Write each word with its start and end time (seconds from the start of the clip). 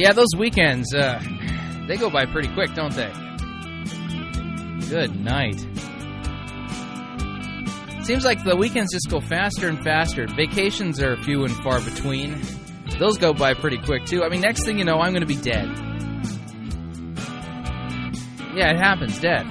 Yeah, 0.00 0.14
those 0.14 0.34
weekends, 0.34 0.94
uh, 0.94 1.22
they 1.86 1.98
go 1.98 2.08
by 2.08 2.24
pretty 2.24 2.48
quick, 2.54 2.72
don't 2.72 2.94
they? 2.94 3.12
Good 4.88 5.14
night. 5.22 5.60
Seems 8.06 8.24
like 8.24 8.42
the 8.42 8.56
weekends 8.58 8.94
just 8.94 9.10
go 9.10 9.20
faster 9.20 9.68
and 9.68 9.84
faster. 9.84 10.26
Vacations 10.26 11.02
are 11.02 11.18
few 11.18 11.44
and 11.44 11.54
far 11.56 11.82
between. 11.82 12.40
Those 12.98 13.18
go 13.18 13.34
by 13.34 13.52
pretty 13.52 13.76
quick, 13.76 14.06
too. 14.06 14.24
I 14.24 14.30
mean, 14.30 14.40
next 14.40 14.64
thing 14.64 14.78
you 14.78 14.86
know, 14.86 15.00
I'm 15.00 15.12
going 15.12 15.20
to 15.20 15.26
be 15.26 15.36
dead. 15.36 15.68
Yeah, 18.54 18.70
it 18.70 18.78
happens, 18.78 19.20
dead. 19.20 19.44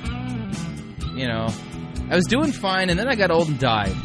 You 1.13 1.27
know, 1.27 1.49
I 2.09 2.15
was 2.15 2.25
doing 2.25 2.53
fine, 2.53 2.89
and 2.89 2.97
then 2.97 3.07
I 3.07 3.13
got 3.13 3.29
old 3.29 3.49
and 3.49 3.59
died. 3.59 3.95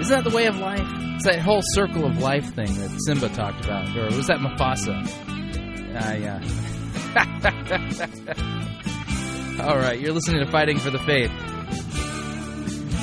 Isn't 0.00 0.14
that 0.16 0.22
the 0.22 0.32
way 0.32 0.46
of 0.46 0.58
life? 0.58 0.93
It's 1.24 1.34
that 1.34 1.42
whole 1.42 1.62
circle 1.62 2.04
of 2.04 2.18
life 2.18 2.54
thing 2.54 2.66
that 2.66 3.00
Simba 3.06 3.30
talked 3.30 3.64
about, 3.64 3.96
or 3.96 4.14
was 4.14 4.26
that 4.26 4.40
Mufasa? 4.40 5.08
Ah, 5.96 6.12
yeah. 6.12 6.38
All 9.66 9.78
right, 9.78 9.98
you're 9.98 10.12
listening 10.12 10.44
to 10.44 10.52
Fighting 10.52 10.78
for 10.78 10.90
the 10.90 10.98
Faith. 10.98 11.30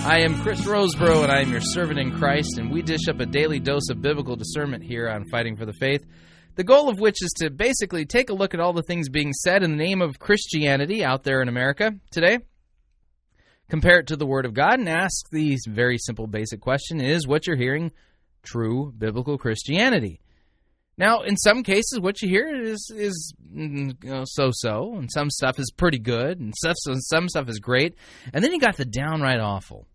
I 0.05 0.19
am 0.19 0.39
Chris 0.43 0.61
Rosebrough, 0.61 1.23
and 1.23 1.31
I 1.31 1.41
am 1.41 1.49
your 1.49 1.61
servant 1.61 1.97
in 1.97 2.15
Christ, 2.15 2.59
and 2.59 2.71
we 2.71 2.83
dish 2.83 3.07
up 3.09 3.19
a 3.19 3.25
daily 3.25 3.59
dose 3.59 3.89
of 3.89 4.03
biblical 4.03 4.35
discernment 4.35 4.83
here 4.83 5.09
on 5.09 5.25
Fighting 5.31 5.55
for 5.55 5.65
the 5.65 5.73
Faith. 5.73 6.05
The 6.53 6.63
goal 6.63 6.89
of 6.89 6.99
which 6.99 7.23
is 7.23 7.33
to 7.39 7.49
basically 7.49 8.05
take 8.05 8.29
a 8.29 8.35
look 8.35 8.53
at 8.53 8.59
all 8.59 8.73
the 8.73 8.83
things 8.83 9.09
being 9.09 9.33
said 9.33 9.63
in 9.63 9.71
the 9.71 9.83
name 9.83 9.99
of 9.99 10.19
Christianity 10.19 11.03
out 11.03 11.23
there 11.23 11.41
in 11.41 11.49
America 11.49 11.95
today 12.11 12.37
compare 13.71 13.99
it 13.99 14.07
to 14.07 14.17
the 14.17 14.25
Word 14.27 14.45
of 14.45 14.53
God, 14.53 14.79
and 14.79 14.89
ask 14.89 15.29
the 15.31 15.57
very 15.65 15.97
simple, 15.97 16.27
basic 16.27 16.59
question 16.59 16.99
Is 16.99 17.25
what 17.25 17.47
you're 17.47 17.55
hearing 17.55 17.91
true 18.43 18.93
biblical 18.97 19.37
Christianity? 19.37 20.19
Now, 20.97 21.21
in 21.21 21.37
some 21.37 21.63
cases, 21.63 21.99
what 21.99 22.21
you 22.21 22.29
hear 22.29 22.47
is 22.47 22.91
is 22.95 23.33
mm, 23.51 23.71
mm, 23.71 24.03
you 24.03 24.09
know, 24.11 24.23
so-so, 24.25 24.95
and 24.95 25.09
some 25.11 25.29
stuff 25.29 25.57
is 25.57 25.71
pretty 25.75 25.99
good, 25.99 26.39
and 26.39 26.53
stuff, 26.55 26.75
some 27.09 27.29
stuff 27.29 27.49
is 27.49 27.59
great, 27.59 27.95
and 28.33 28.43
then 28.43 28.51
you 28.51 28.59
got 28.59 28.77
the 28.77 28.85
downright 28.85 29.39
awful. 29.39 29.87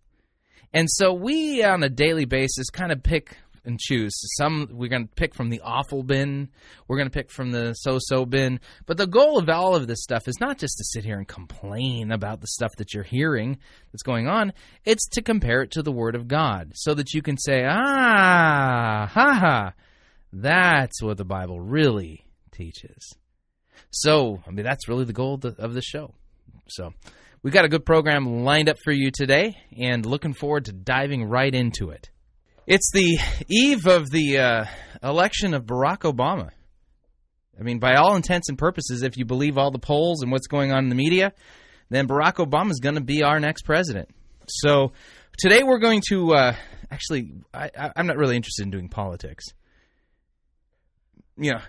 And 0.73 0.89
so 0.91 1.13
we, 1.13 1.63
on 1.63 1.81
a 1.83 1.89
daily 1.89 2.25
basis, 2.25 2.69
kind 2.69 2.91
of 2.91 3.03
pick 3.03 3.37
and 3.67 3.79
choose. 3.79 4.13
Some 4.37 4.69
we're 4.71 4.89
going 4.89 5.07
to 5.07 5.13
pick 5.13 5.35
from 5.35 5.49
the 5.49 5.61
awful 5.61 6.01
bin, 6.01 6.49
we're 6.87 6.97
going 6.97 7.09
to 7.09 7.13
pick 7.13 7.29
from 7.29 7.51
the 7.51 7.73
so 7.73 7.97
so 7.99 8.25
bin. 8.25 8.59
But 8.85 8.97
the 8.97 9.05
goal 9.05 9.37
of 9.37 9.49
all 9.49 9.75
of 9.75 9.85
this 9.85 10.01
stuff 10.01 10.27
is 10.27 10.39
not 10.39 10.57
just 10.57 10.77
to 10.77 10.85
sit 10.85 11.03
here 11.03 11.17
and 11.17 11.27
complain 11.27 12.11
about 12.11 12.41
the 12.41 12.47
stuff 12.47 12.71
that 12.77 12.93
you're 12.93 13.03
hearing 13.03 13.59
that's 13.91 14.03
going 14.03 14.27
on, 14.27 14.53
it's 14.85 15.07
to 15.09 15.21
compare 15.21 15.61
it 15.61 15.71
to 15.71 15.83
the 15.83 15.91
Word 15.91 16.15
of 16.15 16.27
God 16.27 16.71
so 16.73 16.93
that 16.95 17.13
you 17.13 17.21
can 17.21 17.37
say, 17.37 17.63
ah, 17.65 19.07
ha 19.11 19.33
ha, 19.33 19.73
that's 20.31 21.03
what 21.03 21.17
the 21.17 21.25
Bible 21.25 21.59
really 21.59 22.25
teaches. 22.51 23.13
So, 23.91 24.41
I 24.47 24.51
mean, 24.51 24.65
that's 24.65 24.87
really 24.87 25.05
the 25.05 25.13
goal 25.13 25.39
of 25.43 25.73
the, 25.73 25.81
show. 25.81 26.13
So, 26.67 26.93
we've 27.41 27.53
got 27.53 27.65
a 27.65 27.69
good 27.69 27.85
program 27.85 28.43
lined 28.43 28.69
up 28.69 28.77
for 28.83 28.91
you 28.91 29.11
today 29.11 29.55
and 29.77 30.05
looking 30.05 30.33
forward 30.33 30.65
to 30.65 30.73
diving 30.73 31.23
right 31.25 31.53
into 31.53 31.89
it. 31.89 32.09
It's 32.67 32.91
the 32.91 33.17
eve 33.47 33.87
of 33.87 34.09
the 34.09 34.39
uh, 34.39 34.65
election 35.01 35.53
of 35.53 35.63
Barack 35.63 35.99
Obama. 35.99 36.49
I 37.57 37.63
mean, 37.63 37.79
by 37.79 37.95
all 37.95 38.17
intents 38.17 38.49
and 38.49 38.57
purposes, 38.57 39.03
if 39.03 39.15
you 39.15 39.23
believe 39.23 39.57
all 39.57 39.71
the 39.71 39.79
polls 39.79 40.21
and 40.21 40.33
what's 40.33 40.47
going 40.47 40.73
on 40.73 40.83
in 40.83 40.89
the 40.89 40.95
media, 40.95 41.31
then 41.89 42.09
Barack 42.09 42.45
Obama 42.45 42.71
is 42.71 42.81
going 42.81 42.95
to 42.95 43.01
be 43.01 43.23
our 43.23 43.39
next 43.39 43.61
president. 43.61 44.09
So 44.49 44.91
today 45.37 45.63
we're 45.63 45.79
going 45.79 46.01
to 46.09 46.33
uh, 46.33 46.55
actually, 46.91 47.31
I, 47.53 47.69
am 47.95 48.05
not 48.05 48.17
really 48.17 48.35
interested 48.35 48.63
in 48.63 48.71
doing 48.71 48.89
politics. 48.89 49.45
Know, 51.37 51.59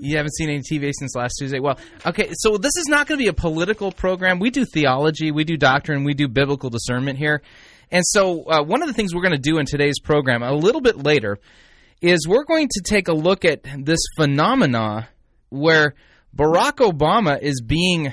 you 0.00 0.16
haven't 0.16 0.34
seen 0.36 0.50
any 0.50 0.60
TV 0.60 0.92
since 0.96 1.16
last 1.16 1.34
Tuesday? 1.36 1.58
Well, 1.58 1.80
okay, 2.06 2.30
so 2.34 2.58
this 2.58 2.76
is 2.76 2.86
not 2.86 3.08
going 3.08 3.18
to 3.18 3.24
be 3.24 3.28
a 3.28 3.32
political 3.32 3.90
program. 3.90 4.38
We 4.38 4.50
do 4.50 4.64
theology, 4.64 5.32
we 5.32 5.42
do 5.42 5.56
doctrine, 5.56 6.04
we 6.04 6.14
do 6.14 6.28
biblical 6.28 6.70
discernment 6.70 7.18
here. 7.18 7.42
And 7.90 8.04
so, 8.06 8.44
uh, 8.44 8.62
one 8.62 8.82
of 8.82 8.88
the 8.88 8.94
things 8.94 9.14
we're 9.14 9.22
going 9.22 9.32
to 9.32 9.38
do 9.38 9.58
in 9.58 9.66
today's 9.66 9.98
program 10.00 10.42
a 10.42 10.52
little 10.52 10.80
bit 10.80 10.96
later 10.96 11.38
is 12.00 12.28
we're 12.28 12.44
going 12.44 12.68
to 12.68 12.82
take 12.84 13.08
a 13.08 13.12
look 13.12 13.44
at 13.44 13.64
this 13.78 14.00
phenomena 14.16 15.08
where 15.48 15.94
Barack 16.36 16.76
Obama 16.76 17.40
is 17.40 17.60
being 17.60 18.12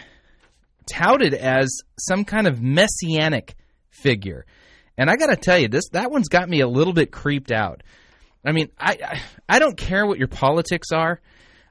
touted 0.92 1.34
as 1.34 1.70
some 2.00 2.26
kind 2.26 2.48
of 2.48 2.62
messianic 2.62 3.56
figure. 3.90 4.46
And 4.98 5.10
I 5.10 5.18
got 5.18 5.28
to 5.28 5.36
tell 5.36 5.58
you, 5.58 5.68
this 5.68 5.90
that 5.92 6.12
one's 6.12 6.30
got 6.30 6.48
me 6.48 6.62
a 6.62 6.68
little 6.68 6.94
bit 6.94 7.12
creeped 7.12 7.52
out. 7.52 7.84
I 8.46 8.52
mean, 8.52 8.70
I, 8.80 9.20
I 9.50 9.60
don't 9.60 9.76
care 9.76 10.06
what 10.06 10.20
your 10.20 10.28
politics 10.28 10.90
are. 10.94 11.20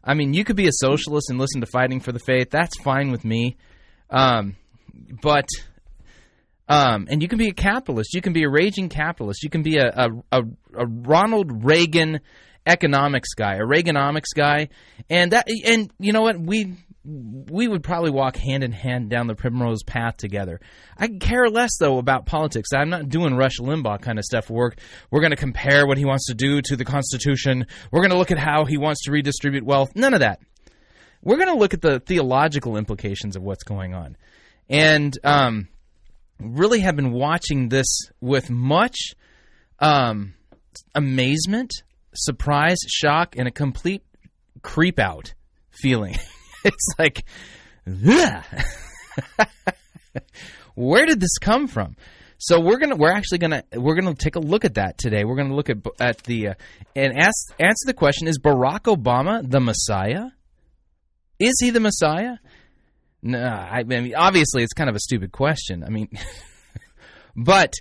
I 0.03 0.15
mean, 0.15 0.34
you 0.34 0.44
could 0.44 0.56
be 0.56 0.66
a 0.66 0.72
socialist 0.72 1.31
and 1.31 1.38
listen 1.38 1.60
to 1.60 1.66
Fighting 1.66 2.00
for 2.00 2.12
the 2.12 2.19
Faith. 2.19 2.50
That's 2.50 2.76
fine 2.82 3.10
with 3.10 3.25
me. 3.25 3.56
Um, 4.10 4.56
but 5.22 5.48
um, 6.69 7.07
and 7.11 7.23
you 7.23 7.29
can 7.29 7.39
be 7.39 7.49
a 7.49 7.55
capitalist. 7.55 8.15
You 8.15 8.23
can 8.23 8.33
be 8.33 8.45
a 8.45 8.49
raging 8.49 8.89
capitalist. 8.89 9.43
You 9.43 9.51
can 9.51 9.63
be 9.63 9.77
a, 9.77 9.89
a, 9.89 10.09
a, 10.33 10.43
a 10.75 10.87
Ronald 10.87 11.65
Reagan 11.65 12.21
economics 12.67 13.35
guy, 13.35 13.57
a 13.57 13.65
Reaganomics 13.65 14.35
guy, 14.35 14.69
and 15.11 15.33
that 15.33 15.49
and 15.67 15.91
you 15.99 16.13
know 16.13 16.23
what 16.23 16.41
we 16.41 16.75
we 17.05 17.69
would 17.69 17.83
probably 17.83 18.11
walk 18.11 18.37
hand 18.37 18.65
in 18.65 18.73
hand 18.73 19.11
down 19.11 19.27
the 19.27 19.35
primrose 19.35 19.83
path 19.83 20.17
together. 20.17 20.59
I 20.97 21.09
care 21.09 21.49
less 21.51 21.77
though 21.79 21.99
about 21.99 22.25
politics. 22.25 22.71
I'm 22.75 22.89
not 22.89 23.11
doing 23.11 23.35
Rush 23.35 23.59
Limbaugh 23.61 24.01
kind 24.01 24.19
of 24.19 24.25
stuff. 24.25 24.49
We're 24.49 24.71
we're 25.11 25.21
going 25.21 25.33
to 25.33 25.37
compare 25.37 25.87
what 25.87 25.99
he 25.99 26.07
wants 26.07 26.27
to 26.29 26.35
do 26.35 26.63
to 26.63 26.77
the 26.77 26.85
Constitution. 26.85 27.67
We're 27.91 28.01
going 28.01 28.13
to 28.13 28.19
look 28.19 28.31
at 28.31 28.39
how 28.39 28.65
he 28.65 28.79
wants 28.79 29.05
to 29.05 29.13
redistribute 29.13 29.65
wealth. 29.65 29.95
None 29.95 30.15
of 30.15 30.21
that. 30.21 30.41
We're 31.23 31.37
going 31.37 31.49
to 31.49 31.59
look 31.59 31.75
at 31.75 31.83
the 31.83 32.01
theological 32.01 32.77
implications 32.77 33.37
of 33.37 33.43
what's 33.43 33.65
going 33.65 33.95
on, 33.95 34.17
and 34.71 35.17
um, 35.25 35.69
really 36.39 36.81
have 36.81 36.97
been 36.97 37.12
watching 37.12 37.69
this 37.69 37.87
with 38.21 38.50
much 38.50 39.15
um, 39.78 40.34
amazement, 40.95 41.71
surprise, 42.15 42.78
shock, 42.87 43.37
and 43.37 43.49
a 43.49 43.50
complete 43.50 44.03
creep 44.62 44.99
out 44.99 45.34
feeling. 45.71 46.17
it's 46.65 46.89
like, 46.99 47.25
where 50.75 51.06
did 51.06 51.21
this 51.21 51.39
come 51.41 51.67
from? 51.67 51.97
So 52.39 52.61
we're 52.61 52.78
gonna 52.78 52.97
we're 52.97 53.12
actually 53.12 53.39
gonna 53.39 53.62
we're 53.75 53.95
gonna 53.95 54.15
take 54.15 54.37
a 54.37 54.41
look 54.41 54.65
at 54.66 54.75
that 54.75 54.99
today. 54.99 55.25
We're 55.25 55.37
gonna 55.37 55.55
look 55.55 55.71
at 55.71 55.78
at 55.99 56.19
the 56.25 56.49
uh, 56.49 56.55
and 56.95 57.16
ask 57.16 57.55
answer 57.59 57.87
the 57.87 57.95
question: 57.95 58.28
Is 58.28 58.39
Barack 58.39 58.83
Obama 58.83 59.49
the 59.49 59.61
Messiah? 59.61 60.27
Is 61.39 61.55
he 61.61 61.71
the 61.71 61.81
Messiah? 61.81 62.37
No, 63.27 63.43
I, 63.43 63.85
mean, 63.85 64.15
obviously, 64.15 64.62
it's 64.62 64.75
kind 64.75 64.91
of 64.91 64.97
a 64.97 65.01
stupid 65.01 65.33
question. 65.33 65.83
I 65.83 65.89
mean, 65.89 66.11
but 67.37 67.73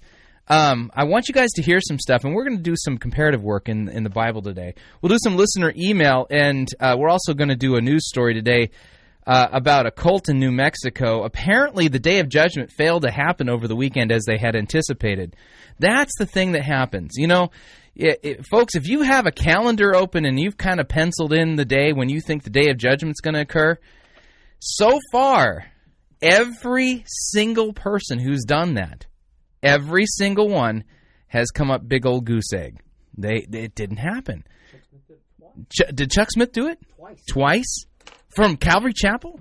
um, 0.48 0.90
I 0.96 1.04
want 1.04 1.28
you 1.28 1.34
guys 1.34 1.50
to 1.56 1.62
hear 1.62 1.80
some 1.82 2.00
stuff, 2.00 2.24
and 2.24 2.34
we're 2.34 2.46
going 2.46 2.56
to 2.56 2.64
do 2.64 2.76
some 2.78 2.98
comparative 2.98 3.44
work 3.44 3.68
in 3.68 3.90
in 3.90 4.04
the 4.04 4.10
Bible 4.10 4.42
today. 4.42 4.74
We'll 5.02 5.10
do 5.10 5.18
some 5.22 5.36
listener 5.36 5.74
email, 5.76 6.28
and 6.30 6.70
uh, 6.80 6.96
we're 6.98 7.10
also 7.10 7.34
going 7.34 7.50
to 7.50 7.58
do 7.58 7.76
a 7.76 7.82
news 7.82 8.08
story 8.08 8.34
today 8.34 8.72
uh, 9.28 9.50
about 9.52 9.86
a 9.86 9.92
cult 9.92 10.30
in 10.30 10.40
New 10.40 10.52
Mexico. 10.54 11.24
Apparently, 11.24 11.90
the 11.90 12.00
Day 12.00 12.20
of 12.20 12.30
Judgment 12.30 12.72
failed 12.72 13.02
to 13.04 13.12
happen 13.12 13.50
over 13.50 13.68
the 13.68 13.76
weekend 13.76 14.14
as 14.14 14.24
they 14.24 14.38
had 14.38 14.56
anticipated. 14.56 15.36
That's 15.78 16.18
the 16.18 16.26
thing 16.26 16.54
that 16.54 16.64
happens. 16.64 17.16
You 17.18 17.28
know, 17.28 17.52
it, 17.98 18.20
it, 18.24 18.46
folks, 18.46 18.76
if 18.76 18.88
you 18.88 19.02
have 19.02 19.26
a 19.26 19.32
calendar 19.32 19.94
open 19.94 20.24
and 20.24 20.40
you've 20.40 20.58
kind 20.58 20.80
of 20.80 20.88
penciled 20.88 21.34
in 21.34 21.58
the 21.58 21.66
day 21.66 21.92
when 21.92 22.08
you 22.08 22.22
think 22.22 22.44
the 22.44 22.50
Day 22.50 22.70
of 22.70 22.78
Judgment's 22.78 23.20
going 23.20 23.34
to 23.34 23.42
occur 23.42 23.78
so 24.66 25.00
far, 25.12 25.66
every 26.22 27.04
single 27.06 27.74
person 27.74 28.18
who's 28.18 28.46
done 28.46 28.76
that, 28.76 29.06
every 29.62 30.06
single 30.06 30.48
one 30.48 30.86
has 31.28 31.52
come 31.52 31.70
up 31.70 31.88
big 31.88 32.06
old 32.06 32.26
goose 32.26 32.54
egg. 32.54 32.80
They 33.18 33.46
it 33.52 33.76
didn't 33.76 33.98
happen. 33.98 34.46
Ch- 35.70 35.92
did 35.94 36.12
Chuck 36.12 36.30
Smith 36.32 36.52
do 36.52 36.68
it 36.68 36.80
twice? 36.96 37.26
Twice 37.28 37.86
from 38.36 38.58
Calvary 38.58 38.94
Chapel. 38.96 39.40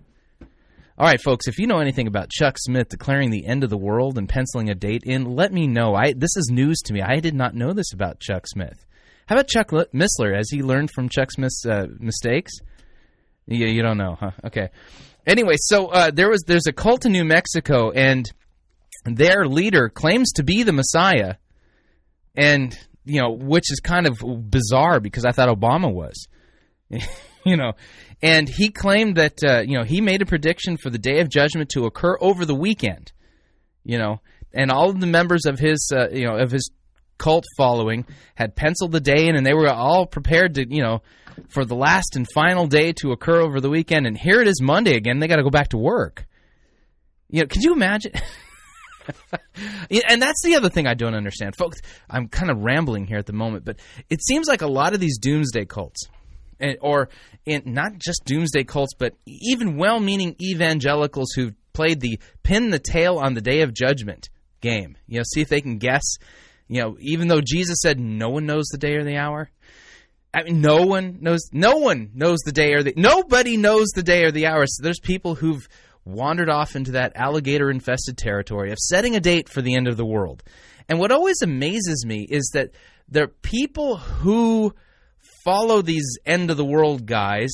All 0.99 1.07
right, 1.07 1.21
folks. 1.21 1.49
If 1.49 1.59
you 1.59 1.67
know 1.67 1.79
anything 1.79 2.07
about 2.07 2.31
Chuck 2.31 2.57
Smith 2.59 2.89
declaring 2.89 3.31
the 3.31 3.47
end 3.47 3.65
of 3.65 3.71
the 3.71 3.79
world 3.79 4.19
and 4.19 4.29
penciling 4.29 4.69
a 4.69 4.75
date 4.75 5.05
in, 5.05 5.37
let 5.37 5.53
me 5.53 5.67
know. 5.67 5.95
I 5.95 6.13
this 6.13 6.37
is 6.37 6.51
news 6.53 6.81
to 6.87 6.93
me. 6.93 7.01
I 7.01 7.21
did 7.21 7.35
not 7.35 7.55
know 7.55 7.73
this 7.73 7.93
about 7.93 8.21
Chuck 8.21 8.47
Smith. 8.47 8.85
How 9.27 9.37
about 9.37 9.49
Chuck 9.49 9.71
Missler? 9.71 10.37
Has 10.37 10.51
he 10.51 10.63
learned 10.63 10.91
from 10.93 11.09
Chuck 11.09 11.31
Smith's 11.31 11.65
uh, 11.65 11.87
mistakes? 11.99 12.53
Yeah, 13.47 13.69
you 13.69 13.83
don't 13.83 13.99
know, 13.99 14.17
huh? 14.19 14.33
Okay. 14.47 14.69
Anyway, 15.27 15.55
so 15.57 15.87
uh, 15.87 16.11
there 16.11 16.29
was 16.29 16.43
there's 16.47 16.67
a 16.67 16.73
cult 16.73 17.07
in 17.07 17.13
New 17.13 17.25
Mexico, 17.25 17.91
and 17.91 18.29
their 19.05 19.47
leader 19.47 19.89
claims 19.89 20.33
to 20.33 20.43
be 20.43 20.63
the 20.63 20.73
Messiah, 20.73 21.35
and 22.37 22.77
you 23.05 23.21
know, 23.21 23.31
which 23.31 23.71
is 23.71 23.81
kind 23.81 24.07
of 24.07 24.19
bizarre 24.51 25.01
because 25.01 25.25
I 25.25 25.33
thought 25.33 25.49
Obama 25.49 25.93
was, 25.93 26.29
you 27.45 27.57
know, 27.57 27.73
and 28.21 28.49
he 28.49 28.71
claimed 28.71 29.17
that 29.17 29.45
uh, 29.45 29.61
you 29.61 29.79
know 29.79 29.85
he 29.85 30.01
made 30.01 30.23
a 30.23 30.27
prediction 30.27 30.77
for 30.77 30.91
the 30.91 30.99
Day 30.99 31.21
of 31.21 31.29
Judgment 31.29 31.71
to 31.71 31.85
occur 31.85 32.17
over 32.21 32.45
the 32.45 32.55
weekend, 32.55 33.13
you 33.85 33.99
know, 33.99 34.21
and 34.53 34.71
all 34.71 34.91
of 34.91 35.01
the 35.01 35.07
members 35.07 35.47
of 35.47 35.59
his 35.59 35.91
uh, 35.95 36.09
you 36.11 36.27
know 36.27 36.37
of 36.37 36.51
his 36.51 36.69
cult 37.23 37.45
following 37.57 38.05
had 38.35 38.57
penciled 38.57 38.91
the 38.93 39.01
day 39.01 39.29
in, 39.29 39.37
and 39.37 39.47
they 39.47 39.55
were 39.55 39.69
all 39.69 40.07
prepared 40.07 40.55
to, 40.55 40.67
you 40.69 40.83
know, 40.83 41.03
for 41.49 41.65
the 41.65 41.75
last 41.75 42.17
and 42.17 42.27
final 42.35 42.67
day 42.67 42.93
to 42.95 43.13
occur 43.13 43.41
over 43.41 43.61
the 43.61 43.71
weekend. 43.71 44.07
And 44.07 44.17
here 44.17 44.41
it 44.41 44.49
is 44.49 44.61
Monday 44.61 44.97
again. 44.97 45.19
They 45.19 45.29
got 45.29 45.37
to 45.37 45.43
go 45.43 45.51
back 45.51 45.69
to 45.69 45.79
work. 45.79 46.27
You 47.29 47.41
know, 47.41 47.47
could 47.47 47.63
you 47.63 47.73
imagine? 47.73 48.13
and 49.91 50.23
that's 50.23 50.43
the 50.43 50.55
other 50.57 50.69
thing 50.69 50.87
I 50.87 50.95
don't 50.95 51.15
understand, 51.15 51.57
folks. 51.57 51.81
I'm 52.09 52.29
kind 52.29 52.51
of 52.51 52.59
rambling 52.63 53.07
here 53.07 53.19
at 53.19 53.27
the 53.27 53.33
moment, 53.33 53.65
but 53.65 53.79
it 54.11 54.23
seems 54.23 54.49
like 54.49 54.63
a 54.63 54.67
lot 54.67 54.95
of 54.95 55.01
these 55.01 55.19
doomsday 55.19 55.65
cults, 55.65 56.09
eh, 56.61 56.75
or 56.81 57.09
in, 57.47 57.63
not 57.67 57.99
just 57.99 58.25
doomsday 58.25 58.65
cults, 58.65 58.93
but 58.99 59.15
even 59.27 59.77
well-meaning 59.77 60.37
evangelicals 60.41 61.33
who've 61.35 61.55
played 61.73 62.01
the 62.01 62.19
pin 62.43 62.71
the 62.71 62.79
tail 62.79 63.19
on 63.19 63.35
the 63.35 63.41
day 63.41 63.63
of 63.63 63.75
judgment 63.75 64.29
game. 64.61 64.97
You 65.07 65.19
know, 65.19 65.25
see 65.35 65.41
if 65.41 65.49
they 65.49 65.61
can 65.61 65.79
guess. 65.79 66.17
You 66.69 66.81
know, 66.81 66.97
even 67.01 67.29
though 67.29 67.41
Jesus 67.41 67.79
said 67.83 68.01
no 68.01 68.31
one 68.31 68.47
knows 68.47 68.65
the 68.71 68.79
day 68.79 68.95
or 68.95 69.05
the 69.05 69.17
hour. 69.17 69.51
I 70.35 70.45
mean, 70.45 70.61
no 70.61 70.87
one 70.87 71.19
knows. 71.21 71.51
No 71.53 71.77
one 71.77 72.11
knows 72.15 72.39
the 72.45 72.53
day 72.53 72.73
or 72.73 72.83
the. 72.83 72.95
Nobody 72.97 73.57
knows 73.57 73.89
the 73.89 74.03
day 74.03 74.25
or 74.25 74.31
the 74.31 74.47
hour. 74.47 74.67
So 74.67 74.83
there's 74.83 75.01
people 75.01 75.35
who've 75.35 75.67
wandered 76.05 76.49
off 76.49 76.75
into 76.75 76.93
that 76.93 77.13
alligator 77.17 77.71
infested 77.71 78.17
territory 78.17 78.73
of 78.73 78.79
setting 78.79 79.15
a 79.15 79.21
date 79.21 79.49
for 79.49 79.63
the 79.63 79.75
end 79.75 79.89
of 79.89 79.97
the 79.97 80.07
world. 80.07 80.43
And 80.89 80.99
what 80.99 81.13
always 81.13 81.43
amazes 81.43 82.05
me 82.07 82.27
is 82.29 82.51
that 82.55 82.71
there 83.09 83.25
are 83.25 83.35
people 83.43 83.97
who 83.99 84.75
follow 85.45 85.83
these 85.83 86.19
end 86.25 86.51
of 86.51 86.57
the 86.57 86.65
world 86.65 87.07
guys 87.07 87.51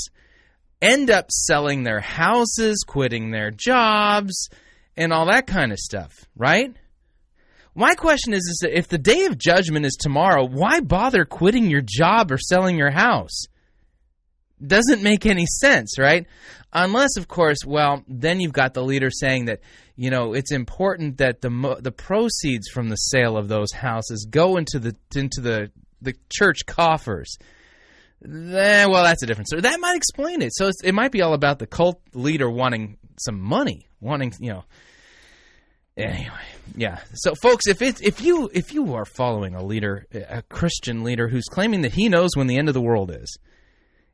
end 0.80 1.10
up 1.10 1.30
selling 1.30 1.82
their 1.82 2.00
houses, 2.00 2.84
quitting 2.86 3.30
their 3.30 3.50
jobs, 3.50 4.48
and 4.96 5.12
all 5.12 5.26
that 5.26 5.46
kind 5.46 5.72
of 5.72 5.78
stuff, 5.78 6.12
right? 6.36 6.74
My 7.78 7.94
question 7.94 8.34
is, 8.34 8.40
is 8.40 8.64
if 8.68 8.88
the 8.88 8.98
day 8.98 9.26
of 9.26 9.38
judgment 9.38 9.86
is 9.86 9.94
tomorrow, 9.94 10.44
why 10.44 10.80
bother 10.80 11.24
quitting 11.24 11.70
your 11.70 11.80
job 11.80 12.32
or 12.32 12.36
selling 12.36 12.76
your 12.76 12.90
house? 12.90 13.44
Doesn't 14.60 15.00
make 15.00 15.26
any 15.26 15.46
sense, 15.46 15.96
right? 15.96 16.26
Unless, 16.72 17.16
of 17.16 17.28
course, 17.28 17.58
well, 17.64 18.02
then 18.08 18.40
you've 18.40 18.52
got 18.52 18.74
the 18.74 18.82
leader 18.82 19.10
saying 19.12 19.44
that 19.44 19.60
you 19.94 20.10
know 20.10 20.32
it's 20.32 20.50
important 20.50 21.18
that 21.18 21.40
the 21.40 21.78
the 21.80 21.92
proceeds 21.92 22.66
from 22.68 22.88
the 22.88 22.96
sale 22.96 23.36
of 23.36 23.46
those 23.46 23.70
houses 23.70 24.26
go 24.28 24.56
into 24.56 24.80
the 24.80 24.96
into 25.14 25.40
the 25.40 25.70
the 26.02 26.14
church 26.30 26.66
coffers. 26.66 27.36
Then, 28.20 28.90
well, 28.90 29.04
that's 29.04 29.22
a 29.22 29.26
different 29.26 29.46
story. 29.46 29.62
That 29.62 29.78
might 29.78 29.94
explain 29.94 30.42
it. 30.42 30.50
So 30.52 30.72
it 30.82 30.96
might 30.96 31.12
be 31.12 31.22
all 31.22 31.32
about 31.32 31.60
the 31.60 31.66
cult 31.68 32.02
leader 32.12 32.50
wanting 32.50 32.98
some 33.24 33.40
money, 33.40 33.86
wanting 34.00 34.32
you 34.40 34.52
know. 34.52 34.64
Anyway, 35.98 36.30
yeah. 36.76 37.00
So, 37.14 37.34
folks, 37.42 37.66
if 37.66 37.82
it 37.82 38.00
if 38.00 38.20
you 38.20 38.48
if 38.52 38.72
you 38.72 38.94
are 38.94 39.04
following 39.04 39.54
a 39.54 39.64
leader, 39.64 40.06
a 40.12 40.42
Christian 40.42 41.02
leader 41.02 41.28
who's 41.28 41.46
claiming 41.46 41.82
that 41.82 41.92
he 41.92 42.08
knows 42.08 42.30
when 42.34 42.46
the 42.46 42.56
end 42.56 42.68
of 42.68 42.74
the 42.74 42.80
world 42.80 43.10
is, 43.10 43.38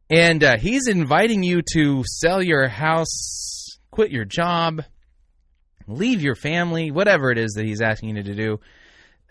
and 0.09 0.43
uh, 0.43 0.57
he's 0.59 0.89
inviting 0.89 1.43
you 1.43 1.63
to 1.75 2.03
sell 2.07 2.43
your 2.43 2.69
house, 2.69 3.79
quit 3.91 4.11
your 4.11 4.25
job, 4.25 4.83
leave 5.87 6.23
your 6.23 6.35
family, 6.35 6.91
whatever 6.91 7.31
it 7.31 7.39
is 7.39 7.53
that 7.53 7.67
he's 7.67 7.83
asking 7.83 8.17
you 8.17 8.23
to 8.23 8.35
do, 8.35 8.61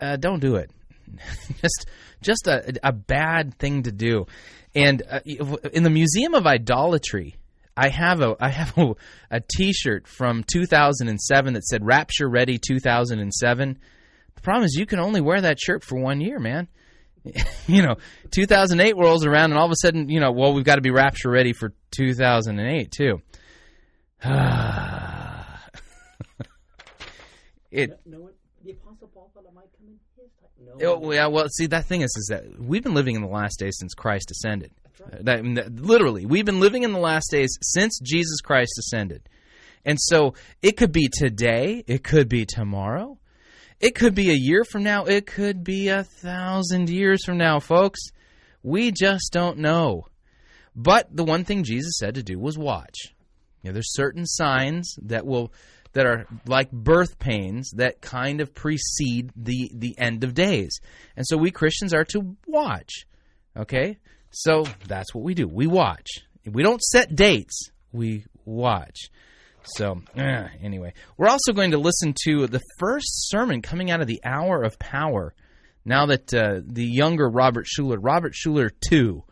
uh, 0.00 0.16
don't 0.16 0.40
do 0.40 0.54
it. 0.56 0.70
just 1.60 1.86
just 2.22 2.46
a, 2.46 2.78
a 2.82 2.92
bad 2.92 3.58
thing 3.58 3.82
to 3.82 3.92
do. 3.92 4.26
And 4.76 5.02
uh, 5.08 5.20
in 5.72 5.82
the 5.82 5.90
Museum 5.90 6.34
of 6.34 6.46
Idolatry, 6.46 7.36
I 7.76 7.88
have 7.88 8.20
a 8.20 8.36
I 8.40 8.50
have 8.50 8.76
a, 8.78 8.94
a 9.30 9.40
T-shirt 9.40 10.06
from 10.06 10.44
2007 10.44 11.54
that 11.54 11.64
said 11.64 11.84
"Rapture 11.84 12.28
Ready 12.28 12.58
2007." 12.58 13.78
The 14.34 14.40
problem 14.40 14.64
is 14.64 14.74
you 14.74 14.86
can 14.86 15.00
only 15.00 15.20
wear 15.20 15.40
that 15.40 15.58
shirt 15.58 15.82
for 15.84 15.98
one 15.98 16.20
year, 16.20 16.38
man. 16.38 16.68
you 17.66 17.82
know, 17.82 17.96
2008 18.32 18.96
rolls 18.96 19.24
around, 19.24 19.50
and 19.50 19.58
all 19.58 19.64
of 19.66 19.72
a 19.72 19.76
sudden, 19.76 20.08
you 20.08 20.20
know, 20.20 20.30
well, 20.30 20.52
we've 20.52 20.64
got 20.64 20.74
to 20.76 20.82
be 20.82 20.90
rapture 20.90 21.30
ready 21.30 21.52
for 21.52 21.72
2008 21.92 22.90
too. 22.90 23.20
it. 27.70 27.98
No, 28.06 28.30
the 28.62 28.72
Apostle 28.72 29.08
Paul 29.12 29.30
thought 29.34 29.44
it 29.44 29.54
might 29.54 29.70
come 29.76 29.88
in 29.88 29.98
his 30.16 30.30
time. 30.40 30.50
No. 30.78 31.00
Oh, 31.02 31.12
yeah, 31.12 31.26
well, 31.26 31.48
see, 31.48 31.66
that 31.66 31.86
thing 31.86 32.02
is, 32.02 32.14
is 32.16 32.28
that 32.30 32.44
we've 32.60 32.82
been 32.82 32.94
living 32.94 33.16
in 33.16 33.22
the 33.22 33.28
last 33.28 33.58
days 33.58 33.76
since 33.78 33.94
Christ 33.94 34.30
ascended. 34.30 34.70
Right. 35.00 35.24
That, 35.24 35.74
literally, 35.74 36.26
we've 36.26 36.44
been 36.44 36.60
living 36.60 36.82
in 36.82 36.92
the 36.92 36.98
last 36.98 37.30
days 37.30 37.56
since 37.62 37.98
Jesus 38.00 38.40
Christ 38.40 38.72
ascended. 38.78 39.28
And 39.84 39.98
so 40.00 40.34
it 40.62 40.76
could 40.76 40.92
be 40.92 41.08
today, 41.12 41.84
it 41.86 42.04
could 42.04 42.28
be 42.28 42.46
tomorrow, 42.46 43.18
it 43.80 43.94
could 43.94 44.14
be 44.14 44.30
a 44.30 44.34
year 44.34 44.64
from 44.64 44.82
now. 44.82 45.04
It 45.04 45.26
could 45.26 45.62
be 45.62 45.88
a 45.88 46.04
thousand 46.04 46.88
years 46.88 47.24
from 47.24 47.38
now, 47.38 47.60
folks. 47.60 48.00
We 48.62 48.92
just 48.92 49.30
don't 49.32 49.58
know. 49.58 50.06
But 50.74 51.14
the 51.14 51.24
one 51.24 51.44
thing 51.44 51.64
Jesus 51.64 51.98
said 51.98 52.14
to 52.14 52.22
do 52.22 52.38
was 52.38 52.56
watch. 52.56 52.96
You 53.62 53.70
know, 53.70 53.74
there's 53.74 53.94
certain 53.94 54.26
signs 54.26 54.96
that 55.02 55.26
will 55.26 55.52
that 55.92 56.06
are 56.06 56.26
like 56.46 56.70
birth 56.72 57.18
pains 57.18 57.70
that 57.76 58.00
kind 58.00 58.40
of 58.40 58.54
precede 58.54 59.30
the 59.36 59.70
the 59.74 59.98
end 59.98 60.24
of 60.24 60.34
days. 60.34 60.80
And 61.16 61.26
so 61.26 61.36
we 61.36 61.50
Christians 61.50 61.92
are 61.92 62.04
to 62.06 62.36
watch. 62.46 63.06
Okay? 63.56 63.98
So 64.34 64.66
that's 64.88 65.14
what 65.14 65.22
we 65.22 65.34
do. 65.34 65.46
We 65.46 65.66
watch. 65.66 66.08
We 66.44 66.62
don't 66.62 66.82
set 66.82 67.14
dates. 67.14 67.70
We 67.92 68.24
watch. 68.44 69.08
So, 69.62 70.02
uh, 70.16 70.48
anyway, 70.60 70.92
we're 71.16 71.28
also 71.28 71.52
going 71.52 71.70
to 71.70 71.78
listen 71.78 72.14
to 72.24 72.46
the 72.46 72.60
first 72.78 73.30
sermon 73.30 73.62
coming 73.62 73.90
out 73.90 74.00
of 74.00 74.06
the 74.06 74.20
Hour 74.24 74.62
of 74.62 74.78
Power. 74.78 75.34
Now 75.84 76.06
that 76.06 76.34
uh, 76.34 76.60
the 76.66 76.84
younger 76.84 77.28
Robert 77.28 77.66
Schuller, 77.66 77.98
Robert 77.98 78.34
Schuller 78.34 78.70
II, 78.90 79.22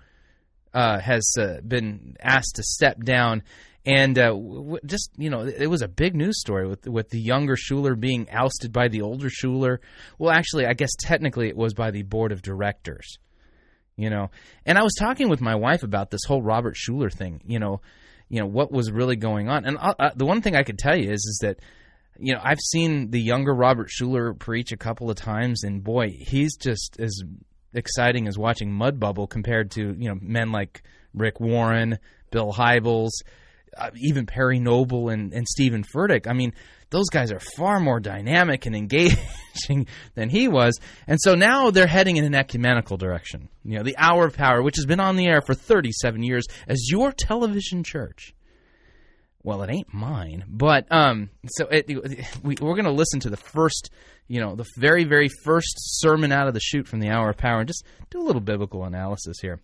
uh, 0.72 1.00
has 1.00 1.34
uh, 1.38 1.60
been 1.66 2.16
asked 2.20 2.56
to 2.56 2.62
step 2.62 3.02
down, 3.02 3.42
and 3.84 4.18
uh, 4.18 4.28
w- 4.28 4.78
just 4.86 5.10
you 5.18 5.28
know, 5.28 5.40
it 5.40 5.66
was 5.66 5.82
a 5.82 5.88
big 5.88 6.14
news 6.14 6.40
story 6.40 6.66
with 6.66 6.86
with 6.86 7.10
the 7.10 7.20
younger 7.20 7.56
Schuller 7.56 7.98
being 7.98 8.28
ousted 8.30 8.72
by 8.72 8.88
the 8.88 9.02
older 9.02 9.28
Schuller. 9.28 9.78
Well, 10.18 10.30
actually, 10.30 10.66
I 10.66 10.72
guess 10.74 10.90
technically 10.98 11.48
it 11.48 11.56
was 11.56 11.74
by 11.74 11.90
the 11.90 12.04
board 12.04 12.32
of 12.32 12.40
directors. 12.40 13.18
You 13.96 14.10
know, 14.10 14.30
and 14.64 14.78
I 14.78 14.82
was 14.82 14.94
talking 14.98 15.28
with 15.28 15.40
my 15.40 15.54
wife 15.54 15.82
about 15.82 16.10
this 16.10 16.24
whole 16.26 16.42
Robert 16.42 16.76
Schuller 16.76 17.12
thing. 17.12 17.42
You 17.44 17.58
know 17.58 17.80
you 18.32 18.40
know 18.40 18.46
what 18.46 18.72
was 18.72 18.90
really 18.90 19.16
going 19.16 19.50
on. 19.50 19.66
And 19.66 19.76
uh, 19.78 19.94
uh, 19.98 20.10
the 20.16 20.24
one 20.24 20.40
thing 20.40 20.56
I 20.56 20.62
could 20.62 20.78
tell 20.78 20.96
you 20.96 21.10
is 21.10 21.20
is 21.20 21.38
that 21.42 21.58
you 22.18 22.32
know 22.32 22.40
I've 22.42 22.60
seen 22.60 23.10
the 23.10 23.20
younger 23.20 23.54
Robert 23.54 23.90
Schuller 23.90 24.36
preach 24.36 24.72
a 24.72 24.76
couple 24.78 25.10
of 25.10 25.16
times, 25.16 25.64
and 25.64 25.84
boy, 25.84 26.16
he's 26.18 26.56
just 26.56 26.96
as 26.98 27.22
exciting 27.74 28.26
as 28.26 28.38
watching 28.38 28.72
Mud 28.72 28.98
Bubble 28.98 29.26
compared 29.26 29.70
to 29.72 29.94
you 29.98 30.08
know 30.08 30.18
men 30.18 30.50
like 30.50 30.82
Rick 31.12 31.40
Warren, 31.40 31.98
Bill 32.30 32.54
Hybels, 32.54 33.10
uh, 33.76 33.90
even 33.96 34.24
Perry 34.24 34.58
Noble 34.58 35.10
and 35.10 35.34
and 35.34 35.46
Steven 35.46 35.84
Furtick. 35.84 36.26
I 36.26 36.32
mean, 36.32 36.54
those 36.92 37.08
guys 37.08 37.32
are 37.32 37.40
far 37.56 37.80
more 37.80 37.98
dynamic 37.98 38.66
and 38.66 38.76
engaging 38.76 39.86
than 40.14 40.28
he 40.28 40.46
was. 40.46 40.78
And 41.06 41.18
so 41.20 41.34
now 41.34 41.70
they're 41.70 41.86
heading 41.86 42.16
in 42.16 42.24
an 42.24 42.34
ecumenical 42.34 42.98
direction. 42.98 43.48
You 43.64 43.78
know, 43.78 43.82
the 43.82 43.96
Hour 43.98 44.26
of 44.26 44.36
Power, 44.36 44.62
which 44.62 44.76
has 44.76 44.86
been 44.86 45.00
on 45.00 45.16
the 45.16 45.26
air 45.26 45.40
for 45.40 45.54
37 45.54 46.22
years 46.22 46.44
as 46.68 46.88
your 46.90 47.10
television 47.10 47.82
church. 47.82 48.34
Well, 49.42 49.62
it 49.62 49.70
ain't 49.70 49.92
mine, 49.92 50.44
but 50.46 50.86
um, 50.92 51.30
so 51.48 51.66
it, 51.66 51.88
we, 52.44 52.56
we're 52.60 52.76
going 52.76 52.84
to 52.84 52.92
listen 52.92 53.18
to 53.20 53.30
the 53.30 53.36
first, 53.36 53.90
you 54.28 54.40
know, 54.40 54.54
the 54.54 54.66
very, 54.78 55.02
very 55.02 55.28
first 55.44 55.74
sermon 55.76 56.30
out 56.30 56.46
of 56.46 56.54
the 56.54 56.60
chute 56.60 56.86
from 56.86 57.00
the 57.00 57.08
Hour 57.08 57.30
of 57.30 57.38
Power, 57.38 57.58
and 57.58 57.66
just 57.66 57.84
do 58.10 58.20
a 58.20 58.22
little 58.22 58.40
biblical 58.40 58.84
analysis 58.84 59.38
here. 59.40 59.60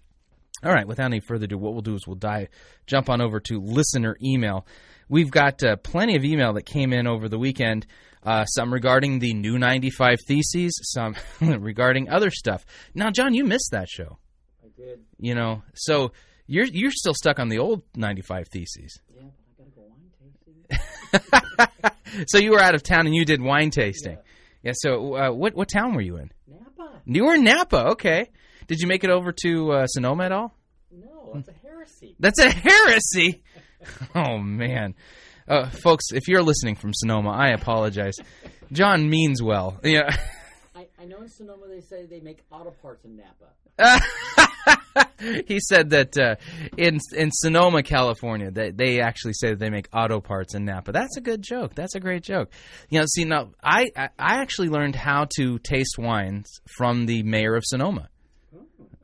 All 0.65 0.73
right, 0.73 0.89
without 0.89 1.05
any 1.05 1.21
further 1.21 1.45
ado, 1.45 1.57
what 1.57 1.75
we'll 1.75 1.83
do 1.83 1.95
is 1.95 2.09
we'll 2.09 2.17
dive, 2.17 2.49
jump 2.87 3.09
on 3.09 3.21
over 3.21 3.39
to 3.39 3.61
listener 3.61 4.17
email. 4.21 4.67
We've 5.09 5.31
got 5.31 5.63
uh, 5.63 5.77
plenty 5.77 6.17
of 6.17 6.25
email 6.25 6.53
that 6.55 6.67
came 6.67 6.93
in 6.93 7.07
over 7.07 7.29
the 7.29 7.39
weekend. 7.39 7.87
Uh, 8.23 8.45
some 8.45 8.73
regarding 8.73 9.21
the 9.21 9.33
new 9.33 9.59
95 9.59 10.19
Theses, 10.27 10.79
some 10.83 11.15
regarding 11.41 12.11
other 12.11 12.31
stuff. 12.31 12.67
Now, 12.95 13.11
John, 13.11 13.33
you 13.33 13.45
missed 13.45 13.71
that 13.71 13.89
show. 13.89 14.19
I 14.63 14.69
did. 14.77 15.01
You 15.19 15.35
know, 15.35 15.63
so 15.75 16.13
you're 16.47 16.67
you're 16.67 16.91
still 16.91 17.15
stuck 17.15 17.39
on 17.39 17.49
the 17.49 17.59
old 17.59 17.83
95 17.95 18.49
Theses. 18.53 19.01
Yeah, 19.15 19.23
but 19.57 19.67
I 19.67 19.71
gotta 19.71 19.71
go 19.71 19.83
wine 20.69 21.71
tasting. 21.89 22.25
so 22.27 22.39
you 22.39 22.51
were 22.51 22.61
out 22.61 22.75
of 22.75 22.83
town 22.83 23.07
and 23.07 23.15
you 23.15 23.25
did 23.25 23.41
wine 23.41 23.71
tasting. 23.71 24.19
Yeah. 24.63 24.71
yeah 24.71 24.73
so 24.75 25.15
uh, 25.15 25.31
what 25.31 25.55
what 25.55 25.69
town 25.69 25.95
were 25.95 26.03
you 26.03 26.17
in? 26.17 26.31
Napa. 26.49 27.01
You 27.07 27.25
were 27.25 27.35
in 27.35 27.45
Napa. 27.45 27.91
Okay. 27.93 28.31
Did 28.67 28.81
you 28.81 28.89
make 28.89 29.05
it 29.05 29.11
over 29.11 29.33
to 29.45 29.73
uh, 29.73 29.87
Sonoma 29.87 30.25
at 30.25 30.33
all? 30.33 30.55
No, 30.93 31.33
that's 31.35 31.49
a 31.49 31.55
heresy. 31.67 32.17
That's 32.19 32.39
a 32.39 32.51
heresy. 32.51 33.43
oh 34.15 34.39
man, 34.39 34.95
uh, 35.47 35.69
folks, 35.71 36.07
if 36.13 36.29
you're 36.29 36.43
listening 36.43 36.75
from 36.77 36.93
Sonoma, 36.95 37.31
I 37.31 37.51
apologize. 37.51 38.15
John 38.73 39.09
means 39.09 39.43
well. 39.43 39.79
Yeah. 39.83 40.15
I, 40.75 40.87
I 41.01 41.05
know 41.07 41.23
in 41.23 41.29
Sonoma 41.29 41.67
they 41.69 41.81
say 41.81 42.07
they 42.07 42.21
make 42.21 42.41
auto 42.51 42.71
parts 42.71 43.05
in 43.05 43.17
Napa. 43.17 43.47
he 45.47 45.61
said 45.61 45.91
that 45.91 46.19
uh, 46.19 46.35
in 46.77 46.99
in 47.15 47.31
Sonoma, 47.33 47.83
California, 47.83 48.51
they 48.51 48.71
they 48.71 49.01
actually 49.01 49.33
say 49.35 49.51
that 49.51 49.59
they 49.59 49.71
make 49.71 49.89
auto 49.93 50.21
parts 50.21 50.55
in 50.55 50.65
Napa. 50.65 50.93
That's 50.93 51.17
a 51.17 51.21
good 51.21 51.43
joke. 51.43 51.75
That's 51.75 51.95
a 51.95 52.01
great 52.01 52.23
joke. 52.23 52.51
You 52.91 53.01
know, 53.01 53.07
see 53.09 53.25
now, 53.25 53.51
I 53.63 53.87
I 53.97 54.11
actually 54.19 54.69
learned 54.69 54.97
how 54.97 55.27
to 55.37 55.59
taste 55.61 55.97
wines 55.99 56.61
from 56.77 57.07
the 57.07 57.23
mayor 57.23 57.55
of 57.55 57.65
Sonoma. 57.65 58.09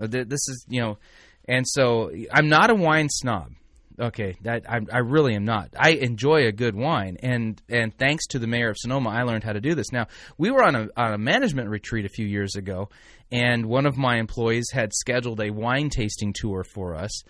Uh, 0.01 0.09
th- 0.09 0.27
This 0.29 0.49
is 0.49 0.67
you 0.69 0.81
know, 0.81 0.99
and 1.47 1.65
so 1.69 2.11
I'm 2.33 2.49
not 2.49 2.71
a 2.71 2.75
wine 2.75 3.09
snob. 3.09 3.53
Okay, 4.01 4.37
that 4.43 4.69
I, 4.69 4.81
I 4.93 4.99
really 4.99 5.37
am 5.37 5.45
not. 5.45 5.71
I 5.79 5.91
enjoy 5.91 6.47
a 6.47 6.53
good 6.53 6.75
wine, 6.75 7.17
and 7.23 7.61
and 7.69 7.97
thanks 7.97 8.27
to 8.29 8.41
the 8.41 8.49
mayor 8.49 8.71
of 8.71 8.77
Sonoma, 8.77 9.11
I 9.11 9.23
learned 9.23 9.45
how 9.45 9.53
to 9.53 9.61
do 9.61 9.77
this. 9.77 9.93
Now 9.93 10.09
we 10.37 10.51
were 10.51 10.65
on 10.65 10.75
a 10.75 10.89
on 10.97 11.15
a 11.15 11.19
management 11.19 11.69
retreat 11.69 12.05
a 12.05 12.09
few 12.09 12.27
years 12.27 12.57
ago, 12.57 12.89
and 13.31 13.67
one 13.67 13.87
of 13.87 13.97
my 13.97 14.17
employees 14.19 14.67
had 14.73 14.93
scheduled 14.93 15.41
a 15.41 15.51
wine 15.51 15.91
tasting 15.91 16.33
tour 16.33 16.65
for 16.65 16.97
us, 16.97 17.23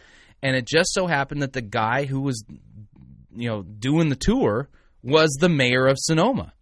and 0.42 0.56
it 0.56 0.66
just 0.66 0.94
so 0.94 1.06
happened 1.06 1.42
that 1.42 1.52
the 1.52 1.61
guy 1.61 2.06
who 2.06 2.23
was, 2.23 2.42
you 3.37 3.49
know, 3.49 3.62
doing 3.62 4.09
the 4.09 4.16
tour 4.16 4.71
was 5.02 5.37
the 5.40 5.50
mayor 5.50 5.87
of 5.87 5.99
Sonoma. 5.99 6.54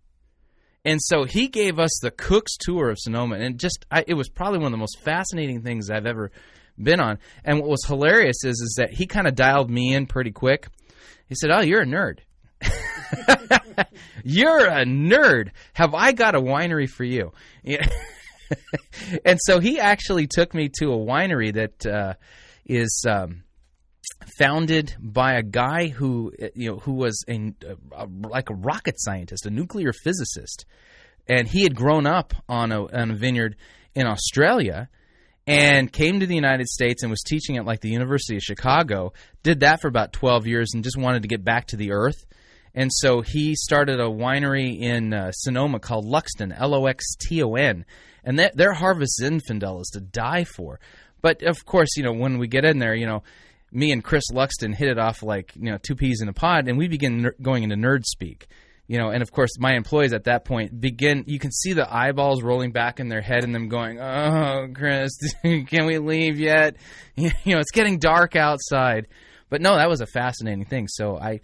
And 0.84 1.00
so 1.00 1.22
he 1.22 1.46
gave 1.46 1.78
us 1.78 1.96
the 2.02 2.10
Cook's 2.10 2.56
tour 2.56 2.90
of 2.90 2.98
Sonoma, 2.98 3.36
and 3.36 3.56
just 3.56 3.86
I, 3.88 4.04
it 4.08 4.14
was 4.14 4.28
probably 4.28 4.58
one 4.58 4.66
of 4.66 4.72
the 4.72 4.78
most 4.78 4.98
fascinating 4.98 5.62
things 5.62 5.90
I've 5.90 6.06
ever 6.06 6.32
been 6.80 7.00
on. 7.00 7.18
And 7.44 7.60
what 7.60 7.68
was 7.68 7.84
hilarious 7.86 8.44
is 8.44 8.60
is 8.60 8.74
that 8.78 8.92
he 8.92 9.06
kind 9.06 9.26
of 9.26 9.34
dialed 9.34 9.70
me 9.70 9.94
in 9.94 10.06
pretty 10.06 10.32
quick. 10.32 10.68
He 11.28 11.34
said, 11.34 11.50
"Oh, 11.50 11.62
you're 11.62 11.82
a 11.82 11.86
nerd. 11.86 12.20
you're 14.24 14.66
a 14.66 14.84
nerd. 14.84 15.50
Have 15.74 15.94
I 15.94 16.12
got 16.12 16.34
a 16.34 16.40
winery 16.40 16.88
for 16.88 17.04
you?" 17.04 17.32
Yeah. 17.62 17.86
and 19.24 19.38
so 19.42 19.60
he 19.60 19.80
actually 19.80 20.26
took 20.26 20.54
me 20.54 20.68
to 20.78 20.92
a 20.92 20.96
winery 20.96 21.54
that 21.54 21.86
uh, 21.86 22.14
is. 22.66 23.04
Um, 23.08 23.44
founded 24.38 24.94
by 24.98 25.34
a 25.34 25.42
guy 25.42 25.88
who 25.88 26.32
you 26.54 26.70
know 26.70 26.78
who 26.78 26.92
was 26.92 27.24
a, 27.28 27.52
a, 27.92 28.06
like 28.06 28.50
a 28.50 28.54
rocket 28.54 28.96
scientist, 28.98 29.46
a 29.46 29.50
nuclear 29.50 29.92
physicist, 29.92 30.64
and 31.28 31.48
he 31.48 31.62
had 31.62 31.74
grown 31.74 32.06
up 32.06 32.34
on 32.48 32.72
a, 32.72 32.82
on 32.92 33.10
a 33.10 33.14
vineyard 33.14 33.56
in 33.94 34.06
Australia 34.06 34.88
and 35.46 35.92
came 35.92 36.20
to 36.20 36.26
the 36.26 36.34
United 36.34 36.68
States 36.68 37.02
and 37.02 37.10
was 37.10 37.22
teaching 37.22 37.56
at 37.56 37.64
like 37.64 37.80
the 37.80 37.90
University 37.90 38.36
of 38.36 38.42
Chicago. 38.42 39.12
Did 39.42 39.60
that 39.60 39.80
for 39.80 39.88
about 39.88 40.12
12 40.12 40.46
years 40.46 40.70
and 40.74 40.84
just 40.84 40.96
wanted 40.96 41.22
to 41.22 41.28
get 41.28 41.44
back 41.44 41.66
to 41.68 41.76
the 41.76 41.92
earth. 41.92 42.24
And 42.74 42.90
so 42.92 43.20
he 43.20 43.54
started 43.54 44.00
a 44.00 44.04
winery 44.04 44.80
in 44.80 45.12
uh, 45.12 45.32
Sonoma 45.32 45.78
called 45.78 46.06
Loxton, 46.06 46.54
L 46.56 46.74
O 46.74 46.86
X 46.86 47.04
T 47.16 47.42
O 47.42 47.54
N. 47.54 47.84
And 48.24 48.38
that, 48.38 48.56
their 48.56 48.72
harvest 48.72 49.20
Zinfandel 49.20 49.80
is 49.80 49.90
to 49.94 50.00
die 50.00 50.44
for. 50.44 50.78
But 51.20 51.42
of 51.42 51.64
course, 51.66 51.96
you 51.96 52.02
know, 52.02 52.12
when 52.12 52.38
we 52.38 52.46
get 52.46 52.64
in 52.64 52.78
there, 52.78 52.94
you 52.94 53.06
know, 53.06 53.22
me 53.72 53.90
and 53.90 54.04
Chris 54.04 54.24
Loxton 54.32 54.74
hit 54.74 54.88
it 54.88 54.98
off 54.98 55.22
like, 55.22 55.52
you 55.56 55.70
know, 55.70 55.78
two 55.78 55.96
peas 55.96 56.20
in 56.20 56.28
a 56.28 56.32
pod, 56.32 56.68
and 56.68 56.78
we 56.78 56.88
begin 56.88 57.22
ner- 57.22 57.34
going 57.40 57.62
into 57.62 57.76
nerd 57.76 58.04
speak. 58.04 58.46
You 58.88 58.98
know, 58.98 59.10
and 59.10 59.22
of 59.22 59.30
course, 59.30 59.50
my 59.58 59.74
employees 59.74 60.12
at 60.12 60.24
that 60.24 60.44
point 60.44 60.78
begin. 60.78 61.24
You 61.26 61.38
can 61.38 61.52
see 61.52 61.72
the 61.72 61.92
eyeballs 61.92 62.42
rolling 62.42 62.72
back 62.72 63.00
in 63.00 63.08
their 63.08 63.22
head, 63.22 63.44
and 63.44 63.54
them 63.54 63.68
going, 63.68 64.00
"Oh, 64.00 64.68
Chris, 64.74 65.12
can 65.42 65.86
we 65.86 65.98
leave 65.98 66.38
yet? 66.38 66.76
You 67.16 67.30
know, 67.46 67.58
it's 67.58 67.70
getting 67.70 67.98
dark 67.98 68.36
outside." 68.36 69.06
But 69.48 69.60
no, 69.60 69.76
that 69.76 69.88
was 69.88 70.00
a 70.00 70.06
fascinating 70.06 70.64
thing. 70.64 70.88
So 70.88 71.18
I, 71.18 71.40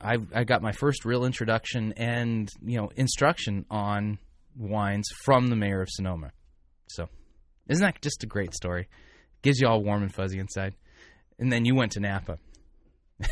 I, 0.00 0.18
I 0.32 0.44
got 0.44 0.62
my 0.62 0.70
first 0.72 1.04
real 1.04 1.24
introduction 1.24 1.92
and 1.96 2.48
you 2.64 2.78
know 2.78 2.90
instruction 2.96 3.66
on 3.70 4.18
wines 4.56 5.08
from 5.24 5.48
the 5.48 5.56
mayor 5.56 5.82
of 5.82 5.88
Sonoma. 5.90 6.30
So, 6.88 7.08
isn't 7.68 7.84
that 7.84 8.00
just 8.00 8.22
a 8.22 8.26
great 8.26 8.54
story? 8.54 8.88
Gives 9.42 9.60
you 9.60 9.68
all 9.68 9.82
warm 9.82 10.02
and 10.02 10.14
fuzzy 10.14 10.38
inside. 10.38 10.74
And 11.38 11.52
then 11.52 11.64
you 11.64 11.74
went 11.74 11.92
to 11.92 12.00
Napa. 12.00 12.38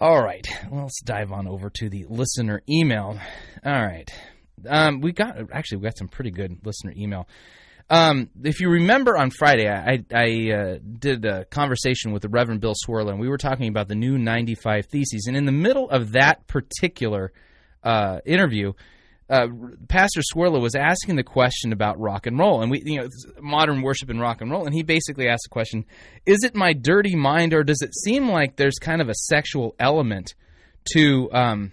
all 0.00 0.22
right, 0.22 0.46
well, 0.70 0.84
let's 0.84 1.02
dive 1.02 1.30
on 1.30 1.46
over 1.46 1.68
to 1.70 1.90
the 1.90 2.06
listener 2.08 2.62
email. 2.68 3.18
All 3.64 3.72
right, 3.72 4.10
um, 4.66 5.00
we 5.00 5.12
got 5.12 5.36
actually 5.52 5.78
we 5.78 5.84
got 5.84 5.98
some 5.98 6.08
pretty 6.08 6.30
good 6.30 6.58
listener 6.64 6.92
email. 6.96 7.28
Um, 7.90 8.30
if 8.44 8.60
you 8.60 8.70
remember 8.70 9.18
on 9.18 9.30
Friday, 9.30 9.68
I, 9.68 10.04
I 10.14 10.52
uh, 10.52 10.78
did 10.98 11.24
a 11.24 11.44
conversation 11.46 12.12
with 12.12 12.22
the 12.22 12.28
Reverend 12.28 12.60
Bill 12.60 12.74
Cwirla, 12.86 13.10
and 13.10 13.20
we 13.20 13.28
were 13.28 13.36
talking 13.36 13.68
about 13.68 13.88
the 13.88 13.96
new 13.96 14.16
95 14.16 14.86
Theses. 14.86 15.24
And 15.26 15.36
in 15.36 15.44
the 15.44 15.52
middle 15.52 15.90
of 15.90 16.12
that 16.12 16.46
particular 16.46 17.32
uh, 17.82 18.20
interview, 18.24 18.74
uh, 19.30 19.46
Pastor 19.88 20.20
Cwirla 20.34 20.60
was 20.60 20.74
asking 20.74 21.14
the 21.14 21.22
question 21.22 21.72
about 21.72 22.00
rock 22.00 22.26
and 22.26 22.36
roll, 22.38 22.62
and 22.62 22.70
we, 22.70 22.82
you 22.84 23.00
know, 23.00 23.08
modern 23.40 23.80
worship 23.80 24.10
and 24.10 24.20
rock 24.20 24.40
and 24.40 24.50
roll, 24.50 24.66
and 24.66 24.74
he 24.74 24.82
basically 24.82 25.28
asked 25.28 25.44
the 25.44 25.50
question: 25.50 25.84
Is 26.26 26.38
it 26.42 26.56
my 26.56 26.72
dirty 26.72 27.14
mind, 27.14 27.54
or 27.54 27.62
does 27.62 27.80
it 27.80 27.94
seem 27.94 28.28
like 28.28 28.56
there's 28.56 28.78
kind 28.80 29.00
of 29.00 29.08
a 29.08 29.14
sexual 29.14 29.76
element 29.78 30.34
to 30.92 31.32
um, 31.32 31.72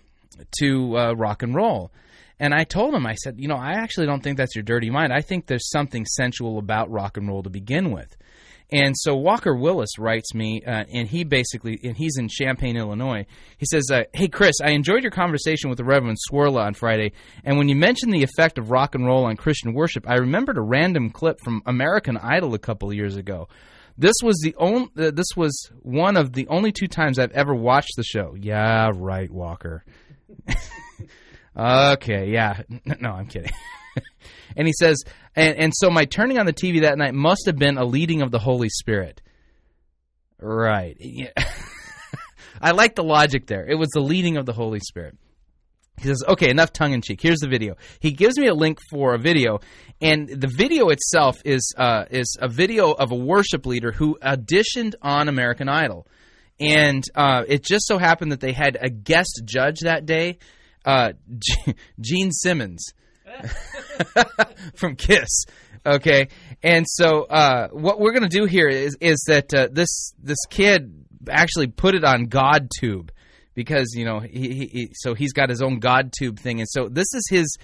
to 0.60 0.98
uh, 0.98 1.14
rock 1.14 1.42
and 1.42 1.56
roll? 1.56 1.92
And 2.40 2.54
I 2.54 2.64
told 2.66 2.94
him, 2.94 3.08
I 3.08 3.16
said, 3.16 3.40
you 3.40 3.48
know, 3.48 3.56
I 3.56 3.72
actually 3.74 4.06
don't 4.06 4.22
think 4.22 4.38
that's 4.38 4.56
your 4.56 4.62
dirty 4.62 4.92
mind. 4.92 5.12
I 5.12 5.22
think 5.22 5.48
there's 5.48 5.72
something 5.72 6.06
sensual 6.06 6.60
about 6.60 6.92
rock 6.92 7.18
and 7.18 7.28
roll 7.28 7.42
to 7.42 7.50
begin 7.50 7.92
with. 7.92 8.16
And 8.70 8.96
so 8.98 9.16
Walker 9.16 9.56
Willis 9.56 9.98
writes 9.98 10.34
me, 10.34 10.62
uh, 10.66 10.84
and 10.92 11.08
he 11.08 11.24
basically, 11.24 11.80
and 11.84 11.96
he's 11.96 12.18
in 12.18 12.28
Champaign, 12.28 12.76
Illinois. 12.76 13.26
He 13.58 13.66
says, 13.66 13.90
uh, 13.90 14.04
"Hey 14.14 14.28
Chris, 14.28 14.56
I 14.62 14.72
enjoyed 14.72 15.04
your 15.04 15.12
conversation 15.12 15.70
with 15.70 15.78
the 15.78 15.86
Reverend 15.86 16.18
Cwirla 16.30 16.66
on 16.66 16.74
Friday, 16.74 17.14
and 17.46 17.58
when 17.58 17.70
you 17.70 17.76
mentioned 17.76 18.12
the 18.14 18.24
effect 18.24 18.58
of 18.58 18.70
rock 18.70 18.94
and 18.94 19.06
roll 19.06 19.26
on 19.26 19.38
Christian 19.38 19.74
worship, 19.74 20.08
I 20.10 20.16
remembered 20.16 20.58
a 20.58 20.62
random 20.62 21.12
clip 21.12 21.40
from 21.40 21.62
American 21.66 22.18
Idol 22.18 22.54
a 22.56 22.60
couple 22.60 22.94
years 22.94 23.16
ago. 23.16 23.48
This 23.98 24.16
was 24.22 24.38
the 24.44 24.54
only, 24.58 24.90
uh, 24.98 25.12
this 25.12 25.36
was 25.38 25.72
one 25.82 26.18
of 26.18 26.34
the 26.34 26.48
only 26.50 26.74
two 26.74 26.88
times 26.88 27.20
I've 27.20 27.32
ever 27.32 27.56
watched 27.56 27.94
the 27.96 28.04
show. 28.04 28.36
Yeah, 28.38 28.92
right, 28.94 29.32
Walker. 29.32 29.86
okay, 31.58 32.30
yeah, 32.30 32.64
no, 33.00 33.12
I'm 33.12 33.28
kidding." 33.28 33.52
and 34.56 34.68
he 34.68 34.74
says, 34.74 35.04
and, 35.36 35.58
and 35.58 35.74
so 35.76 35.90
my 35.90 36.06
turning 36.06 36.38
on 36.40 36.46
the 36.46 36.54
TV 36.54 36.82
that 36.82 36.98
night 36.98 37.14
must 37.14 37.46
have 37.46 37.58
been 37.58 37.78
a 37.78 37.86
leading 37.86 38.22
of 38.22 38.32
the 38.32 38.40
Holy 38.40 38.70
Spirit. 38.70 39.22
Right. 40.40 40.98
Yeah. 41.00 41.30
I 42.62 42.72
like 42.72 42.96
the 42.96 43.04
logic 43.04 43.48
there. 43.48 43.66
It 43.68 43.76
was 43.76 43.90
the 43.90 44.02
leading 44.02 44.38
of 44.38 44.46
the 44.46 44.54
Holy 44.54 44.80
Spirit. 44.80 45.18
He 46.00 46.08
says, 46.08 46.24
okay, 46.28 46.50
enough 46.50 46.74
tongue 46.74 46.94
in 46.94 47.02
cheek. 47.02 47.22
Here's 47.22 47.40
the 47.40 47.48
video. 47.48 47.76
He 48.00 48.12
gives 48.12 48.38
me 48.38 48.48
a 48.48 48.54
link 48.54 48.78
for 48.90 49.16
a 49.16 49.18
video, 49.18 49.62
and 50.00 50.30
the 50.30 50.48
video 50.48 50.90
itself 50.90 51.38
is 51.44 51.74
uh, 51.76 52.06
is 52.12 52.38
a 52.40 52.48
video 52.48 52.92
of 52.92 53.12
a 53.12 53.16
worship 53.16 53.66
leader 53.66 53.92
who 53.92 54.16
auditioned 54.22 54.94
on 55.02 55.28
American 55.28 55.68
Idol. 55.70 56.08
And 56.60 57.04
uh, 57.16 57.44
it 57.48 57.64
just 57.64 57.88
so 57.88 57.98
happened 57.98 58.32
that 58.32 58.40
they 58.42 58.52
had 58.52 58.78
a 58.80 58.90
guest 58.90 59.42
judge 59.46 59.82
that 59.82 60.06
day, 60.06 60.38
uh, 60.86 61.14
Gene 62.00 62.32
Simmons 62.32 62.94
from 64.76 64.96
Kiss. 64.96 65.46
Okay, 65.86 66.28
and 66.64 66.86
so 66.88 67.24
uh, 67.24 67.70
what 67.70 68.00
we're 68.00 68.12
gonna 68.12 68.28
do 68.28 68.46
here 68.46 68.68
is 68.68 68.98
is 69.00 69.24
that 69.28 69.54
uh, 69.54 69.68
this 69.72 70.14
this 70.22 70.40
kid 70.50 71.06
actually 71.30 71.68
put 71.68 71.96
it 71.96 72.04
on 72.04 72.28
GodTube 72.28 73.10
because 73.54 73.94
you 73.96 74.06
know 74.06 74.20
he, 74.20 74.54
he, 74.54 74.66
he 74.68 74.90
so 74.94 75.14
he's 75.14 75.34
got 75.34 75.50
his 75.50 75.62
own 75.62 75.80
GodTube 75.80 76.40
thing, 76.40 76.60
and 76.60 76.68
so 76.70 76.90
this 76.90 77.08
is 77.14 77.28
his 77.30 77.58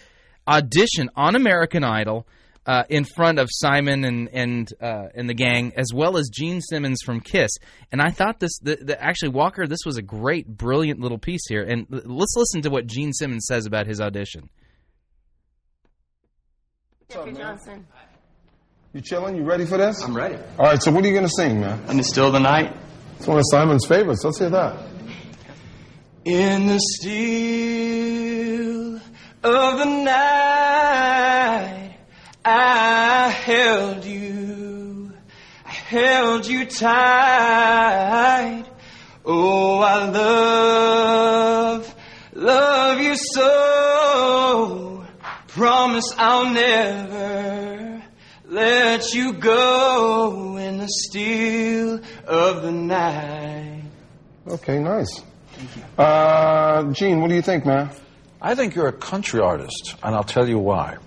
audition 0.47 1.09
on 1.15 1.35
American 1.35 1.83
Idol. 1.83 2.27
Uh, 2.65 2.85
in 2.87 3.03
front 3.03 3.39
of 3.39 3.49
Simon 3.51 4.05
and 4.05 4.29
and 4.31 4.69
uh, 4.81 5.07
and 5.13 5.29
the 5.29 5.33
gang, 5.33 5.73
as 5.75 5.87
well 5.93 6.15
as 6.15 6.29
Gene 6.29 6.61
Simmons 6.61 7.01
from 7.05 7.19
Kiss, 7.19 7.51
and 7.91 8.01
I 8.01 8.09
thought 8.09 8.39
this 8.39 8.57
the, 8.59 8.77
the, 8.77 9.03
actually 9.03 9.31
Walker, 9.31 9.67
this 9.67 9.83
was 9.85 9.97
a 9.97 10.01
great, 10.01 10.47
brilliant 10.47 11.01
little 11.01 11.17
piece 11.17 11.45
here, 11.49 11.61
and 11.61 11.85
let's 11.89 12.33
listen 12.37 12.61
to 12.61 12.69
what 12.69 12.87
Gene 12.87 13.11
Simmons 13.11 13.47
says 13.49 13.65
about 13.65 13.85
his 13.85 13.99
audition. 13.99 14.49
Jeffrey 17.09 17.33
Johnson. 17.33 17.85
You 18.93 19.01
chilling? 19.01 19.35
You 19.35 19.43
ready 19.43 19.65
for 19.65 19.77
this? 19.77 20.01
I'm 20.03 20.15
ready. 20.15 20.37
All 20.59 20.65
right, 20.65 20.81
so 20.81 20.91
what 20.91 21.03
are 21.03 21.07
you 21.07 21.13
going 21.13 21.25
to 21.25 21.31
sing, 21.35 21.59
man? 21.61 21.83
In 21.89 21.97
the 21.97 22.03
still 22.03 22.27
of 22.27 22.33
the 22.33 22.39
night. 22.39 22.75
It's 23.17 23.27
one 23.27 23.37
of 23.37 23.43
Simon's 23.49 23.85
favorites. 23.87 24.23
Let's 24.23 24.39
hear 24.39 24.49
that. 24.51 24.77
In 26.25 26.67
the 26.67 26.79
still 26.79 28.95
of 29.43 29.79
the 29.79 29.85
night, 29.85 31.97
I 32.45 33.29
held 33.29 34.05
you. 34.05 35.11
I 35.65 35.71
held 35.71 36.45
you 36.47 36.65
tight. 36.65 38.65
Oh, 39.25 39.79
I 39.79 40.09
love, 40.09 41.95
love 42.33 42.99
you 42.99 43.15
so. 43.15 43.72
Promise 45.67 46.13
I'll 46.17 46.49
never 46.53 48.03
let 48.49 49.13
you 49.13 49.31
go 49.31 50.57
in 50.57 50.77
the 50.79 50.89
still 50.89 52.01
of 52.27 52.63
the 52.63 52.71
night. 52.73 53.83
Okay, 54.45 54.79
nice. 54.79 55.23
Thank 55.53 55.69
Uh, 55.97 56.83
Gene, 56.91 57.21
what 57.21 57.29
do 57.29 57.35
you 57.35 57.41
think, 57.41 57.65
man? 57.65 57.91
I 58.41 58.55
think 58.55 58.75
you're 58.75 58.89
a 58.89 58.91
country 58.91 59.39
artist, 59.39 59.95
and 60.03 60.13
I'll 60.13 60.25
tell 60.25 60.49
you 60.49 60.59
why. 60.59 60.97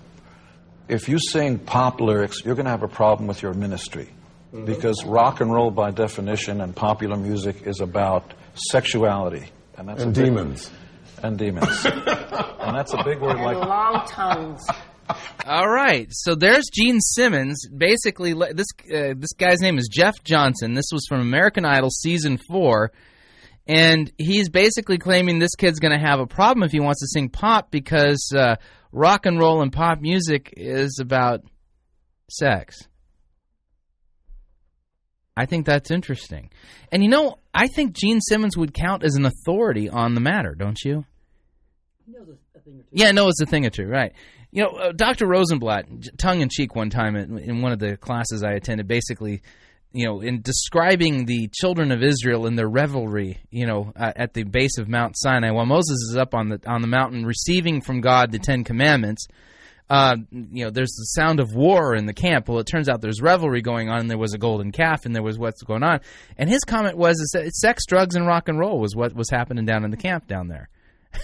If 0.88 1.06
you 1.10 1.18
sing 1.18 1.58
pop 1.58 2.00
lyrics, 2.00 2.42
you're 2.42 2.54
going 2.54 2.64
to 2.64 2.70
have 2.70 2.82
a 2.82 2.88
problem 2.88 3.26
with 3.28 3.42
your 3.42 3.52
ministry. 3.52 4.08
Because 4.64 5.04
rock 5.04 5.42
and 5.42 5.52
roll, 5.52 5.70
by 5.70 5.90
definition, 5.90 6.62
and 6.62 6.74
popular 6.74 7.18
music 7.18 7.66
is 7.66 7.80
about 7.82 8.32
sexuality. 8.54 9.50
And, 9.76 9.86
that's 9.86 10.02
And 10.02 10.16
a 10.16 10.18
big- 10.18 10.30
demons. 10.34 10.70
And 11.22 11.38
demons. 11.38 11.84
and 11.84 12.76
that's 12.76 12.92
a 12.92 13.02
big 13.04 13.20
word 13.20 13.36
And 13.36 13.42
like 13.42 13.56
long 13.68 14.06
tongues. 14.06 14.66
All 15.46 15.68
right, 15.68 16.08
so 16.10 16.34
there's 16.34 16.64
Gene 16.72 17.00
Simmons. 17.00 17.68
Basically, 17.68 18.32
this 18.32 18.66
uh, 18.92 19.14
this 19.16 19.32
guy's 19.38 19.60
name 19.60 19.78
is 19.78 19.88
Jeff 19.90 20.22
Johnson. 20.24 20.74
This 20.74 20.90
was 20.92 21.06
from 21.08 21.20
American 21.20 21.64
Idol 21.64 21.90
season 21.90 22.38
four, 22.48 22.90
and 23.66 24.10
he's 24.18 24.48
basically 24.48 24.98
claiming 24.98 25.38
this 25.38 25.54
kid's 25.56 25.78
going 25.78 25.96
to 25.96 26.04
have 26.04 26.18
a 26.18 26.26
problem 26.26 26.64
if 26.64 26.72
he 26.72 26.80
wants 26.80 27.00
to 27.00 27.06
sing 27.06 27.28
pop 27.28 27.70
because 27.70 28.32
uh, 28.36 28.56
rock 28.90 29.26
and 29.26 29.38
roll 29.38 29.62
and 29.62 29.72
pop 29.72 30.00
music 30.00 30.52
is 30.56 30.98
about 31.00 31.42
sex. 32.28 32.76
I 35.36 35.46
think 35.46 35.66
that's 35.66 35.90
interesting, 35.92 36.50
and 36.90 37.04
you 37.04 37.08
know, 37.08 37.38
I 37.56 37.68
think 37.68 37.94
Gene 37.94 38.20
Simmons 38.20 38.56
would 38.56 38.74
count 38.74 39.02
as 39.02 39.14
an 39.14 39.24
authority 39.24 39.88
on 39.88 40.14
the 40.14 40.20
matter, 40.20 40.54
don't 40.54 40.78
you? 40.84 41.06
He 42.04 42.12
knows 42.12 42.28
a, 42.28 42.58
a 42.58 42.60
thing 42.60 42.74
or 42.74 42.82
two. 42.82 42.88
Yeah, 42.92 43.12
no, 43.12 43.28
it's 43.28 43.40
a 43.40 43.46
thing 43.46 43.64
or 43.64 43.70
two, 43.70 43.86
right? 43.86 44.12
You 44.52 44.64
know, 44.64 44.70
uh, 44.70 44.92
Dr. 44.92 45.26
Rosenbladt, 45.26 46.18
tongue 46.18 46.42
in 46.42 46.50
cheek, 46.50 46.76
one 46.76 46.90
time 46.90 47.16
in, 47.16 47.38
in 47.38 47.62
one 47.62 47.72
of 47.72 47.78
the 47.78 47.96
classes 47.96 48.44
I 48.44 48.52
attended, 48.52 48.86
basically, 48.86 49.40
you 49.92 50.04
know, 50.04 50.20
in 50.20 50.42
describing 50.42 51.24
the 51.24 51.48
children 51.52 51.92
of 51.92 52.02
Israel 52.02 52.46
and 52.46 52.58
their 52.58 52.68
revelry, 52.68 53.38
you 53.50 53.66
know, 53.66 53.92
uh, 53.96 54.12
at 54.14 54.34
the 54.34 54.44
base 54.44 54.76
of 54.76 54.88
Mount 54.88 55.14
Sinai, 55.16 55.50
while 55.50 55.66
Moses 55.66 55.96
is 56.10 56.16
up 56.16 56.34
on 56.34 56.50
the 56.50 56.60
on 56.66 56.82
the 56.82 56.88
mountain 56.88 57.24
receiving 57.24 57.80
from 57.80 58.02
God 58.02 58.32
the 58.32 58.38
Ten 58.38 58.64
Commandments. 58.64 59.26
Uh, 59.88 60.16
you 60.30 60.64
know, 60.64 60.70
there's 60.70 60.94
the 60.96 61.20
sound 61.20 61.38
of 61.38 61.54
war 61.54 61.94
in 61.94 62.06
the 62.06 62.14
camp. 62.14 62.48
Well, 62.48 62.58
it 62.58 62.66
turns 62.66 62.88
out 62.88 63.00
there's 63.00 63.22
revelry 63.22 63.62
going 63.62 63.88
on, 63.88 64.00
and 64.00 64.10
there 64.10 64.18
was 64.18 64.34
a 64.34 64.38
golden 64.38 64.72
calf, 64.72 65.06
and 65.06 65.14
there 65.14 65.22
was 65.22 65.38
what's 65.38 65.62
going 65.62 65.84
on. 65.84 66.00
And 66.36 66.50
his 66.50 66.64
comment 66.64 66.96
was, 66.96 67.16
that 67.34 67.52
sex, 67.54 67.86
drugs, 67.86 68.16
and 68.16 68.26
rock 68.26 68.48
and 68.48 68.58
roll 68.58 68.80
was 68.80 68.96
what 68.96 69.14
was 69.14 69.30
happening 69.30 69.64
down 69.64 69.84
in 69.84 69.90
the 69.90 69.96
camp 69.96 70.26
down 70.26 70.48
there. 70.48 70.68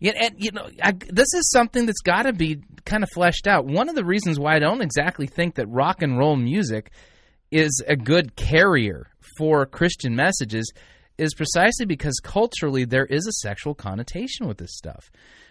Yeah, 0.00 0.12
and 0.20 0.34
you 0.36 0.50
know, 0.52 0.68
I, 0.82 0.92
this 0.92 1.32
is 1.34 1.50
something 1.50 1.86
that's 1.86 2.02
got 2.02 2.22
to 2.22 2.34
be 2.34 2.60
kind 2.84 3.02
of 3.02 3.08
fleshed 3.14 3.46
out. 3.46 3.64
One 3.64 3.88
of 3.88 3.94
the 3.94 4.04
reasons 4.04 4.38
why 4.38 4.56
I 4.56 4.58
don't 4.58 4.82
exactly 4.82 5.26
think 5.26 5.54
that 5.54 5.66
rock 5.66 6.02
and 6.02 6.18
roll 6.18 6.36
music 6.36 6.90
is 7.50 7.82
a 7.86 7.96
good 7.96 8.36
carrier 8.36 9.06
for 9.38 9.64
Christian 9.64 10.14
messages 10.14 10.70
is 11.16 11.32
precisely 11.34 11.86
because 11.86 12.20
culturally 12.22 12.84
there 12.84 13.06
is 13.06 13.26
a 13.26 13.32
sexual 13.32 13.74
connotation 13.74 14.46
with 14.46 14.58
this 14.58 14.76
stuff. 14.76 15.10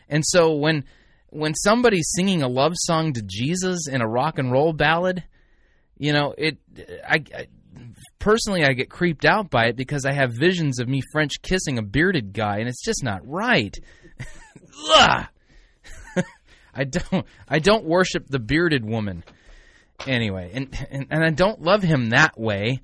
And 0.10 0.24
so 0.24 0.54
when 0.54 0.84
when 1.34 1.56
somebody's 1.56 2.12
singing 2.16 2.44
a 2.44 2.48
love 2.48 2.74
song 2.76 3.14
to 3.14 3.22
Jesus 3.24 3.88
in 3.88 4.02
a 4.02 4.08
rock 4.08 4.38
and 4.38 4.52
roll 4.52 4.72
ballad, 4.72 5.24
you 5.98 6.14
know, 6.14 6.34
it 6.38 6.58
I, 7.08 7.24
I 7.36 7.48
personally 8.20 8.64
I 8.64 8.74
get 8.74 8.90
creeped 8.90 9.26
out 9.26 9.50
by 9.50 9.66
it 9.66 9.76
because 9.76 10.06
I 10.06 10.14
have 10.14 10.32
visions 10.34 10.80
of 10.80 10.88
me 10.88 11.02
French 11.12 11.42
kissing 11.42 11.78
a 11.78 11.82
bearded 11.82 12.34
guy 12.34 12.60
and 12.60 12.68
it's 12.68 12.84
just 12.84 13.04
not 13.04 13.28
right. 13.28 13.78
I 16.74 16.84
don't 16.84 17.26
I 17.48 17.60
don't 17.60 17.86
worship 17.86 18.28
the 18.28 18.40
bearded 18.40 18.86
woman. 18.86 19.24
Anyway, 20.06 20.52
and, 20.54 20.88
and 20.92 21.08
and 21.10 21.24
I 21.24 21.30
don't 21.32 21.62
love 21.62 21.82
him 21.82 22.10
that 22.10 22.40
way. 22.40 22.82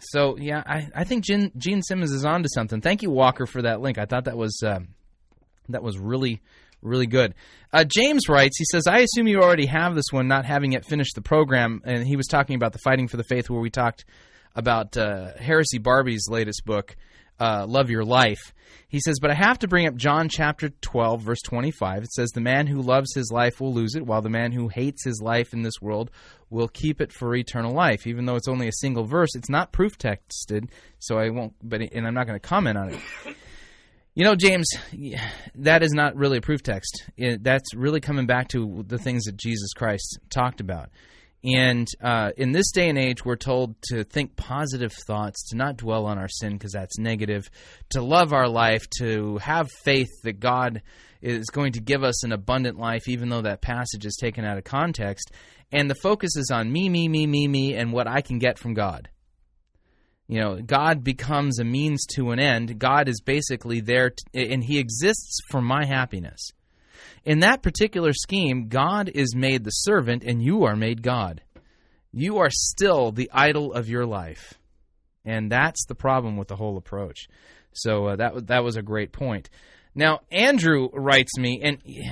So 0.00 0.36
yeah, 0.38 0.62
I, 0.66 0.88
I 0.94 1.04
think 1.04 1.24
Gene, 1.24 1.50
Gene 1.56 1.82
Simmons 1.82 2.12
is 2.12 2.24
onto 2.24 2.48
something. 2.52 2.80
Thank 2.80 3.02
you, 3.02 3.10
Walker, 3.10 3.46
for 3.46 3.62
that 3.62 3.80
link. 3.80 3.98
I 3.98 4.04
thought 4.04 4.24
that 4.24 4.36
was 4.36 4.62
um, 4.64 4.88
that 5.68 5.82
was 5.82 5.98
really 5.98 6.40
really 6.82 7.06
good. 7.06 7.34
Uh, 7.72 7.84
James 7.84 8.28
writes, 8.28 8.58
he 8.58 8.64
says, 8.70 8.86
I 8.86 9.00
assume 9.00 9.28
you 9.28 9.40
already 9.40 9.66
have 9.66 9.94
this 9.94 10.10
one, 10.10 10.28
not 10.28 10.44
having 10.44 10.72
yet 10.72 10.84
finished 10.84 11.14
the 11.14 11.22
program. 11.22 11.82
And 11.84 12.06
he 12.06 12.16
was 12.16 12.26
talking 12.26 12.56
about 12.56 12.72
the 12.72 12.78
Fighting 12.78 13.08
for 13.08 13.16
the 13.16 13.24
Faith, 13.24 13.48
where 13.48 13.60
we 13.60 13.70
talked 13.70 14.04
about 14.54 14.96
uh, 14.96 15.32
Heresy 15.38 15.78
Barbie's 15.78 16.26
latest 16.28 16.64
book, 16.64 16.96
uh, 17.38 17.66
Love 17.68 17.90
Your 17.90 18.04
Life. 18.04 18.52
He 18.88 19.00
says, 19.00 19.20
But 19.20 19.30
I 19.30 19.34
have 19.34 19.60
to 19.60 19.68
bring 19.68 19.86
up 19.86 19.94
John 19.94 20.28
chapter 20.28 20.68
12, 20.68 21.22
verse 21.22 21.42
25. 21.42 22.02
It 22.02 22.12
says, 22.12 22.30
The 22.30 22.40
man 22.40 22.66
who 22.66 22.82
loves 22.82 23.14
his 23.14 23.30
life 23.32 23.60
will 23.60 23.72
lose 23.72 23.94
it, 23.94 24.04
while 24.04 24.20
the 24.20 24.28
man 24.28 24.50
who 24.52 24.68
hates 24.68 25.04
his 25.04 25.20
life 25.22 25.52
in 25.52 25.62
this 25.62 25.80
world 25.80 26.10
will 26.50 26.68
keep 26.68 27.00
it 27.00 27.12
for 27.12 27.34
eternal 27.34 27.72
life. 27.72 28.06
Even 28.06 28.26
though 28.26 28.34
it's 28.34 28.48
only 28.48 28.66
a 28.66 28.72
single 28.72 29.04
verse, 29.04 29.30
it's 29.36 29.48
not 29.48 29.72
proof 29.72 29.96
texted, 29.96 30.68
so 30.98 31.18
I 31.18 31.30
won't, 31.30 31.54
but, 31.62 31.80
and 31.80 32.06
I'm 32.06 32.14
not 32.14 32.26
going 32.26 32.38
to 32.38 32.46
comment 32.46 32.78
on 32.78 32.90
it. 32.90 33.00
You 34.14 34.24
know, 34.24 34.34
James, 34.34 34.66
that 35.54 35.82
is 35.82 35.92
not 35.92 36.16
really 36.16 36.38
a 36.38 36.40
proof 36.40 36.62
text. 36.62 37.04
It, 37.16 37.44
that's 37.44 37.74
really 37.74 38.00
coming 38.00 38.26
back 38.26 38.48
to 38.48 38.84
the 38.86 38.98
things 38.98 39.24
that 39.24 39.36
Jesus 39.36 39.72
Christ 39.72 40.18
talked 40.30 40.60
about. 40.60 40.90
And 41.42 41.88
uh, 42.02 42.32
in 42.36 42.52
this 42.52 42.70
day 42.70 42.88
and 42.88 42.98
age, 42.98 43.24
we're 43.24 43.36
told 43.36 43.80
to 43.84 44.04
think 44.04 44.36
positive 44.36 44.92
thoughts, 44.92 45.48
to 45.50 45.56
not 45.56 45.78
dwell 45.78 46.06
on 46.06 46.18
our 46.18 46.28
sin 46.28 46.52
because 46.52 46.72
that's 46.72 46.98
negative, 46.98 47.48
to 47.90 48.02
love 48.02 48.32
our 48.32 48.48
life, 48.48 48.82
to 48.98 49.38
have 49.38 49.70
faith 49.84 50.10
that 50.24 50.38
God 50.40 50.82
is 51.22 51.46
going 51.46 51.72
to 51.72 51.80
give 51.80 52.02
us 52.02 52.24
an 52.24 52.32
abundant 52.32 52.78
life, 52.78 53.08
even 53.08 53.28
though 53.28 53.42
that 53.42 53.62
passage 53.62 54.04
is 54.04 54.18
taken 54.20 54.44
out 54.44 54.58
of 54.58 54.64
context. 54.64 55.30
And 55.72 55.88
the 55.88 55.94
focus 55.94 56.36
is 56.36 56.50
on 56.50 56.70
me, 56.70 56.88
me, 56.88 57.08
me, 57.08 57.26
me, 57.26 57.46
me, 57.46 57.74
and 57.74 57.92
what 57.92 58.08
I 58.08 58.20
can 58.20 58.38
get 58.38 58.58
from 58.58 58.74
God. 58.74 59.08
You 60.30 60.38
know, 60.38 60.62
God 60.62 61.02
becomes 61.02 61.58
a 61.58 61.64
means 61.64 62.06
to 62.14 62.30
an 62.30 62.38
end. 62.38 62.78
God 62.78 63.08
is 63.08 63.20
basically 63.20 63.80
there, 63.80 64.12
and 64.32 64.62
He 64.62 64.78
exists 64.78 65.40
for 65.50 65.60
my 65.60 65.84
happiness. 65.84 66.52
In 67.24 67.40
that 67.40 67.62
particular 67.62 68.12
scheme, 68.12 68.68
God 68.68 69.10
is 69.12 69.34
made 69.34 69.64
the 69.64 69.70
servant, 69.70 70.22
and 70.22 70.40
you 70.40 70.62
are 70.62 70.76
made 70.76 71.02
God. 71.02 71.42
You 72.12 72.38
are 72.38 72.48
still 72.48 73.10
the 73.10 73.28
idol 73.32 73.72
of 73.72 73.88
your 73.88 74.06
life, 74.06 74.54
and 75.24 75.50
that's 75.50 75.84
the 75.86 75.96
problem 75.96 76.36
with 76.36 76.46
the 76.46 76.56
whole 76.56 76.76
approach. 76.76 77.26
So 77.72 78.06
uh, 78.06 78.16
that 78.16 78.46
that 78.46 78.62
was 78.62 78.76
a 78.76 78.82
great 78.82 79.10
point. 79.10 79.50
Now 79.96 80.20
Andrew 80.30 80.90
writes 80.92 81.36
me, 81.38 81.60
and 81.60 81.78
he, 81.82 82.06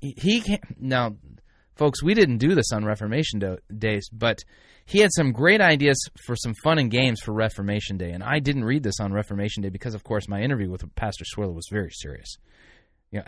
he 0.00 0.58
now, 0.76 1.18
folks, 1.76 2.02
we 2.02 2.14
didn't 2.14 2.38
do 2.38 2.56
this 2.56 2.72
on 2.72 2.84
Reformation 2.84 3.58
days, 3.78 4.08
but 4.12 4.42
he 4.86 4.98
had 4.98 5.10
some 5.16 5.32
great 5.32 5.60
ideas 5.60 5.96
for 6.26 6.36
some 6.36 6.54
fun 6.62 6.78
and 6.78 6.90
games 6.90 7.20
for 7.20 7.32
Reformation 7.32 7.96
Day, 7.96 8.10
and 8.10 8.22
I 8.22 8.38
didn't 8.38 8.64
read 8.64 8.82
this 8.82 9.00
on 9.00 9.12
Reformation 9.12 9.62
Day 9.62 9.70
because, 9.70 9.94
of 9.94 10.04
course, 10.04 10.28
my 10.28 10.40
interview 10.40 10.70
with 10.70 10.82
Pastor 10.94 11.24
Cwirla 11.36 11.54
was 11.54 11.68
very 11.70 11.90
serious. 11.90 12.36
Yeah. 13.10 13.24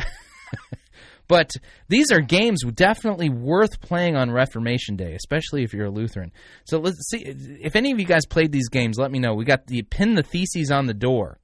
but 1.29 1.51
these 1.89 2.11
are 2.13 2.21
games 2.21 2.63
definitely 2.75 3.29
worth 3.29 3.81
playing 3.81 4.17
on 4.17 4.31
Reformation 4.31 4.97
Day, 4.97 5.15
especially 5.15 5.63
if 5.63 5.73
you're 5.73 5.87
a 5.87 5.91
Lutheran. 5.91 6.33
So 6.65 6.79
let's 6.79 7.09
see 7.11 7.25
if 7.25 7.77
any 7.77 7.93
of 7.93 7.99
you 7.99 8.07
guys 8.07 8.27
played 8.27 8.53
these 8.53 8.69
games. 8.69 8.99
Let 8.99 9.11
me 9.11 9.19
know. 9.19 9.35
We 9.35 9.45
got 9.45 9.67
the 9.67 9.83
pin 9.83 10.15
the 10.15 10.23
theses 10.23 10.71
on 10.71 10.87
the 10.87 10.95
door 10.95 11.39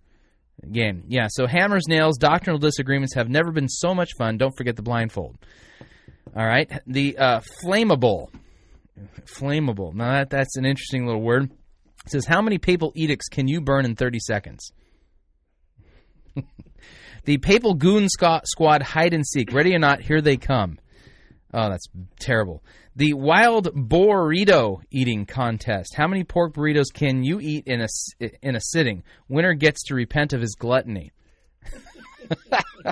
game. 0.71 1.05
Yeah. 1.09 1.27
So 1.31 1.47
hammers, 1.47 1.85
nails, 1.89 2.19
doctrinal 2.19 2.59
disagreements 2.59 3.15
have 3.15 3.29
never 3.29 3.51
been 3.51 3.69
so 3.69 3.95
much 3.95 4.11
fun. 4.17 4.39
Don't 4.39 4.57
forget 4.57 4.77
the 4.77 4.83
blindfold. 4.83 5.37
All 6.37 6.47
right. 6.47 6.71
The 6.87 7.19
uh, 7.19 7.41
flammable, 7.65 8.29
flammable. 9.25 9.95
Now 9.95 10.13
that 10.13 10.31
that's 10.31 10.57
an 10.57 10.65
interesting 10.65 11.07
little 11.07 11.23
word. 11.23 11.51
It 12.05 12.11
says 12.11 12.27
how 12.27 12.43
many 12.43 12.59
papal 12.59 12.93
edicts 12.95 13.29
can 13.29 13.49
you 13.49 13.61
burn 13.61 13.85
in 13.85 13.97
30 13.97 14.19
seconds? 14.21 14.73
The 17.25 17.39
Papal 17.39 17.75
Goon 17.75 18.09
Squad 18.09 18.83
hide 18.83 19.15
and 19.15 19.25
seek. 19.27 19.53
Ready 19.53 19.75
or 19.75 19.79
not, 19.79 20.01
here 20.01 20.21
they 20.21 20.37
come. 20.37 20.79
Oh, 21.55 21.69
that's 21.69 21.87
terrible. 22.19 22.65
The 22.97 23.13
Wild 23.13 23.69
Burrito 23.75 24.81
eating 24.91 25.27
contest. 25.27 25.95
How 25.95 26.09
many 26.09 26.25
pork 26.25 26.55
burritos 26.55 26.93
can 26.93 27.23
you 27.23 27.41
eat 27.41 27.67
in 27.67 27.81
a 27.81 27.87
in 28.43 28.57
a 28.57 28.61
sitting? 28.61 29.05
Winner 29.29 29.55
gets 29.55 29.85
to 29.85 29.95
repent 29.95 30.33
of 30.33 30.41
his 30.41 30.57
gluttony. 30.59 31.13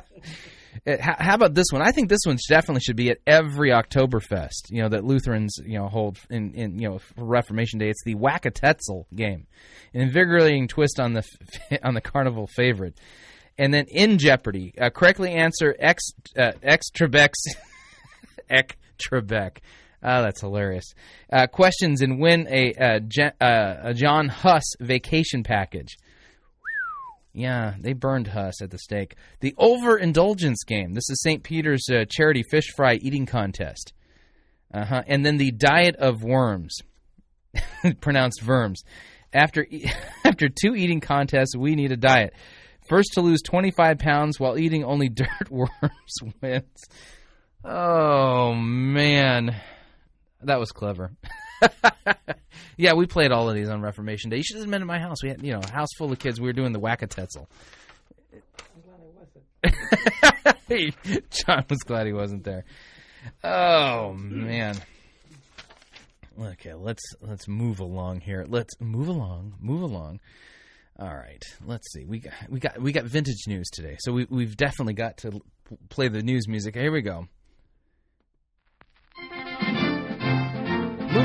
Uh, 0.87 0.97
how, 1.01 1.15
how 1.19 1.35
about 1.35 1.55
this 1.55 1.67
one? 1.71 1.83
I 1.83 1.93
think 1.93 2.09
this 2.09 2.21
one 2.25 2.39
definitely 2.49 2.81
should 2.81 2.97
be 2.97 3.11
at 3.11 3.19
every 3.27 3.71
Oktoberfest. 3.71 4.71
You 4.71 4.83
know 4.83 4.89
that 4.91 5.05
Lutherans 5.05 5.57
you 5.65 5.79
know 5.79 5.89
hold 5.89 6.19
in, 6.31 6.55
in 6.55 6.79
you 6.79 6.89
know 6.89 6.99
for 6.99 7.25
Reformation 7.25 7.79
Day. 7.79 7.91
It's 7.91 8.03
the 8.05 8.15
Whack-a-Tetzel 8.15 9.07
game, 9.15 9.47
an 9.95 10.01
invigorating 10.01 10.69
twist 10.69 10.99
on 10.99 11.13
the 11.13 11.25
on 11.83 11.95
the 11.95 12.01
carnival 12.01 12.47
favorite. 12.47 12.99
And 13.59 13.75
then 13.75 13.87
in 13.89 14.17
Jeopardy, 14.17 14.73
uh, 14.81 14.89
correctly 14.91 15.33
answer 15.33 15.77
X 15.79 16.13
uh, 16.37 16.53
X 16.63 16.87
Trebek's 16.91 17.43
Ek 18.49 18.79
Trebek. 18.99 19.59
Oh, 20.03 20.23
that's 20.23 20.41
hilarious. 20.41 20.95
Uh, 21.33 21.47
questions 21.47 22.01
and 22.01 22.19
win 22.19 22.47
a, 22.51 22.73
uh, 22.75 23.01
uh, 23.41 23.77
a 23.83 23.95
John 23.95 24.29
Huss 24.29 24.65
vacation 24.81 25.43
package. 25.43 25.97
Yeah, 27.33 27.75
they 27.79 27.93
burned 27.93 28.27
Huss 28.29 28.61
at 28.61 28.71
the 28.71 28.79
stake. 28.79 29.15
The 29.41 29.55
overindulgence 29.57 30.65
game. 30.65 30.95
This 30.95 31.09
is 31.09 31.21
St. 31.23 31.43
Peter's 31.43 31.87
uh, 31.89 32.05
charity 32.09 32.43
fish 32.51 32.73
fry 32.75 32.95
eating 32.95 33.27
contest. 33.27 33.93
Uh 34.73 34.85
huh. 34.85 35.03
And 35.07 35.25
then 35.25 35.37
the 35.37 35.53
diet 35.53 35.97
of 35.97 36.23
worms, 36.23 36.77
pronounced 38.01 38.43
verms. 38.43 38.79
After 39.33 39.65
e- 39.71 39.91
after 40.25 40.49
two 40.49 40.75
eating 40.75 41.01
contests, 41.01 41.57
we 41.57 41.75
need 41.77 41.93
a 41.93 41.97
diet. 41.97 42.35
First 42.89 43.13
to 43.15 43.21
lose 43.21 43.43
25 43.43 43.99
pounds 43.99 44.41
while 44.41 44.59
eating 44.59 44.85
only 44.85 45.09
dirt 45.09 45.51
worms 45.51 45.71
wins. 46.43 46.85
Oh, 47.65 48.55
man. 48.55 49.55
That 50.43 50.59
was 50.59 50.73
clever. 50.73 51.13
yeah, 52.77 52.95
we 52.95 53.07
played 53.07 53.33
all 53.33 53.49
of 53.49 53.55
these 53.55 53.69
on 53.69 53.81
Reformation 53.83 54.31
Day. 54.31 54.39
You 54.39 54.43
should 54.43 54.59
have 54.59 54.71
been 54.71 54.83
at 54.83 54.87
my 54.87 54.99
house. 54.99 55.23
We 55.23 55.31
had, 55.31 55.43
you 55.43 55.53
know, 55.53 55.61
a 55.61 55.71
house 55.71 55.89
full 55.99 56.13
of 56.13 56.19
kids. 56.19 56.41
We 56.41 56.47
were 56.47 56.53
doing 56.53 56.73
the 56.73 56.81
whack-a-tetzel. 56.81 57.49
John 61.31 61.65
was 61.69 61.79
glad 61.85 62.07
he 62.07 62.13
wasn't 62.13 62.45
there. 62.45 62.65
Oh 63.45 64.13
man. 64.15 64.77
Okay, 66.41 66.73
let's 66.75 67.03
let's 67.21 67.47
move 67.49 67.81
along 67.81 68.21
here. 68.21 68.47
Let's 68.49 68.81
move 68.81 69.09
along, 69.09 69.55
move 69.61 69.83
along. 69.83 70.21
All 70.99 71.15
right, 71.15 71.43
let's 71.67 71.93
see. 71.93 72.05
We 72.05 72.21
got 72.21 72.33
we 72.49 72.61
got 72.61 72.81
we 72.81 72.93
got 72.93 73.05
vintage 73.05 73.47
news 73.47 73.69
today, 73.71 73.97
so 74.01 74.13
we 74.13 74.27
we've 74.31 74.57
definitely 74.57 74.95
got 74.95 75.19
to 75.19 75.41
play 75.89 76.09
the 76.09 76.23
news 76.23 76.49
music. 76.49 76.75
Here 76.77 76.93
we 76.93 77.03
go. 77.03 77.27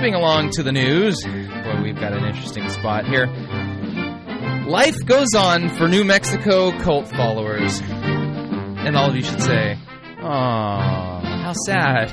Moving 0.05 0.21
along 0.21 0.51
to 0.51 0.61
the 0.61 0.71
news. 0.71 1.19
Boy, 1.23 1.81
we've 1.81 1.95
got 1.95 2.13
an 2.13 2.23
interesting 2.25 2.69
spot 2.69 3.07
here. 3.07 3.25
Life 4.67 5.03
goes 5.03 5.29
on 5.35 5.67
for 5.69 5.87
New 5.87 6.03
Mexico 6.03 6.69
cult 6.77 7.07
followers. 7.07 7.81
And 7.81 8.95
all 8.95 9.09
of 9.09 9.15
you 9.15 9.23
should 9.23 9.41
say, 9.41 9.79
"Aw, 10.19 11.21
how 11.21 11.53
sad." 11.65 12.11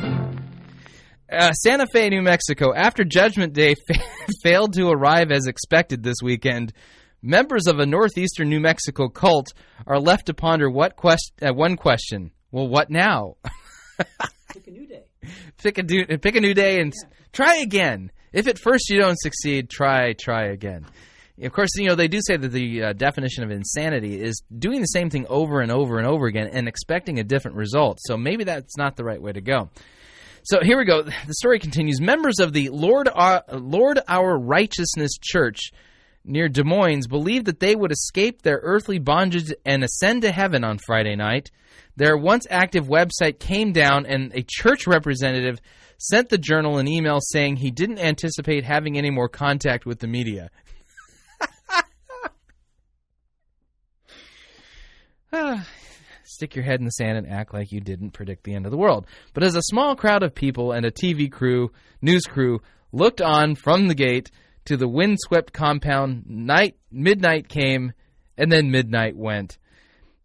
Uh, 1.31 1.53
Santa 1.53 1.87
Fe, 1.93 2.09
New 2.09 2.23
Mexico. 2.23 2.73
After 2.75 3.05
Judgment 3.05 3.53
Day 3.53 3.75
fa- 3.75 4.01
failed 4.43 4.73
to 4.73 4.89
arrive 4.89 5.31
as 5.31 5.47
expected 5.47 6.03
this 6.03 6.17
weekend, 6.23 6.73
members 7.21 7.67
of 7.67 7.79
a 7.79 7.85
northeastern 7.85 8.49
New 8.49 8.61
Mexico 8.61 9.11
cult 9.11 9.53
are 9.87 10.01
left 10.01 10.29
to 10.29 10.33
ponder 10.35 10.71
what 10.71 10.97
quest- 10.97 11.35
uh, 11.43 11.53
one 11.53 11.77
question. 11.77 12.31
Well, 12.53 12.69
what 12.69 12.89
now? 12.89 13.37
Pick 14.49 14.67
a 14.67 14.71
new 14.71 14.87
day. 14.87 15.03
pick 15.59 15.77
a 15.77 15.83
do- 15.83 16.07
pick 16.19 16.37
a 16.37 16.41
new 16.41 16.55
day 16.55 16.81
and 16.81 16.93
s 16.93 17.05
try 17.33 17.57
again. 17.57 18.11
If 18.33 18.47
at 18.47 18.59
first 18.59 18.89
you 18.89 18.99
don't 18.99 19.19
succeed, 19.19 19.69
try 19.69 20.15
try 20.15 20.47
again. 20.47 20.87
Of 21.43 21.53
course, 21.53 21.71
you 21.77 21.89
know 21.89 21.95
they 21.95 22.09
do 22.09 22.21
say 22.27 22.37
that 22.37 22.49
the 22.49 22.83
uh, 22.83 22.93
definition 22.93 23.43
of 23.43 23.51
insanity 23.51 24.21
is 24.21 24.43
doing 24.57 24.81
the 24.81 24.87
same 24.87 25.11
thing 25.11 25.27
over 25.29 25.61
and 25.61 25.73
over 25.73 25.99
and 25.99 26.07
over 26.07 26.27
again 26.27 26.49
and 26.53 26.69
expecting 26.69 27.19
a 27.19 27.25
different 27.25 27.57
result. 27.57 27.99
So 28.03 28.17
maybe 28.17 28.45
that's 28.45 28.77
not 28.77 28.97
the 28.97 29.05
right 29.05 29.21
way 29.21 29.33
to 29.33 29.41
go. 29.41 29.71
So 30.45 30.61
here 30.61 30.77
we 30.77 30.85
go. 30.85 31.03
The 31.03 31.35
story 31.35 31.59
continues. 31.59 32.01
Members 32.01 32.41
of 32.41 32.53
the 32.53 32.69
Lord 32.71 33.09
Our, 33.13 33.45
Lord 33.53 34.01
Our 34.09 34.37
Righteousness 34.37 35.13
Church 35.21 35.71
near 36.25 36.49
Des 36.49 36.65
Moines 36.65 37.07
believed 37.07 37.47
that 37.47 37.61
they 37.61 37.75
would 37.77 37.93
escape 37.93 38.43
their 38.43 38.61
earthly 38.63 38.99
bondage 38.99 39.53
and 39.65 39.85
ascend 39.85 40.23
to 40.23 40.33
heaven 40.33 40.65
on 40.65 40.79
Friday 40.79 41.17
night. 41.17 41.51
Their 41.97 42.17
once 42.17 42.47
active 42.51 42.87
website 42.87 43.39
came 43.39 43.73
down, 43.73 44.07
and 44.07 44.33
a 44.35 44.43
church 44.47 44.87
representative 44.87 45.61
sent 46.03 46.29
the 46.31 46.39
journal 46.39 46.79
an 46.79 46.89
email 46.89 47.21
saying 47.21 47.55
he 47.57 47.71
didn't 47.71 48.01
anticipate 48.01 48.65
having 48.65 48.99
any 48.99 49.11
more 49.11 49.29
contact 49.29 49.87
with 49.87 50.01
the 50.01 50.09
media. 50.09 50.51
Stick 56.25 56.57
your 56.57 56.65
head 56.65 56.81
in 56.81 56.85
the 56.85 56.91
sand 56.91 57.19
and 57.19 57.29
act 57.29 57.55
like 57.55 57.71
you 57.71 57.81
didn't 57.81 58.11
predict 58.11 58.43
the 58.43 58.53
end 58.55 58.67
of 58.67 58.73
the 58.73 58.77
world. 58.77 59.07
But 59.33 59.45
as 59.45 59.55
a 59.55 59.63
small 59.63 59.95
crowd 59.95 60.25
of 60.25 60.35
people 60.35 60.73
and 60.73 60.85
a 60.85 60.91
TV 60.91 61.31
crew, 61.31 61.71
news 62.01 62.25
crew, 62.25 62.61
looked 62.91 63.23
on 63.23 63.55
from 63.55 63.87
the 63.87 63.95
gate 63.95 64.33
to 64.65 64.77
the 64.77 64.89
windswept 64.89 65.53
compound, 65.53 66.25
night 66.27 66.77
midnight 66.91 67.49
came, 67.49 67.93
and 68.37 68.51
then 68.51 68.73
midnight 68.73 69.17
went. 69.17 69.57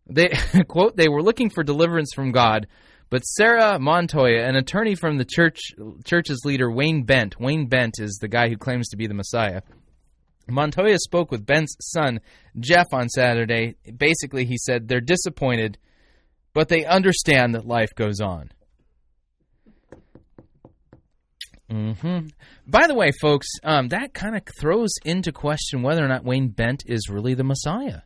They 0.07 0.29
quote 0.67 0.97
they 0.97 1.07
were 1.07 1.21
looking 1.21 1.51
for 1.51 1.63
deliverance 1.63 2.13
from 2.15 2.31
God, 2.31 2.65
but 3.09 3.21
Sarah 3.21 3.79
Montoya, 3.79 4.43
an 4.43 4.55
attorney 4.55 4.95
from 4.95 5.17
the 5.17 5.25
church 5.25 5.59
church's 6.03 6.41
leader 6.45 6.71
Wayne 6.71 7.03
Bent, 7.03 7.39
Wayne 7.39 7.67
Bent 7.67 7.95
is 7.99 8.17
the 8.21 8.27
guy 8.27 8.49
who 8.49 8.57
claims 8.57 8.89
to 8.89 8.97
be 8.97 9.07
the 9.07 9.13
Messiah. 9.13 9.61
Montoya 10.49 10.97
spoke 10.99 11.31
with 11.31 11.45
Bent's 11.45 11.75
son, 11.79 12.21
Jeff, 12.59 12.87
on 12.93 13.09
Saturday. 13.09 13.75
Basically, 13.97 14.45
he 14.45 14.57
said 14.57 14.87
they're 14.87 15.01
disappointed, 15.01 15.77
but 16.53 16.69
they 16.69 16.85
understand 16.85 17.53
that 17.55 17.65
life 17.67 17.93
goes 17.95 18.21
on. 18.21 18.51
hmm 21.69 22.27
By 22.65 22.87
the 22.87 22.95
way, 22.95 23.11
folks, 23.21 23.47
um, 23.63 23.89
that 23.89 24.13
kind 24.13 24.35
of 24.35 24.43
throws 24.59 24.93
into 25.03 25.31
question 25.31 25.81
whether 25.81 26.03
or 26.03 26.07
not 26.07 26.23
Wayne 26.23 26.49
Bent 26.49 26.83
is 26.85 27.09
really 27.09 27.33
the 27.33 27.43
Messiah. 27.43 28.01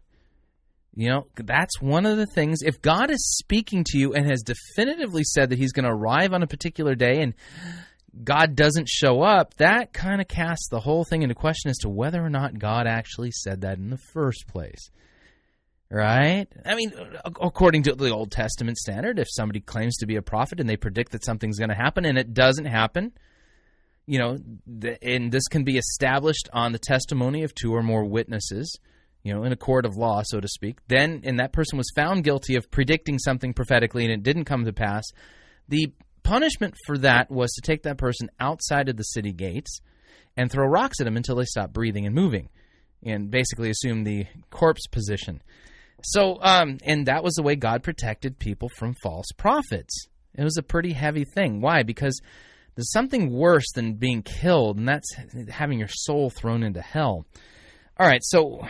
You 0.94 1.10
know, 1.10 1.28
that's 1.36 1.82
one 1.82 2.06
of 2.06 2.18
the 2.18 2.26
things. 2.26 2.60
If 2.62 2.82
God 2.82 3.12
is 3.12 3.38
speaking 3.38 3.86
to 3.88 3.98
you 3.98 4.14
and 4.14 4.30
has 4.30 4.42
definitively 4.42 5.24
said 5.24 5.50
that 5.50 5.58
He's 5.58 5.72
going 5.72 5.86
to 5.86 5.92
arrive 5.92 6.34
on 6.34 6.44
a 6.44 6.48
particular 6.48 6.96
day 6.96 7.22
and 7.22 7.34
God 8.24 8.56
doesn't 8.56 8.90
show 8.90 9.22
up, 9.22 9.56
that 9.56 9.94
kind 9.94 10.20
of 10.20 10.28
casts 10.28 10.68
the 10.70 10.82
whole 10.82 11.06
thing 11.06 11.22
into 11.22 11.36
question 11.36 11.70
as 11.70 11.78
to 11.80 11.90
whether 11.90 12.22
or 12.24 12.30
not 12.30 12.60
God 12.60 12.88
actually 12.88 13.32
said 13.32 13.62
that 13.62 13.78
in 13.78 13.90
the 13.90 14.00
first 14.12 14.48
place. 14.48 14.90
Right? 15.90 16.48
I 16.66 16.76
mean, 16.76 16.94
according 17.26 17.84
to 17.84 17.96
the 17.96 18.12
Old 18.12 18.32
Testament 18.32 18.78
standard, 18.78 19.20
if 19.20 19.28
somebody 19.30 19.60
claims 19.60 19.98
to 19.98 20.06
be 20.06 20.16
a 20.16 20.22
prophet 20.22 20.60
and 20.60 20.70
they 20.70 20.78
predict 20.78 21.12
that 21.12 21.26
something's 21.26 21.60
going 21.60 21.70
to 21.70 21.76
happen 21.76 22.06
and 22.06 22.18
it 22.18 22.34
doesn't 22.34 22.66
happen, 22.66 23.12
you 24.06 24.20
know, 24.20 24.38
and 25.02 25.32
this 25.32 25.48
can 25.50 25.64
be 25.64 25.78
established 25.78 26.50
on 26.54 26.72
the 26.72 26.80
testimony 26.80 27.44
of 27.44 27.54
two 27.54 27.74
or 27.74 27.84
more 27.84 28.06
witnesses, 28.06 28.78
you 29.24 29.34
know, 29.34 29.44
in 29.44 29.52
a 29.52 29.58
court 29.58 29.86
of 29.86 29.96
law, 29.96 30.22
so 30.24 30.40
to 30.40 30.48
speak, 30.48 30.80
then, 30.88 31.22
and 31.24 31.40
that 31.40 31.54
person 31.54 31.78
was 31.78 31.92
found 31.96 32.24
guilty 32.24 32.56
of 32.56 32.72
predicting 32.72 33.20
something 33.20 33.54
prophetically 33.54 34.04
and 34.04 34.14
it 34.14 34.24
didn't 34.24 34.46
come 34.46 34.66
to 34.66 34.74
pass, 34.74 35.04
the 35.68 35.94
punishment 36.24 36.76
for 36.86 36.98
that 36.98 37.30
was 37.32 37.52
to 37.52 37.62
take 37.62 37.84
that 37.84 37.98
person 37.98 38.30
outside 38.40 38.90
of 38.90 38.98
the 38.98 39.04
city 39.04 39.32
gates 39.32 39.80
and 40.38 40.52
throw 40.52 40.66
rocks 40.66 41.00
at 41.00 41.06
them 41.06 41.18
until 41.18 41.36
they 41.36 41.46
stopped 41.46 41.74
breathing 41.74 42.06
and 42.06 42.16
moving, 42.16 42.50
and 43.04 43.30
basically 43.30 43.70
assume 43.70 44.04
the 44.04 44.26
corpse 44.50 44.88
position. 44.88 45.42
So, 46.04 46.40
um, 46.42 46.78
and 46.84 47.06
that 47.06 47.24
was 47.24 47.34
the 47.34 47.44
way 47.44 47.56
God 47.56 47.84
protected 47.84 48.40
people 48.40 48.70
from 48.78 48.96
false 49.04 49.28
prophets. 49.38 50.08
It 50.36 50.44
was 50.44 50.58
a 50.58 50.64
pretty 50.64 50.94
heavy 50.94 51.26
thing. 51.26 51.62
Why? 51.62 51.84
Because 51.84 52.20
there's 52.76 52.92
something 52.92 53.32
worse 53.32 53.70
than 53.76 53.96
being 53.96 54.24
killed, 54.24 54.78
and 54.78 54.88
that's 54.88 55.14
having 55.50 55.80
your 55.80 55.90
soul 55.90 56.30
thrown 56.30 56.64
into 56.64 56.82
hell. 56.82 57.26
All 58.02 58.08
right, 58.08 58.24
so 58.24 58.68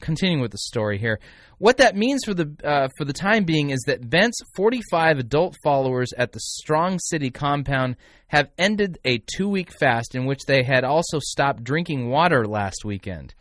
continuing 0.00 0.40
with 0.40 0.50
the 0.50 0.56
story 0.56 0.96
here, 0.96 1.20
what 1.58 1.76
that 1.76 1.96
means 1.96 2.24
for 2.24 2.32
the 2.32 2.50
uh, 2.64 2.88
for 2.96 3.04
the 3.04 3.12
time 3.12 3.44
being 3.44 3.68
is 3.68 3.82
that 3.86 4.08
Bent's 4.08 4.40
45 4.54 5.18
adult 5.18 5.54
followers 5.62 6.14
at 6.16 6.32
the 6.32 6.40
Strong 6.40 6.98
City 7.00 7.30
compound 7.30 7.96
have 8.28 8.48
ended 8.56 8.98
a 9.04 9.22
two 9.36 9.50
week 9.50 9.70
fast 9.70 10.14
in 10.14 10.24
which 10.24 10.46
they 10.46 10.62
had 10.62 10.82
also 10.82 11.18
stopped 11.18 11.62
drinking 11.62 12.08
water 12.08 12.46
last 12.46 12.86
weekend. 12.86 13.34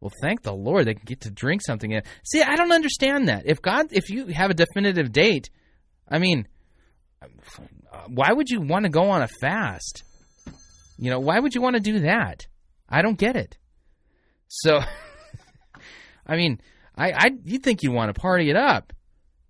Well, 0.00 0.10
thank 0.20 0.42
the 0.42 0.52
Lord 0.52 0.84
they 0.84 0.94
can 0.94 1.04
get 1.04 1.20
to 1.20 1.30
drink 1.30 1.62
something. 1.64 2.02
See, 2.24 2.42
I 2.42 2.56
don't 2.56 2.72
understand 2.72 3.28
that. 3.28 3.44
If 3.46 3.62
God, 3.62 3.86
if 3.92 4.10
you 4.10 4.26
have 4.34 4.50
a 4.50 4.54
definitive 4.54 5.12
date, 5.12 5.48
I 6.08 6.18
mean, 6.18 6.48
why 8.08 8.32
would 8.32 8.48
you 8.48 8.62
want 8.62 8.82
to 8.82 8.90
go 8.90 9.10
on 9.10 9.22
a 9.22 9.28
fast? 9.40 10.02
You 10.98 11.10
know, 11.10 11.20
why 11.20 11.38
would 11.38 11.54
you 11.54 11.62
want 11.62 11.76
to 11.76 11.80
do 11.80 12.00
that? 12.00 12.48
I 12.88 13.02
don't 13.02 13.16
get 13.16 13.36
it. 13.36 13.56
So, 14.50 14.80
I 16.26 16.36
mean, 16.36 16.60
I, 16.96 17.12
I 17.12 17.30
you'd 17.44 17.62
think 17.62 17.82
you'd 17.82 17.94
want 17.94 18.12
to 18.14 18.20
party 18.20 18.50
it 18.50 18.56
up. 18.56 18.92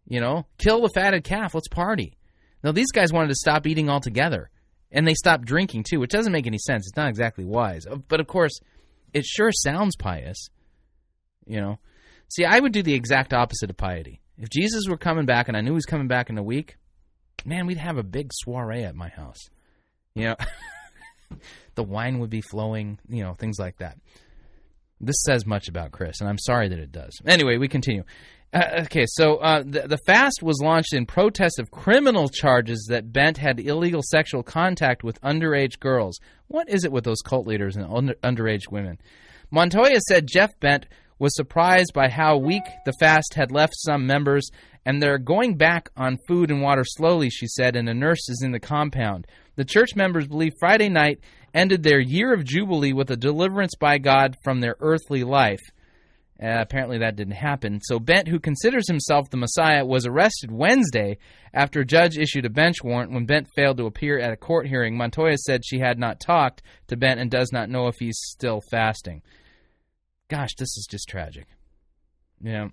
You 0.06 0.20
know, 0.20 0.46
kill 0.58 0.82
the 0.82 0.90
fatted 0.94 1.24
calf. 1.24 1.54
Let's 1.54 1.68
party. 1.68 2.16
Now 2.62 2.72
these 2.72 2.92
guys 2.92 3.12
wanted 3.12 3.28
to 3.28 3.34
stop 3.34 3.66
eating 3.66 3.88
altogether, 3.88 4.50
and 4.92 5.06
they 5.06 5.14
stopped 5.14 5.44
drinking 5.44 5.84
too, 5.84 5.98
which 5.98 6.10
doesn't 6.10 6.32
make 6.32 6.46
any 6.46 6.58
sense. 6.58 6.86
It's 6.86 6.96
not 6.96 7.08
exactly 7.08 7.44
wise, 7.44 7.86
uh, 7.86 7.96
but 7.96 8.20
of 8.20 8.26
course, 8.26 8.52
it 9.14 9.24
sure 9.24 9.50
sounds 9.52 9.96
pious. 9.96 10.48
You 11.46 11.60
know, 11.60 11.78
see, 12.28 12.44
I 12.44 12.60
would 12.60 12.72
do 12.72 12.82
the 12.82 12.94
exact 12.94 13.32
opposite 13.32 13.70
of 13.70 13.76
piety. 13.76 14.20
If 14.36 14.50
Jesus 14.50 14.86
were 14.88 14.98
coming 14.98 15.26
back, 15.26 15.48
and 15.48 15.56
I 15.56 15.62
knew 15.62 15.70
he 15.70 15.74
was 15.74 15.86
coming 15.86 16.08
back 16.08 16.28
in 16.28 16.38
a 16.38 16.42
week, 16.42 16.76
man, 17.44 17.66
we'd 17.66 17.78
have 17.78 17.96
a 17.96 18.02
big 18.02 18.30
soiree 18.32 18.84
at 18.84 18.94
my 18.94 19.08
house. 19.08 19.48
You 20.14 20.24
know, 20.24 20.36
the 21.74 21.84
wine 21.84 22.18
would 22.18 22.30
be 22.30 22.42
flowing. 22.42 22.98
You 23.08 23.22
know, 23.22 23.34
things 23.34 23.58
like 23.58 23.78
that. 23.78 23.96
This 25.00 25.22
says 25.26 25.46
much 25.46 25.68
about 25.68 25.92
Chris, 25.92 26.20
and 26.20 26.28
I'm 26.28 26.38
sorry 26.38 26.68
that 26.68 26.78
it 26.78 26.92
does. 26.92 27.20
Anyway, 27.26 27.56
we 27.56 27.68
continue. 27.68 28.02
Uh, 28.52 28.82
okay, 28.82 29.04
so 29.06 29.36
uh, 29.36 29.62
the, 29.64 29.86
the 29.86 29.98
fast 30.06 30.42
was 30.42 30.60
launched 30.60 30.92
in 30.92 31.06
protest 31.06 31.58
of 31.58 31.70
criminal 31.70 32.28
charges 32.28 32.86
that 32.90 33.12
Bent 33.12 33.38
had 33.38 33.60
illegal 33.60 34.02
sexual 34.02 34.42
contact 34.42 35.04
with 35.04 35.20
underage 35.20 35.78
girls. 35.78 36.18
What 36.48 36.68
is 36.68 36.84
it 36.84 36.92
with 36.92 37.04
those 37.04 37.20
cult 37.24 37.46
leaders 37.46 37.76
and 37.76 37.86
under, 37.86 38.14
underage 38.24 38.70
women? 38.70 38.98
Montoya 39.50 40.00
said 40.00 40.26
Jeff 40.26 40.50
Bent 40.60 40.86
was 41.20 41.34
surprised 41.36 41.92
by 41.94 42.08
how 42.08 42.38
weak 42.38 42.64
the 42.84 42.94
fast 42.98 43.34
had 43.34 43.52
left 43.52 43.74
some 43.76 44.06
members, 44.06 44.50
and 44.84 45.00
they're 45.00 45.18
going 45.18 45.56
back 45.56 45.88
on 45.96 46.18
food 46.26 46.50
and 46.50 46.60
water 46.60 46.84
slowly, 46.84 47.30
she 47.30 47.46
said, 47.46 47.76
and 47.76 47.88
a 47.88 47.94
nurse 47.94 48.28
is 48.28 48.42
in 48.42 48.52
the 48.52 48.58
compound. 48.58 49.26
The 49.56 49.64
church 49.64 49.90
members 49.94 50.26
believe 50.26 50.54
Friday 50.58 50.88
night 50.88 51.20
ended 51.54 51.82
their 51.82 52.00
year 52.00 52.32
of 52.32 52.44
jubilee 52.44 52.92
with 52.92 53.10
a 53.10 53.16
deliverance 53.16 53.74
by 53.78 53.98
God 53.98 54.36
from 54.42 54.60
their 54.60 54.76
earthly 54.80 55.24
life. 55.24 55.60
Uh, 56.42 56.60
apparently, 56.60 56.98
that 56.98 57.16
didn't 57.16 57.34
happen. 57.34 57.80
So, 57.82 57.98
Bent, 57.98 58.26
who 58.26 58.40
considers 58.40 58.88
himself 58.88 59.28
the 59.28 59.36
Messiah, 59.36 59.84
was 59.84 60.06
arrested 60.06 60.50
Wednesday 60.50 61.18
after 61.52 61.80
a 61.80 61.86
judge 61.86 62.16
issued 62.16 62.46
a 62.46 62.50
bench 62.50 62.82
warrant 62.82 63.12
when 63.12 63.26
Bent 63.26 63.46
failed 63.54 63.76
to 63.76 63.84
appear 63.84 64.18
at 64.18 64.32
a 64.32 64.38
court 64.38 64.66
hearing. 64.66 64.96
Montoya 64.96 65.36
said 65.36 65.64
she 65.64 65.80
had 65.80 65.98
not 65.98 66.18
talked 66.18 66.62
to 66.88 66.96
Bent 66.96 67.20
and 67.20 67.30
does 67.30 67.50
not 67.52 67.68
know 67.68 67.88
if 67.88 67.96
he's 67.98 68.18
still 68.18 68.62
fasting. 68.70 69.20
Gosh, 70.28 70.54
this 70.56 70.78
is 70.78 70.86
just 70.90 71.08
tragic. 71.08 71.46
You 72.42 72.52
know, 72.52 72.70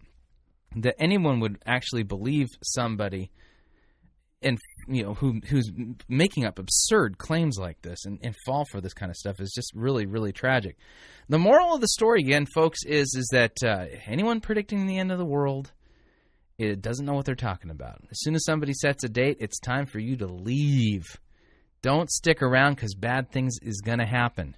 that 0.77 0.95
anyone 0.97 1.41
would 1.41 1.57
actually 1.65 2.03
believe 2.03 2.47
somebody 2.63 3.31
and 4.41 4.57
you 4.87 5.03
know 5.03 5.13
who 5.13 5.41
who's 5.47 5.71
making 6.07 6.45
up 6.45 6.59
absurd 6.59 7.17
claims 7.17 7.57
like 7.57 7.81
this 7.81 8.05
and, 8.05 8.19
and 8.21 8.35
fall 8.45 8.65
for 8.71 8.79
this 8.79 8.93
kind 8.93 9.09
of 9.09 9.15
stuff 9.15 9.39
is 9.39 9.51
just 9.53 9.71
really 9.75 10.05
really 10.05 10.31
tragic. 10.31 10.77
The 11.29 11.39
moral 11.39 11.73
of 11.73 11.81
the 11.81 11.87
story 11.89 12.21
again, 12.21 12.45
folks, 12.53 12.79
is 12.85 13.13
is 13.17 13.27
that 13.31 13.57
uh, 13.63 13.85
anyone 14.05 14.41
predicting 14.41 14.85
the 14.85 14.97
end 14.97 15.11
of 15.11 15.17
the 15.17 15.25
world 15.25 15.71
it 16.57 16.81
doesn't 16.81 17.05
know 17.05 17.13
what 17.13 17.25
they're 17.25 17.35
talking 17.35 17.69
about. 17.69 18.01
As 18.09 18.19
soon 18.19 18.33
as 18.33 18.43
somebody 18.43 18.73
sets 18.73 19.03
a 19.03 19.09
date, 19.09 19.37
it's 19.39 19.59
time 19.59 19.85
for 19.85 19.99
you 19.99 20.15
to 20.17 20.25
leave. 20.25 21.03
Don't 21.83 22.09
stick 22.09 22.41
around 22.41 22.75
because 22.75 22.95
bad 22.95 23.31
things 23.31 23.57
is 23.61 23.81
going 23.81 23.99
to 23.99 24.05
happen. 24.05 24.55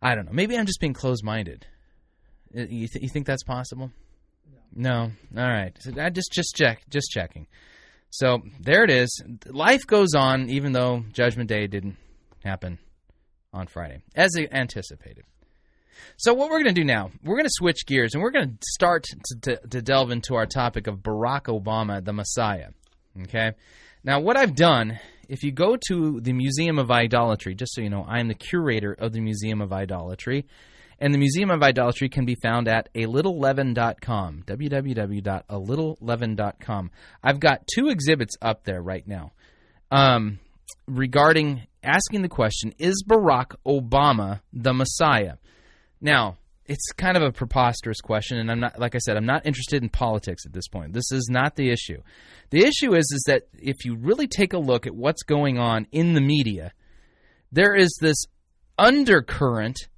I 0.00 0.14
don't 0.14 0.26
know. 0.26 0.32
Maybe 0.32 0.56
I'm 0.56 0.66
just 0.66 0.80
being 0.80 0.92
closed 0.92 1.24
minded. 1.24 1.66
You, 2.52 2.86
th- 2.86 3.02
you 3.02 3.08
think 3.08 3.26
that's 3.26 3.42
possible? 3.42 3.90
No. 4.72 5.10
All 5.36 5.50
right. 5.50 5.76
So 5.80 5.92
I 6.00 6.10
just 6.10 6.30
just 6.32 6.54
check 6.54 6.82
just 6.88 7.10
checking. 7.10 7.48
So 8.10 8.42
there 8.60 8.84
it 8.84 8.90
is. 8.90 9.22
Life 9.46 9.86
goes 9.86 10.14
on, 10.14 10.48
even 10.48 10.72
though 10.72 11.04
Judgment 11.12 11.48
Day 11.48 11.66
didn't 11.66 11.96
happen 12.44 12.78
on 13.52 13.66
Friday, 13.66 14.02
as 14.14 14.36
anticipated. 14.36 15.24
So 16.18 16.34
what 16.34 16.50
we're 16.50 16.62
going 16.62 16.74
to 16.74 16.80
do 16.80 16.84
now, 16.84 17.10
we're 17.24 17.36
going 17.36 17.46
to 17.46 17.50
switch 17.52 17.86
gears 17.86 18.14
and 18.14 18.22
we're 18.22 18.30
going 18.30 18.50
to 18.50 18.58
start 18.72 19.04
to, 19.04 19.40
to, 19.40 19.68
to, 19.68 19.82
delve 19.82 20.10
into 20.10 20.34
our 20.34 20.46
topic 20.46 20.86
of 20.86 20.98
Barack 20.98 21.44
Obama, 21.44 22.04
the 22.04 22.12
Messiah. 22.12 22.68
Okay. 23.22 23.52
Now, 24.04 24.20
what 24.20 24.36
I've 24.36 24.54
done, 24.54 24.98
if 25.28 25.42
you 25.42 25.52
go 25.52 25.76
to 25.88 26.20
the 26.20 26.32
Museum 26.32 26.78
of 26.78 26.90
Idolatry, 26.90 27.54
just 27.54 27.74
so 27.74 27.80
you 27.80 27.90
know, 27.90 28.04
I 28.06 28.20
am 28.20 28.28
the 28.28 28.34
curator 28.34 28.92
of 28.92 29.12
the 29.12 29.20
Museum 29.20 29.60
of 29.60 29.72
Idolatry. 29.72 30.46
And 30.98 31.12
the 31.12 31.18
Museum 31.18 31.50
of 31.50 31.62
Idolatry 31.62 32.08
can 32.08 32.24
be 32.24 32.36
found 32.36 32.68
at 32.68 32.88
a 32.94 33.04
littleleaven.com, 33.04 34.44
www.alittleleaven.com. 34.46 36.90
I've 37.22 37.40
got 37.40 37.66
two 37.66 37.88
exhibits 37.88 38.34
up 38.40 38.64
there 38.64 38.80
right 38.80 39.06
now 39.06 39.32
um, 39.90 40.38
regarding 40.86 41.66
asking 41.82 42.22
the 42.22 42.28
question 42.28 42.72
Is 42.78 43.04
Barack 43.06 43.56
Obama 43.66 44.40
the 44.52 44.72
Messiah? 44.72 45.34
Now, 46.00 46.38
it's 46.68 46.92
kind 46.92 47.16
of 47.16 47.22
a 47.22 47.32
preposterous 47.32 48.00
question, 48.00 48.38
and 48.38 48.50
I'm 48.50 48.60
not, 48.60 48.78
like 48.78 48.94
I 48.94 48.98
said, 48.98 49.16
I'm 49.16 49.26
not 49.26 49.46
interested 49.46 49.82
in 49.82 49.88
politics 49.88 50.44
at 50.46 50.52
this 50.52 50.68
point. 50.68 50.92
This 50.92 51.12
is 51.12 51.28
not 51.30 51.56
the 51.56 51.70
issue. 51.70 52.02
The 52.50 52.64
issue 52.64 52.94
is, 52.94 53.10
is 53.12 53.24
that 53.26 53.44
if 53.54 53.84
you 53.84 53.96
really 53.96 54.26
take 54.26 54.52
a 54.52 54.58
look 54.58 54.86
at 54.86 54.94
what's 54.94 55.22
going 55.22 55.58
on 55.58 55.86
in 55.92 56.14
the 56.14 56.20
media, 56.20 56.72
there 57.52 57.74
is 57.74 57.96
this 58.00 58.24
undercurrent 58.78 59.88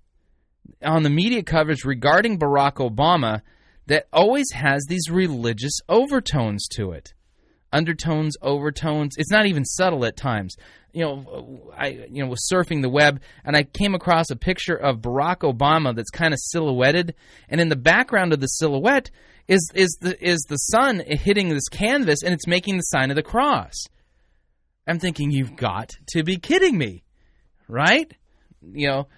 on 0.82 1.02
the 1.02 1.10
media 1.10 1.42
coverage 1.42 1.84
regarding 1.84 2.38
Barack 2.38 2.74
Obama 2.74 3.42
that 3.86 4.06
always 4.12 4.50
has 4.52 4.84
these 4.88 5.10
religious 5.10 5.80
overtones 5.88 6.68
to 6.68 6.92
it. 6.92 7.14
Undertones, 7.72 8.36
overtones. 8.40 9.16
It's 9.18 9.30
not 9.30 9.46
even 9.46 9.64
subtle 9.64 10.04
at 10.04 10.16
times. 10.16 10.56
You 10.92 11.04
know, 11.04 11.72
I 11.76 12.06
you 12.10 12.22
know 12.22 12.28
was 12.28 12.48
surfing 12.50 12.80
the 12.80 12.88
web 12.88 13.20
and 13.44 13.56
I 13.56 13.62
came 13.64 13.94
across 13.94 14.30
a 14.30 14.36
picture 14.36 14.76
of 14.76 14.98
Barack 14.98 15.38
Obama 15.40 15.94
that's 15.94 16.10
kind 16.10 16.32
of 16.32 16.40
silhouetted, 16.40 17.14
and 17.48 17.60
in 17.60 17.68
the 17.68 17.76
background 17.76 18.32
of 18.32 18.40
the 18.40 18.46
silhouette 18.46 19.10
is 19.48 19.70
is 19.74 19.96
the 20.00 20.16
is 20.26 20.44
the 20.48 20.56
sun 20.56 21.02
hitting 21.06 21.48
this 21.50 21.68
canvas 21.68 22.22
and 22.22 22.32
it's 22.32 22.46
making 22.46 22.76
the 22.76 22.82
sign 22.82 23.10
of 23.10 23.16
the 23.16 23.22
cross. 23.22 23.74
I'm 24.86 24.98
thinking, 24.98 25.30
you've 25.30 25.56
got 25.56 25.90
to 26.12 26.22
be 26.22 26.38
kidding 26.38 26.78
me, 26.78 27.02
right? 27.68 28.10
You 28.62 28.88
know, 28.88 29.08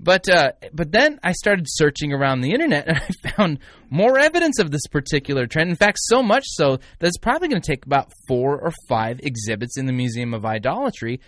but 0.00 0.28
uh, 0.28 0.52
but 0.72 0.92
then 0.92 1.18
I 1.22 1.32
started 1.32 1.66
searching 1.68 2.12
around 2.12 2.40
the 2.40 2.52
internet 2.52 2.88
and 2.88 2.98
I 3.24 3.30
found 3.30 3.58
more 3.90 4.18
evidence 4.18 4.58
of 4.58 4.70
this 4.70 4.86
particular 4.90 5.46
trend. 5.46 5.70
In 5.70 5.76
fact, 5.76 5.98
so 6.00 6.22
much 6.22 6.44
so 6.46 6.76
that 6.98 7.06
it's 7.06 7.18
probably 7.18 7.48
going 7.48 7.60
to 7.60 7.66
take 7.66 7.84
about 7.84 8.12
four 8.26 8.60
or 8.60 8.72
five 8.88 9.20
exhibits 9.20 9.76
in 9.76 9.86
the 9.86 9.92
Museum 9.92 10.34
of 10.34 10.44
Idolatry 10.44 11.20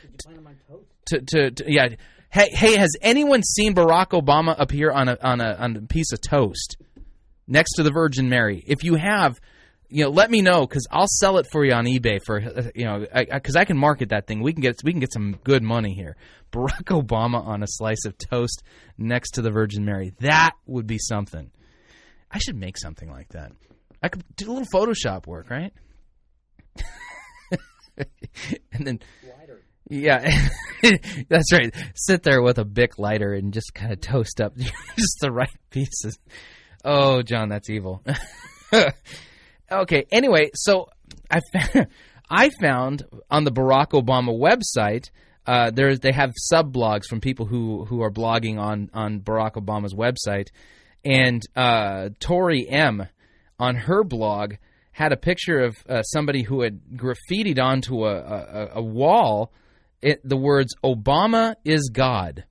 to, 1.06 1.20
to, 1.20 1.50
to 1.50 1.64
yeah. 1.66 1.88
Hey, 2.32 2.48
hey, 2.52 2.76
has 2.76 2.90
anyone 3.02 3.42
seen 3.42 3.74
Barack 3.74 4.10
Obama 4.10 4.54
appear 4.56 4.92
on 4.92 5.08
a 5.08 5.18
on 5.20 5.40
a 5.40 5.54
on 5.54 5.76
a 5.76 5.80
piece 5.82 6.12
of 6.12 6.20
toast 6.20 6.76
next 7.48 7.72
to 7.74 7.82
the 7.82 7.90
Virgin 7.90 8.28
Mary? 8.28 8.62
If 8.66 8.84
you 8.84 8.94
have, 8.94 9.40
you 9.90 10.04
know, 10.04 10.10
let 10.10 10.30
me 10.30 10.40
know 10.40 10.66
because 10.66 10.86
I'll 10.90 11.08
sell 11.08 11.38
it 11.38 11.46
for 11.50 11.64
you 11.64 11.72
on 11.72 11.84
eBay 11.84 12.20
for 12.24 12.40
uh, 12.40 12.70
you 12.74 12.84
know 12.84 13.06
because 13.12 13.56
I, 13.56 13.60
I, 13.60 13.64
can 13.64 13.76
market 13.76 14.10
that 14.10 14.26
thing. 14.26 14.40
We 14.40 14.52
can 14.52 14.62
get 14.62 14.76
we 14.84 14.92
can 14.92 15.00
get 15.00 15.12
some 15.12 15.38
good 15.44 15.62
money 15.62 15.94
here. 15.94 16.16
Barack 16.52 16.84
Obama 17.02 17.44
on 17.44 17.62
a 17.62 17.66
slice 17.66 18.04
of 18.06 18.16
toast 18.16 18.62
next 18.96 19.32
to 19.32 19.42
the 19.42 19.50
Virgin 19.50 19.84
Mary. 19.84 20.12
That 20.20 20.52
would 20.66 20.86
be 20.86 20.98
something. 20.98 21.50
I 22.30 22.38
should 22.38 22.56
make 22.56 22.78
something 22.78 23.10
like 23.10 23.30
that. 23.30 23.52
I 24.02 24.08
could 24.08 24.24
do 24.36 24.50
a 24.50 24.52
little 24.52 24.68
Photoshop 24.72 25.26
work, 25.26 25.50
right? 25.50 25.72
and 28.72 28.86
then, 28.86 29.00
lighter. 29.38 29.62
yeah, 29.88 30.30
that's 31.28 31.52
right. 31.52 31.74
Sit 31.94 32.22
there 32.22 32.40
with 32.40 32.58
a 32.58 32.64
Bic 32.64 32.98
lighter 32.98 33.34
and 33.34 33.52
just 33.52 33.74
kind 33.74 33.92
of 33.92 34.00
toast 34.00 34.40
up 34.40 34.56
just 34.56 35.18
the 35.20 35.30
right 35.32 35.50
pieces. 35.70 36.18
Oh, 36.84 37.22
John, 37.22 37.48
that's 37.48 37.68
evil. 37.68 38.02
Okay. 39.70 40.06
Anyway, 40.10 40.50
so 40.54 40.88
I 41.30 41.40
I 42.30 42.50
found 42.60 43.04
on 43.30 43.44
the 43.44 43.52
Barack 43.52 43.90
Obama 43.90 44.36
website 44.38 45.10
uh, 45.46 45.70
there 45.70 45.96
they 45.96 46.12
have 46.12 46.32
sub 46.36 46.72
blogs 46.72 47.06
from 47.06 47.20
people 47.20 47.46
who 47.46 47.84
who 47.86 48.02
are 48.02 48.10
blogging 48.10 48.58
on 48.58 48.90
on 48.92 49.20
Barack 49.20 49.54
Obama's 49.54 49.94
website, 49.94 50.48
and 51.04 51.42
uh, 51.56 52.10
Tori 52.20 52.68
M 52.68 53.08
on 53.58 53.74
her 53.74 54.04
blog 54.04 54.54
had 54.92 55.12
a 55.12 55.16
picture 55.16 55.60
of 55.60 55.76
uh, 55.88 56.02
somebody 56.02 56.42
who 56.42 56.60
had 56.62 56.80
graffitied 56.94 57.58
onto 57.58 58.04
a, 58.04 58.16
a, 58.16 58.68
a 58.76 58.82
wall 58.82 59.52
it, 60.02 60.20
the 60.22 60.36
words 60.36 60.74
"Obama 60.84 61.54
is 61.64 61.90
God." 61.92 62.44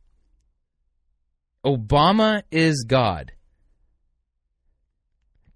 Obama 1.66 2.42
is 2.52 2.86
God. 2.88 3.34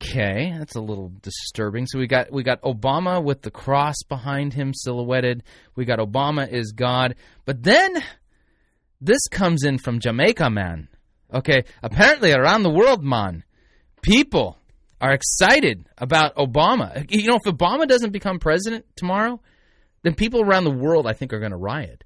Okay, 0.03 0.53
that's 0.57 0.75
a 0.75 0.81
little 0.81 1.11
disturbing. 1.21 1.87
So 1.87 1.97
we 1.97 2.07
got 2.07 2.31
we 2.31 2.43
got 2.43 2.61
Obama 2.61 3.23
with 3.23 3.41
the 3.41 3.51
cross 3.51 3.95
behind 4.09 4.53
him 4.53 4.73
silhouetted. 4.73 5.43
We 5.75 5.85
got 5.85 5.99
Obama 5.99 6.51
is 6.51 6.73
God. 6.73 7.15
But 7.45 7.63
then 7.63 8.03
this 8.99 9.21
comes 9.31 9.63
in 9.63 9.77
from 9.77 9.99
Jamaica, 9.99 10.49
man. 10.49 10.89
Okay, 11.33 11.63
apparently 11.81 12.33
around 12.33 12.63
the 12.63 12.69
world, 12.69 13.03
man, 13.03 13.43
people 14.01 14.57
are 14.99 15.13
excited 15.13 15.87
about 15.97 16.35
Obama. 16.35 17.05
You 17.09 17.27
know, 17.29 17.39
if 17.43 17.53
Obama 17.53 17.87
doesn't 17.87 18.11
become 18.11 18.39
president 18.39 18.85
tomorrow, 18.95 19.39
then 20.03 20.15
people 20.15 20.41
around 20.41 20.65
the 20.65 20.71
world, 20.71 21.07
I 21.07 21.13
think, 21.13 21.31
are 21.31 21.39
going 21.39 21.51
to 21.51 21.57
riot. 21.57 22.03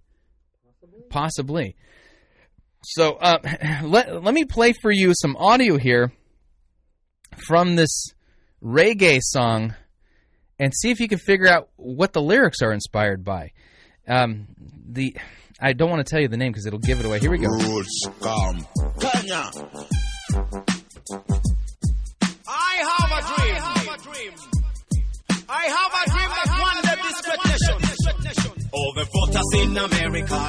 Possibly. 1.10 1.76
So 2.84 3.14
uh, 3.16 3.40
let 3.84 4.24
let 4.24 4.34
me 4.36 4.46
play 4.46 4.74
for 4.74 4.92
you 4.92 5.14
some 5.20 5.36
audio 5.36 5.78
here 5.78 6.12
from 7.48 7.76
this 7.76 8.14
reggae 8.64 9.20
song 9.22 9.76
and 10.60 10.74
see 10.74 10.92
if 10.92 11.00
you 11.00 11.08
can 11.08 11.20
figure 11.20 11.48
out 11.48 11.70
what 11.76 12.14
the 12.14 12.22
lyrics 12.22 12.62
are 12.62 12.74
inspired 12.74 13.24
by. 13.24 13.52
Um, 14.08 14.48
the 14.90 15.16
I 15.60 15.74
don't 15.74 15.90
want 15.90 16.06
to 16.06 16.10
tell 16.10 16.22
you 16.22 16.28
the 16.28 16.38
name 16.38 16.52
because 16.52 16.66
it'll 16.68 16.80
give 16.80 17.00
it 17.00 17.06
away. 17.06 17.20
Here 17.20 17.32
we 17.32 17.40
go. 17.40 17.48
I 22.48 22.74
have 22.86 23.12
a 23.12 23.22
dream. 23.36 23.56
I 23.56 23.80
have 23.80 23.88
a 23.88 24.04
dream. 24.04 24.32
I 25.50 25.64
have 25.64 25.94
a 25.94 26.10
dream 26.12 26.30
that 26.30 26.50
one 26.62 26.82
day 26.84 26.98
this 27.02 27.22
great 27.22 27.42
nation, 27.46 27.78
all 28.72 28.94
the 28.94 29.06
voters 29.14 29.50
in 29.64 29.78
America, 29.78 30.42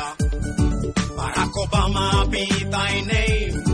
Barack 1.16 1.52
Obama 1.66 2.30
be 2.30 2.44
thy 2.64 3.00
name. 3.00 3.67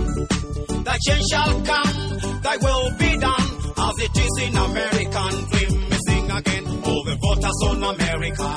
Thy 0.95 1.13
change 1.13 1.25
shall 1.29 1.61
come, 1.63 2.41
thy 2.43 2.57
will 2.59 2.91
be 2.97 3.19
done, 3.19 3.51
as 3.79 3.95
it 3.99 4.17
is 4.17 4.43
in 4.47 4.57
American 4.57 5.51
dream. 5.51 5.89
We 5.91 5.97
sing 6.07 6.31
again, 6.31 6.67
all 6.85 7.03
the 7.03 7.19
voters 7.21 7.59
on 7.67 7.83
America. 7.83 8.51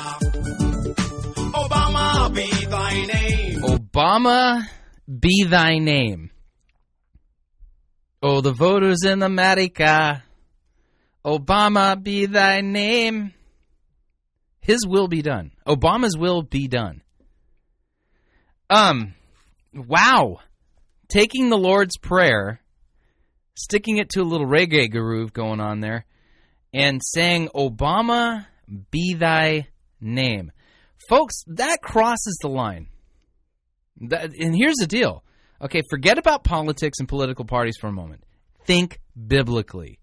Obama 1.52 2.32
be 2.32 2.66
thy 2.66 3.06
name. 3.06 3.62
Obama 3.62 4.62
be 5.18 5.46
thy 5.50 5.78
name. 5.78 6.30
Oh, 8.22 8.40
the 8.40 8.52
voters 8.52 9.04
in 9.04 9.24
America. 9.24 10.22
Obama 11.24 12.00
be 12.00 12.26
thy 12.26 12.60
name. 12.60 13.34
His 14.60 14.86
will 14.86 15.08
be 15.08 15.22
done. 15.22 15.50
Obama's 15.66 16.16
will 16.16 16.42
be 16.42 16.68
done. 16.68 17.02
Um, 18.70 19.14
wow 19.74 20.38
taking 21.08 21.50
the 21.50 21.58
Lord's 21.58 21.96
Prayer, 21.96 22.60
sticking 23.54 23.98
it 23.98 24.10
to 24.10 24.20
a 24.20 24.24
little 24.24 24.46
reggae 24.46 24.90
groove 24.90 25.32
going 25.32 25.60
on 25.60 25.80
there, 25.80 26.04
and 26.72 27.00
saying, 27.02 27.48
Obama 27.54 28.46
be 28.90 29.14
thy 29.14 29.68
name. 30.00 30.52
Folks, 31.08 31.42
that 31.46 31.80
crosses 31.82 32.38
the 32.42 32.48
line. 32.48 32.88
That, 34.02 34.34
and 34.38 34.54
here's 34.54 34.76
the 34.76 34.86
deal. 34.86 35.24
Okay, 35.60 35.82
forget 35.90 36.18
about 36.18 36.44
politics 36.44 36.98
and 37.00 37.08
political 37.08 37.44
parties 37.44 37.76
for 37.80 37.88
a 37.88 37.92
moment. 37.92 38.22
Think 38.64 39.00
biblically. 39.26 39.97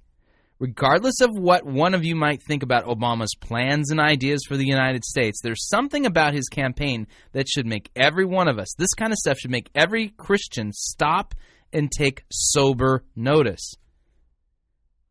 Regardless 0.58 1.20
of 1.20 1.32
what 1.34 1.66
one 1.66 1.94
of 1.94 2.06
you 2.06 2.16
might 2.16 2.42
think 2.42 2.64
about 2.64 2.86
Obama's 2.86 3.36
plans 3.42 3.92
and 3.92 4.00
ideas 4.00 4.46
for 4.48 4.56
the 4.56 4.66
United 4.66 5.04
States, 5.04 5.42
there's 5.44 5.68
something 5.68 6.06
about 6.06 6.34
his 6.34 6.48
campaign 6.48 7.08
that 7.34 7.50
should 7.50 7.66
make 7.66 7.92
every 7.94 8.26
one 8.26 8.48
of 8.48 8.58
us, 8.58 8.74
this 8.78 8.94
kind 8.94 9.12
of 9.12 9.18
stuff 9.18 9.38
should 9.38 9.52
make 9.52 9.70
every 9.76 10.10
Christian 10.10 10.72
stop 10.72 11.36
and 11.74 11.92
take 11.92 12.24
sober 12.32 13.04
notice. 13.18 13.74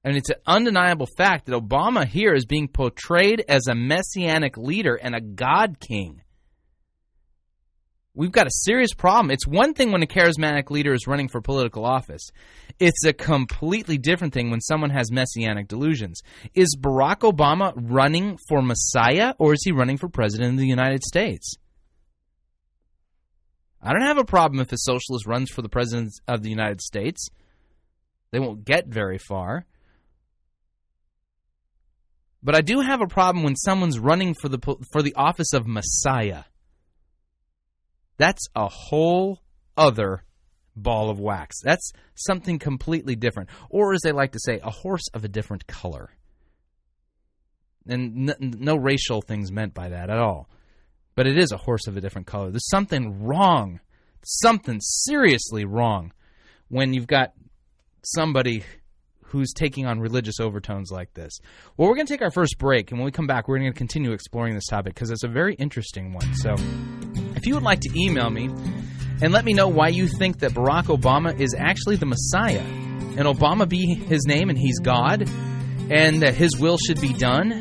And 0.02 0.16
it's 0.16 0.30
an 0.30 0.36
undeniable 0.46 1.08
fact 1.16 1.46
that 1.46 1.52
Obama 1.52 2.06
here 2.06 2.34
is 2.34 2.46
being 2.46 2.68
portrayed 2.68 3.44
as 3.46 3.66
a 3.66 3.74
messianic 3.74 4.56
leader 4.56 4.94
and 4.94 5.14
a 5.14 5.20
God 5.20 5.78
king. 5.78 6.22
We've 8.16 8.30
got 8.30 8.46
a 8.46 8.50
serious 8.50 8.94
problem. 8.94 9.32
It's 9.32 9.46
one 9.46 9.74
thing 9.74 9.90
when 9.90 10.04
a 10.04 10.06
charismatic 10.06 10.70
leader 10.70 10.94
is 10.94 11.08
running 11.08 11.28
for 11.28 11.40
political 11.40 11.84
office. 11.84 12.30
It's 12.78 13.04
a 13.04 13.12
completely 13.12 13.98
different 13.98 14.32
thing 14.32 14.50
when 14.50 14.60
someone 14.60 14.90
has 14.90 15.10
messianic 15.10 15.66
delusions. 15.66 16.22
Is 16.54 16.76
Barack 16.80 17.20
Obama 17.20 17.72
running 17.76 18.38
for 18.48 18.62
Messiah 18.62 19.34
or 19.38 19.54
is 19.54 19.62
he 19.64 19.72
running 19.72 19.96
for 19.96 20.08
president 20.08 20.52
of 20.52 20.58
the 20.58 20.66
United 20.66 21.02
States? 21.02 21.56
I 23.82 23.92
don't 23.92 24.02
have 24.02 24.18
a 24.18 24.24
problem 24.24 24.60
if 24.60 24.72
a 24.72 24.78
socialist 24.78 25.26
runs 25.26 25.50
for 25.50 25.62
the 25.62 25.68
president 25.68 26.12
of 26.28 26.42
the 26.42 26.50
United 26.50 26.80
States. 26.80 27.28
They 28.30 28.38
won't 28.38 28.64
get 28.64 28.86
very 28.86 29.18
far. 29.18 29.66
But 32.44 32.54
I 32.54 32.60
do 32.60 32.80
have 32.80 33.00
a 33.00 33.06
problem 33.06 33.42
when 33.42 33.56
someone's 33.56 33.98
running 33.98 34.34
for 34.34 34.48
the 34.48 34.58
for 34.92 35.02
the 35.02 35.14
office 35.14 35.52
of 35.52 35.66
Messiah. 35.66 36.44
That's 38.16 38.46
a 38.54 38.68
whole 38.68 39.40
other 39.76 40.24
ball 40.76 41.10
of 41.10 41.20
wax. 41.20 41.56
That's 41.62 41.92
something 42.14 42.58
completely 42.58 43.16
different. 43.16 43.50
Or, 43.70 43.92
as 43.92 44.00
they 44.02 44.12
like 44.12 44.32
to 44.32 44.40
say, 44.40 44.60
a 44.62 44.70
horse 44.70 45.04
of 45.12 45.24
a 45.24 45.28
different 45.28 45.66
color. 45.66 46.10
And 47.86 48.30
n- 48.30 48.54
no 48.58 48.76
racial 48.76 49.20
things 49.20 49.52
meant 49.52 49.74
by 49.74 49.90
that 49.90 50.10
at 50.10 50.18
all. 50.18 50.48
But 51.14 51.26
it 51.26 51.38
is 51.38 51.52
a 51.52 51.56
horse 51.56 51.86
of 51.86 51.96
a 51.96 52.00
different 52.00 52.26
color. 52.26 52.50
There's 52.50 52.68
something 52.68 53.22
wrong, 53.22 53.80
something 54.24 54.80
seriously 54.80 55.64
wrong 55.64 56.12
when 56.68 56.92
you've 56.92 57.06
got 57.06 57.34
somebody 58.02 58.64
who's 59.26 59.52
taking 59.52 59.86
on 59.86 60.00
religious 60.00 60.40
overtones 60.40 60.90
like 60.90 61.12
this. 61.14 61.40
Well, 61.76 61.88
we're 61.88 61.96
going 61.96 62.06
to 62.06 62.12
take 62.12 62.22
our 62.22 62.30
first 62.30 62.56
break, 62.58 62.90
and 62.90 62.98
when 62.98 63.04
we 63.04 63.12
come 63.12 63.26
back, 63.26 63.48
we're 63.48 63.58
going 63.58 63.72
to 63.72 63.76
continue 63.76 64.12
exploring 64.12 64.54
this 64.54 64.66
topic 64.66 64.94
because 64.94 65.10
it's 65.10 65.24
a 65.24 65.28
very 65.28 65.54
interesting 65.54 66.12
one. 66.12 66.34
So, 66.36 66.54
if 67.44 67.48
you 67.48 67.54
would 67.56 67.62
like 67.62 67.80
to 67.80 67.90
email 67.94 68.30
me 68.30 68.46
and 69.20 69.30
let 69.30 69.44
me 69.44 69.52
know 69.52 69.68
why 69.68 69.88
you 69.88 70.08
think 70.08 70.38
that 70.38 70.52
Barack 70.52 70.84
Obama 70.84 71.38
is 71.38 71.54
actually 71.54 71.96
the 71.96 72.06
Messiah, 72.06 72.62
and 72.62 73.26
Obama 73.26 73.68
be 73.68 73.84
his 73.84 74.24
name 74.26 74.48
and 74.48 74.58
he's 74.58 74.78
God, 74.78 75.28
and 75.90 76.22
that 76.22 76.34
his 76.34 76.56
will 76.58 76.78
should 76.78 77.02
be 77.02 77.12
done 77.12 77.52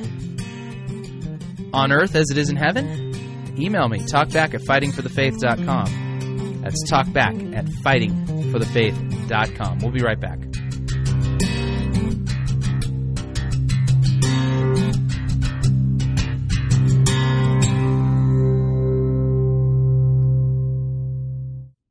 on 1.73 1.91
earth 1.91 2.15
as 2.15 2.31
it 2.31 2.37
is 2.37 2.49
in 2.49 2.55
heaven, 2.55 3.13
email 3.59 3.89
me, 3.89 3.99
talkback 3.99 4.53
at 4.53 4.61
fightingforthefaith.com. 4.61 6.61
That's 6.61 6.89
talkback 6.89 7.53
at 7.53 7.65
fightingforthefaith.com. 7.65 9.79
We'll 9.79 9.91
be 9.91 10.01
right 10.01 10.17
back. 10.17 10.39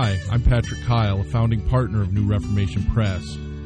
Hi, 0.00 0.16
I'm 0.30 0.42
Patrick 0.42 0.80
Kyle, 0.84 1.20
a 1.20 1.24
founding 1.24 1.60
partner 1.60 2.00
of 2.00 2.12
New 2.12 2.24
Reformation 2.24 2.84
Press. 2.94 3.20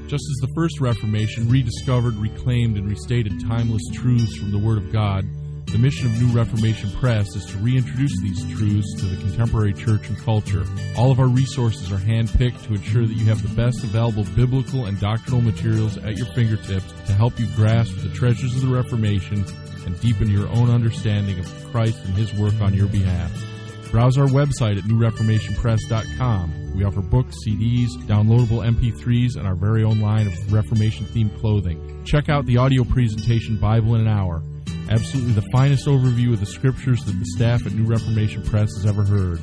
Just 0.07 0.25
as 0.31 0.39
the 0.41 0.49
first 0.55 0.81
Reformation 0.81 1.47
rediscovered, 1.47 2.15
reclaimed, 2.15 2.79
and 2.79 2.89
restated 2.89 3.39
timeless 3.47 3.83
truths 3.93 4.35
from 4.37 4.51
the 4.51 4.57
Word 4.57 4.79
of 4.79 4.91
God, 4.91 5.27
the 5.67 5.77
mission 5.77 6.07
of 6.07 6.19
New 6.23 6.35
Reformation 6.35 6.91
Press 6.93 7.37
is 7.37 7.45
to 7.45 7.59
reintroduce 7.59 8.19
these 8.23 8.51
truths 8.57 8.95
to 9.01 9.05
the 9.05 9.21
contemporary 9.21 9.75
church 9.75 10.09
and 10.09 10.17
culture. 10.21 10.65
All 10.97 11.11
of 11.11 11.21
our 11.21 11.29
resources 11.29 11.93
are 11.93 11.99
handpicked 11.99 12.65
to 12.65 12.77
ensure 12.77 13.07
that 13.07 13.19
you 13.19 13.27
have 13.27 13.43
the 13.43 13.55
best 13.55 13.85
available 13.85 14.25
biblical 14.35 14.87
and 14.87 14.99
doctrinal 14.99 15.43
materials 15.43 15.99
at 15.99 16.17
your 16.17 16.33
fingertips 16.35 16.95
to 17.09 17.13
help 17.13 17.39
you 17.39 17.47
grasp 17.49 17.95
the 17.99 18.09
treasures 18.09 18.55
of 18.55 18.63
the 18.63 18.75
Reformation 18.75 19.45
and 19.85 20.01
deepen 20.01 20.31
your 20.31 20.49
own 20.49 20.71
understanding 20.71 21.39
of 21.39 21.71
Christ 21.71 22.03
and 22.07 22.15
His 22.15 22.33
work 22.33 22.59
on 22.63 22.73
your 22.73 22.89
behalf. 22.89 23.52
Browse 23.93 24.17
our 24.17 24.27
website 24.27 24.79
at 24.79 24.85
newreformationpress.com. 24.85 26.73
We 26.75 26.83
offer 26.83 27.03
books, 27.03 27.37
CDs, 27.47 27.91
downloadable 28.07 28.67
MP3s, 28.67 29.37
and 29.37 29.47
our 29.47 29.55
very 29.55 29.85
own 29.85 30.01
line 30.01 30.27
of 30.27 30.53
Reformation 30.53 31.05
themed 31.05 31.39
clothing. 31.39 32.03
Check 32.07 32.31
out 32.31 32.47
the 32.47 32.57
audio 32.57 32.85
presentation 32.85 33.59
Bible 33.59 33.95
in 33.95 34.01
an 34.01 34.09
Hour. 34.09 34.43
Absolutely 34.89 35.35
the 35.35 35.47
finest 35.53 35.87
overview 35.87 36.33
of 36.33 36.41
the 36.41 36.47
scriptures 36.47 37.05
that 37.05 37.13
the 37.13 37.27
staff 37.37 37.67
at 37.67 37.73
New 37.73 37.85
Reformation 37.85 38.43
Press 38.43 38.75
has 38.77 38.87
ever 38.87 39.05
heard. 39.05 39.43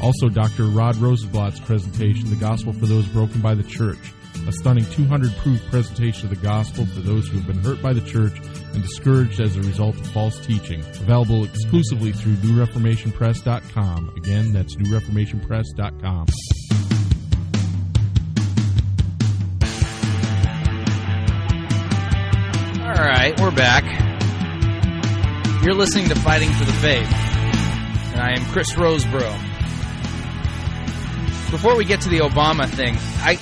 Also, 0.00 0.30
Dr. 0.30 0.64
Rod 0.64 0.94
Rosenbladt's 0.94 1.60
presentation, 1.60 2.30
The 2.30 2.36
Gospel 2.36 2.72
for 2.72 2.86
Those 2.86 3.06
Broken 3.08 3.42
by 3.42 3.54
the 3.54 3.62
Church, 3.64 4.14
a 4.46 4.52
stunning 4.52 4.84
200 4.86 5.36
proof 5.36 5.60
presentation 5.70 6.24
of 6.24 6.30
the 6.30 6.44
gospel 6.44 6.86
for 6.86 7.00
those 7.00 7.28
who 7.28 7.38
have 7.38 7.46
been 7.46 7.58
hurt 7.58 7.80
by 7.82 7.92
the 7.92 8.00
church 8.00 8.38
and 8.72 8.82
discouraged 8.82 9.40
as 9.40 9.56
a 9.56 9.60
result 9.60 9.96
of 9.96 10.06
false 10.08 10.38
teaching. 10.46 10.80
Available 10.80 11.44
exclusively 11.44 12.12
through 12.12 12.34
newreformationpress.com. 12.34 14.12
Again, 14.16 14.52
that's 14.52 14.76
newreformationpress.com. 14.76 16.26
All 22.82 23.06
right, 23.06 23.38
we're 23.40 23.50
back. 23.50 23.84
You're 25.64 25.74
listening 25.74 26.08
to 26.08 26.14
Fighting 26.14 26.50
for 26.52 26.64
the 26.64 26.72
Faith, 26.72 27.12
and 28.12 28.20
I 28.20 28.32
am 28.32 28.44
Chris 28.46 28.72
Rosebrough. 28.72 29.50
Before 31.50 31.76
we 31.76 31.84
get 31.84 32.00
to 32.02 32.08
the 32.08 32.20
Obama 32.20 32.68
thing, 32.68 32.96
I 33.22 33.36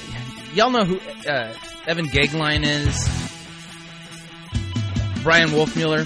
y'all 0.59 0.71
know 0.71 0.85
who 0.85 0.99
uh, 1.31 1.55
Evan 1.87 2.07
Goeglein 2.07 2.65
is, 2.65 3.09
Brian 5.23 5.51
Wolfmueller. 5.51 6.05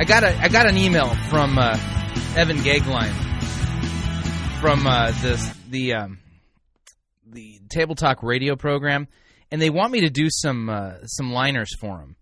I 0.00 0.04
got 0.04 0.24
a 0.24 0.36
I 0.42 0.48
got 0.48 0.68
an 0.68 0.76
email 0.76 1.06
from 1.30 1.56
uh, 1.56 1.78
Evan 2.34 2.56
Goeglein 2.56 3.12
from 4.60 4.88
uh, 4.88 5.12
this 5.22 5.48
the 5.70 5.94
um, 5.94 6.18
the 7.24 7.60
Table 7.70 7.94
Talk 7.94 8.24
radio 8.24 8.56
program, 8.56 9.06
and 9.52 9.62
they 9.62 9.70
want 9.70 9.92
me 9.92 10.00
to 10.00 10.10
do 10.10 10.26
some 10.28 10.68
uh, 10.68 11.06
some 11.06 11.32
liners 11.32 11.76
for 11.78 11.98
them, 11.98 12.16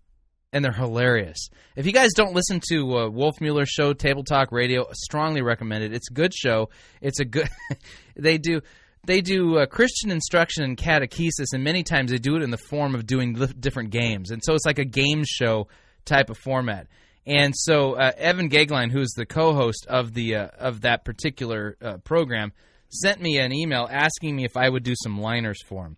and 0.53 0.63
they're 0.63 0.71
hilarious. 0.71 1.49
If 1.75 1.87
you 1.87 1.93
guys 1.93 2.11
don't 2.15 2.35
listen 2.35 2.61
to 2.69 2.97
uh, 2.97 3.63
show, 3.65 3.93
Table 3.93 4.23
Talk 4.23 4.51
Radio, 4.51 4.85
strongly 4.93 5.41
recommend 5.41 5.83
it. 5.83 5.93
It's 5.95 6.11
a 6.11 6.13
good 6.13 6.31
show. 6.31 6.69
It's 7.01 7.19
a 7.19 7.25
good. 7.25 7.49
they 8.15 8.37
do 8.37 8.61
they 9.05 9.21
do 9.21 9.57
uh, 9.57 9.65
Christian 9.65 10.11
instruction 10.11 10.63
and 10.63 10.77
catechesis, 10.77 11.53
and 11.53 11.63
many 11.63 11.83
times 11.83 12.11
they 12.11 12.17
do 12.17 12.35
it 12.35 12.43
in 12.43 12.51
the 12.51 12.57
form 12.57 12.95
of 12.95 13.05
doing 13.05 13.33
li- 13.33 13.53
different 13.59 13.89
games, 13.89 14.31
and 14.31 14.41
so 14.43 14.53
it's 14.53 14.65
like 14.65 14.79
a 14.79 14.85
game 14.85 15.23
show 15.25 15.67
type 16.05 16.29
of 16.29 16.37
format. 16.37 16.87
And 17.25 17.53
so 17.55 17.93
uh, 17.93 18.11
Evan 18.17 18.49
Goeglein, 18.49 18.91
who 18.91 19.01
is 19.01 19.13
the 19.15 19.25
co-host 19.25 19.85
of 19.87 20.13
the 20.13 20.35
uh, 20.35 20.47
of 20.57 20.81
that 20.81 21.05
particular 21.05 21.77
uh, 21.81 21.97
program, 21.97 22.51
sent 22.89 23.21
me 23.21 23.37
an 23.37 23.53
email 23.53 23.87
asking 23.89 24.35
me 24.35 24.43
if 24.43 24.57
I 24.57 24.67
would 24.67 24.83
do 24.83 24.95
some 25.03 25.19
liners 25.19 25.61
for 25.63 25.85
him. 25.85 25.97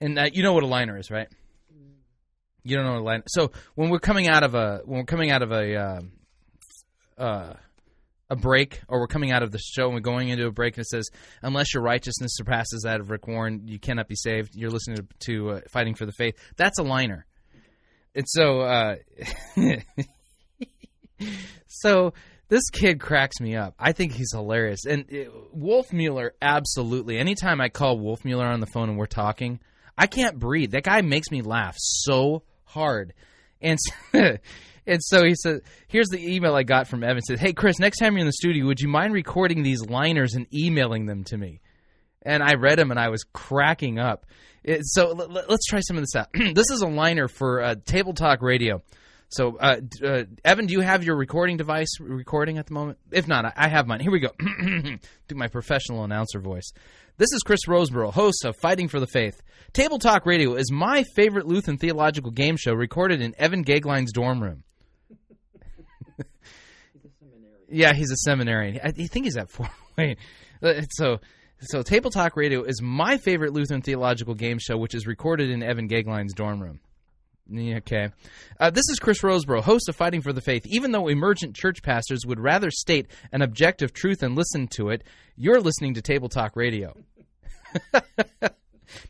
And 0.00 0.18
uh, 0.18 0.30
you 0.32 0.42
know 0.42 0.54
what 0.54 0.62
a 0.62 0.66
liner 0.66 0.98
is, 0.98 1.10
right? 1.10 1.28
You 2.64 2.76
don't 2.76 2.86
know 2.86 2.92
what 2.92 3.00
a 3.00 3.04
liner. 3.04 3.24
So 3.28 3.52
when 3.74 3.90
we're 3.90 3.98
coming 3.98 4.28
out 4.28 4.42
of 4.42 4.54
a 4.54 4.80
when 4.84 5.00
we're 5.00 5.04
coming 5.04 5.30
out 5.30 5.42
of 5.42 5.52
a 5.52 5.76
uh, 7.18 7.52
a 8.32 8.36
break 8.36 8.80
or 8.88 8.98
we're 8.98 9.06
coming 9.06 9.30
out 9.30 9.42
of 9.42 9.52
the 9.52 9.58
show 9.58 9.84
and 9.84 9.94
we're 9.94 10.00
going 10.00 10.30
into 10.30 10.46
a 10.46 10.50
break 10.50 10.76
and 10.76 10.82
it 10.82 10.88
says, 10.88 11.10
unless 11.42 11.74
your 11.74 11.82
righteousness 11.82 12.32
surpasses 12.34 12.82
that 12.84 12.98
of 12.98 13.10
Rick 13.10 13.28
Warren, 13.28 13.68
you 13.68 13.78
cannot 13.78 14.08
be 14.08 14.16
saved. 14.16 14.56
You're 14.56 14.70
listening 14.70 14.96
to, 14.96 15.06
to 15.26 15.50
uh, 15.50 15.60
Fighting 15.70 15.94
for 15.94 16.06
the 16.06 16.12
Faith. 16.12 16.34
That's 16.56 16.78
a 16.78 16.82
liner. 16.82 17.26
And 18.14 18.24
so, 18.26 18.62
uh, 18.62 18.96
so 21.66 22.14
this 22.48 22.70
kid 22.70 23.00
cracks 23.00 23.38
me 23.38 23.54
up. 23.54 23.74
I 23.78 23.92
think 23.92 24.12
he's 24.12 24.32
hilarious. 24.32 24.86
And 24.86 25.04
uh, 25.04 25.30
Wolfmueller, 25.54 26.30
absolutely. 26.40 27.18
Anytime 27.18 27.60
I 27.60 27.68
call 27.68 27.98
Wolfmueller 27.98 28.50
on 28.50 28.60
the 28.60 28.66
phone 28.66 28.88
and 28.88 28.96
we're 28.96 29.04
talking, 29.04 29.60
I 29.98 30.06
can't 30.06 30.38
breathe. 30.38 30.70
That 30.70 30.84
guy 30.84 31.02
makes 31.02 31.30
me 31.30 31.42
laugh 31.42 31.74
so 31.76 32.44
hard. 32.64 33.12
And 33.60 33.78
and 34.86 35.02
so 35.02 35.24
he 35.24 35.34
said, 35.34 35.60
"Here's 35.88 36.08
the 36.08 36.34
email 36.34 36.54
I 36.54 36.62
got 36.62 36.88
from 36.88 37.02
Evan. 37.04 37.18
It 37.18 37.24
said, 37.26 37.38
"Hey 37.38 37.52
Chris, 37.52 37.78
next 37.78 37.98
time 37.98 38.14
you're 38.14 38.20
in 38.20 38.26
the 38.26 38.32
studio, 38.32 38.66
would 38.66 38.80
you 38.80 38.88
mind 38.88 39.12
recording 39.12 39.62
these 39.62 39.84
liners 39.84 40.34
and 40.34 40.46
emailing 40.52 41.06
them 41.06 41.24
to 41.24 41.36
me?" 41.36 41.60
And 42.22 42.42
I 42.42 42.54
read 42.54 42.78
them 42.78 42.90
and 42.90 43.00
I 43.00 43.08
was 43.08 43.24
cracking 43.32 43.98
up. 43.98 44.26
It, 44.64 44.80
so 44.84 45.10
l- 45.10 45.22
l- 45.22 45.44
let's 45.48 45.66
try 45.66 45.80
some 45.80 45.96
of 45.96 46.02
this 46.02 46.14
out. 46.14 46.28
this 46.54 46.70
is 46.70 46.82
a 46.82 46.86
liner 46.86 47.26
for 47.28 47.62
uh, 47.62 47.74
Table 47.84 48.14
Talk 48.14 48.42
Radio. 48.42 48.82
So, 49.28 49.56
uh, 49.58 49.80
uh, 50.04 50.24
Evan, 50.44 50.66
do 50.66 50.74
you 50.74 50.82
have 50.82 51.04
your 51.04 51.16
recording 51.16 51.56
device 51.56 51.88
recording 52.00 52.58
at 52.58 52.66
the 52.66 52.74
moment? 52.74 52.98
If 53.10 53.26
not, 53.26 53.46
I, 53.46 53.52
I 53.56 53.68
have 53.68 53.86
mine. 53.86 54.00
Here 54.00 54.12
we 54.12 54.20
go. 54.20 54.28
do 55.28 55.34
my 55.34 55.48
professional 55.48 56.04
announcer 56.04 56.38
voice. 56.38 56.70
This 57.16 57.32
is 57.32 57.40
Chris 57.44 57.60
Rosebrough, 57.66 58.12
host 58.12 58.44
of 58.44 58.56
Fighting 58.56 58.88
for 58.88 59.00
the 59.00 59.06
Faith. 59.06 59.40
Table 59.72 59.98
Talk 59.98 60.26
Radio 60.26 60.54
is 60.54 60.70
my 60.70 61.04
favorite 61.16 61.46
Lutheran 61.46 61.78
theological 61.78 62.30
game 62.30 62.56
show 62.58 62.72
recorded 62.74 63.22
in 63.22 63.34
Evan 63.38 63.64
Goeglein's 63.64 64.12
dorm 64.12 64.42
room. 64.42 64.64
Yeah, 67.72 67.92
he's 67.94 68.10
a 68.10 68.16
seminarian. 68.16 68.78
I 68.84 68.90
think 68.92 69.24
he's 69.24 69.36
at 69.36 69.50
Fort 69.50 69.70
Wayne. 69.98 70.16
Uh, 70.62 70.82
So, 70.90 71.20
so 71.60 71.82
Table 71.82 72.10
Talk 72.10 72.36
Radio 72.36 72.62
is 72.64 72.82
my 72.82 73.16
favorite 73.18 73.52
Lutheran 73.52 73.82
theological 73.82 74.34
game 74.34 74.58
show, 74.58 74.76
which 74.76 74.94
is 74.94 75.06
recorded 75.06 75.50
in 75.50 75.62
Evan 75.62 75.88
Goeglein's 75.88 76.34
dorm 76.34 76.60
room. 76.60 76.80
Okay. 77.54 78.08
Uh, 78.58 78.70
this 78.70 78.88
is 78.88 78.98
Chris 78.98 79.20
Rosebrough, 79.22 79.62
host 79.62 79.88
of 79.88 79.96
Fighting 79.96 80.22
for 80.22 80.32
the 80.32 80.40
Faith. 80.40 80.64
Even 80.66 80.92
though 80.92 81.08
emergent 81.08 81.56
church 81.56 81.82
pastors 81.82 82.20
would 82.26 82.38
rather 82.40 82.70
state 82.70 83.08
an 83.32 83.42
objective 83.42 83.92
truth 83.92 84.22
and 84.22 84.36
listen 84.36 84.68
to 84.68 84.90
it, 84.90 85.02
you're 85.36 85.60
listening 85.60 85.94
to 85.94 86.02
Table 86.02 86.28
Talk 86.28 86.56
Radio. 86.56 86.96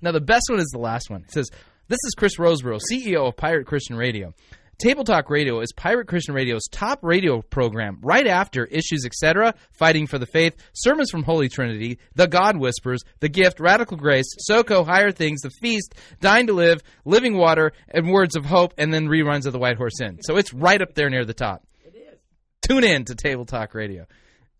now, 0.00 0.12
the 0.12 0.20
best 0.20 0.44
one 0.48 0.60
is 0.60 0.70
the 0.72 0.78
last 0.78 1.10
one. 1.10 1.22
It 1.22 1.32
says, 1.32 1.50
This 1.88 1.98
is 2.04 2.14
Chris 2.16 2.36
Rosebrough, 2.38 2.80
CEO 2.90 3.28
of 3.28 3.36
Pirate 3.36 3.66
Christian 3.66 3.96
Radio. 3.96 4.34
Table 4.79 5.05
Talk 5.05 5.31
Radio 5.31 5.61
is 5.61 5.73
Pirate 5.77 6.09
Christian 6.09 6.35
Radio's 6.35 6.66
top 6.70 6.99
radio 7.03 7.41
program, 7.41 7.99
right 8.03 8.27
after 8.27 8.64
Issues 8.64 9.05
Etc., 9.07 9.55
Fighting 9.70 10.09
for 10.09 10.18
the 10.18 10.27
Faith, 10.27 10.57
Sermons 10.73 11.11
from 11.11 11.23
Holy 11.23 11.49
Trinity, 11.49 11.99
The 12.16 12.27
God 12.27 12.57
Whispers, 12.57 13.03
The 13.20 13.29
Gift, 13.29 13.61
Radical 13.61 13.97
Grace, 13.97 14.27
SoCo, 14.51 14.85
Higher 14.85 15.12
Things, 15.12 15.43
The 15.43 15.51
Feast, 15.61 15.95
Dying 16.20 16.49
to 16.49 16.53
Live, 16.53 16.83
Living 17.05 17.37
Water, 17.37 17.73
and 17.89 18.11
Words 18.11 18.35
of 18.35 18.45
Hope, 18.45 18.75
and 18.77 18.93
then 18.93 19.07
reruns 19.07 19.47
of 19.47 19.53
The 19.53 19.59
White 19.61 19.77
Horse 19.77 20.01
Inn. 20.01 20.18
So 20.23 20.37
it's 20.37 20.53
right 20.53 20.83
up 20.83 20.95
there 20.95 21.11
near 21.11 21.25
the 21.25 21.35
top. 21.35 21.64
It 21.85 21.95
is. 21.95 22.18
Tune 22.62 22.83
in 22.83 23.05
to 23.05 23.14
Table 23.14 23.45
Talk 23.45 23.75
Radio. 23.75 24.07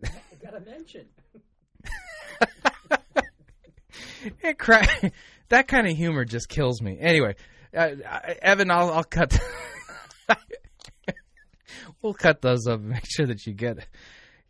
I 0.05 0.09
gotta 0.41 0.61
mention. 0.61 1.07
It 4.41 4.57
cra- 4.57 4.87
that 5.49 5.67
kind 5.67 5.89
of 5.89 5.97
humor 5.97 6.25
just 6.25 6.49
kills 6.49 6.81
me. 6.81 6.97
Anyway, 7.01 7.35
uh, 7.77 7.91
Evan, 8.41 8.71
I'll, 8.71 8.91
I'll 8.93 9.03
cut. 9.05 9.37
we'll 12.03 12.15
cut 12.15 12.43
those 12.43 12.67
up. 12.67 12.81
and 12.81 12.91
Make 12.91 13.07
sure 13.09 13.27
that 13.27 13.47
you 13.47 13.53
get 13.53 13.87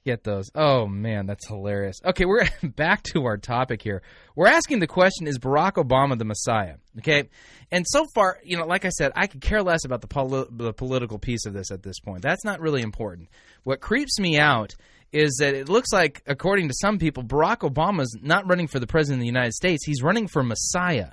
get 0.05 0.25
those. 0.25 0.51
Oh 0.55 0.87
man, 0.87 1.27
that's 1.27 1.47
hilarious. 1.47 2.01
Okay, 2.05 2.25
we're 2.25 2.47
back 2.63 3.03
to 3.15 3.25
our 3.25 3.37
topic 3.37 3.83
here. 3.83 4.03
We're 4.35 4.49
asking 4.49 4.81
the 4.81 4.87
question: 4.87 5.27
Is 5.27 5.39
Barack 5.39 5.75
Obama 5.75 6.19
the 6.19 6.25
Messiah? 6.25 6.77
Okay, 6.99 7.29
and 7.71 7.87
so 7.89 8.07
far, 8.15 8.39
you 8.45 8.57
know, 8.57 8.67
like 8.67 8.85
I 8.85 8.91
said, 8.91 9.13
I 9.15 9.27
could 9.27 9.41
care 9.41 9.63
less 9.63 9.85
about 9.85 10.01
the, 10.01 10.47
the 10.51 10.73
political 10.73 11.19
piece 11.19 11.47
of 11.47 11.53
this 11.53 11.71
at 11.71 11.83
this 11.83 12.01
point. 12.01 12.23
That's 12.23 12.45
not 12.45 12.61
really 12.61 12.83
important. 12.83 13.29
What 13.65 13.81
creeps 13.81 14.19
me 14.19 14.39
out 14.39 14.75
is 15.13 15.37
that 15.41 15.55
it 15.55 15.69
looks 15.69 15.93
like, 15.93 16.23
according 16.27 16.69
to 16.69 16.75
some 16.81 16.99
people, 16.99 17.23
Barack 17.23 17.59
Obama's 17.59 18.17
not 18.21 18.49
running 18.49 18.67
for 18.67 18.79
the 18.79 18.87
president 18.87 19.19
of 19.19 19.21
the 19.21 19.27
United 19.27 19.53
States. 19.53 19.85
He's 19.85 20.03
running 20.03 20.27
for 20.27 20.43
Messiah. 20.43 21.11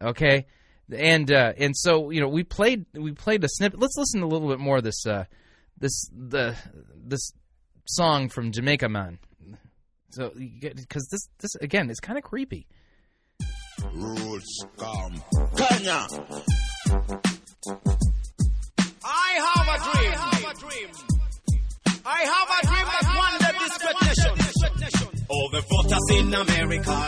Okay, 0.00 0.46
and 0.92 1.30
uh, 1.30 1.52
and 1.56 1.76
so 1.76 2.10
you 2.10 2.20
know 2.20 2.28
we 2.28 2.44
played 2.44 2.86
we 2.94 3.12
played 3.12 3.44
a 3.44 3.48
snippet. 3.48 3.80
Let's 3.80 3.96
listen 3.96 4.20
to 4.20 4.26
a 4.26 4.28
little 4.28 4.48
bit 4.48 4.58
more 4.58 4.78
of 4.78 4.84
this 4.84 5.06
uh, 5.06 5.24
this 5.78 6.08
the 6.16 6.54
this 7.04 7.32
song 7.86 8.28
from 8.28 8.52
Jamaica 8.52 8.88
Man. 8.88 9.18
So 10.10 10.30
because 10.36 11.08
this 11.10 11.28
this 11.40 11.54
again 11.56 11.90
is 11.90 12.00
kind 12.00 12.18
of 12.18 12.24
creepy. 12.24 12.66
Rules 13.92 14.66
come. 14.76 15.22
Kenya. 15.56 16.06
I 19.04 19.28
have 19.38 19.68
a 19.68 19.78
dream. 19.90 20.90
I 22.04 22.20
have 22.20 22.48
a 22.50 22.66
dream 22.66 22.86
that 22.86 23.04
one 23.16 23.38
day 23.38 23.52
this 23.58 23.78
great 23.78 23.98
nation, 24.02 24.34
all 25.32 25.48
the 25.50 25.62
voters 25.72 26.06
in 26.18 26.34
America, 26.34 26.98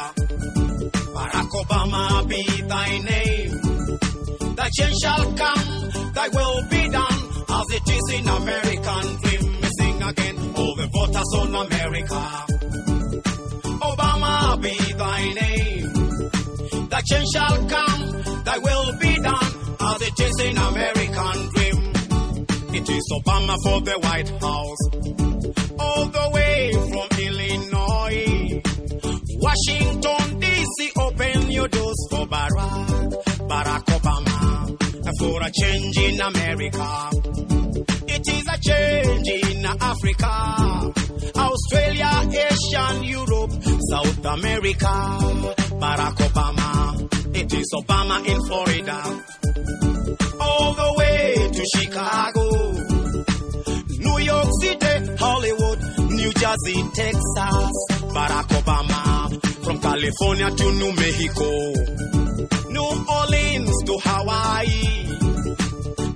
Barack 1.15 1.51
Obama 1.63 2.27
be 2.29 2.43
thy 2.63 2.99
name. 3.13 4.55
Thy 4.55 4.69
change 4.77 4.97
shall 5.03 5.33
come, 5.35 6.13
thy 6.15 6.29
will 6.29 6.63
be 6.71 6.89
done, 6.89 7.21
as 7.59 7.67
it 7.77 7.87
is 7.97 8.07
in 8.19 8.29
American 8.29 9.05
dream. 9.23 9.45
We 9.61 9.69
sing 9.79 10.03
again, 10.03 10.37
all 10.57 10.75
the 10.75 10.89
voters 10.97 11.31
on 11.41 11.55
America. 11.67 12.23
Obama 13.91 14.61
be 14.63 14.77
thy 14.95 15.23
name. 15.43 16.89
Thy 16.89 17.01
change 17.11 17.29
shall 17.35 17.59
come, 17.69 18.03
thy 18.45 18.59
will 18.59 18.99
be 18.99 19.15
done, 19.17 19.53
as 19.81 20.01
it 20.09 20.21
is 20.27 20.41
in 20.49 20.57
American 20.57 21.37
dream. 21.55 21.79
It 22.79 22.89
is 22.89 23.05
Obama 23.21 23.55
for 23.65 23.81
the 23.83 23.97
White 24.07 24.31
House, 24.41 24.83
all 25.79 26.07
the 26.07 26.31
way 26.33 26.73
from 26.73 27.09
Illinois. 27.21 27.84
Washington, 29.55 30.41
D.C., 30.41 30.91
open 30.99 31.51
your 31.53 31.69
doors 31.69 32.09
for 32.11 32.27
Barack, 32.27 33.13
Barack 33.47 33.85
Obama, 33.85 34.77
for 35.21 35.43
a 35.43 35.51
change 35.53 35.97
in 35.97 36.21
America. 36.21 37.11
It 38.09 38.29
is 38.29 38.47
a 38.49 38.59
change 38.59 39.29
in 39.29 39.65
Africa, 39.65 40.93
Australia, 41.37 42.11
Asia, 42.27 43.01
Europe, 43.05 43.53
South 43.91 44.25
America. 44.25 44.95
Barack 45.79 46.17
Obama, 46.17 47.37
it 47.37 47.55
is 47.55 47.73
Obama 47.77 48.27
in 48.27 48.41
Florida, 48.49 49.03
all 50.41 50.75
the 50.75 50.95
way 50.99 51.49
to 51.53 51.65
Chicago, 51.77 52.73
New 54.01 54.19
York 54.19 54.49
City, 54.63 55.15
Hollywood, 55.17 55.79
New 56.11 56.33
Jersey, 56.33 56.83
Texas. 56.93 57.94
Barack 58.15 58.49
Obama, 58.61 59.65
from 59.65 59.81
California 59.81 60.51
to 60.51 60.73
New 60.73 60.93
Mexico, 60.95 61.51
New 62.71 62.91
Orleans 63.11 63.77
to 63.87 63.99
Hawaii. 64.05 65.05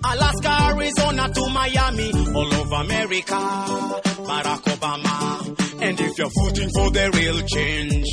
Alaska, 0.05 0.53
Arizona 0.71 1.29
to 1.35 1.49
Miami, 1.51 2.13
all 2.35 2.55
over 2.55 2.75
America, 2.77 3.41
Barack 4.29 4.63
Obama. 4.75 5.83
And 5.83 6.01
if 6.01 6.19
you're 6.19 6.31
voting 6.41 6.71
for 6.71 6.91
the 6.91 7.11
real 7.15 7.41
change, 7.47 8.07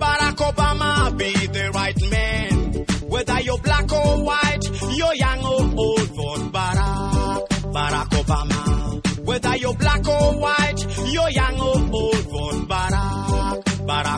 Barack 0.00 0.36
Obama 0.50 1.16
be 1.16 1.32
the 1.32 1.70
right 1.74 2.00
man. 2.10 2.86
Whether 3.08 3.40
you're 3.42 3.58
black 3.58 3.92
or 3.92 4.24
white, 4.24 4.64
you're 4.96 5.14
young 5.14 5.44
or 5.44 5.62
old, 5.78 6.08
vote 6.16 6.52
Barack, 6.52 7.46
Barack 7.76 8.08
Obama. 8.22 9.26
Whether 9.26 9.56
you're 9.56 9.74
black 9.74 10.08
or 10.08 10.32
white, 10.40 10.80
you're 11.12 11.30
young 11.30 11.60
or 11.60 11.71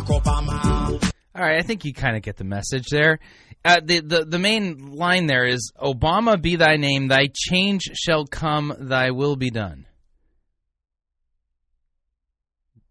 Barack 0.05 0.23
Obama. 0.23 1.13
All 1.35 1.43
right, 1.43 1.59
I 1.59 1.63
think 1.63 1.85
you 1.85 1.93
kind 1.93 2.17
of 2.17 2.23
get 2.23 2.37
the 2.37 2.45
message 2.45 2.87
there. 2.91 3.19
Uh, 3.65 3.81
the, 3.83 4.01
the 4.01 4.25
the 4.25 4.39
main 4.39 4.93
line 4.95 5.27
there 5.27 5.47
is 5.47 5.73
Obama 5.81 6.41
be 6.41 6.57
thy 6.57 6.77
name, 6.77 7.09
thy 7.09 7.29
change 7.35 7.83
shall 7.95 8.27
come, 8.27 8.75
thy 8.79 9.11
will 9.11 9.37
be 9.37 9.51
done. 9.51 9.87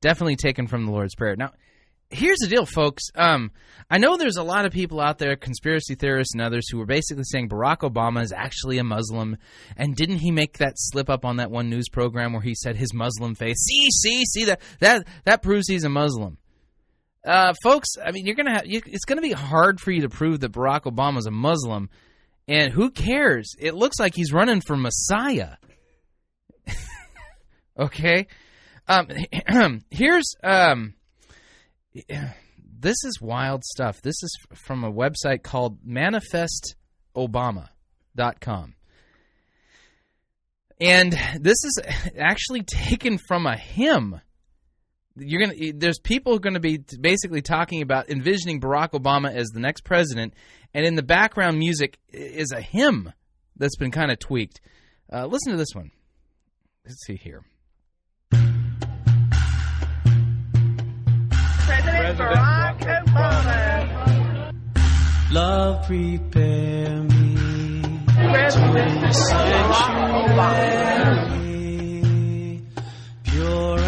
Definitely 0.02 0.36
taken 0.36 0.68
from 0.68 0.86
the 0.86 0.92
Lord's 0.92 1.16
Prayer. 1.16 1.36
Now, 1.38 1.52
here's 2.10 2.40
the 2.40 2.48
deal, 2.48 2.66
folks. 2.66 3.04
Um, 3.16 3.52
I 3.90 4.00
know 4.00 4.18
there's 4.18 4.38
a 4.38 4.44
lot 4.44 4.66
of 4.66 4.74
people 4.74 5.00
out 5.00 5.20
there, 5.20 5.36
conspiracy 5.36 5.96
theorists 5.96 6.34
and 6.34 6.42
others, 6.42 6.68
who 6.70 6.82
are 6.82 6.88
basically 6.88 7.24
saying 7.26 7.50
Barack 7.50 7.80
Obama 7.90 8.24
is 8.24 8.34
actually 8.34 8.80
a 8.80 8.84
Muslim, 8.84 9.38
and 9.78 9.96
didn't 9.96 10.18
he 10.18 10.32
make 10.32 10.58
that 10.58 10.74
slip 10.76 11.10
up 11.10 11.24
on 11.24 11.38
that 11.38 11.52
one 11.52 11.70
news 11.70 11.88
program 11.88 12.34
where 12.34 12.42
he 12.42 12.56
said 12.56 12.76
his 12.76 12.94
Muslim 12.94 13.36
faith? 13.36 13.58
See, 13.58 13.88
see, 13.92 14.26
see 14.26 14.46
that 14.46 14.60
that 14.80 15.08
that 15.24 15.44
proves 15.44 15.68
he's 15.68 15.84
a 15.84 15.90
Muslim. 15.90 16.40
Uh, 17.26 17.54
folks, 17.64 17.90
I 18.04 18.12
mean, 18.12 18.26
you're 18.26 18.36
gonna 18.36 18.54
have 18.54 18.66
you, 18.66 18.82
it's 18.86 19.06
gonna 19.06 19.22
be 19.22 19.32
hard 19.32 19.80
for 19.80 19.92
you 19.92 20.02
to 20.02 20.10
prove 20.10 20.42
that 20.42 20.52
Barack 20.52 20.82
Obama's 20.84 21.26
a 21.26 21.32
Muslim, 21.32 21.90
and 22.48 22.74
who 22.74 22.92
cares? 22.92 23.56
It 23.60 23.76
looks 23.76 24.00
like 24.00 24.14
he's 24.16 24.34
running 24.34 24.62
for 24.62 24.76
Messiah. 24.76 25.56
okay, 27.80 28.28
Um, 28.88 29.08
here's 29.90 30.36
um, 30.44 30.96
this 32.58 33.04
is 33.06 33.22
wild 33.22 33.64
stuff. 33.64 34.02
This 34.02 34.22
is 34.22 34.38
from 34.66 34.84
a 34.84 34.92
website 34.92 35.44
called 35.44 35.82
ManifestObama.com. 35.86 38.76
And 40.82 41.14
this 41.40 41.64
is 41.64 41.80
actually 42.18 42.62
taken 42.64 43.18
from 43.18 43.46
a 43.46 43.56
hymn. 43.56 44.20
You're 45.16 45.42
gonna. 45.42 45.74
There's 45.76 46.00
people 46.00 46.40
going 46.40 46.56
to 46.56 46.60
be 46.60 46.80
basically 47.00 47.42
talking 47.44 47.84
about 47.84 48.10
envisioning 48.10 48.60
Barack 48.60 48.92
Obama 48.92 49.32
as 49.34 49.50
the 49.50 49.60
next 49.60 49.84
president, 49.84 50.34
and 50.74 50.86
in 50.86 50.96
the 50.96 51.04
background 51.04 51.60
music 51.60 52.00
is 52.10 52.52
a 52.52 52.62
hymn 52.62 53.14
that's 53.56 53.78
been 53.78 53.92
kind 53.92 54.12
of 54.12 54.18
tweaked. 54.18 54.60
Uh, 55.12 55.28
listen 55.28 55.52
to 55.52 55.58
this 55.58 55.76
one. 55.76 55.92
Let's 56.86 57.06
see 57.06 57.16
here. 57.16 57.44
President 61.66 62.18
Barack 62.18 62.80
Obama. 63.06 64.54
Love 65.32 65.86
prepare 65.88 67.04
me 67.04 67.36
President 68.08 69.02
to 69.02 69.08
Barack 69.08 69.94
Obama. 70.26 71.34
sanctuary, 71.64 72.62
pure 73.24 73.83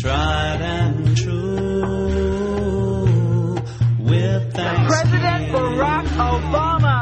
tried 0.00 0.60
and 0.60 1.16
true. 1.16 1.42
With 3.98 4.54
President 4.54 5.52
Barack 5.52 6.06
Obama. 6.06 6.98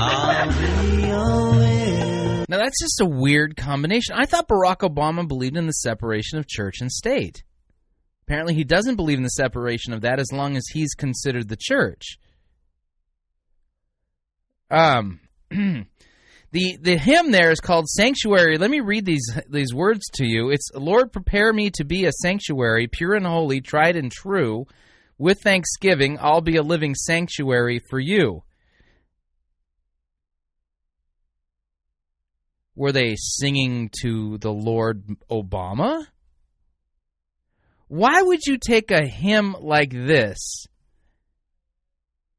I'll 0.00 0.48
be 0.50 1.10
a 1.10 1.22
living. 1.22 2.46
Now 2.48 2.56
that's 2.58 2.80
just 2.80 3.00
a 3.00 3.06
weird 3.06 3.56
combination. 3.56 4.14
I 4.16 4.24
thought 4.26 4.48
Barack 4.48 4.78
Obama 4.78 5.28
believed 5.28 5.56
in 5.56 5.66
the 5.66 5.72
separation 5.72 6.38
of 6.38 6.46
church 6.48 6.80
and 6.80 6.90
state. 6.90 7.44
Apparently, 8.28 8.52
he 8.52 8.64
doesn't 8.64 8.96
believe 8.96 9.16
in 9.16 9.22
the 9.22 9.30
separation 9.30 9.94
of 9.94 10.02
that 10.02 10.20
as 10.20 10.30
long 10.30 10.54
as 10.54 10.66
he's 10.70 10.92
considered 10.92 11.48
the 11.48 11.56
church. 11.58 12.18
Um, 14.70 15.20
the 15.50 15.86
the 16.52 16.98
hymn 16.98 17.30
there 17.30 17.50
is 17.50 17.60
called 17.60 17.88
Sanctuary. 17.88 18.58
Let 18.58 18.70
me 18.70 18.80
read 18.80 19.06
these 19.06 19.26
these 19.48 19.72
words 19.72 20.02
to 20.16 20.26
you. 20.26 20.50
It's 20.50 20.68
Lord, 20.74 21.10
prepare 21.10 21.54
me 21.54 21.70
to 21.70 21.86
be 21.86 22.04
a 22.04 22.12
sanctuary, 22.12 22.86
pure 22.86 23.14
and 23.14 23.26
holy, 23.26 23.62
tried 23.62 23.96
and 23.96 24.12
true. 24.12 24.66
With 25.16 25.38
thanksgiving, 25.42 26.18
I'll 26.20 26.42
be 26.42 26.56
a 26.56 26.62
living 26.62 26.94
sanctuary 26.96 27.80
for 27.88 27.98
you. 27.98 28.42
Were 32.76 32.92
they 32.92 33.16
singing 33.16 33.88
to 34.02 34.36
the 34.36 34.52
Lord 34.52 35.06
Obama? 35.30 36.04
Why 37.88 38.20
would 38.22 38.40
you 38.46 38.58
take 38.58 38.90
a 38.90 39.06
hymn 39.06 39.56
like 39.58 39.90
this 39.90 40.66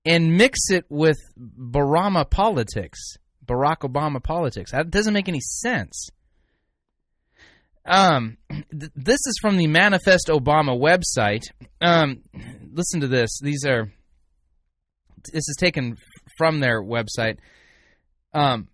and 0.06 0.38
mix 0.38 0.70
it 0.70 0.86
with 0.90 1.18
Barama 1.38 2.30
politics, 2.30 3.18
Barack 3.46 3.80
Obama 3.80 4.24
politics? 4.24 4.72
That 4.72 4.92
doesn't 4.92 5.14
make 5.14 5.28
any 5.28 5.42
sense. 5.42 6.10
Um, 7.86 8.38
th- 8.50 8.92
this 8.96 9.20
is 9.26 9.40
from 9.42 9.58
the 9.58 9.66
Manifest 9.66 10.28
Obama 10.28 10.80
website. 10.80 11.44
Um, 11.82 12.22
listen 12.72 13.02
to 13.02 13.08
this. 13.08 13.40
These 13.42 13.66
are. 13.66 13.92
This 15.34 15.50
is 15.50 15.58
taken 15.60 15.98
from 16.38 16.60
their 16.60 16.82
website. 16.82 17.40
Um, 18.34 18.68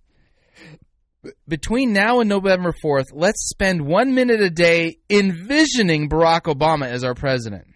between 1.47 1.93
now 1.93 2.19
and 2.19 2.30
November 2.30 2.73
4th, 2.84 3.07
let's 3.13 3.49
spend 3.49 3.86
one 3.86 4.13
minute 4.13 4.41
a 4.41 4.49
day 4.49 4.97
envisioning 5.09 6.09
Barack 6.09 6.43
Obama 6.43 6.88
as 6.88 7.03
our 7.03 7.15
president. 7.15 7.67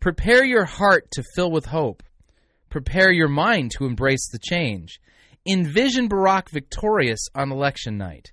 Prepare 0.00 0.44
your 0.44 0.64
heart 0.64 1.10
to 1.12 1.24
fill 1.34 1.50
with 1.50 1.66
hope. 1.66 2.02
Prepare 2.70 3.12
your 3.12 3.28
mind 3.28 3.72
to 3.72 3.84
embrace 3.84 4.28
the 4.30 4.38
change. 4.38 5.00
Envision 5.46 6.08
Barack 6.08 6.48
victorious 6.50 7.28
on 7.34 7.52
election 7.52 7.98
night. 7.98 8.32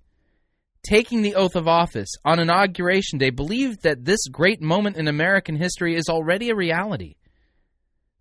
Taking 0.84 1.22
the 1.22 1.36
oath 1.36 1.56
of 1.56 1.68
office 1.68 2.10
on 2.24 2.40
Inauguration 2.40 3.18
Day, 3.20 3.30
believe 3.30 3.82
that 3.82 4.06
this 4.06 4.28
great 4.28 4.62
moment 4.62 4.96
in 4.96 5.08
American 5.08 5.56
history 5.56 5.96
is 5.96 6.08
already 6.08 6.50
a 6.50 6.56
reality. 6.56 7.16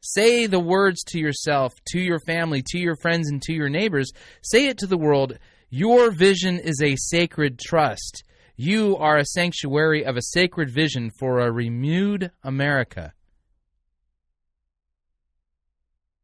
Say 0.00 0.46
the 0.46 0.60
words 0.60 1.02
to 1.08 1.18
yourself, 1.18 1.72
to 1.88 2.00
your 2.00 2.18
family, 2.20 2.62
to 2.68 2.78
your 2.78 2.96
friends, 2.96 3.28
and 3.28 3.42
to 3.42 3.52
your 3.52 3.68
neighbors. 3.68 4.10
Say 4.42 4.66
it 4.66 4.78
to 4.78 4.86
the 4.86 4.98
world 4.98 5.38
Your 5.70 6.10
vision 6.10 6.58
is 6.58 6.80
a 6.82 6.96
sacred 6.96 7.58
trust. 7.58 8.24
You 8.56 8.96
are 8.96 9.18
a 9.18 9.24
sanctuary 9.24 10.04
of 10.04 10.16
a 10.16 10.22
sacred 10.22 10.70
vision 10.70 11.10
for 11.18 11.40
a 11.40 11.52
renewed 11.52 12.30
America. 12.42 13.12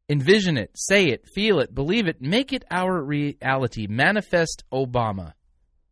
Envision 0.09 0.57
it, 0.57 0.70
say 0.74 1.09
it, 1.09 1.26
feel 1.34 1.59
it, 1.61 1.74
believe 1.74 2.07
it, 2.07 2.20
make 2.20 2.53
it 2.53 2.64
our 2.70 3.03
reality. 3.03 3.86
Manifest 3.86 4.64
Obama, 4.72 5.32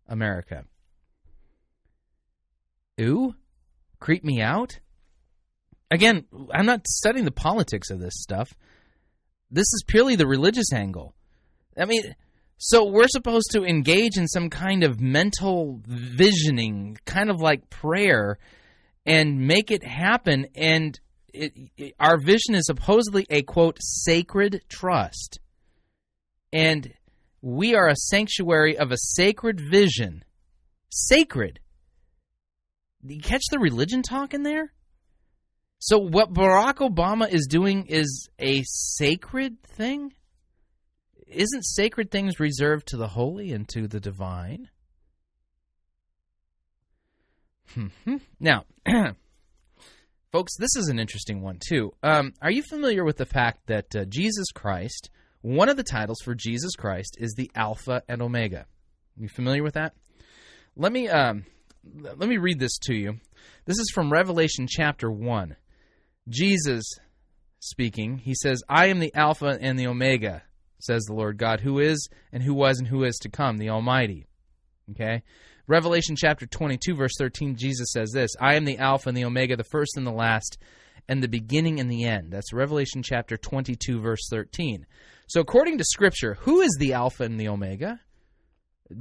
America. 0.09 0.64
Ooh, 3.01 3.34
creep 3.98 4.24
me 4.24 4.40
out? 4.40 4.78
Again, 5.90 6.24
I'm 6.53 6.66
not 6.66 6.86
studying 6.86 7.24
the 7.24 7.30
politics 7.30 7.90
of 7.90 7.98
this 7.98 8.14
stuff. 8.16 8.53
This 9.51 9.72
is 9.72 9.84
purely 9.86 10.16
the 10.16 10.26
religious 10.26 10.72
angle. 10.72 11.14
I 11.76 11.86
mean, 11.86 12.14
so 12.62 12.84
we're 12.84 13.08
supposed 13.08 13.52
to 13.52 13.64
engage 13.64 14.18
in 14.18 14.28
some 14.28 14.50
kind 14.50 14.84
of 14.84 15.00
mental 15.00 15.80
visioning, 15.86 16.98
kind 17.06 17.30
of 17.30 17.40
like 17.40 17.70
prayer, 17.70 18.38
and 19.06 19.46
make 19.46 19.70
it 19.70 19.82
happen. 19.82 20.46
And 20.54 21.00
it, 21.32 21.54
it, 21.78 21.94
our 21.98 22.18
vision 22.18 22.54
is 22.54 22.66
supposedly 22.66 23.26
a 23.30 23.40
quote 23.40 23.78
sacred 23.80 24.61
trust, 24.68 25.40
and 26.52 26.92
we 27.40 27.74
are 27.74 27.88
a 27.88 27.96
sanctuary 27.96 28.76
of 28.76 28.92
a 28.92 28.98
sacred 28.98 29.58
vision. 29.58 30.22
Sacred. 30.90 31.61
You 33.02 33.22
catch 33.22 33.44
the 33.50 33.58
religion 33.58 34.02
talk 34.02 34.34
in 34.34 34.42
there? 34.42 34.74
So 35.78 35.96
what 35.96 36.34
Barack 36.34 36.86
Obama 36.86 37.26
is 37.26 37.46
doing 37.48 37.86
is 37.86 38.28
a 38.38 38.62
sacred 38.66 39.62
thing? 39.62 40.12
Isn't 41.31 41.62
sacred 41.64 42.11
things 42.11 42.41
reserved 42.41 42.89
to 42.89 42.97
the 42.97 43.09
holy 43.09 43.53
and 43.53 43.68
to 43.68 43.87
the 43.87 44.01
divine? 44.01 44.68
now, 48.41 48.64
folks, 50.33 50.57
this 50.59 50.74
is 50.76 50.89
an 50.89 50.99
interesting 50.99 51.41
one 51.41 51.61
too. 51.64 51.93
Um, 52.03 52.35
are 52.43 52.51
you 52.51 52.62
familiar 52.62 53.05
with 53.05 53.16
the 53.16 53.26
fact 53.26 53.66
that 53.66 53.95
uh, 53.95 54.05
Jesus 54.07 54.51
Christ, 54.53 55.11
one 55.41 55.68
of 55.68 55.76
the 55.76 55.85
titles 55.85 56.18
for 56.24 56.35
Jesus 56.35 56.74
Christ, 56.74 57.16
is 57.20 57.35
the 57.37 57.51
Alpha 57.55 58.03
and 58.09 58.20
Omega? 58.20 58.66
You 59.16 59.28
familiar 59.28 59.62
with 59.62 59.74
that? 59.74 59.95
Let 60.76 60.91
me 60.91 61.09
um, 61.09 61.45
let 61.85 62.28
me 62.28 62.39
read 62.39 62.59
this 62.59 62.76
to 62.87 62.95
you. 62.95 63.20
This 63.66 63.78
is 63.78 63.91
from 63.95 64.12
Revelation 64.12 64.66
chapter 64.68 65.11
one. 65.11 65.57
Jesus 66.28 66.85
speaking, 67.61 68.18
he 68.18 68.35
says, 68.35 68.62
I 68.68 68.87
am 68.87 68.99
the 68.99 69.14
Alpha 69.14 69.59
and 69.61 69.78
the 69.78 69.87
Omega, 69.87 70.43
says 70.83 71.05
the 71.05 71.14
Lord 71.14 71.39
God, 71.39 71.61
who 71.61 71.78
is 71.78 72.09
and 72.33 72.43
who 72.43 72.55
was 72.55 72.78
and 72.78 72.89
who 72.89 73.05
is 73.05 73.16
to 73.18 73.28
come, 73.28 73.59
the 73.59 73.70
Almighty. 73.70 74.26
Okay? 74.91 75.22
Revelation 75.66 76.16
chapter 76.16 76.47
22, 76.47 76.97
verse 76.97 77.12
13, 77.18 77.57
Jesus 77.57 77.93
says 77.93 78.11
this 78.12 78.33
I 78.41 78.55
am 78.57 78.64
the 78.64 78.78
Alpha 78.78 79.09
and 79.09 79.16
the 79.16 79.24
Omega, 79.24 79.57
the 79.57 79.64
first 79.64 79.97
and 79.97 80.07
the 80.07 80.12
last, 80.12 80.59
and 81.09 81.22
the 81.22 81.28
beginning 81.28 81.81
and 81.81 81.91
the 81.91 82.05
end. 82.05 82.33
That's 82.33 82.53
Revelation 82.53 83.03
chapter 83.03 83.37
22, 83.37 84.01
verse 84.01 84.26
13. 84.31 84.87
So, 85.28 85.41
according 85.41 85.78
to 85.78 85.85
Scripture, 85.85 86.35
who 86.41 86.61
is 86.61 86.76
the 86.78 86.95
Alpha 86.95 87.22
and 87.22 87.39
the 87.39 87.49
Omega? 87.49 88.01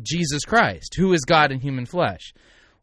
Jesus 0.04 0.46
Christ, 0.46 0.96
who 0.96 1.14
is 1.14 1.22
God 1.26 1.52
in 1.52 1.60
human 1.60 1.86
flesh. 1.88 2.34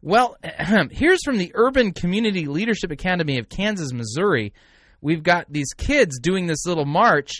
Well, 0.03 0.37
here's 0.91 1.23
from 1.25 1.39
the 1.39 1.53
Urban 1.55 1.93
Community 1.93 2.47
Leadership 2.47 2.91
Academy 2.91 3.39
of 3.39 3.49
Kansas, 3.49 3.93
Missouri. 3.93 4.53
We've 5.01 5.23
got 5.23 5.47
these 5.49 5.73
kids 5.77 6.19
doing 6.19 6.47
this 6.47 6.67
little 6.67 6.85
march, 6.85 7.31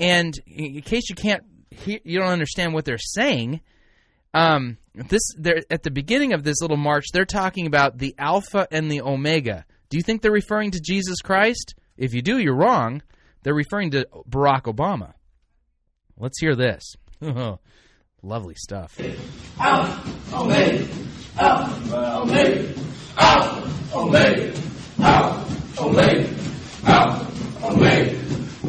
and 0.00 0.34
in 0.46 0.80
case 0.80 1.08
you 1.08 1.14
can't 1.14 1.44
you 1.86 2.18
don't 2.18 2.28
understand 2.28 2.74
what 2.74 2.84
they're 2.84 2.98
saying. 2.98 3.60
Um, 4.34 4.78
this 4.94 5.22
they're 5.36 5.62
at 5.70 5.82
the 5.82 5.90
beginning 5.90 6.32
of 6.32 6.42
this 6.42 6.60
little 6.60 6.76
march. 6.76 7.06
They're 7.12 7.24
talking 7.24 7.66
about 7.66 7.98
the 7.98 8.14
Alpha 8.18 8.66
and 8.70 8.90
the 8.90 9.02
Omega. 9.02 9.64
Do 9.88 9.96
you 9.96 10.02
think 10.02 10.22
they're 10.22 10.32
referring 10.32 10.72
to 10.72 10.80
Jesus 10.80 11.20
Christ? 11.20 11.74
If 11.96 12.14
you 12.14 12.22
do, 12.22 12.38
you're 12.38 12.56
wrong. 12.56 13.02
They're 13.42 13.54
referring 13.54 13.92
to 13.92 14.06
Barack 14.28 14.62
Obama. 14.62 15.14
Let's 16.16 16.38
hear 16.40 16.54
this. 16.54 16.96
Lovely 18.22 18.54
stuff. 18.54 18.98
Alpha, 19.58 20.36
Omega, 20.36 20.88
Alpha, 21.38 22.18
Omega, 22.20 22.74
Alpha, 23.16 23.96
Omega, 23.96 24.60
Alpha, 24.98 25.82
Omega, 25.82 26.34
Alpha, 26.84 27.66
Omega, 27.66 28.20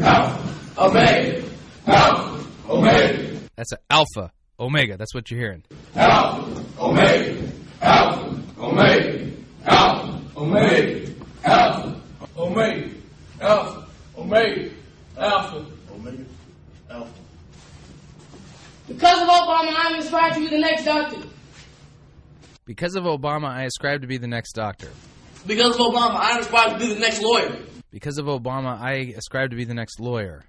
Alpha, 0.01 0.50
Omega, 0.81 1.43
Alpha, 1.85 2.47
Omega, 2.67 3.39
That's 3.55 3.71
an 3.71 3.77
Alpha 3.89 4.31
Omega. 4.59 4.97
That's 4.97 5.13
what 5.13 5.29
you're 5.29 5.39
hearing. 5.39 5.63
Alpha, 5.95 6.65
Omega, 6.79 7.51
Alpha, 7.81 8.41
Omega, 8.57 9.31
Alpha, 9.65 10.21
Omega, 10.35 11.11
Alpha, 11.43 12.01
Omega, 12.35 12.89
Alpha, 13.39 13.85
Omega, 14.17 14.71
Alpha, 15.17 15.65
Omega, 15.93 16.25
Alpha. 16.89 17.11
Because 18.87 19.21
of 19.21 19.27
Obama, 19.27 19.73
I'm 19.75 19.95
inspired 19.95 20.33
to 20.33 20.39
be 20.39 20.47
the 20.47 20.57
next 20.59 20.83
doctor. 20.85 21.21
Because 22.65 22.95
of 22.95 23.03
Obama, 23.03 23.49
I 23.49 23.65
ascribe 23.65 24.01
to 24.01 24.07
be 24.07 24.17
the 24.17 24.27
next 24.27 24.53
doctor. 24.53 24.89
Because 25.45 25.77
of 25.77 25.85
Obama, 25.85 26.17
I'm 26.21 26.37
inspired 26.39 26.71
to 26.73 26.79
be 26.79 26.93
the 26.93 26.99
next 26.99 27.21
lawyer. 27.21 27.55
Because 27.91 28.17
of 28.17 28.27
Obama, 28.27 28.79
I 28.79 29.13
ascribe 29.17 29.49
to 29.49 29.55
be 29.55 29.65
the 29.65 29.73
next 29.73 29.99
lawyer. 29.99 30.43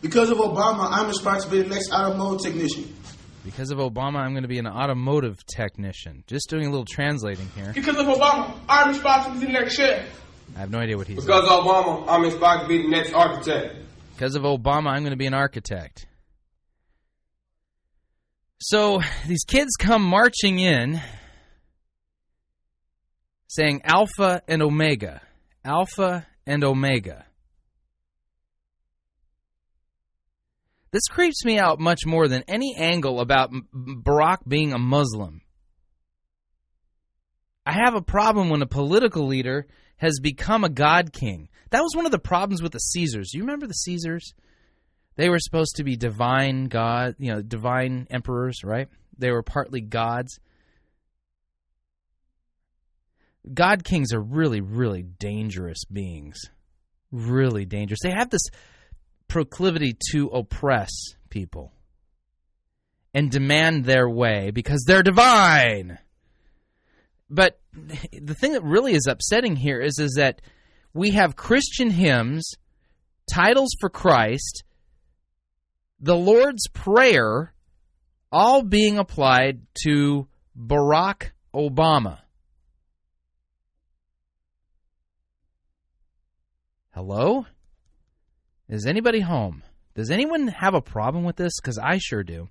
Because 0.00 0.30
of 0.30 0.38
Obama, 0.38 0.88
I'm 0.90 1.08
inspired 1.08 1.42
to 1.42 1.50
be 1.50 1.62
the 1.62 1.68
next 1.68 1.92
automotive 1.92 2.42
technician. 2.44 2.94
Because 3.44 3.70
of 3.70 3.78
Obama, 3.78 4.16
I'm 4.16 4.32
going 4.32 4.42
to 4.42 4.48
be 4.48 4.58
an 4.58 4.66
automotive 4.66 5.44
technician. 5.46 6.22
Just 6.26 6.48
doing 6.50 6.66
a 6.66 6.70
little 6.70 6.84
translating 6.84 7.48
here. 7.56 7.72
Because 7.74 7.96
of 7.96 8.06
Obama, 8.06 8.54
I'm 8.68 8.90
inspired 8.90 9.32
to 9.32 9.40
be 9.40 9.46
the 9.46 9.52
next 9.52 9.74
chef. 9.74 10.06
I 10.56 10.60
have 10.60 10.70
no 10.70 10.78
idea 10.78 10.96
what 10.96 11.06
he's 11.06 11.24
Because 11.24 11.44
of 11.44 11.50
Obama, 11.50 12.04
I'm 12.08 12.24
inspired 12.24 12.62
to 12.62 12.68
be 12.68 12.82
the 12.82 12.88
next 12.88 13.12
architect. 13.12 13.76
Because 14.14 14.34
of 14.34 14.42
Obama, 14.42 14.88
I'm 14.90 15.02
going 15.02 15.12
to 15.12 15.16
be 15.16 15.26
an 15.26 15.34
architect. 15.34 16.06
So 18.60 19.00
these 19.26 19.44
kids 19.44 19.70
come 19.78 20.02
marching 20.02 20.58
in 20.58 21.00
saying 23.46 23.82
Alpha 23.84 24.42
and 24.48 24.62
Omega. 24.62 25.22
Alpha 25.64 26.26
and 26.46 26.64
Omega. 26.64 27.24
This 30.90 31.06
creeps 31.08 31.44
me 31.44 31.58
out 31.58 31.78
much 31.78 32.06
more 32.06 32.28
than 32.28 32.44
any 32.48 32.74
angle 32.76 33.20
about 33.20 33.52
Barack 33.74 34.38
being 34.46 34.72
a 34.72 34.78
Muslim. 34.78 35.42
I 37.66 37.72
have 37.72 37.94
a 37.94 38.00
problem 38.00 38.48
when 38.48 38.62
a 38.62 38.66
political 38.66 39.26
leader 39.26 39.66
has 39.98 40.20
become 40.20 40.64
a 40.64 40.70
god 40.70 41.12
king. 41.12 41.48
That 41.70 41.82
was 41.82 41.94
one 41.94 42.06
of 42.06 42.12
the 42.12 42.18
problems 42.18 42.62
with 42.62 42.72
the 42.72 42.78
Caesars. 42.78 43.34
You 43.34 43.42
remember 43.42 43.66
the 43.66 43.74
Caesars? 43.74 44.32
They 45.16 45.28
were 45.28 45.40
supposed 45.40 45.76
to 45.76 45.84
be 45.84 45.96
divine 45.96 46.66
god, 46.66 47.16
you 47.18 47.32
know, 47.32 47.42
divine 47.42 48.06
emperors, 48.08 48.62
right? 48.64 48.88
They 49.18 49.30
were 49.30 49.42
partly 49.42 49.80
gods. 49.80 50.38
God 53.52 53.84
kings 53.84 54.12
are 54.12 54.20
really, 54.20 54.60
really 54.60 55.02
dangerous 55.02 55.84
beings. 55.84 56.40
Really 57.10 57.64
dangerous. 57.64 58.00
They 58.02 58.12
have 58.12 58.30
this 58.30 58.48
proclivity 59.28 59.96
to 60.10 60.28
oppress 60.28 60.90
people 61.30 61.72
and 63.14 63.30
demand 63.30 63.84
their 63.84 64.08
way 64.08 64.50
because 64.50 64.84
they're 64.86 65.02
divine. 65.02 65.98
But 67.30 67.60
the 67.72 68.34
thing 68.34 68.52
that 68.52 68.62
really 68.62 68.94
is 68.94 69.06
upsetting 69.08 69.56
here 69.56 69.80
is 69.80 69.98
is 69.98 70.14
that 70.16 70.40
we 70.94 71.10
have 71.12 71.36
Christian 71.36 71.90
hymns, 71.90 72.54
titles 73.32 73.70
for 73.80 73.90
Christ, 73.90 74.64
the 76.00 76.16
Lord's 76.16 76.66
Prayer, 76.72 77.52
all 78.32 78.62
being 78.62 78.98
applied 78.98 79.60
to 79.84 80.26
Barack 80.58 81.30
Obama. 81.54 82.20
Hello? 86.94 87.46
Is 88.68 88.86
anybody 88.86 89.20
home? 89.20 89.62
Does 89.94 90.10
anyone 90.10 90.48
have 90.48 90.74
a 90.74 90.82
problem 90.82 91.24
with 91.24 91.36
this? 91.36 91.60
Because 91.60 91.78
I 91.78 91.98
sure 91.98 92.22
do. 92.22 92.48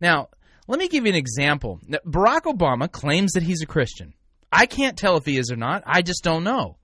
Now, 0.00 0.28
let 0.66 0.78
me 0.78 0.88
give 0.88 1.06
you 1.06 1.12
an 1.12 1.18
example. 1.18 1.80
Now, 1.86 1.98
Barack 2.06 2.42
Obama 2.42 2.90
claims 2.90 3.32
that 3.32 3.42
he's 3.42 3.62
a 3.62 3.66
Christian. 3.66 4.14
I 4.52 4.66
can't 4.66 4.96
tell 4.96 5.16
if 5.16 5.24
he 5.24 5.38
is 5.38 5.50
or 5.50 5.56
not. 5.56 5.82
I 5.86 6.02
just 6.02 6.22
don't 6.22 6.44
know. 6.44 6.76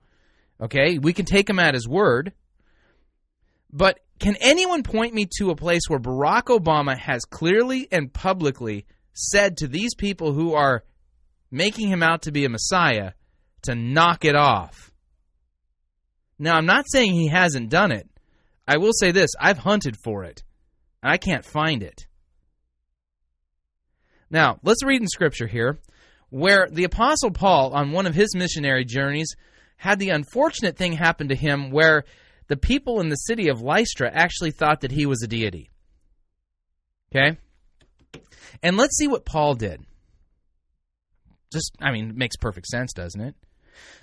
Okay? 0.59 0.97
We 0.97 1.13
can 1.13 1.25
take 1.25 1.49
him 1.49 1.59
at 1.59 1.75
his 1.75 1.87
word. 1.87 2.33
But 3.71 3.99
can 4.19 4.35
anyone 4.39 4.83
point 4.83 5.13
me 5.13 5.27
to 5.37 5.51
a 5.51 5.55
place 5.55 5.83
where 5.87 5.99
Barack 5.99 6.45
Obama 6.45 6.97
has 6.97 7.25
clearly 7.25 7.87
and 7.91 8.11
publicly 8.11 8.85
said 9.13 9.57
to 9.57 9.67
these 9.67 9.93
people 9.95 10.33
who 10.33 10.53
are 10.53 10.83
making 11.51 11.87
him 11.87 12.01
out 12.01 12.23
to 12.23 12.31
be 12.31 12.45
a 12.45 12.49
messiah 12.49 13.11
to 13.63 13.75
knock 13.75 14.25
it 14.25 14.35
off? 14.35 14.91
Now, 16.39 16.55
I'm 16.55 16.65
not 16.65 16.85
saying 16.91 17.13
he 17.13 17.27
hasn't 17.27 17.69
done 17.69 17.91
it. 17.91 18.09
I 18.67 18.77
will 18.77 18.93
say 18.93 19.11
this 19.11 19.31
I've 19.39 19.59
hunted 19.59 19.97
for 19.97 20.23
it, 20.23 20.43
and 21.03 21.11
I 21.11 21.17
can't 21.17 21.45
find 21.45 21.83
it. 21.83 22.07
Now, 24.29 24.59
let's 24.63 24.83
read 24.83 25.01
in 25.01 25.07
Scripture 25.07 25.47
here 25.47 25.79
where 26.29 26.67
the 26.69 26.83
Apostle 26.83 27.31
Paul, 27.31 27.73
on 27.73 27.91
one 27.91 28.07
of 28.07 28.15
his 28.15 28.35
missionary 28.35 28.83
journeys, 28.83 29.35
had 29.77 29.99
the 29.99 30.09
unfortunate 30.09 30.77
thing 30.77 30.93
happen 30.93 31.29
to 31.29 31.35
him 31.35 31.71
where 31.71 32.03
the 32.47 32.57
people 32.57 32.99
in 32.99 33.09
the 33.09 33.15
city 33.15 33.49
of 33.49 33.61
Lystra 33.61 34.09
actually 34.11 34.51
thought 34.51 34.81
that 34.81 34.91
he 34.91 35.05
was 35.05 35.21
a 35.23 35.27
deity. 35.27 35.69
Okay? 37.13 37.37
And 38.61 38.77
let's 38.77 38.97
see 38.97 39.07
what 39.07 39.25
Paul 39.25 39.55
did. 39.55 39.81
Just, 41.53 41.75
I 41.79 41.91
mean, 41.91 42.09
it 42.09 42.17
makes 42.17 42.35
perfect 42.35 42.67
sense, 42.67 42.93
doesn't 42.93 43.21
it? 43.21 43.35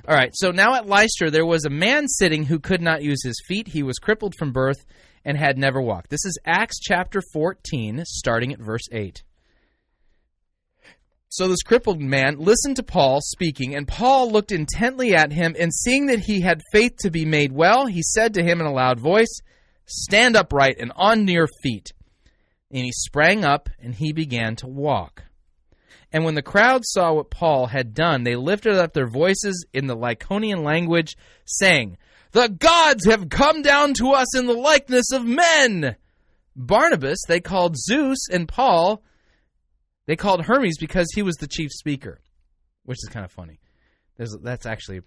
All 0.09 0.17
right, 0.17 0.33
so 0.35 0.51
now 0.51 0.75
at 0.75 0.87
Lystra 0.87 1.31
there 1.31 1.47
was 1.47 1.65
a 1.65 1.71
man 1.71 2.09
sitting 2.09 2.45
who 2.45 2.59
could 2.59 2.83
not 2.83 3.03
use 3.03 3.23
his 3.23 3.41
feet. 3.47 3.69
He 3.69 3.83
was 3.83 3.99
crippled 3.99 4.35
from 4.37 4.53
birth 4.53 4.85
and 5.25 5.37
had 5.37 5.59
never 5.59 5.81
walked. 5.81 6.11
This 6.11 6.25
is 6.25 6.39
Acts 6.45 6.81
chapter 6.81 7.23
14, 7.33 8.03
starting 8.07 8.53
at 8.53 8.61
verse 8.61 8.89
8. 8.91 9.23
So 11.29 11.49
this 11.49 11.63
crippled 11.63 12.01
man 12.01 12.37
listened 12.39 12.77
to 12.77 12.83
Paul 12.83 13.21
speaking, 13.23 13.75
and 13.75 13.89
Paul 13.89 14.31
looked 14.31 14.53
intently 14.53 15.15
at 15.15 15.33
him, 15.33 15.57
and 15.59 15.73
seeing 15.73 16.07
that 16.07 16.19
he 16.21 16.43
had 16.43 16.61
faith 16.73 16.97
to 16.99 17.11
be 17.11 17.25
made 17.25 17.53
well, 17.53 17.87
he 17.87 18.03
said 18.03 18.35
to 18.35 18.43
him 18.43 18.61
in 18.61 18.67
a 18.67 18.73
loud 18.73 19.01
voice, 19.01 19.41
Stand 19.87 20.37
upright 20.37 20.77
and 20.79 20.93
on 20.95 21.27
your 21.27 21.49
feet. 21.63 21.93
And 22.71 22.85
he 22.85 22.93
sprang 22.93 23.45
up, 23.45 23.71
and 23.79 23.95
he 23.95 24.13
began 24.13 24.57
to 24.57 24.67
walk. 24.67 25.25
And 26.13 26.25
when 26.25 26.35
the 26.35 26.43
crowd 26.43 26.83
saw 26.85 27.15
what 27.15 27.31
Paul 27.31 27.67
had 27.67 27.95
done, 27.95 28.25
they 28.25 28.37
lifted 28.37 28.75
up 28.75 28.93
their 28.93 29.09
voices 29.09 29.67
in 29.73 29.87
the 29.87 29.97
Lycaonian 29.97 30.63
language, 30.63 31.17
saying, 31.47 31.97
The 32.33 32.49
gods 32.49 33.07
have 33.07 33.29
come 33.29 33.63
down 33.63 33.95
to 33.95 34.11
us 34.13 34.37
in 34.37 34.47
the 34.47 34.55
likeness 34.55 35.13
of 35.13 35.25
men. 35.25 35.97
Barnabas 36.55 37.19
they 37.27 37.41
called 37.41 37.77
Zeus, 37.79 38.29
and 38.31 38.47
Paul 38.47 39.03
they 40.07 40.17
called 40.17 40.45
Hermes 40.45 40.79
because 40.79 41.09
he 41.15 41.23
was 41.23 41.37
the 41.37 41.47
chief 41.47 41.71
speaker, 41.71 42.21
which 42.85 42.99
is 43.03 43.09
kind 43.09 43.25
of 43.25 43.31
funny. 43.31 43.61
There's, 44.17 44.37
that's 44.43 44.67
actually 44.67 45.01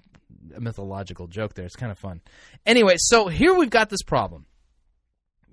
a 0.56 0.62
mythological 0.62 1.28
joke 1.28 1.54
there. 1.54 1.66
It's 1.66 1.76
kind 1.76 1.92
of 1.92 2.00
fun. 2.00 2.22
Anyway, 2.66 2.96
so 2.98 3.28
here 3.28 3.54
we've 3.54 3.70
got 3.70 3.90
this 3.90 4.04
problem. 4.04 4.46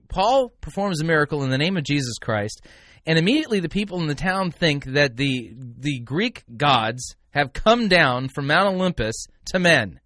Paul 0.08 0.50
performs 0.60 1.00
a 1.00 1.04
miracle 1.04 1.42
in 1.42 1.50
the 1.50 1.58
name 1.58 1.76
of 1.76 1.84
Jesus 1.84 2.18
Christ, 2.18 2.64
and 3.06 3.18
immediately 3.18 3.60
the 3.60 3.68
people 3.68 4.00
in 4.00 4.06
the 4.06 4.14
town 4.14 4.50
think 4.50 4.84
that 4.84 5.16
the 5.16 5.52
the 5.56 6.00
Greek 6.00 6.44
gods 6.56 7.16
have 7.30 7.52
come 7.52 7.88
down 7.88 8.28
from 8.28 8.46
Mount 8.46 8.74
Olympus 8.74 9.26
to 9.46 9.58
men. 9.58 10.00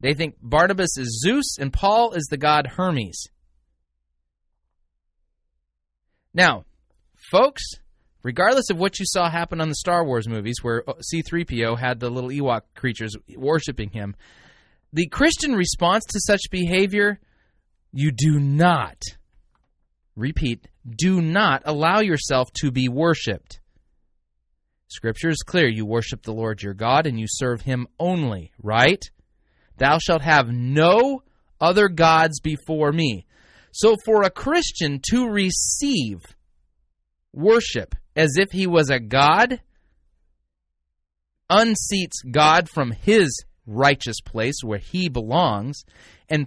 They 0.00 0.14
think 0.14 0.36
Barnabas 0.40 0.96
is 0.96 1.20
Zeus 1.22 1.58
and 1.58 1.72
Paul 1.72 2.12
is 2.12 2.26
the 2.30 2.36
god 2.36 2.66
Hermes. 2.66 3.26
Now, 6.32 6.64
folks, 7.30 7.62
regardless 8.22 8.70
of 8.70 8.78
what 8.78 8.98
you 8.98 9.04
saw 9.06 9.28
happen 9.28 9.60
on 9.60 9.68
the 9.68 9.74
Star 9.74 10.04
Wars 10.04 10.28
movies 10.28 10.56
where 10.62 10.88
uh, 10.88 10.94
C3PO 11.12 11.78
had 11.78 11.98
the 11.98 12.10
little 12.10 12.30
Ewok 12.30 12.62
creatures 12.74 13.16
worshiping 13.36 13.90
him, 13.90 14.14
the 14.92 15.08
Christian 15.08 15.54
response 15.54 16.04
to 16.06 16.20
such 16.20 16.42
behavior, 16.50 17.18
you 17.92 18.12
do 18.12 18.38
not, 18.38 19.02
repeat, 20.20 20.68
do 20.88 21.20
not 21.20 21.62
allow 21.64 22.00
yourself 22.00 22.52
to 22.60 22.70
be 22.70 22.88
worshiped. 22.88 23.60
Scripture 24.88 25.28
is 25.28 25.42
clear. 25.46 25.68
You 25.68 25.86
worship 25.86 26.22
the 26.22 26.32
Lord 26.32 26.62
your 26.62 26.74
God 26.74 27.06
and 27.06 27.18
you 27.18 27.26
serve 27.28 27.62
him 27.62 27.86
only, 27.98 28.52
right? 28.62 29.02
Thou 29.76 29.98
shalt 29.98 30.22
have 30.22 30.48
no 30.48 31.22
other 31.60 31.88
gods 31.88 32.40
before 32.40 32.92
me. 32.92 33.26
So 33.72 33.94
for 34.04 34.22
a 34.22 34.30
Christian 34.30 35.00
to 35.10 35.28
receive 35.28 36.18
worship 37.32 37.94
as 38.16 38.36
if 38.36 38.50
he 38.50 38.66
was 38.66 38.90
a 38.90 38.98
god 38.98 39.60
unseats 41.50 42.22
God 42.30 42.68
from 42.68 42.92
his 42.92 43.44
righteous 43.66 44.20
place 44.20 44.56
where 44.62 44.78
he 44.78 45.08
belongs, 45.08 45.84
and 46.28 46.46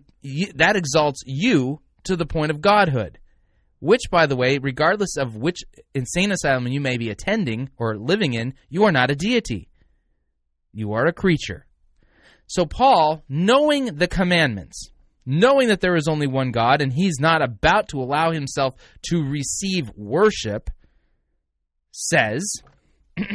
that 0.55 0.75
exalts 0.75 1.21
you 1.25 1.79
to 2.03 2.15
the 2.15 2.25
point 2.25 2.51
of 2.51 2.61
godhood. 2.61 3.19
Which, 3.83 4.03
by 4.09 4.27
the 4.27 4.37
way, 4.37 4.59
regardless 4.59 5.17
of 5.17 5.35
which 5.35 5.57
insane 5.93 6.31
asylum 6.31 6.69
you 6.69 6.79
may 6.79 6.95
be 6.95 7.09
attending 7.09 7.69
or 7.75 7.97
living 7.97 8.33
in, 8.33 8.53
you 8.69 8.85
are 8.85 8.93
not 8.93 9.11
a 9.11 9.15
deity. 9.15 9.67
You 10.71 10.93
are 10.93 11.05
a 11.05 11.11
creature. 11.11 11.65
So, 12.47 12.65
Paul, 12.65 13.25
knowing 13.27 13.97
the 13.97 14.07
commandments, 14.07 14.89
knowing 15.25 15.67
that 15.67 15.81
there 15.81 15.97
is 15.97 16.07
only 16.07 16.27
one 16.27 16.51
God, 16.51 16.81
and 16.81 16.93
he's 16.93 17.19
not 17.19 17.41
about 17.41 17.89
to 17.89 17.99
allow 17.99 18.31
himself 18.31 18.73
to 19.09 19.21
receive 19.21 19.91
worship, 19.97 20.69
says, 21.91 22.61
All 23.19 23.25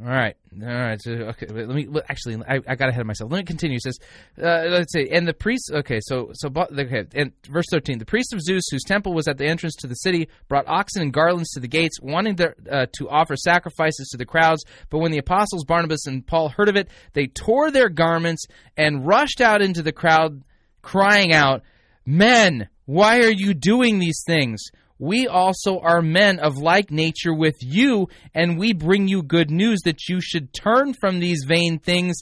right, 0.00 0.36
all 0.60 0.68
right. 0.68 1.00
So, 1.00 1.12
okay, 1.12 1.46
let 1.46 1.68
me 1.68 1.86
let- 1.88 2.10
actually. 2.10 2.36
I, 2.46 2.60
I 2.66 2.74
got 2.74 2.88
ahead 2.88 3.00
of 3.00 3.06
myself. 3.06 3.30
Let 3.30 3.38
me 3.38 3.44
continue. 3.44 3.76
It 3.76 3.82
says, 3.82 3.98
uh, 4.42 4.64
let's 4.68 4.92
see. 4.92 5.08
And 5.10 5.26
the 5.26 5.32
priest. 5.32 5.70
Okay, 5.72 6.00
so 6.02 6.30
so 6.34 6.50
okay. 6.54 7.04
And 7.14 7.32
verse 7.48 7.66
thirteen. 7.70 7.98
The 7.98 8.04
priest 8.04 8.32
of 8.32 8.40
Zeus, 8.40 8.64
whose 8.70 8.84
temple 8.84 9.14
was 9.14 9.28
at 9.28 9.38
the 9.38 9.46
entrance 9.46 9.76
to 9.76 9.86
the 9.86 9.94
city, 9.94 10.28
brought 10.48 10.66
oxen 10.68 11.02
and 11.02 11.12
garlands 11.12 11.50
to 11.50 11.60
the 11.60 11.68
gates, 11.68 12.00
wanting 12.00 12.36
to, 12.36 12.54
uh, 12.70 12.86
to 12.98 13.08
offer 13.08 13.36
sacrifices 13.36 14.08
to 14.10 14.18
the 14.18 14.26
crowds. 14.26 14.64
But 14.90 14.98
when 14.98 15.12
the 15.12 15.18
apostles 15.18 15.64
Barnabas 15.64 16.06
and 16.06 16.26
Paul 16.26 16.48
heard 16.48 16.68
of 16.68 16.76
it, 16.76 16.88
they 17.12 17.26
tore 17.26 17.70
their 17.70 17.88
garments 17.88 18.44
and 18.76 19.06
rushed 19.06 19.40
out 19.40 19.62
into 19.62 19.82
the 19.82 19.92
crowd, 19.92 20.42
crying 20.82 21.32
out, 21.32 21.62
"Men, 22.04 22.68
why 22.84 23.20
are 23.20 23.32
you 23.32 23.54
doing 23.54 23.98
these 23.98 24.22
things?" 24.26 24.62
We 24.98 25.26
also 25.26 25.78
are 25.80 26.02
men 26.02 26.38
of 26.38 26.56
like 26.56 26.90
nature 26.90 27.34
with 27.34 27.56
you, 27.60 28.08
and 28.34 28.58
we 28.58 28.72
bring 28.72 29.08
you 29.08 29.22
good 29.22 29.50
news 29.50 29.80
that 29.84 30.08
you 30.08 30.20
should 30.20 30.52
turn 30.52 30.94
from 30.94 31.18
these 31.18 31.44
vain 31.46 31.78
things 31.78 32.16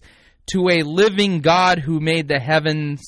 to 0.52 0.68
a 0.70 0.82
living 0.82 1.40
God 1.40 1.78
who 1.78 2.00
made 2.00 2.28
the 2.28 2.40
heavens 2.40 3.02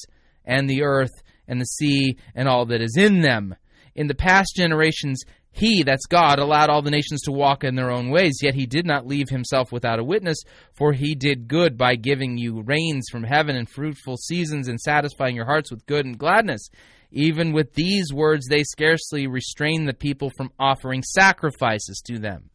and 0.44 0.68
the 0.68 0.82
earth 0.82 1.22
and 1.48 1.60
the 1.60 1.64
sea 1.64 2.16
and 2.34 2.48
all 2.48 2.66
that 2.66 2.80
is 2.80 2.96
in 2.96 3.20
them. 3.20 3.54
In 3.94 4.06
the 4.06 4.14
past 4.14 4.54
generations, 4.56 5.22
he, 5.50 5.82
that's 5.82 6.06
God, 6.06 6.38
allowed 6.38 6.70
all 6.70 6.80
the 6.80 6.90
nations 6.90 7.22
to 7.22 7.32
walk 7.32 7.62
in 7.62 7.74
their 7.74 7.90
own 7.90 8.08
ways, 8.08 8.38
yet 8.42 8.54
he 8.54 8.64
did 8.64 8.86
not 8.86 9.06
leave 9.06 9.28
himself 9.28 9.70
without 9.70 9.98
a 9.98 10.04
witness, 10.04 10.38
for 10.72 10.94
he 10.94 11.14
did 11.14 11.46
good 11.46 11.76
by 11.76 11.94
giving 11.94 12.38
you 12.38 12.62
rains 12.62 13.06
from 13.12 13.22
heaven 13.22 13.54
and 13.54 13.68
fruitful 13.68 14.16
seasons 14.16 14.68
and 14.68 14.80
satisfying 14.80 15.36
your 15.36 15.44
hearts 15.44 15.70
with 15.70 15.84
good 15.84 16.06
and 16.06 16.18
gladness. 16.18 16.68
Even 17.12 17.52
with 17.52 17.74
these 17.74 18.12
words, 18.12 18.46
they 18.48 18.64
scarcely 18.64 19.26
restrain 19.26 19.84
the 19.84 19.92
people 19.92 20.30
from 20.34 20.50
offering 20.58 21.02
sacrifices 21.02 22.02
to 22.06 22.18
them. 22.18 22.48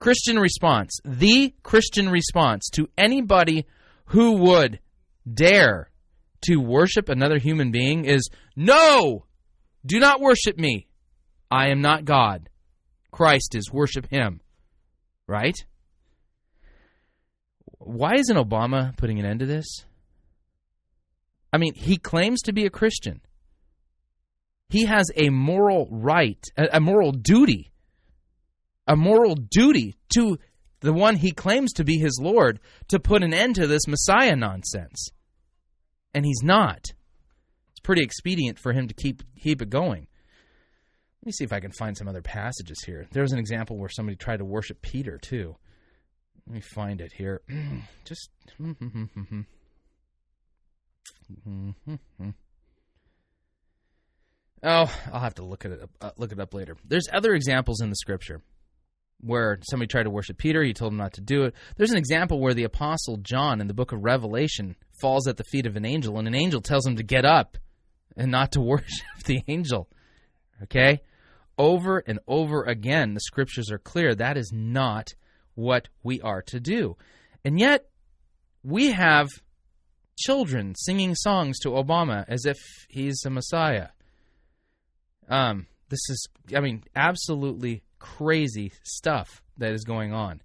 Christian 0.00 0.38
response. 0.38 0.98
The 1.04 1.54
Christian 1.62 2.08
response 2.08 2.70
to 2.70 2.88
anybody 2.96 3.66
who 4.06 4.38
would 4.38 4.80
dare 5.30 5.90
to 6.46 6.56
worship 6.56 7.10
another 7.10 7.38
human 7.38 7.70
being 7.70 8.06
is 8.06 8.30
no! 8.56 9.26
Do 9.84 9.98
not 9.98 10.20
worship 10.20 10.56
me. 10.56 10.86
I 11.50 11.68
am 11.68 11.82
not 11.82 12.04
God. 12.04 12.48
Christ 13.10 13.54
is. 13.54 13.70
Worship 13.72 14.08
him. 14.10 14.40
Right? 15.26 15.56
Why 17.78 18.14
isn't 18.14 18.36
Obama 18.36 18.96
putting 18.96 19.18
an 19.18 19.26
end 19.26 19.40
to 19.40 19.46
this? 19.46 19.84
I 21.52 21.58
mean, 21.58 21.74
he 21.74 21.96
claims 21.96 22.42
to 22.42 22.52
be 22.52 22.66
a 22.66 22.70
Christian. 22.70 23.20
He 24.68 24.84
has 24.84 25.10
a 25.16 25.30
moral 25.30 25.88
right, 25.90 26.42
a, 26.56 26.80
moral 26.80 27.12
duty, 27.12 27.72
a 28.86 28.96
moral 28.96 29.34
duty 29.34 29.94
to 30.14 30.38
the 30.80 30.92
one 30.92 31.16
he 31.16 31.32
claims 31.32 31.72
to 31.74 31.84
be 31.84 31.98
his 31.98 32.18
Lord 32.20 32.60
to 32.88 33.00
put 33.00 33.22
an 33.22 33.32
end 33.32 33.54
to 33.56 33.66
this 33.66 33.86
Messiah 33.88 34.36
nonsense. 34.36 35.10
And 36.12 36.24
he's 36.24 36.42
not. 36.42 36.92
It's 37.70 37.80
pretty 37.82 38.02
expedient 38.02 38.58
for 38.58 38.72
him 38.72 38.88
to 38.88 38.94
keep 38.94 39.22
keep 39.40 39.62
it 39.62 39.70
going. 39.70 40.06
Let 41.22 41.26
me 41.26 41.32
see 41.32 41.44
if 41.44 41.52
I 41.52 41.60
can 41.60 41.72
find 41.72 41.96
some 41.96 42.08
other 42.08 42.22
passages 42.22 42.82
here. 42.84 43.06
There's 43.10 43.32
an 43.32 43.38
example 43.38 43.78
where 43.78 43.88
somebody 43.88 44.16
tried 44.16 44.38
to 44.38 44.44
worship 44.44 44.82
Peter 44.82 45.18
too. 45.18 45.56
Let 46.46 46.54
me 46.54 46.60
find 46.60 47.00
it 47.00 47.12
here. 47.12 47.40
Just 48.04 48.30
Oh, 54.62 54.92
I'll 55.12 55.20
have 55.20 55.36
to 55.36 55.44
look 55.44 55.64
at 55.64 55.72
it 55.72 55.82
up, 55.82 55.90
uh, 56.00 56.10
look 56.16 56.32
it 56.32 56.40
up 56.40 56.52
later. 56.52 56.76
There's 56.84 57.06
other 57.12 57.34
examples 57.34 57.80
in 57.80 57.90
the 57.90 57.96
scripture 57.96 58.42
where 59.20 59.58
somebody 59.68 59.88
tried 59.88 60.04
to 60.04 60.10
worship 60.10 60.38
Peter, 60.38 60.62
he 60.62 60.72
told 60.72 60.92
him 60.92 60.98
not 60.98 61.14
to 61.14 61.20
do 61.20 61.44
it. 61.44 61.54
There's 61.76 61.90
an 61.90 61.98
example 61.98 62.40
where 62.40 62.54
the 62.54 62.64
apostle 62.64 63.18
John 63.18 63.60
in 63.60 63.66
the 63.66 63.74
book 63.74 63.92
of 63.92 64.02
Revelation 64.02 64.76
falls 65.00 65.26
at 65.26 65.36
the 65.36 65.44
feet 65.44 65.66
of 65.66 65.76
an 65.76 65.84
angel 65.84 66.18
and 66.18 66.28
an 66.28 66.34
angel 66.34 66.60
tells 66.60 66.86
him 66.86 66.96
to 66.96 67.02
get 67.02 67.24
up 67.24 67.56
and 68.16 68.30
not 68.30 68.52
to 68.52 68.60
worship 68.60 68.86
the 69.26 69.42
angel. 69.48 69.88
Okay? 70.64 71.02
Over 71.56 72.02
and 72.06 72.20
over 72.26 72.62
again 72.64 73.14
the 73.14 73.20
scriptures 73.20 73.70
are 73.70 73.78
clear 73.78 74.14
that 74.14 74.36
is 74.36 74.52
not 74.52 75.14
what 75.54 75.88
we 76.02 76.20
are 76.20 76.42
to 76.42 76.60
do. 76.60 76.96
And 77.44 77.58
yet 77.58 77.88
we 78.62 78.92
have 78.92 79.28
children 80.18 80.74
singing 80.76 81.14
songs 81.14 81.58
to 81.60 81.70
Obama 81.70 82.24
as 82.28 82.44
if 82.44 82.58
he's 82.88 83.24
a 83.24 83.30
messiah. 83.30 83.88
Um, 85.28 85.66
this 85.88 86.00
is, 86.08 86.28
I 86.54 86.60
mean, 86.60 86.84
absolutely 86.94 87.82
crazy 87.98 88.72
stuff 88.82 89.42
that 89.58 89.72
is 89.72 89.84
going 89.84 90.12
on. 90.12 90.42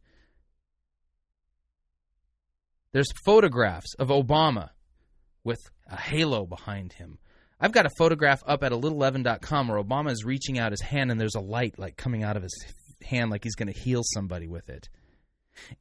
There's 2.91 3.11
photographs 3.25 3.95
of 3.95 4.09
Obama 4.09 4.69
with 5.43 5.59
a 5.87 5.97
halo 5.97 6.45
behind 6.45 6.93
him. 6.93 7.17
I've 7.59 7.71
got 7.71 7.85
a 7.85 7.91
photograph 7.97 8.43
up 8.45 8.63
at 8.63 8.71
a 8.71 8.77
little11.com 8.77 9.67
where 9.67 9.81
Obama 9.81 10.11
is 10.11 10.25
reaching 10.25 10.59
out 10.59 10.71
his 10.71 10.81
hand 10.81 11.11
and 11.11 11.19
there's 11.19 11.35
a 11.35 11.41
light 11.41 11.79
like 11.79 11.97
coming 11.97 12.23
out 12.23 12.37
of 12.37 12.43
his 12.43 12.65
hand 13.01 13.31
like 13.31 13.43
he's 13.43 13.55
going 13.55 13.71
to 13.71 13.79
heal 13.79 14.01
somebody 14.03 14.47
with 14.47 14.69
it. 14.69 14.89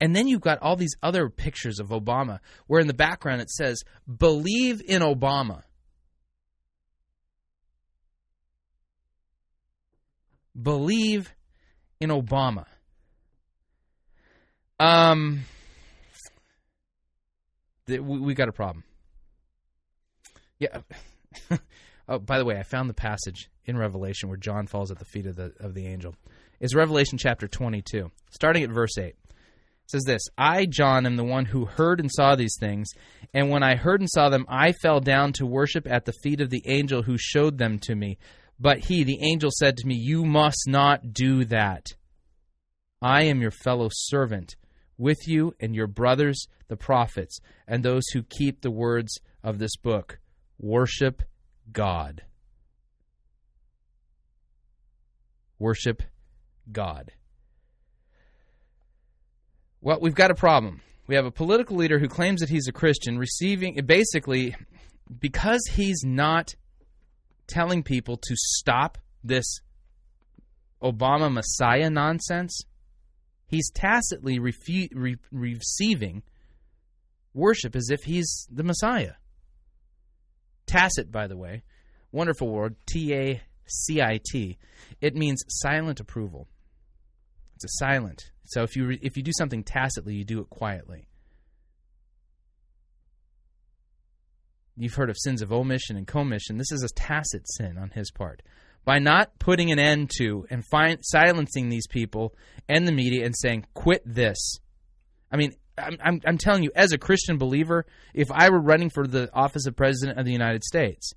And 0.00 0.14
then 0.14 0.28
you've 0.28 0.40
got 0.40 0.58
all 0.60 0.76
these 0.76 0.94
other 1.02 1.28
pictures 1.28 1.78
of 1.78 1.88
Obama 1.88 2.40
where 2.66 2.80
in 2.80 2.86
the 2.86 2.94
background 2.94 3.40
it 3.40 3.50
says, 3.50 3.82
Believe 4.18 4.82
in 4.86 5.02
Obama. 5.02 5.62
Believe 10.60 11.32
in 12.00 12.10
Obama. 12.10 12.66
Um, 14.78 15.44
th- 17.86 18.00
we, 18.00 18.18
we 18.18 18.34
got 18.34 18.48
a 18.48 18.52
problem. 18.52 18.84
Yeah. 20.58 20.80
oh, 22.08 22.18
by 22.18 22.38
the 22.38 22.44
way, 22.44 22.58
I 22.58 22.64
found 22.64 22.90
the 22.90 22.94
passage 22.94 23.48
in 23.64 23.76
Revelation 23.76 24.28
where 24.28 24.36
John 24.38 24.66
falls 24.66 24.90
at 24.90 24.98
the 24.98 25.04
feet 25.04 25.26
of 25.26 25.36
the 25.36 25.52
of 25.60 25.74
the 25.74 25.86
angel. 25.86 26.14
It's 26.60 26.74
Revelation 26.74 27.18
chapter 27.18 27.48
22, 27.48 28.10
starting 28.30 28.62
at 28.62 28.70
verse 28.70 28.96
8. 28.98 29.14
Says 29.92 30.04
this 30.04 30.22
I, 30.38 30.64
John, 30.64 31.04
am 31.04 31.16
the 31.16 31.24
one 31.24 31.44
who 31.44 31.66
heard 31.66 32.00
and 32.00 32.10
saw 32.10 32.34
these 32.34 32.56
things. 32.58 32.88
And 33.34 33.50
when 33.50 33.62
I 33.62 33.76
heard 33.76 34.00
and 34.00 34.08
saw 34.10 34.30
them, 34.30 34.46
I 34.48 34.72
fell 34.72 35.00
down 35.00 35.34
to 35.34 35.44
worship 35.44 35.86
at 35.86 36.06
the 36.06 36.14
feet 36.22 36.40
of 36.40 36.48
the 36.48 36.62
angel 36.64 37.02
who 37.02 37.18
showed 37.18 37.58
them 37.58 37.78
to 37.80 37.94
me. 37.94 38.16
But 38.58 38.78
he, 38.78 39.04
the 39.04 39.18
angel, 39.22 39.50
said 39.52 39.76
to 39.76 39.86
me, 39.86 39.94
You 39.94 40.24
must 40.24 40.66
not 40.66 41.12
do 41.12 41.44
that. 41.44 41.84
I 43.02 43.24
am 43.24 43.42
your 43.42 43.50
fellow 43.50 43.90
servant 43.92 44.56
with 44.96 45.28
you 45.28 45.54
and 45.60 45.74
your 45.74 45.88
brothers, 45.88 46.46
the 46.68 46.76
prophets, 46.76 47.38
and 47.68 47.82
those 47.82 48.04
who 48.14 48.22
keep 48.22 48.62
the 48.62 48.70
words 48.70 49.20
of 49.44 49.58
this 49.58 49.76
book. 49.76 50.18
Worship 50.58 51.22
God. 51.70 52.22
Worship 55.58 56.02
God. 56.70 57.12
Well, 59.84 59.98
we've 60.00 60.14
got 60.14 60.30
a 60.30 60.36
problem. 60.36 60.80
We 61.08 61.16
have 61.16 61.26
a 61.26 61.32
political 61.32 61.76
leader 61.76 61.98
who 61.98 62.06
claims 62.06 62.40
that 62.40 62.48
he's 62.48 62.68
a 62.68 62.72
Christian, 62.72 63.18
receiving 63.18 63.74
basically 63.84 64.54
because 65.18 65.60
he's 65.72 66.04
not 66.04 66.54
telling 67.48 67.82
people 67.82 68.16
to 68.16 68.34
stop 68.36 68.96
this 69.24 69.58
Obama 70.80 71.32
Messiah 71.32 71.90
nonsense. 71.90 72.62
He's 73.48 73.70
tacitly 73.72 74.38
refu- 74.38 74.88
re- 74.94 75.16
receiving 75.32 76.22
worship 77.34 77.74
as 77.74 77.90
if 77.90 78.04
he's 78.04 78.46
the 78.50 78.62
Messiah. 78.62 79.14
Tacit, 80.66 81.10
by 81.10 81.26
the 81.26 81.36
way, 81.36 81.64
wonderful 82.12 82.48
word, 82.48 82.76
T 82.86 83.12
A 83.14 83.42
C 83.66 84.00
I 84.00 84.20
T. 84.30 84.58
It 85.00 85.16
means 85.16 85.42
silent 85.48 85.98
approval. 85.98 86.46
It's 87.56 87.64
a 87.64 87.84
silent. 87.84 88.31
So 88.44 88.62
if 88.62 88.76
you 88.76 88.86
re- 88.86 89.00
if 89.02 89.16
you 89.16 89.22
do 89.22 89.32
something 89.36 89.64
tacitly, 89.64 90.14
you 90.14 90.24
do 90.24 90.40
it 90.40 90.50
quietly. 90.50 91.08
You've 94.76 94.94
heard 94.94 95.10
of 95.10 95.18
sins 95.18 95.42
of 95.42 95.52
omission 95.52 95.96
and 95.96 96.06
commission. 96.06 96.56
This 96.56 96.72
is 96.72 96.82
a 96.82 96.94
tacit 96.94 97.48
sin 97.48 97.76
on 97.78 97.90
his 97.90 98.10
part. 98.10 98.42
By 98.84 98.98
not 98.98 99.38
putting 99.38 99.70
an 99.70 99.78
end 99.78 100.10
to 100.18 100.46
and 100.50 100.64
find, 100.64 100.98
silencing 101.02 101.68
these 101.68 101.86
people 101.86 102.34
and 102.68 102.86
the 102.86 102.92
media 102.92 103.24
and 103.24 103.36
saying, 103.36 103.66
quit 103.74 104.02
this. 104.04 104.58
I 105.30 105.36
mean, 105.36 105.54
I'm, 105.78 105.96
I'm, 106.02 106.20
I'm 106.26 106.38
telling 106.38 106.62
you, 106.62 106.72
as 106.74 106.92
a 106.92 106.98
Christian 106.98 107.38
believer, 107.38 107.86
if 108.12 108.30
I 108.32 108.50
were 108.50 108.60
running 108.60 108.90
for 108.90 109.06
the 109.06 109.32
office 109.32 109.66
of 109.66 109.76
President 109.76 110.18
of 110.18 110.24
the 110.24 110.32
United 110.32 110.64
States, 110.64 111.12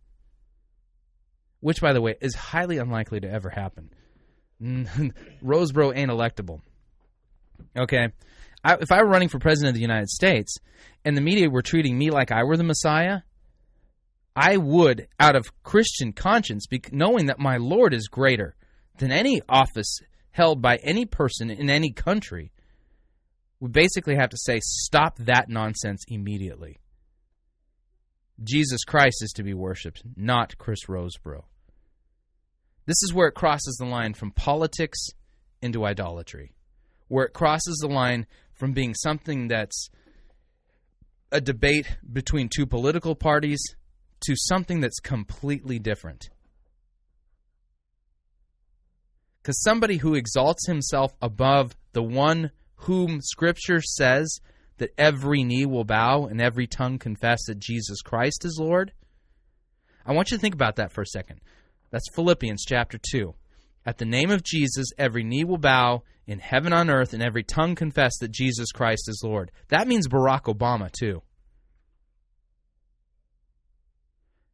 which, 1.59 1.81
by 1.81 1.93
the 1.93 2.01
way, 2.01 2.15
is 2.21 2.35
highly 2.35 2.77
unlikely 2.77 3.21
to 3.21 3.29
ever 3.29 3.49
happen, 3.49 3.89
Rosebrough 4.61 5.97
ain't 5.97 6.11
electable. 6.11 6.61
Okay? 7.75 8.09
I, 8.63 8.75
if 8.75 8.91
I 8.91 9.01
were 9.01 9.09
running 9.09 9.29
for 9.29 9.39
President 9.39 9.69
of 9.69 9.75
the 9.75 9.81
United 9.81 10.09
States 10.09 10.57
and 11.03 11.15
the 11.15 11.21
media 11.21 11.49
were 11.49 11.61
treating 11.61 11.97
me 11.97 12.09
like 12.09 12.31
I 12.31 12.43
were 12.43 12.57
the 12.57 12.63
Messiah, 12.63 13.21
I 14.35 14.57
would, 14.57 15.07
out 15.19 15.35
of 15.35 15.63
Christian 15.63 16.11
conscience, 16.11 16.67
be, 16.67 16.81
knowing 16.91 17.27
that 17.27 17.39
my 17.39 17.57
Lord 17.57 17.93
is 17.93 18.07
greater 18.07 18.55
than 18.97 19.11
any 19.11 19.41
office 19.47 19.99
held 20.31 20.61
by 20.61 20.77
any 20.77 21.05
person 21.05 21.49
in 21.49 21.69
any 21.69 21.91
country, 21.91 22.51
would 23.59 23.71
basically 23.71 24.15
have 24.15 24.29
to 24.29 24.37
say, 24.37 24.59
stop 24.61 25.17
that 25.19 25.47
nonsense 25.47 26.03
immediately. 26.09 26.77
Jesus 28.43 28.83
Christ 28.83 29.23
is 29.23 29.31
to 29.33 29.43
be 29.43 29.53
worshiped, 29.53 30.03
not 30.17 30.57
Chris 30.57 30.85
Rosebrough. 30.87 31.43
This 32.85 33.01
is 33.03 33.13
where 33.13 33.29
it 33.29 33.35
crosses 33.35 33.77
the 33.79 33.85
line 33.85 34.13
from 34.13 34.31
politics 34.31 35.07
into 35.61 35.85
idolatry, 35.85 36.51
where 37.07 37.25
it 37.25 37.33
crosses 37.33 37.77
the 37.81 37.87
line 37.87 38.25
from 38.53 38.73
being 38.73 38.93
something 38.93 39.47
that's 39.47 39.89
a 41.31 41.41
debate 41.41 41.97
between 42.11 42.49
two 42.49 42.65
political 42.65 43.15
parties 43.15 43.59
to 44.21 44.35
something 44.35 44.79
that's 44.79 44.99
completely 44.99 45.79
different. 45.79 46.29
Because 49.41 49.61
somebody 49.61 49.97
who 49.97 50.15
exalts 50.15 50.65
himself 50.65 51.13
above 51.21 51.75
the 51.93 52.01
one 52.01 52.51
whom 52.77 53.21
Scripture 53.21 53.81
says 53.81 54.39
that 54.77 54.93
every 54.97 55.43
knee 55.43 55.65
will 55.65 55.83
bow 55.83 56.25
and 56.25 56.41
every 56.41 56.67
tongue 56.67 56.97
confess 56.97 57.45
that 57.45 57.59
Jesus 57.59 58.01
Christ 58.01 58.43
is 58.43 58.57
Lord. 58.59 58.91
I 60.05 60.13
want 60.13 60.31
you 60.31 60.37
to 60.37 60.41
think 60.41 60.55
about 60.55 60.77
that 60.77 60.91
for 60.91 61.01
a 61.01 61.07
second. 61.07 61.41
That's 61.91 62.09
Philippians 62.13 62.63
chapter 62.67 62.97
2. 63.11 63.33
At 63.85 63.97
the 63.97 64.05
name 64.05 64.31
of 64.31 64.43
Jesus, 64.43 64.87
every 64.97 65.23
knee 65.23 65.43
will 65.43 65.57
bow 65.57 66.03
in 66.27 66.39
heaven 66.39 66.73
on 66.73 66.89
earth, 66.89 67.13
and 67.13 67.21
every 67.21 67.43
tongue 67.43 67.75
confess 67.75 68.17
that 68.19 68.31
Jesus 68.31 68.71
Christ 68.71 69.07
is 69.07 69.21
Lord. 69.23 69.51
That 69.67 69.87
means 69.87 70.07
Barack 70.07 70.43
Obama, 70.43 70.91
too. 70.91 71.21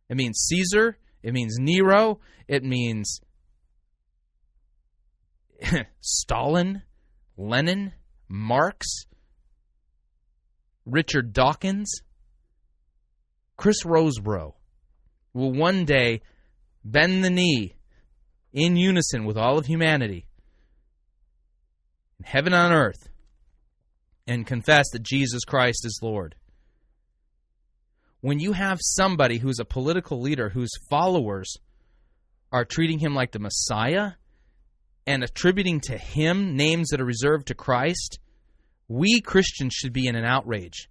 It 0.09 0.17
means 0.17 0.37
Caesar. 0.49 0.97
It 1.23 1.33
means 1.33 1.57
Nero. 1.57 2.19
It 2.47 2.63
means 2.63 3.21
Stalin, 6.01 6.81
Lenin, 7.37 7.93
Marx, 8.27 9.05
Richard 10.85 11.31
Dawkins, 11.31 12.01
Chris 13.55 13.83
Rosebrough 13.83 14.53
will 15.33 15.53
one 15.53 15.85
day 15.85 16.21
bend 16.83 17.23
the 17.23 17.29
knee 17.29 17.75
in 18.53 18.75
unison 18.75 19.25
with 19.25 19.37
all 19.37 19.57
of 19.57 19.65
humanity, 19.65 20.25
in 22.19 22.25
heaven 22.25 22.53
on 22.53 22.71
earth, 22.71 23.09
and 24.27 24.45
confess 24.45 24.89
that 24.91 25.03
Jesus 25.03 25.43
Christ 25.45 25.85
is 25.85 25.99
Lord 26.01 26.35
when 28.21 28.39
you 28.39 28.53
have 28.53 28.79
somebody 28.81 29.39
who's 29.39 29.59
a 29.59 29.65
political 29.65 30.21
leader 30.21 30.49
whose 30.49 30.71
followers 30.89 31.57
are 32.51 32.65
treating 32.65 32.99
him 32.99 33.15
like 33.15 33.31
the 33.31 33.39
Messiah 33.39 34.11
and 35.07 35.23
attributing 35.23 35.81
to 35.81 35.97
him 35.97 36.55
names 36.55 36.89
that 36.89 37.01
are 37.01 37.05
reserved 37.05 37.47
to 37.47 37.55
Christ, 37.55 38.19
we 38.87 39.21
Christians 39.21 39.73
should 39.73 39.91
be 39.91 40.07
in 40.07 40.15
an 40.15 40.23
outrage. 40.23 40.87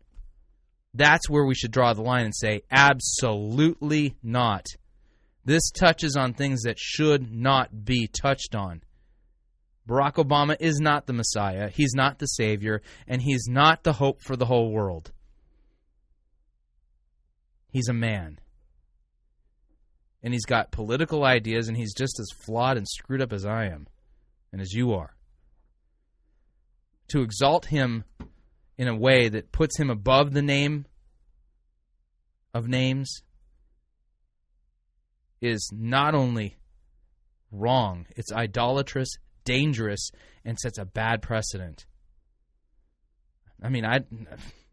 That's 0.93 1.31
where 1.31 1.45
we 1.45 1.55
should 1.55 1.71
draw 1.71 1.95
the 1.95 2.03
line 2.03 2.25
and 2.25 2.35
say, 2.35 2.63
absolutely 2.71 4.17
not. 4.25 4.67
This 5.45 5.71
touches 5.71 6.17
on 6.17 6.35
things 6.35 6.63
that 6.63 6.79
should 6.79 7.33
not 7.33 7.85
be 7.85 8.07
touched 8.07 8.55
on. 8.55 8.83
Barack 9.89 10.15
Obama 10.25 10.57
is 10.61 10.79
not 10.79 11.07
the 11.07 11.13
Messiah, 11.13 11.69
he's 11.69 11.95
not 11.95 12.19
the 12.19 12.27
Savior, 12.27 12.83
and 13.09 13.23
he's 13.23 13.47
not 13.49 13.83
the 13.83 13.95
hope 13.95 14.21
for 14.21 14.37
the 14.37 14.47
whole 14.47 14.71
world. 14.71 15.11
He's 17.71 17.89
a 17.89 17.95
man. 17.95 18.39
And 20.23 20.35
he's 20.35 20.45
got 20.45 20.71
political 20.71 21.25
ideas, 21.25 21.69
and 21.69 21.77
he's 21.77 21.95
just 21.95 22.21
as 22.21 22.29
flawed 22.45 22.77
and 22.77 22.87
screwed 22.87 23.23
up 23.23 23.33
as 23.33 23.47
I 23.47 23.67
am, 23.67 23.87
and 24.53 24.61
as 24.61 24.73
you 24.73 24.93
are. 24.93 25.17
To 27.09 27.23
exalt 27.23 27.67
him 27.67 28.05
in 28.77 28.87
a 28.87 28.95
way 28.95 29.29
that 29.29 29.51
puts 29.51 29.79
him 29.79 29.91
above 29.91 30.33
the 30.33 30.43
name 30.43 30.85
of 32.53 32.69
names 32.69 33.23
is 35.41 35.71
not 35.73 36.15
only 36.15 36.57
wrong, 37.51 38.07
it's 38.17 38.33
idolatrous, 38.33 39.11
dangerous, 39.45 40.11
and 40.45 40.59
sets 40.59 40.79
a 40.79 40.85
bad 40.85 41.23
precedent. 41.23 41.87
I 43.63 43.69
mean, 43.69 43.85
I, 43.85 44.01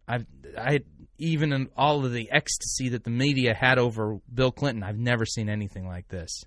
I, 0.07 0.19
I 0.57 0.79
even 1.17 1.51
in 1.51 1.69
all 1.75 2.05
of 2.05 2.13
the 2.13 2.29
ecstasy 2.31 2.89
that 2.89 3.03
the 3.03 3.09
media 3.09 3.53
had 3.53 3.79
over 3.79 4.19
Bill 4.33 4.51
Clinton, 4.51 4.83
I've 4.83 4.97
never 4.97 5.25
seen 5.25 5.49
anything 5.49 5.87
like 5.87 6.07
this. 6.07 6.43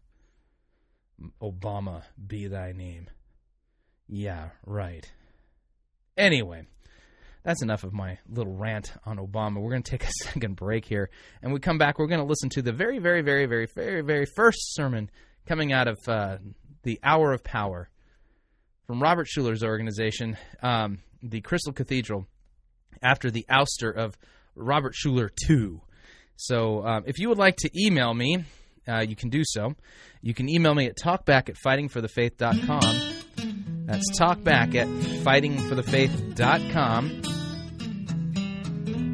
Obama, 1.43 2.03
be 2.25 2.47
thy 2.47 2.73
name. 2.73 3.09
Yeah, 4.09 4.51
right. 4.65 5.11
Anyway, 6.17 6.67
that's 7.43 7.63
enough 7.63 7.85
of 7.85 7.93
my 7.93 8.19
little 8.29 8.55
rant 8.55 8.93
on 9.07 9.17
Obama. 9.17 9.61
We're 9.61 9.71
going 9.71 9.83
to 9.83 9.91
take 9.91 10.05
a 10.05 10.13
second 10.25 10.57
break 10.57 10.85
here. 10.85 11.11
And 11.43 11.53
we 11.53 11.61
come 11.61 11.79
back, 11.79 11.99
we're 11.99 12.07
going 12.07 12.21
to 12.21 12.27
listen 12.27 12.51
to 12.51 12.63
the 12.63 12.73
very, 12.73 12.99
very, 12.99 13.23
very, 13.23 13.47
very, 13.47 13.67
very, 13.67 14.03
very 14.03 14.27
first 14.37 14.75
sermon 14.75 15.11
coming 15.47 15.73
out 15.73 15.89
of 15.89 15.99
uh, 16.07 16.39
the 16.83 17.01
Hour 17.03 17.33
of 17.33 17.43
Power 17.43 17.89
from 18.87 19.03
Robert 19.03 19.27
Schuller's 19.27 19.63
organization, 19.63 20.37
um, 20.63 20.99
the 21.23 21.41
Crystal 21.41 21.73
Cathedral, 21.73 22.27
after 23.03 23.31
the 23.31 23.47
ouster 23.51 23.95
of 23.95 24.19
Robert 24.55 24.95
Schuller 24.95 25.31
2. 25.47 25.81
So 26.37 26.87
um, 26.87 27.05
if 27.07 27.19
you 27.19 27.29
would 27.29 27.39
like 27.39 27.57
to 27.59 27.71
email 27.79 28.15
me, 28.15 28.45
uh, 28.89 29.01
you 29.01 29.15
can 29.15 29.29
do 29.29 29.43
so. 29.45 29.75
You 30.23 30.35
can 30.35 30.49
email 30.49 30.75
me 30.75 30.87
at 30.87 30.97
talkback 30.97 31.49
at 31.49 31.57
fightingforthefaith.com. 31.65 33.17
That's 33.87 34.19
talkback 34.19 34.75
at 34.75 34.89
fightingforthefaith.com. 35.25 37.30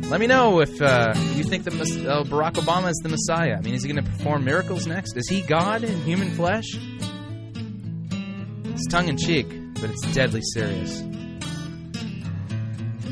Let 0.08 0.20
me 0.20 0.28
know 0.28 0.60
if 0.60 0.80
uh, 0.80 1.14
you 1.34 1.42
think 1.42 1.64
that 1.64 1.74
uh, 1.74 2.22
Barack 2.22 2.52
Obama 2.52 2.90
is 2.90 2.96
the 3.02 3.08
Messiah. 3.08 3.56
I 3.58 3.60
mean, 3.60 3.74
is 3.74 3.82
he 3.82 3.92
going 3.92 4.04
to 4.04 4.08
perform 4.08 4.44
miracles 4.44 4.86
next? 4.86 5.16
Is 5.16 5.28
he 5.28 5.42
God 5.42 5.82
in 5.82 6.00
human 6.02 6.30
flesh? 6.30 6.78
It's 8.66 8.86
tongue 8.86 9.08
in 9.08 9.16
cheek, 9.16 9.48
but 9.74 9.90
it's 9.90 10.02
deadly 10.14 10.42
serious. 10.54 11.02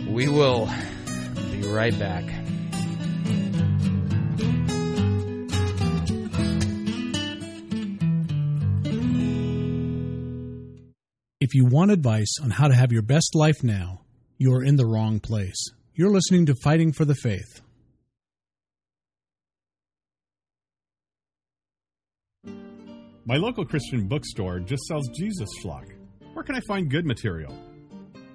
We 0.07 0.28
will 0.28 0.70
be 1.51 1.62
right 1.66 1.99
back. 1.99 2.22
If 11.40 11.55
you 11.55 11.64
want 11.64 11.90
advice 11.90 12.36
on 12.40 12.51
how 12.51 12.68
to 12.68 12.74
have 12.74 12.92
your 12.92 13.03
best 13.03 13.34
life 13.34 13.64
now, 13.64 14.03
you 14.38 14.53
are 14.55 14.62
in 14.62 14.76
the 14.76 14.86
wrong 14.86 15.18
place. 15.18 15.72
You're 15.97 16.11
listening 16.11 16.47
to 16.47 16.57
Fighting 16.57 16.92
for 16.92 17.05
the 17.05 17.14
Faith. 17.14 17.61
My 23.24 23.36
local 23.36 23.64
Christian 23.64 24.09
bookstore 24.09 24.59
just 24.59 24.82
sells 24.86 25.07
Jesus 25.16 25.49
Schlock. 25.62 25.84
Where 26.32 26.42
can 26.42 26.57
I 26.57 26.61
find 26.66 26.90
good 26.90 27.07
material? 27.07 27.57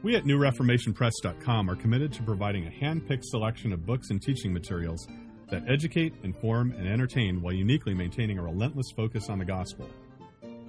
We 0.03 0.15
at 0.15 0.23
NewReformationPress.com 0.23 1.69
are 1.69 1.75
committed 1.75 2.13
to 2.13 2.23
providing 2.23 2.65
a 2.65 2.71
hand 2.71 3.05
picked 3.05 3.25
selection 3.25 3.73
of 3.73 3.85
books 3.85 4.09
and 4.09 4.21
teaching 4.21 4.53
materials 4.53 5.05
that 5.49 5.63
educate, 5.67 6.13
inform, 6.23 6.71
and 6.71 6.87
entertain 6.87 7.41
while 7.41 7.53
uniquely 7.53 7.93
maintaining 7.93 8.39
a 8.39 8.43
relentless 8.43 8.87
focus 8.95 9.27
on 9.29 9.37
the 9.37 9.43
gospel. 9.43 9.89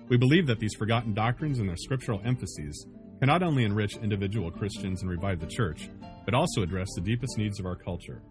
We 0.09 0.17
believe 0.17 0.49
that 0.49 0.59
these 0.59 0.75
forgotten 0.75 1.15
doctrines 1.15 1.61
and 1.61 1.69
their 1.69 1.77
scriptural 1.77 2.21
emphases 2.25 2.85
can 3.21 3.29
not 3.29 3.45
only 3.45 3.63
enrich 3.63 3.97
individual 3.99 4.51
Christians 4.51 5.03
and 5.03 5.11
revive 5.11 5.39
the 5.39 5.47
church, 5.47 5.89
but 6.31 6.37
also 6.37 6.63
address 6.63 6.87
the 6.95 7.01
deepest 7.01 7.37
needs 7.39 7.59
of 7.59 7.67
our 7.67 7.75
culture. 7.75 8.23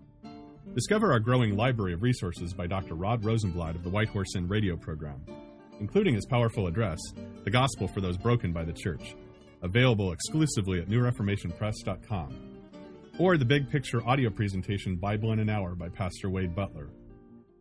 Discover 0.73 1.11
our 1.11 1.19
growing 1.19 1.57
library 1.57 1.91
of 1.91 2.01
resources 2.01 2.53
by 2.53 2.65
Dr. 2.65 2.95
Rod 2.95 3.23
Rosenbladt 3.23 3.75
of 3.75 3.83
the 3.83 3.89
White 3.89 4.07
Horse 4.07 4.37
Inn 4.37 4.47
radio 4.47 4.77
program, 4.77 5.21
including 5.81 6.15
his 6.15 6.25
powerful 6.25 6.67
address, 6.67 6.97
The 7.43 7.51
Gospel 7.51 7.89
for 7.89 7.99
Those 7.99 8.15
Broken 8.15 8.53
by 8.53 8.63
the 8.63 8.71
Church, 8.71 9.17
available 9.63 10.13
exclusively 10.13 10.79
at 10.79 10.87
newreformationpress.com, 10.87 12.39
or 13.19 13.35
the 13.35 13.43
big 13.43 13.69
picture 13.69 14.01
audio 14.07 14.29
presentation 14.29 14.95
Bible 14.95 15.33
in 15.33 15.39
an 15.39 15.49
Hour 15.49 15.75
by 15.75 15.89
Pastor 15.89 16.29
Wade 16.29 16.55
Butler, 16.55 16.91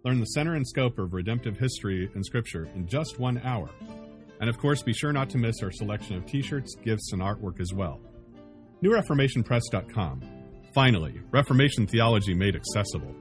Learn 0.04 0.20
the 0.20 0.26
center 0.26 0.54
and 0.54 0.64
scope 0.64 1.00
of 1.00 1.14
redemptive 1.14 1.58
history 1.58 2.08
and 2.14 2.24
scripture 2.24 2.68
in 2.76 2.86
just 2.86 3.18
one 3.18 3.40
hour. 3.44 3.68
And 4.40 4.48
of 4.48 4.56
course, 4.56 4.84
be 4.84 4.92
sure 4.92 5.12
not 5.12 5.28
to 5.30 5.38
miss 5.38 5.56
our 5.64 5.72
selection 5.72 6.14
of 6.14 6.26
t 6.26 6.40
shirts, 6.42 6.76
gifts, 6.76 7.12
and 7.12 7.20
artwork 7.20 7.60
as 7.60 7.74
well. 7.74 8.00
NewReformationPress.com. 8.82 10.22
Finally, 10.74 11.20
Reformation 11.30 11.86
theology 11.86 12.34
made 12.34 12.54
accessible. 12.56 13.14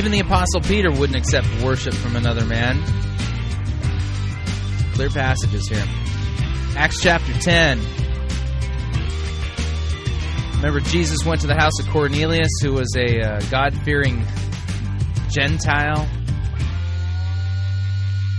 Even 0.00 0.12
the 0.12 0.20
Apostle 0.20 0.62
Peter 0.62 0.90
wouldn't 0.90 1.14
accept 1.14 1.46
worship 1.62 1.92
from 1.92 2.16
another 2.16 2.46
man. 2.46 2.82
Clear 4.94 5.10
passages 5.10 5.68
here. 5.68 5.84
Acts 6.74 7.02
chapter 7.02 7.30
10. 7.34 7.78
Remember, 10.54 10.80
Jesus 10.80 11.22
went 11.26 11.42
to 11.42 11.46
the 11.46 11.54
house 11.54 11.78
of 11.80 11.86
Cornelius, 11.88 12.48
who 12.62 12.72
was 12.72 12.96
a 12.96 13.20
uh, 13.20 13.40
God 13.50 13.74
fearing 13.84 14.24
Gentile. 15.28 16.08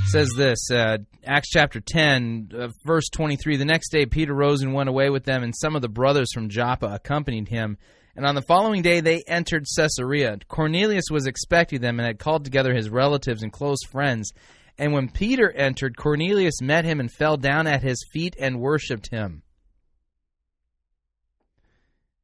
says 0.08 0.32
this 0.36 0.72
uh, 0.72 0.98
Acts 1.24 1.50
chapter 1.50 1.80
10, 1.80 2.54
uh, 2.58 2.68
verse 2.88 3.08
23. 3.10 3.58
The 3.58 3.66
next 3.66 3.90
day, 3.90 4.08
Peter 4.08 4.34
rose 4.34 4.64
and 4.64 4.74
went 4.74 4.90
away 4.90 5.12
with 5.12 5.26
them, 5.26 5.44
and 5.44 5.56
some 5.56 5.76
of 5.76 5.84
the 5.84 5.90
brothers 5.90 6.34
from 6.34 6.50
Joppa 6.50 6.88
accompanied 6.88 7.50
him. 7.50 7.78
And 8.16 8.26
on 8.26 8.36
the 8.36 8.42
following 8.42 8.82
day, 8.82 9.00
they 9.00 9.24
entered 9.26 9.66
Caesarea. 9.76 10.38
Cornelius 10.48 11.06
was 11.10 11.28
expecting 11.28 11.82
them 11.82 12.00
and 12.00 12.06
had 12.06 12.20
called 12.20 12.44
together 12.44 12.74
his 12.74 12.90
relatives 12.90 13.44
and 13.44 13.52
close 13.52 13.84
friends. 13.90 14.32
And 14.78 14.94
when 14.94 15.10
Peter 15.10 15.52
entered, 15.52 15.96
Cornelius 15.98 16.62
met 16.62 16.86
him 16.86 17.00
and 17.00 17.12
fell 17.12 17.38
down 17.38 17.68
at 17.68 17.84
his 17.84 18.06
feet 18.12 18.36
and 18.40 18.60
worshipped 18.60 19.10
him. 19.10 19.44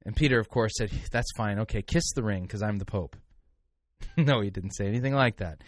And 0.05 0.15
Peter, 0.15 0.39
of 0.39 0.49
course, 0.49 0.73
said, 0.77 0.91
That's 1.11 1.31
fine. 1.35 1.59
Okay, 1.59 1.81
kiss 1.81 2.11
the 2.13 2.23
ring 2.23 2.43
because 2.43 2.63
I'm 2.63 2.77
the 2.77 2.85
Pope. 2.85 3.15
no, 4.17 4.41
he 4.41 4.49
didn't 4.49 4.71
say 4.71 4.87
anything 4.87 5.13
like 5.13 5.37
that. 5.37 5.61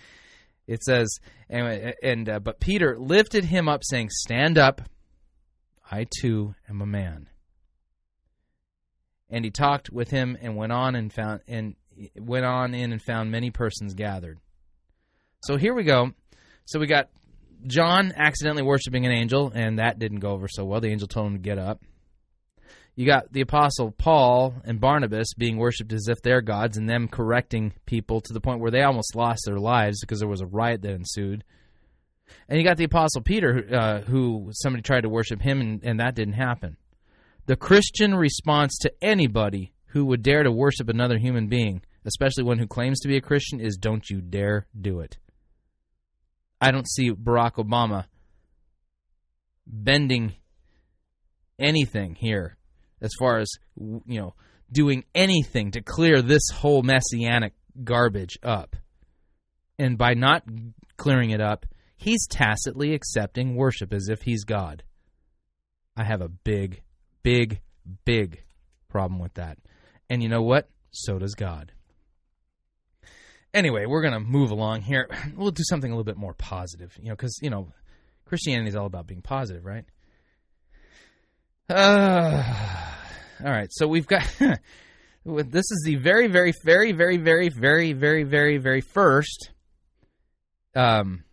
It 0.66 0.84
says, 0.84 1.20
and, 1.50 1.94
and 2.04 2.30
uh, 2.30 2.40
but 2.40 2.60
Peter 2.60 2.98
lifted 2.98 3.44
him 3.44 3.68
up, 3.68 3.82
saying, 3.84 4.10
"Stand 4.12 4.58
up, 4.60 4.84
I 5.92 6.06
too 6.22 6.54
am 6.70 6.82
a 6.82 6.86
man." 6.86 7.28
And 9.30 9.46
he 9.46 9.52
talked 9.52 9.92
with 9.92 10.10
him, 10.10 10.38
and 10.42 10.56
went 10.56 10.72
on 10.72 10.96
and 10.96 11.14
found 11.14 11.42
and 11.48 11.76
went 12.18 12.46
on 12.46 12.74
in 12.74 12.92
and 12.92 13.02
found 13.02 13.32
many 13.32 13.52
persons 13.52 13.94
gathered. 13.94 14.40
So 15.42 15.58
here 15.58 15.74
we 15.74 15.84
go. 15.84 16.12
So 16.66 16.80
we 16.80 16.88
got 16.88 17.10
John 17.68 18.14
accidentally 18.16 18.64
worshiping 18.64 19.06
an 19.06 19.12
angel, 19.12 19.52
and 19.54 19.80
that 19.80 20.00
didn't 20.00 20.20
go 20.20 20.32
over 20.32 20.48
so 20.48 20.66
well. 20.66 20.82
The 20.82 20.90
angel 20.90 21.08
told 21.08 21.28
him 21.28 21.34
to 21.34 21.40
get 21.40 21.58
up. 21.58 21.82
You 22.96 23.06
got 23.06 23.32
the 23.32 23.42
apostle 23.42 23.92
Paul 23.92 24.56
and 24.66 24.82
Barnabas 24.82 25.34
being 25.38 25.58
worshipped 25.58 25.94
as 25.94 26.08
if 26.10 26.22
they're 26.22 26.42
gods 26.42 26.76
and 26.76 26.90
them 26.90 27.08
correcting 27.08 27.74
people 27.86 28.20
to 28.22 28.34
the 28.34 28.42
point 28.42 28.60
where 28.60 28.72
they 28.72 28.82
almost 28.82 29.16
lost 29.16 29.44
their 29.46 29.58
lives 29.58 30.02
because 30.02 30.20
there 30.20 30.28
was 30.28 30.42
a 30.42 30.46
riot 30.46 30.82
that 30.82 30.92
ensued. 30.92 31.46
And 32.48 32.58
you 32.60 32.66
got 32.66 32.78
the 32.78 32.84
apostle 32.84 33.22
Peter, 33.22 33.66
uh, 33.72 34.02
who 34.02 34.50
somebody 34.52 34.82
tried 34.82 35.02
to 35.02 35.10
worship 35.10 35.42
him, 35.42 35.62
and, 35.62 35.84
and 35.84 36.00
that 36.00 36.14
didn't 36.16 36.34
happen. 36.34 36.76
The 37.50 37.56
Christian 37.56 38.14
response 38.14 38.78
to 38.82 38.94
anybody 39.02 39.74
who 39.88 40.06
would 40.06 40.22
dare 40.22 40.44
to 40.44 40.52
worship 40.52 40.88
another 40.88 41.18
human 41.18 41.48
being, 41.48 41.82
especially 42.06 42.44
one 42.44 42.60
who 42.60 42.68
claims 42.68 43.00
to 43.00 43.08
be 43.08 43.18
a 43.18 43.22
Christian, 43.22 43.60
is 43.60 43.76
don't 43.76 44.08
you 44.08 44.22
dare 44.22 44.68
do 44.80 45.00
it. 45.00 45.18
I 46.62 46.70
don't 46.70 46.88
see 46.88 47.10
Barack 47.10 47.54
Obama 47.54 48.06
bending 49.66 50.36
anything 51.58 52.14
here 52.14 52.56
as 53.02 53.10
far 53.18 53.40
as 53.40 53.50
you 53.76 54.04
know 54.06 54.36
doing 54.72 55.04
anything 55.16 55.72
to 55.72 55.82
clear 55.82 56.22
this 56.22 56.44
whole 56.54 56.84
messianic 56.84 57.54
garbage 57.84 58.38
up 58.44 58.76
and 59.80 59.98
by 59.98 60.14
not 60.14 60.44
clearing 60.98 61.32
it 61.32 61.42
up 61.42 61.66
he's 61.98 62.28
tacitly 62.28 62.94
accepting 62.94 63.56
worship 63.56 63.92
as 63.92 64.08
if 64.08 64.22
he's 64.22 64.44
god 64.44 64.84
i 65.98 66.04
have 66.04 66.22
a 66.22 66.30
big 66.30 66.82
big 67.24 67.62
big 68.06 68.44
problem 68.88 69.20
with 69.20 69.34
that. 69.36 69.58
And 70.10 70.24
you 70.24 70.30
know 70.30 70.42
what? 70.42 70.70
So 70.92 71.20
does 71.20 71.36
god. 71.36 71.72
Anyway 73.54 73.86
we're 73.86 74.02
going 74.02 74.14
to 74.14 74.20
move 74.20 74.52
along 74.52 74.82
here. 74.82 75.10
We'll 75.36 75.52
do 75.52 75.64
something 75.68 75.92
a 75.92 75.96
little 75.96 76.04
bit 76.04 76.18
more 76.18 76.34
positive 76.34 76.98
you 77.02 77.10
know 77.10 77.16
cuz 77.16 77.40
you 77.42 77.50
know 77.50 77.72
christianity 78.26 78.70
is 78.70 78.76
all 78.76 78.86
about 78.86 79.08
being 79.08 79.22
positive 79.22 79.66
right? 79.66 79.86
Uh, 81.70 82.44
all 83.44 83.52
right, 83.52 83.70
so 83.72 83.88
we've 83.88 84.08
got 84.08 84.24
this 85.26 85.72
is 85.72 85.84
the 85.86 85.96
very, 85.96 86.28
very, 86.28 86.54
very, 86.64 86.92
very, 86.92 87.18
very, 87.18 87.50
very, 87.50 87.94
very, 87.94 88.24
very, 88.24 88.58
very 88.58 88.82
first 88.82 89.52
um, 90.76 91.24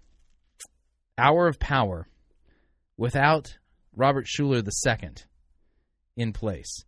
hour 1.16 1.46
of 1.46 1.58
power 1.58 2.06
without 2.96 3.56
Robert 3.94 4.26
Schuller 4.26 4.62
II 4.62 5.10
in 6.16 6.32
place. 6.32 6.84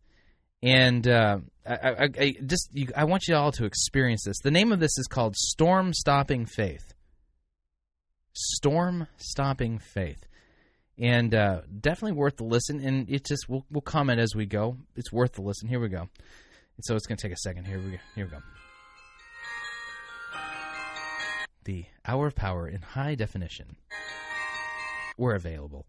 And 0.62 1.06
uh, 1.06 1.38
I, 1.66 1.74
I, 1.74 2.08
I 2.18 2.36
just 2.44 2.70
you, 2.72 2.88
I 2.96 3.04
want 3.04 3.28
you 3.28 3.36
all 3.36 3.52
to 3.52 3.64
experience 3.64 4.24
this. 4.24 4.38
The 4.42 4.50
name 4.50 4.72
of 4.72 4.80
this 4.80 4.98
is 4.98 5.06
called 5.06 5.36
Storm 5.36 5.92
Stopping 5.92 6.46
Faith. 6.46 6.94
Storm 8.32 9.06
Stopping 9.16 9.78
Faith 9.78 10.24
and 10.98 11.34
uh, 11.34 11.60
definitely 11.80 12.12
worth 12.12 12.36
the 12.36 12.44
listen. 12.44 12.80
And 12.80 13.08
it 13.08 13.24
just 13.24 13.48
we'll, 13.48 13.64
we'll 13.70 13.80
comment 13.80 14.20
as 14.20 14.34
we 14.34 14.46
go. 14.46 14.76
It's 14.96 15.12
worth 15.12 15.34
the 15.34 15.42
listen. 15.42 15.68
Here 15.68 15.80
we 15.80 15.88
go. 15.88 16.00
And 16.00 16.84
so 16.84 16.96
it's 16.96 17.06
going 17.06 17.18
to 17.18 17.22
take 17.22 17.32
a 17.32 17.38
second. 17.38 17.66
Here 17.66 17.78
we 17.78 17.92
go. 17.92 17.98
Here 18.14 18.24
we 18.24 18.30
go. 18.30 18.38
The 21.64 21.84
Hour 22.06 22.26
of 22.26 22.34
Power 22.34 22.66
in 22.66 22.82
high 22.82 23.14
definition. 23.14 23.76
We're 25.16 25.34
available. 25.34 25.86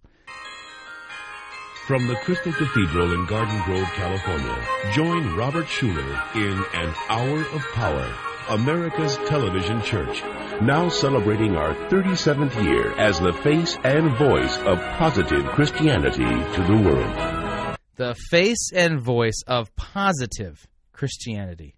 From 1.90 2.06
the 2.06 2.18
Crystal 2.18 2.54
Cathedral 2.54 3.14
in 3.14 3.26
Garden 3.26 3.60
Grove, 3.64 3.88
California, 3.96 4.64
join 4.94 5.36
Robert 5.36 5.66
Schuller 5.66 6.36
in 6.36 6.64
An 6.80 6.94
Hour 7.10 7.40
of 7.40 7.64
Power, 7.74 8.16
America's 8.48 9.18
television 9.28 9.82
church 9.82 10.22
now 10.62 10.88
celebrating 10.90 11.56
our 11.56 11.74
37th 11.90 12.64
year 12.64 12.92
as 13.00 13.20
the 13.20 13.34
face 13.34 13.76
and 13.84 14.16
voice 14.20 14.56
of 14.60 14.78
positive 15.00 15.44
Christianity 15.48 16.22
to 16.22 16.64
the 16.68 16.80
world. 16.80 17.78
The 17.96 18.14
face 18.30 18.72
and 18.72 19.02
voice 19.02 19.42
of 19.48 19.76
positive 19.76 20.68
Christianity 20.94 21.74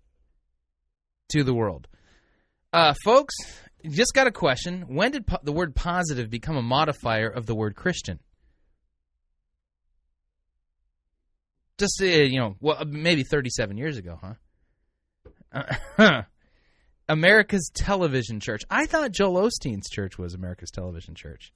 to 1.30 1.46
the 1.46 1.54
world. 1.54 1.88
Uh, 2.74 2.96
folks, 3.06 3.36
just 3.90 4.14
got 4.14 4.28
a 4.28 4.32
question. 4.32 4.88
When 4.90 5.12
did 5.12 5.26
po- 5.26 5.40
the 5.42 5.54
word 5.54 5.74
positive 5.74 6.30
become 6.30 6.58
a 6.58 6.62
modifier 6.62 7.30
of 7.30 7.46
the 7.46 7.56
word 7.56 7.78
Christian? 7.78 8.20
Just, 11.82 12.00
uh, 12.00 12.06
you 12.06 12.40
know, 12.40 12.56
well, 12.62 12.86
maybe 12.86 13.24
37 13.24 13.76
years 13.76 13.98
ago, 13.98 14.20
huh? 14.22 14.34
Uh, 15.98 16.22
America's 17.10 17.72
Television 17.74 18.40
Church. 18.40 18.62
I 18.70 18.86
thought 18.86 19.12
Joel 19.12 19.50
Osteen's 19.50 19.90
church 19.90 20.20
was 20.20 20.36
America's 20.36 20.70
Television 20.70 21.16
Church. 21.16 21.52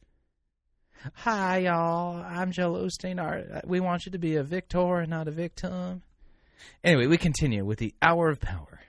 Hi, 1.13 1.59
y'all. 1.59 2.25
I'm 2.27 2.51
Joel 2.51 2.87
Osteen. 2.87 3.67
We 3.67 3.79
want 3.79 4.07
you 4.07 4.13
to 4.13 4.17
be 4.17 4.37
a 4.37 4.43
victor 4.43 4.95
and 4.95 5.11
not 5.11 5.27
a 5.27 5.31
victim. 5.31 6.01
Anyway, 6.83 7.05
we 7.05 7.19
continue 7.19 7.63
with 7.63 7.77
the 7.77 7.93
Hour 8.01 8.31
of 8.31 8.39
Power. 8.41 8.79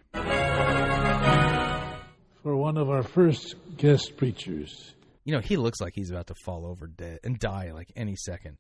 For 2.43 2.57
one 2.57 2.79
of 2.79 2.89
our 2.89 3.03
first 3.03 3.57
guest 3.77 4.17
preachers. 4.17 4.95
You 5.27 5.35
know, 5.35 5.41
he 5.41 5.59
looks 5.59 5.83
like 5.83 5.93
he's 5.95 6.11
about 6.11 6.29
to 6.29 6.35
fall 6.47 6.65
over 6.65 6.87
dead 6.87 7.19
and 7.25 7.39
die 7.39 7.73
like 7.75 7.93
any 7.95 8.17
second. 8.17 8.57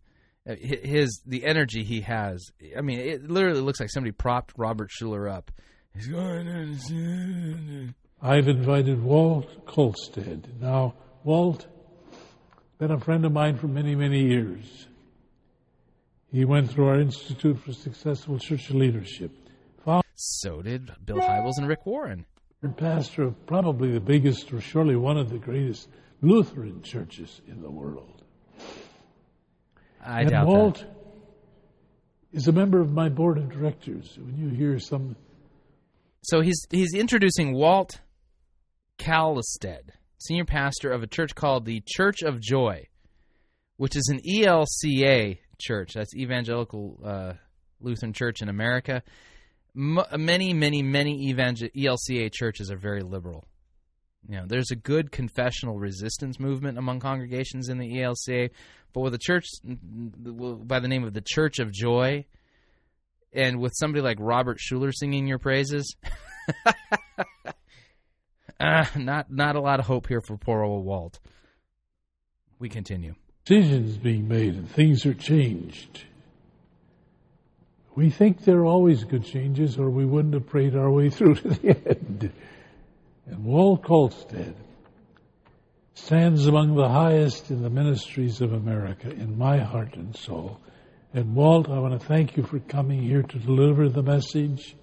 Uh, 0.48 0.54
his 0.60 1.22
the 1.26 1.44
energy 1.44 1.82
he 1.82 2.02
has. 2.02 2.52
I 2.76 2.80
mean, 2.80 3.00
it 3.00 3.28
literally 3.28 3.60
looks 3.60 3.80
like 3.80 3.90
somebody 3.90 4.12
propped 4.12 4.52
Robert 4.56 4.90
Schuller 4.90 5.30
up 5.30 5.50
He's 5.96 6.08
going 6.08 7.94
I've 8.20 8.48
invited 8.48 9.02
Walt 9.02 9.66
Kallestad. 9.66 10.60
Now, 10.60 10.94
Walt, 11.24 11.66
been 12.78 12.90
a 12.90 13.00
friend 13.00 13.24
of 13.24 13.32
mine 13.32 13.56
for 13.56 13.66
many, 13.66 13.94
many 13.94 14.20
years. 14.20 14.88
He 16.30 16.44
went 16.44 16.70
through 16.70 16.88
our 16.88 17.00
Institute 17.00 17.58
for 17.60 17.72
Successful 17.72 18.38
Church 18.38 18.70
Leadership. 18.70 19.30
Found 19.86 20.04
so 20.14 20.60
did 20.60 20.90
Bill 21.02 21.16
Hybels 21.16 21.56
and 21.56 21.66
Rick 21.66 21.86
Warren. 21.86 22.26
Pastor 22.76 23.22
of 23.22 23.46
probably 23.46 23.92
the 23.92 24.00
biggest, 24.00 24.52
or 24.52 24.60
surely 24.60 24.96
one 24.96 25.16
of 25.16 25.30
the 25.30 25.38
greatest 25.38 25.88
Lutheran 26.20 26.82
churches 26.82 27.40
in 27.46 27.62
the 27.62 27.70
world. 27.70 28.15
I 30.06 30.20
and 30.22 30.30
doubt 30.30 30.46
Walt 30.46 30.78
that. 30.78 30.88
is 32.32 32.48
a 32.48 32.52
member 32.52 32.80
of 32.80 32.90
my 32.92 33.08
board 33.08 33.38
of 33.38 33.50
directors. 33.50 34.16
When 34.18 34.36
you 34.36 34.48
hear 34.48 34.78
some 34.78 35.16
So 36.22 36.40
he's 36.40 36.64
he's 36.70 36.94
introducing 36.94 37.52
Walt 37.54 38.00
Kallestad, 38.98 39.90
senior 40.18 40.44
pastor 40.44 40.90
of 40.90 41.02
a 41.02 41.06
church 41.06 41.34
called 41.34 41.64
the 41.64 41.82
Church 41.86 42.22
of 42.22 42.40
Joy, 42.40 42.86
which 43.76 43.96
is 43.96 44.08
an 44.08 44.20
ELCA 44.28 45.38
church. 45.58 45.92
That's 45.94 46.14
Evangelical 46.14 46.98
uh, 47.04 47.32
Lutheran 47.80 48.12
Church 48.12 48.42
in 48.42 48.48
America. 48.48 49.02
M- 49.76 49.98
many, 50.16 50.54
many, 50.54 50.82
many 50.82 51.28
evangel- 51.28 51.68
ELCA 51.76 52.32
churches 52.32 52.70
are 52.70 52.78
very 52.78 53.02
liberal. 53.02 53.46
You 54.28 54.38
know, 54.38 54.46
there's 54.46 54.70
a 54.70 54.76
good 54.76 55.12
confessional 55.12 55.78
resistance 55.78 56.40
movement 56.40 56.78
among 56.78 57.00
congregations 57.00 57.68
in 57.68 57.78
the 57.78 57.98
ELCA, 57.98 58.50
but 58.92 59.00
with 59.00 59.14
a 59.14 59.18
church 59.18 59.46
by 59.62 60.80
the 60.80 60.88
name 60.88 61.04
of 61.04 61.12
the 61.12 61.22
Church 61.24 61.58
of 61.58 61.70
Joy, 61.72 62.24
and 63.32 63.60
with 63.60 63.72
somebody 63.76 64.02
like 64.02 64.16
Robert 64.20 64.58
Schuller 64.58 64.92
singing 64.92 65.26
your 65.26 65.38
praises, 65.38 65.94
uh, 68.60 68.86
not 68.96 69.30
not 69.30 69.56
a 69.56 69.60
lot 69.60 69.78
of 69.80 69.86
hope 69.86 70.08
here 70.08 70.20
for 70.20 70.36
poor 70.36 70.62
old 70.62 70.84
Walt. 70.84 71.18
We 72.58 72.68
continue. 72.68 73.14
decisions 73.44 73.98
being 73.98 74.26
made 74.26 74.54
and 74.54 74.68
things 74.70 75.04
are 75.04 75.14
changed, 75.14 76.04
we 77.94 78.10
think 78.10 78.44
they're 78.44 78.64
always 78.64 79.04
good 79.04 79.24
changes, 79.24 79.78
or 79.78 79.88
we 79.90 80.04
wouldn't 80.04 80.34
have 80.34 80.46
prayed 80.46 80.74
our 80.74 80.90
way 80.90 81.10
through 81.10 81.36
to 81.36 81.48
the 81.48 81.68
end. 81.88 82.32
And 83.26 83.44
Walt 83.44 83.82
Kallestad 83.82 84.54
stands 85.94 86.46
among 86.46 86.76
the 86.76 86.88
highest 86.88 87.50
in 87.50 87.62
the 87.62 87.70
ministries 87.70 88.40
of 88.40 88.52
America 88.52 89.10
in 89.10 89.36
my 89.36 89.58
heart 89.58 89.94
and 89.94 90.14
soul. 90.16 90.60
And 91.12 91.34
Walt, 91.34 91.68
I 91.68 91.78
want 91.78 91.98
to 91.98 92.06
thank 92.06 92.36
you 92.36 92.42
for 92.44 92.58
coming 92.60 93.02
here 93.02 93.22
to 93.22 93.38
deliver 93.38 93.88
the 93.88 94.02
message, 94.02 94.76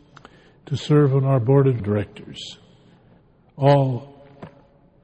to 0.65 0.75
serve 0.75 1.15
on 1.15 1.23
our 1.23 1.39
board 1.39 1.67
of 1.67 1.83
directors. 1.83 2.57
All 3.55 4.27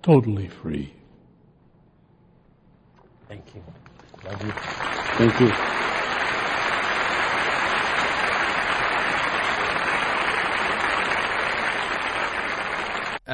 totally 0.02 0.48
free. 0.48 0.94
Thank 3.28 3.46
you. 3.54 3.64
Love 4.26 4.44
you. 4.44 4.52
Thank 4.52 5.40
you. 5.40 5.89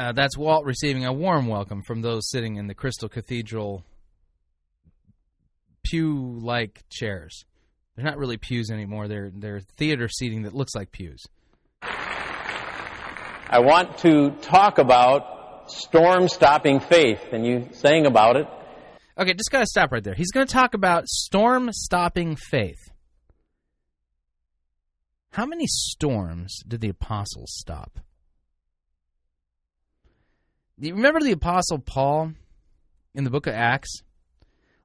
Uh, 0.06 0.12
that's 0.12 0.38
Walt 0.38 0.64
receiving 0.64 1.04
a 1.04 1.12
warm 1.12 1.48
welcome 1.48 1.82
from 1.82 2.00
those 2.00 2.30
sitting 2.30 2.54
in 2.54 2.68
the 2.68 2.74
Crystal 2.74 3.08
Cathedral 3.08 3.82
pew-like 5.82 6.84
chairs. 6.88 7.44
They're 7.96 8.04
not 8.04 8.16
really 8.16 8.36
pews 8.36 8.70
anymore. 8.70 9.08
They're 9.08 9.32
they're 9.34 9.58
theater 9.58 10.08
seating 10.08 10.42
that 10.42 10.54
looks 10.54 10.76
like 10.76 10.92
pews. 10.92 11.24
I 11.82 13.58
want 13.58 13.98
to 13.98 14.30
talk 14.42 14.78
about 14.78 15.72
storm 15.72 16.28
stopping 16.28 16.78
faith, 16.78 17.32
and 17.32 17.44
you 17.44 17.70
sang 17.72 18.06
about 18.06 18.36
it. 18.36 18.46
Okay, 19.18 19.34
just 19.34 19.50
gotta 19.50 19.66
stop 19.66 19.90
right 19.90 20.04
there. 20.04 20.14
He's 20.14 20.30
going 20.30 20.46
to 20.46 20.52
talk 20.52 20.74
about 20.74 21.08
storm 21.08 21.72
stopping 21.72 22.36
faith. 22.36 22.92
How 25.30 25.46
many 25.46 25.64
storms 25.66 26.60
did 26.64 26.80
the 26.80 26.90
apostles 26.90 27.50
stop? 27.56 27.98
You 30.78 30.94
remember 30.94 31.20
the 31.20 31.32
apostle 31.32 31.78
Paul 31.78 32.32
in 33.14 33.24
the 33.24 33.30
book 33.30 33.46
of 33.46 33.54
Acts? 33.54 34.02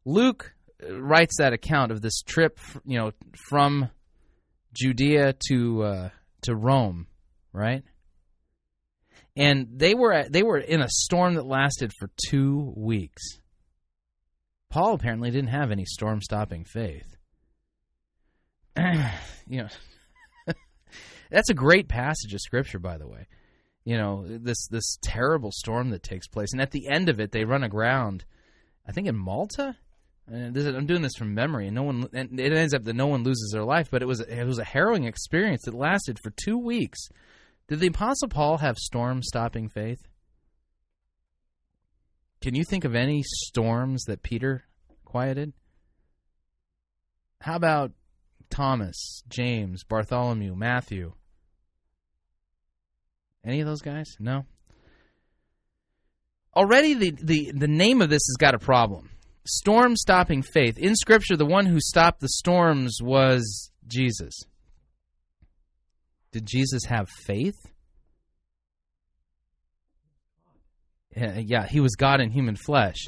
Luke 0.06 0.54
uh, 0.82 1.02
writes 1.02 1.36
that 1.38 1.52
account 1.52 1.92
of 1.92 2.02
this 2.02 2.22
trip, 2.22 2.60
you 2.86 2.98
know, 2.98 3.12
from 3.50 3.90
Judea 4.74 5.36
to 5.50 5.84
uh, 5.84 6.10
to 6.44 6.56
Rome, 6.56 7.08
right? 7.52 7.84
And 9.36 9.68
they 9.76 9.94
were 9.94 10.24
they 10.30 10.44
were 10.44 10.58
in 10.58 10.82
a 10.82 10.90
storm 10.90 11.36
that 11.36 11.46
lasted 11.46 11.92
for 12.00 12.10
two 12.30 12.74
weeks. 12.78 13.22
Paul 14.70 14.94
apparently 14.94 15.30
didn't 15.30 15.50
have 15.50 15.72
any 15.72 15.84
storm 15.86 16.22
stopping 16.22 16.64
faith. 16.64 17.18
you 18.78 19.64
know, 19.64 19.68
that's 21.30 21.50
a 21.50 21.54
great 21.54 21.90
passage 21.90 22.34
of 22.34 22.40
scripture, 22.40 22.80
by 22.80 22.98
the 22.98 23.08
way. 23.08 23.28
You 23.84 23.98
know, 23.98 24.26
this 24.28 24.68
this 24.68 24.98
terrible 25.04 25.52
storm 25.52 25.90
that 25.90 26.04
takes 26.04 26.28
place, 26.28 26.54
and 26.54 26.62
at 26.62 26.72
the 26.72 26.88
end 26.88 27.10
of 27.10 27.20
it, 27.20 27.32
they 27.32 27.46
run 27.46 27.64
aground. 27.64 28.26
I 28.88 28.92
think 28.92 29.08
in 29.08 29.16
Malta. 29.16 29.76
This, 30.28 30.66
I'm 30.66 30.86
doing 30.86 31.02
this 31.02 31.16
from 31.18 31.34
memory, 31.34 31.68
and 31.68 31.76
no 31.76 31.84
one. 31.84 32.08
And 32.14 32.40
it 32.40 32.54
ends 32.54 32.74
up 32.74 32.84
that 32.84 32.96
no 32.96 33.08
one 33.08 33.24
loses 33.24 33.50
their 33.52 33.66
life, 33.66 33.90
but 33.92 34.02
it 34.02 34.06
was 34.06 34.22
it 34.22 34.46
was 34.46 34.60
a 34.60 34.64
harrowing 34.64 35.06
experience 35.06 35.64
that 35.66 35.74
lasted 35.74 36.20
for 36.24 36.32
two 36.32 36.58
weeks. 36.58 37.10
Did 37.68 37.80
the 37.80 37.88
Apostle 37.88 38.28
Paul 38.28 38.58
have 38.60 38.78
storm 38.78 39.24
stopping 39.24 39.68
faith? 39.68 40.08
Can 42.42 42.56
you 42.56 42.64
think 42.64 42.86
of 42.86 42.96
any 42.96 43.24
storms 43.24 44.04
that 44.06 44.24
Peter 44.24 44.64
quieted? 45.06 45.54
How 47.42 47.56
about 47.56 47.92
Thomas, 48.50 49.24
James, 49.30 49.84
Bartholomew, 49.84 50.56
Matthew? 50.56 51.14
Any 53.46 53.62
of 53.62 53.68
those 53.68 53.82
guys? 53.82 54.16
No. 54.20 54.46
Already 56.56 56.94
the, 56.94 57.12
the, 57.22 57.52
the 57.56 57.68
name 57.68 58.02
of 58.02 58.10
this 58.10 58.22
has 58.28 58.38
got 58.38 58.56
a 58.56 58.60
problem. 58.60 59.10
Storm 59.48 59.96
stopping 59.96 60.44
faith. 60.44 60.78
In 60.78 60.96
Scripture, 60.96 61.36
the 61.36 61.46
one 61.46 61.66
who 61.66 61.80
stopped 61.80 62.20
the 62.20 62.30
storms 62.30 63.00
was 63.02 63.72
Jesus. 63.88 64.34
Did 66.32 66.46
Jesus 66.46 66.86
have 66.86 67.10
faith? 67.26 67.56
Yeah, 71.16 71.68
he 71.68 71.80
was 71.80 71.96
God 71.96 72.22
in 72.22 72.32
human 72.32 72.56
flesh. 72.56 73.08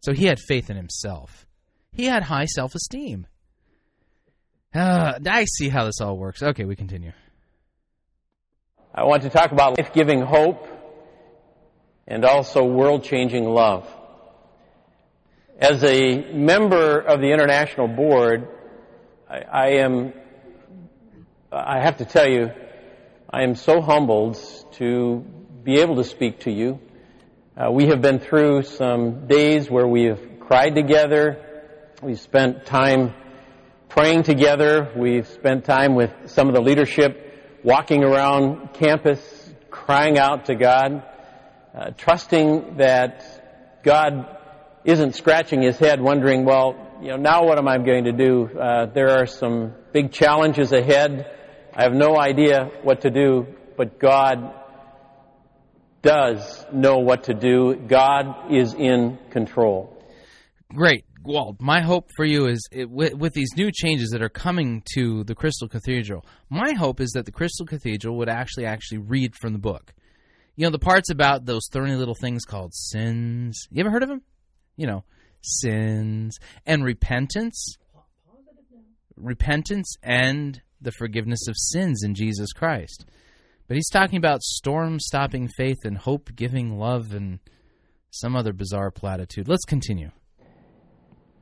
So 0.00 0.12
he 0.12 0.24
had 0.24 0.38
faith 0.40 0.70
in 0.70 0.76
himself. 0.76 1.46
He 1.92 2.04
had 2.04 2.24
high 2.24 2.46
self 2.46 2.74
esteem. 2.74 3.26
Uh, 4.74 5.18
I 5.26 5.44
see 5.44 5.68
how 5.68 5.84
this 5.84 6.00
all 6.00 6.18
works. 6.18 6.42
Okay, 6.42 6.64
we 6.64 6.76
continue. 6.76 7.12
I 8.98 9.04
want 9.04 9.24
to 9.24 9.28
talk 9.28 9.52
about 9.52 9.76
life 9.76 9.92
giving 9.92 10.22
hope 10.22 10.66
and 12.08 12.24
also 12.24 12.64
world 12.64 13.04
changing 13.04 13.44
love. 13.44 13.86
As 15.58 15.84
a 15.84 16.32
member 16.32 17.00
of 17.00 17.20
the 17.20 17.30
International 17.30 17.88
Board, 17.88 18.48
I, 19.28 19.40
I, 19.40 19.66
am, 19.80 20.14
I 21.52 21.80
have 21.80 21.98
to 21.98 22.06
tell 22.06 22.26
you, 22.26 22.52
I 23.28 23.42
am 23.42 23.54
so 23.54 23.82
humbled 23.82 24.38
to 24.76 25.22
be 25.62 25.80
able 25.80 25.96
to 25.96 26.04
speak 26.04 26.40
to 26.40 26.50
you. 26.50 26.80
Uh, 27.54 27.70
we 27.70 27.88
have 27.88 28.00
been 28.00 28.18
through 28.18 28.62
some 28.62 29.26
days 29.26 29.70
where 29.70 29.86
we 29.86 30.04
have 30.04 30.40
cried 30.40 30.74
together. 30.74 31.82
We've 32.00 32.18
spent 32.18 32.64
time 32.64 33.12
praying 33.90 34.22
together. 34.22 34.90
We've 34.96 35.28
spent 35.28 35.66
time 35.66 35.94
with 35.94 36.12
some 36.28 36.48
of 36.48 36.54
the 36.54 36.62
leadership 36.62 37.25
walking 37.66 38.04
around 38.04 38.74
campus, 38.74 39.20
crying 39.70 40.20
out 40.20 40.44
to 40.44 40.54
God, 40.54 41.02
uh, 41.74 41.90
trusting 41.98 42.76
that 42.76 43.82
God 43.82 44.38
isn't 44.84 45.16
scratching 45.16 45.62
his 45.62 45.76
head 45.76 46.00
wondering, 46.00 46.44
well, 46.44 46.76
you 47.02 47.08
know, 47.08 47.16
now 47.16 47.44
what 47.44 47.58
am 47.58 47.66
I 47.66 47.78
going 47.78 48.04
to 48.04 48.12
do? 48.12 48.48
Uh, 48.56 48.86
there 48.86 49.18
are 49.18 49.26
some 49.26 49.74
big 49.92 50.12
challenges 50.12 50.70
ahead. 50.70 51.28
I 51.74 51.82
have 51.82 51.92
no 51.92 52.16
idea 52.16 52.70
what 52.84 53.00
to 53.00 53.10
do, 53.10 53.48
but 53.76 53.98
God 53.98 54.54
does 56.02 56.64
know 56.72 56.98
what 56.98 57.24
to 57.24 57.34
do. 57.34 57.74
God 57.74 58.52
is 58.52 58.74
in 58.74 59.18
control. 59.30 59.92
Great. 60.72 61.04
Walt, 61.26 61.60
my 61.60 61.80
hope 61.80 62.10
for 62.16 62.24
you 62.24 62.46
is 62.46 62.66
it, 62.70 62.88
with, 62.88 63.14
with, 63.14 63.32
these 63.34 63.56
new 63.56 63.70
changes 63.72 64.10
that 64.10 64.22
are 64.22 64.28
coming 64.28 64.82
to 64.94 65.24
the 65.24 65.34
Crystal 65.34 65.68
Cathedral. 65.68 66.24
My 66.48 66.72
hope 66.72 67.00
is 67.00 67.10
that 67.12 67.26
the 67.26 67.32
Crystal 67.32 67.66
Cathedral 67.66 68.16
would 68.18 68.28
actually 68.28 68.66
actually 68.66 68.98
read 68.98 69.34
from 69.34 69.52
the 69.52 69.58
book. 69.58 69.92
You 70.54 70.64
know 70.64 70.70
the 70.70 70.78
parts 70.78 71.10
about 71.10 71.44
those 71.44 71.68
thorny 71.70 71.96
little 71.96 72.14
things 72.14 72.44
called 72.44 72.74
sins. 72.74 73.66
You 73.70 73.80
ever 73.80 73.90
heard 73.90 74.02
of 74.02 74.08
them? 74.08 74.22
You 74.76 74.86
know, 74.86 75.04
sins 75.42 76.38
and 76.64 76.84
repentance. 76.84 77.76
Repentance 79.16 79.96
and 80.02 80.60
the 80.80 80.92
forgiveness 80.92 81.48
of 81.48 81.54
sins 81.56 82.02
in 82.04 82.14
Jesus 82.14 82.52
Christ. 82.52 83.04
But 83.68 83.76
he's 83.76 83.90
talking 83.90 84.18
about 84.18 84.42
storm 84.42 85.00
stopping 85.00 85.48
faith 85.56 85.78
and 85.84 85.98
hope 85.98 86.30
giving 86.34 86.78
love 86.78 87.12
and 87.12 87.40
some 88.10 88.36
other 88.36 88.52
bizarre 88.52 88.90
platitude. 88.90 89.48
Let's 89.48 89.64
continue. 89.64 90.10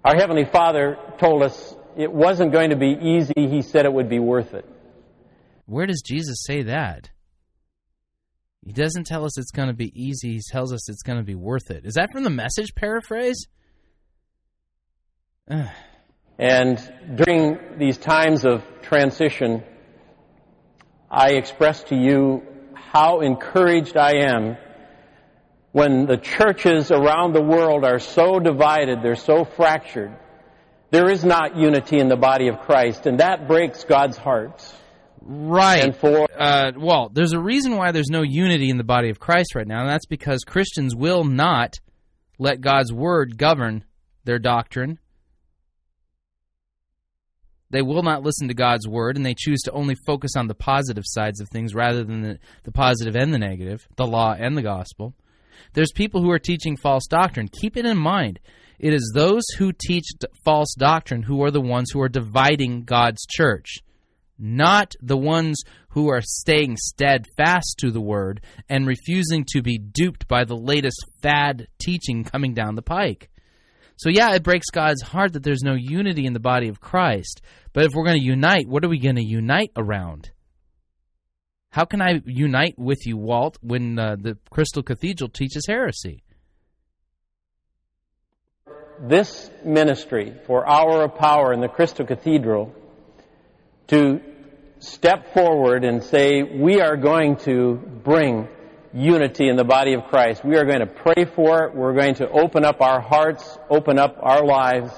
Our 0.04 0.16
Heavenly 0.16 0.44
Father 0.44 0.98
told 1.18 1.42
us 1.42 1.74
it 1.96 2.12
wasn't 2.12 2.52
going 2.52 2.70
to 2.70 2.76
be 2.76 2.96
easy. 3.00 3.48
He 3.48 3.62
said 3.62 3.86
it 3.86 3.92
would 3.92 4.10
be 4.10 4.18
worth 4.18 4.52
it. 4.52 4.68
Where 5.66 5.86
does 5.86 6.02
Jesus 6.04 6.44
say 6.44 6.64
that? 6.64 7.10
He 8.64 8.72
doesn't 8.72 9.06
tell 9.06 9.24
us 9.24 9.38
it's 9.38 9.50
going 9.50 9.68
to 9.68 9.74
be 9.74 9.92
easy. 9.94 10.34
He 10.34 10.40
tells 10.50 10.72
us 10.72 10.88
it's 10.90 11.02
going 11.02 11.18
to 11.18 11.24
be 11.24 11.34
worth 11.34 11.70
it. 11.70 11.86
Is 11.86 11.94
that 11.94 12.10
from 12.12 12.24
the 12.24 12.30
message 12.30 12.74
paraphrase? 12.74 13.46
And 16.36 16.78
during 17.14 17.78
these 17.78 17.96
times 17.96 18.44
of 18.44 18.64
transition, 18.82 19.62
I 21.08 21.34
express 21.34 21.84
to 21.84 21.94
you 21.94 22.42
how 22.74 23.20
encouraged 23.20 23.96
I 23.96 24.16
am 24.16 24.56
when 25.74 26.06
the 26.06 26.16
churches 26.16 26.92
around 26.92 27.32
the 27.32 27.42
world 27.42 27.84
are 27.84 27.98
so 27.98 28.38
divided, 28.38 29.02
they're 29.02 29.16
so 29.16 29.44
fractured. 29.44 30.16
There 30.92 31.10
is 31.10 31.24
not 31.24 31.56
unity 31.56 31.98
in 31.98 32.06
the 32.06 32.16
body 32.16 32.46
of 32.46 32.60
Christ, 32.60 33.06
and 33.06 33.18
that 33.18 33.48
breaks 33.48 33.82
God's 33.82 34.16
heart. 34.16 34.64
Right. 35.20 35.82
And 35.82 35.96
for 35.96 36.28
uh, 36.38 36.70
well, 36.76 37.10
there's 37.12 37.32
a 37.32 37.40
reason 37.40 37.74
why 37.76 37.90
there's 37.90 38.08
no 38.08 38.22
unity 38.22 38.70
in 38.70 38.78
the 38.78 38.84
body 38.84 39.10
of 39.10 39.18
Christ 39.18 39.56
right 39.56 39.66
now, 39.66 39.80
and 39.80 39.88
that's 39.88 40.06
because 40.06 40.44
Christians 40.44 40.94
will 40.94 41.24
not 41.24 41.80
let 42.38 42.60
God's 42.60 42.92
word 42.92 43.36
govern 43.36 43.84
their 44.22 44.38
doctrine. 44.38 45.00
They 47.70 47.82
will 47.82 48.04
not 48.04 48.22
listen 48.22 48.46
to 48.46 48.54
God's 48.54 48.86
word, 48.86 49.16
and 49.16 49.26
they 49.26 49.34
choose 49.36 49.62
to 49.62 49.72
only 49.72 49.96
focus 50.06 50.36
on 50.36 50.46
the 50.46 50.54
positive 50.54 51.02
sides 51.04 51.40
of 51.40 51.48
things 51.48 51.74
rather 51.74 52.04
than 52.04 52.22
the, 52.22 52.38
the 52.62 52.70
positive 52.70 53.16
and 53.16 53.34
the 53.34 53.38
negative, 53.40 53.88
the 53.96 54.06
law 54.06 54.36
and 54.38 54.56
the 54.56 54.62
gospel. 54.62 55.14
There's 55.72 55.92
people 55.92 56.22
who 56.22 56.30
are 56.30 56.38
teaching 56.38 56.76
false 56.76 57.06
doctrine. 57.06 57.48
Keep 57.48 57.76
it 57.76 57.86
in 57.86 57.96
mind. 57.96 58.40
It 58.78 58.92
is 58.92 59.12
those 59.14 59.44
who 59.58 59.72
teach 59.72 60.04
false 60.44 60.74
doctrine 60.76 61.22
who 61.22 61.42
are 61.42 61.50
the 61.50 61.60
ones 61.60 61.90
who 61.92 62.00
are 62.00 62.08
dividing 62.08 62.84
God's 62.84 63.24
church 63.26 63.78
not 64.38 64.94
the 65.00 65.16
ones 65.16 65.62
who 65.90 66.08
are 66.08 66.22
staying 66.22 66.76
steadfast 66.76 67.76
to 67.78 67.90
the 67.90 68.00
word 68.00 68.40
and 68.68 68.86
refusing 68.86 69.44
to 69.52 69.62
be 69.62 69.78
duped 69.78 70.26
by 70.26 70.44
the 70.44 70.56
latest 70.56 70.98
fad 71.22 71.68
teaching 71.78 72.24
coming 72.24 72.54
down 72.54 72.74
the 72.74 72.82
pike. 72.82 73.30
So, 73.96 74.08
yeah, 74.08 74.34
it 74.34 74.42
breaks 74.42 74.70
God's 74.70 75.02
heart 75.02 75.34
that 75.34 75.44
there's 75.44 75.62
no 75.62 75.74
unity 75.74 76.26
in 76.26 76.32
the 76.32 76.40
body 76.40 76.68
of 76.68 76.80
Christ. 76.80 77.42
But 77.72 77.84
if 77.84 77.92
we're 77.94 78.04
going 78.04 78.18
to 78.18 78.24
unite, 78.24 78.66
what 78.66 78.84
are 78.84 78.88
we 78.88 78.98
going 78.98 79.16
to 79.16 79.24
unite 79.24 79.70
around? 79.76 80.30
How 81.74 81.84
can 81.84 82.00
I 82.00 82.22
unite 82.24 82.78
with 82.78 83.04
you, 83.04 83.16
Walt, 83.16 83.58
when 83.60 83.98
uh, 83.98 84.14
the 84.14 84.38
Crystal 84.48 84.84
Cathedral 84.84 85.28
teaches 85.28 85.66
heresy? 85.66 86.22
This 89.00 89.50
ministry 89.64 90.36
for 90.46 90.64
Hour 90.68 91.02
of 91.02 91.16
Power 91.16 91.52
in 91.52 91.60
the 91.60 91.66
Crystal 91.66 92.06
Cathedral 92.06 92.72
to 93.88 94.20
step 94.78 95.34
forward 95.34 95.82
and 95.82 96.04
say, 96.04 96.44
we 96.44 96.80
are 96.80 96.96
going 96.96 97.38
to 97.38 97.74
bring 98.04 98.46
unity 98.92 99.48
in 99.48 99.56
the 99.56 99.64
body 99.64 99.94
of 99.94 100.04
Christ. 100.04 100.44
We 100.44 100.56
are 100.56 100.64
going 100.64 100.78
to 100.78 100.86
pray 100.86 101.24
for 101.24 101.64
it. 101.64 101.74
We're 101.74 101.94
going 101.94 102.14
to 102.16 102.30
open 102.30 102.64
up 102.64 102.82
our 102.82 103.00
hearts, 103.00 103.58
open 103.68 103.98
up 103.98 104.16
our 104.20 104.46
lives, 104.46 104.92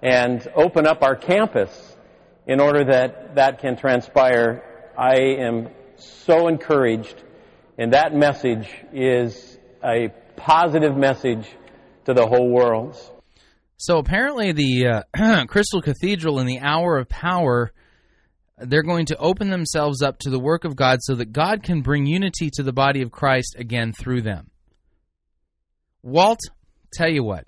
and 0.00 0.46
open 0.54 0.86
up 0.86 1.02
our 1.02 1.16
campus 1.16 1.96
in 2.46 2.60
order 2.60 2.84
that 2.84 3.34
that 3.34 3.58
can 3.58 3.76
transpire. 3.76 4.62
I 4.96 5.16
am 5.16 5.70
so 5.96 6.48
encouraged, 6.48 7.22
and 7.78 7.92
that 7.92 8.14
message 8.14 8.68
is 8.92 9.58
a 9.84 10.08
positive 10.36 10.96
message 10.96 11.48
to 12.04 12.14
the 12.14 12.26
whole 12.26 12.50
world. 12.50 12.96
So 13.76 13.98
apparently, 13.98 14.52
the 14.52 15.04
uh, 15.16 15.44
Crystal 15.46 15.82
Cathedral 15.82 16.38
in 16.40 16.46
the 16.46 16.60
Hour 16.60 16.98
of 16.98 17.08
Power 17.08 17.72
they're 18.58 18.82
going 18.82 19.06
to 19.06 19.16
open 19.16 19.50
themselves 19.50 20.02
up 20.02 20.18
to 20.20 20.30
the 20.30 20.38
work 20.38 20.64
of 20.64 20.76
God 20.76 21.00
so 21.02 21.14
that 21.16 21.32
God 21.32 21.62
can 21.62 21.82
bring 21.82 22.06
unity 22.06 22.50
to 22.54 22.62
the 22.62 22.72
body 22.72 23.02
of 23.02 23.10
Christ 23.10 23.56
again 23.58 23.92
through 23.92 24.22
them. 24.22 24.50
Walt, 26.02 26.40
tell 26.92 27.10
you 27.10 27.24
what, 27.24 27.44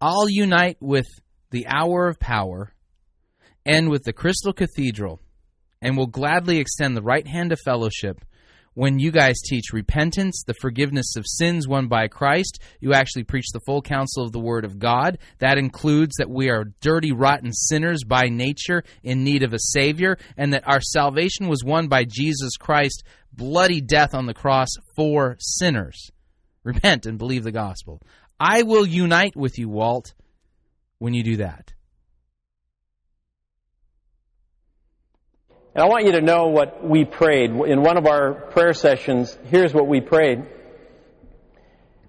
I'll 0.00 0.28
unite 0.28 0.76
with 0.80 1.06
the 1.50 1.66
hour 1.66 2.08
of 2.08 2.20
power 2.20 2.72
and 3.64 3.88
with 3.88 4.04
the 4.04 4.12
Crystal 4.12 4.52
Cathedral, 4.52 5.20
and 5.80 5.96
will 5.96 6.06
gladly 6.06 6.58
extend 6.58 6.96
the 6.96 7.02
right 7.02 7.26
hand 7.26 7.52
of 7.52 7.58
fellowship 7.64 8.24
when 8.78 9.00
you 9.00 9.10
guys 9.10 9.40
teach 9.44 9.72
repentance, 9.72 10.44
the 10.46 10.54
forgiveness 10.54 11.16
of 11.16 11.24
sins 11.26 11.66
won 11.66 11.88
by 11.88 12.06
Christ, 12.06 12.62
you 12.78 12.92
actually 12.94 13.24
preach 13.24 13.46
the 13.52 13.58
full 13.66 13.82
counsel 13.82 14.22
of 14.22 14.30
the 14.30 14.38
Word 14.38 14.64
of 14.64 14.78
God. 14.78 15.18
That 15.40 15.58
includes 15.58 16.14
that 16.18 16.30
we 16.30 16.48
are 16.48 16.66
dirty, 16.80 17.10
rotten 17.10 17.52
sinners 17.52 18.04
by 18.04 18.28
nature 18.28 18.84
in 19.02 19.24
need 19.24 19.42
of 19.42 19.52
a 19.52 19.58
Savior, 19.58 20.16
and 20.36 20.52
that 20.52 20.62
our 20.64 20.80
salvation 20.80 21.48
was 21.48 21.64
won 21.64 21.88
by 21.88 22.04
Jesus 22.04 22.56
Christ, 22.56 23.02
bloody 23.32 23.80
death 23.80 24.14
on 24.14 24.26
the 24.26 24.32
cross 24.32 24.68
for 24.94 25.36
sinners. 25.40 26.12
Repent 26.62 27.04
and 27.04 27.18
believe 27.18 27.42
the 27.42 27.50
gospel. 27.50 28.00
I 28.38 28.62
will 28.62 28.86
unite 28.86 29.34
with 29.34 29.58
you, 29.58 29.68
Walt, 29.68 30.14
when 31.00 31.14
you 31.14 31.24
do 31.24 31.38
that. 31.38 31.72
And 35.78 35.84
I 35.84 35.90
want 35.90 36.06
you 36.06 36.12
to 36.14 36.20
know 36.20 36.48
what 36.48 36.84
we 36.84 37.04
prayed. 37.04 37.52
In 37.52 37.82
one 37.82 37.96
of 37.96 38.04
our 38.04 38.34
prayer 38.34 38.72
sessions, 38.72 39.38
here's 39.44 39.72
what 39.72 39.86
we 39.86 40.00
prayed. 40.00 40.44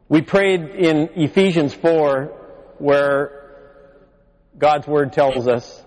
We 0.07 0.23
prayed 0.23 0.61
in 0.61 1.09
Ephesians 1.13 1.75
4, 1.75 2.33
where 2.79 3.75
God's 4.57 4.87
Word 4.87 5.13
tells 5.13 5.47
us, 5.47 5.83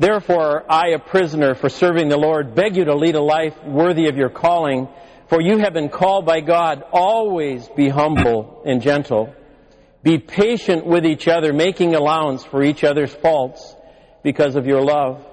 Therefore, 0.00 0.64
I, 0.68 0.88
a 0.88 0.98
prisoner 0.98 1.54
for 1.54 1.68
serving 1.68 2.08
the 2.08 2.16
Lord, 2.16 2.56
beg 2.56 2.76
you 2.76 2.86
to 2.86 2.96
lead 2.96 3.14
a 3.14 3.22
life 3.22 3.54
worthy 3.62 4.08
of 4.08 4.16
your 4.16 4.28
calling, 4.28 4.88
for 5.28 5.40
you 5.40 5.58
have 5.58 5.74
been 5.74 5.88
called 5.88 6.26
by 6.26 6.40
God. 6.40 6.82
Always 6.90 7.68
be 7.68 7.88
humble 7.88 8.64
and 8.66 8.82
gentle. 8.82 9.32
Be 10.02 10.18
patient 10.18 10.84
with 10.84 11.06
each 11.06 11.28
other, 11.28 11.52
making 11.52 11.94
allowance 11.94 12.44
for 12.44 12.64
each 12.64 12.82
other's 12.82 13.14
faults 13.14 13.76
because 14.24 14.56
of 14.56 14.66
your 14.66 14.82
love. 14.82 15.24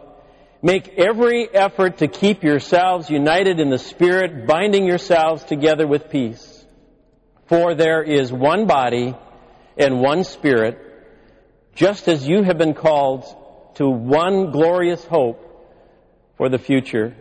Make 0.65 0.97
every 0.97 1.47
effort 1.47 1.99
to 1.99 2.07
keep 2.07 2.43
yourselves 2.43 3.07
united 3.07 3.59
in 3.59 3.69
the 3.69 3.77
Spirit, 3.77 4.47
binding 4.47 4.87
yourselves 4.87 5.43
together 5.43 5.85
with 5.85 6.09
peace. 6.09 6.65
For 7.45 7.75
there 7.75 8.01
is 8.01 8.33
one 8.33 8.65
body 8.65 9.13
and 9.77 10.01
one 10.01 10.23
Spirit, 10.23 10.79
just 11.75 12.07
as 12.07 12.27
you 12.27 12.41
have 12.41 12.57
been 12.57 12.73
called 12.73 13.25
to 13.75 13.87
one 13.87 14.49
glorious 14.49 15.05
hope 15.05 15.39
for 16.35 16.49
the 16.49 16.57
future. 16.57 17.15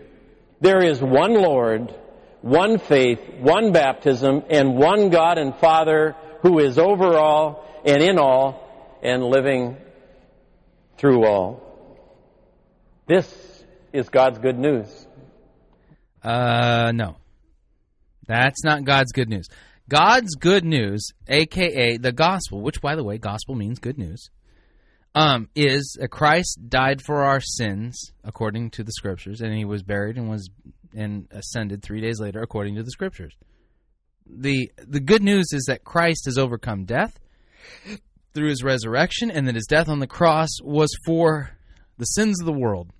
There 0.62 0.82
is 0.82 1.02
one 1.02 1.34
Lord, 1.34 1.94
one 2.40 2.78
faith, 2.78 3.20
one 3.40 3.72
baptism, 3.72 4.44
and 4.48 4.74
one 4.74 5.10
God 5.10 5.36
and 5.36 5.54
Father 5.56 6.16
who 6.40 6.60
is 6.60 6.78
over 6.78 7.18
all 7.18 7.62
and 7.84 8.02
in 8.02 8.18
all 8.18 8.98
and 9.02 9.22
living 9.22 9.76
through 10.96 11.26
all. 11.26 11.73
This 13.06 13.64
is 13.92 14.08
God's 14.08 14.38
good 14.38 14.58
news. 14.58 15.06
Uh, 16.22 16.92
no. 16.94 17.16
That's 18.26 18.64
not 18.64 18.84
God's 18.84 19.12
good 19.12 19.28
news. 19.28 19.46
God's 19.88 20.34
good 20.36 20.64
news, 20.64 21.10
aka 21.28 21.98
the 21.98 22.12
gospel, 22.12 22.62
which 22.62 22.80
by 22.80 22.96
the 22.96 23.04
way, 23.04 23.18
gospel 23.18 23.54
means 23.54 23.78
good 23.78 23.98
news, 23.98 24.30
um, 25.14 25.50
is 25.54 25.98
a 26.00 26.08
Christ 26.08 26.58
died 26.68 27.02
for 27.02 27.24
our 27.24 27.40
sins 27.40 28.12
according 28.24 28.70
to 28.70 28.82
the 28.82 28.92
scriptures, 28.92 29.42
and 29.42 29.52
he 29.52 29.66
was 29.66 29.82
buried 29.82 30.16
and 30.16 30.30
was 30.30 30.48
and 30.94 31.28
ascended 31.30 31.82
three 31.82 32.00
days 32.00 32.20
later 32.20 32.40
according 32.40 32.76
to 32.76 32.82
the 32.82 32.90
scriptures. 32.90 33.36
the 34.26 34.72
The 34.78 35.00
good 35.00 35.22
news 35.22 35.48
is 35.52 35.64
that 35.68 35.84
Christ 35.84 36.24
has 36.24 36.38
overcome 36.38 36.86
death 36.86 37.20
through 38.32 38.48
his 38.48 38.64
resurrection, 38.64 39.30
and 39.30 39.46
that 39.46 39.54
his 39.54 39.66
death 39.66 39.90
on 39.90 39.98
the 39.98 40.06
cross 40.06 40.48
was 40.62 40.90
for 41.04 41.50
the 41.98 42.04
sins 42.04 42.40
of 42.40 42.46
the 42.46 42.52
world 42.52 42.90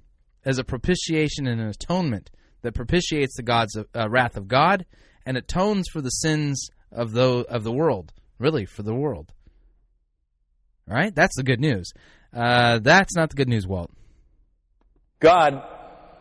as 0.45 0.59
a 0.59 0.65
propitiation 0.65 1.47
and 1.47 1.61
an 1.61 1.69
atonement 1.69 2.31
that 2.63 2.75
propitiates 2.75 3.37
the 3.37 3.43
God's 3.43 3.77
uh, 3.77 4.09
wrath 4.09 4.37
of 4.37 4.49
God 4.49 4.87
and 5.27 5.37
atones 5.37 5.89
for 5.93 6.01
the 6.01 6.11
sins 6.11 6.69
of 6.93 7.13
the 7.13 7.45
of 7.49 7.65
the 7.65 7.73
world, 7.73 8.13
really 8.39 8.65
for 8.65 8.83
the 8.83 8.95
world. 8.95 9.33
All 10.89 10.97
right, 10.97 11.15
that's 11.15 11.37
the 11.37 11.43
good 11.43 11.61
news. 11.61 11.93
Uh, 12.33 12.79
that's 12.81 13.15
not 13.15 13.31
the 13.31 13.37
good 13.37 13.49
news, 13.49 13.67
Walt. 13.67 13.91
God, 15.21 15.63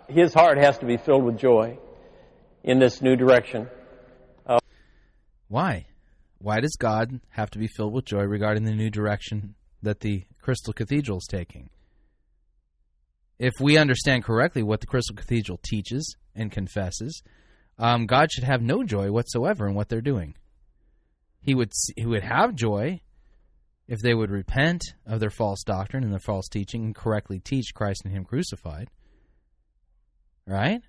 His 0.08 0.34
heart 0.34 0.58
has 0.58 0.78
to 0.80 0.86
be 0.86 0.98
filled 0.98 1.24
with 1.24 1.38
joy 1.38 1.78
in 2.64 2.80
this 2.80 3.02
new 3.02 3.16
direction. 3.16 3.68
Uh, 4.46 4.60
Why? 5.48 5.88
Why 6.38 6.60
does 6.60 6.76
God 6.78 7.20
have 7.30 7.52
to 7.52 7.60
be 7.60 7.68
filled 7.68 7.94
with 7.94 8.06
joy 8.06 8.24
regarding 8.24 8.64
the 8.64 8.74
new 8.74 8.90
direction 8.90 9.56
that 9.82 10.02
the 10.02 10.24
Crystal 10.42 10.74
Cathedral 10.74 11.18
is 11.18 11.28
taking? 11.30 11.70
If 13.44 13.60
we 13.60 13.78
understand 13.78 14.24
correctly 14.24 14.64
what 14.64 14.80
the 14.80 14.88
Crystal 14.88 15.16
Cathedral 15.16 15.60
teaches 15.62 16.16
and 16.34 16.50
confesses, 16.50 17.22
um, 17.78 18.06
God 18.06 18.32
should 18.32 18.46
have 18.46 18.62
no 18.62 18.84
joy 18.84 19.12
whatsoever 19.12 19.68
in 19.68 19.76
what 19.76 19.90
they're 19.90 20.00
doing. 20.00 20.36
He 21.42 21.54
would 21.54 21.74
he 21.98 22.06
would 22.06 22.24
have 22.24 22.56
joy 22.56 23.02
if 23.86 24.00
they 24.00 24.14
would 24.14 24.32
repent 24.32 24.82
of 25.06 25.20
their 25.20 25.30
false 25.30 25.62
doctrine 25.64 26.04
and 26.04 26.14
their 26.14 26.20
false 26.20 26.48
teaching 26.48 26.86
and 26.86 26.96
correctly 26.96 27.40
teach 27.40 27.74
Christ 27.74 28.06
and 28.06 28.14
Him 28.14 28.24
crucified. 28.24 28.90
Right? 30.48 30.82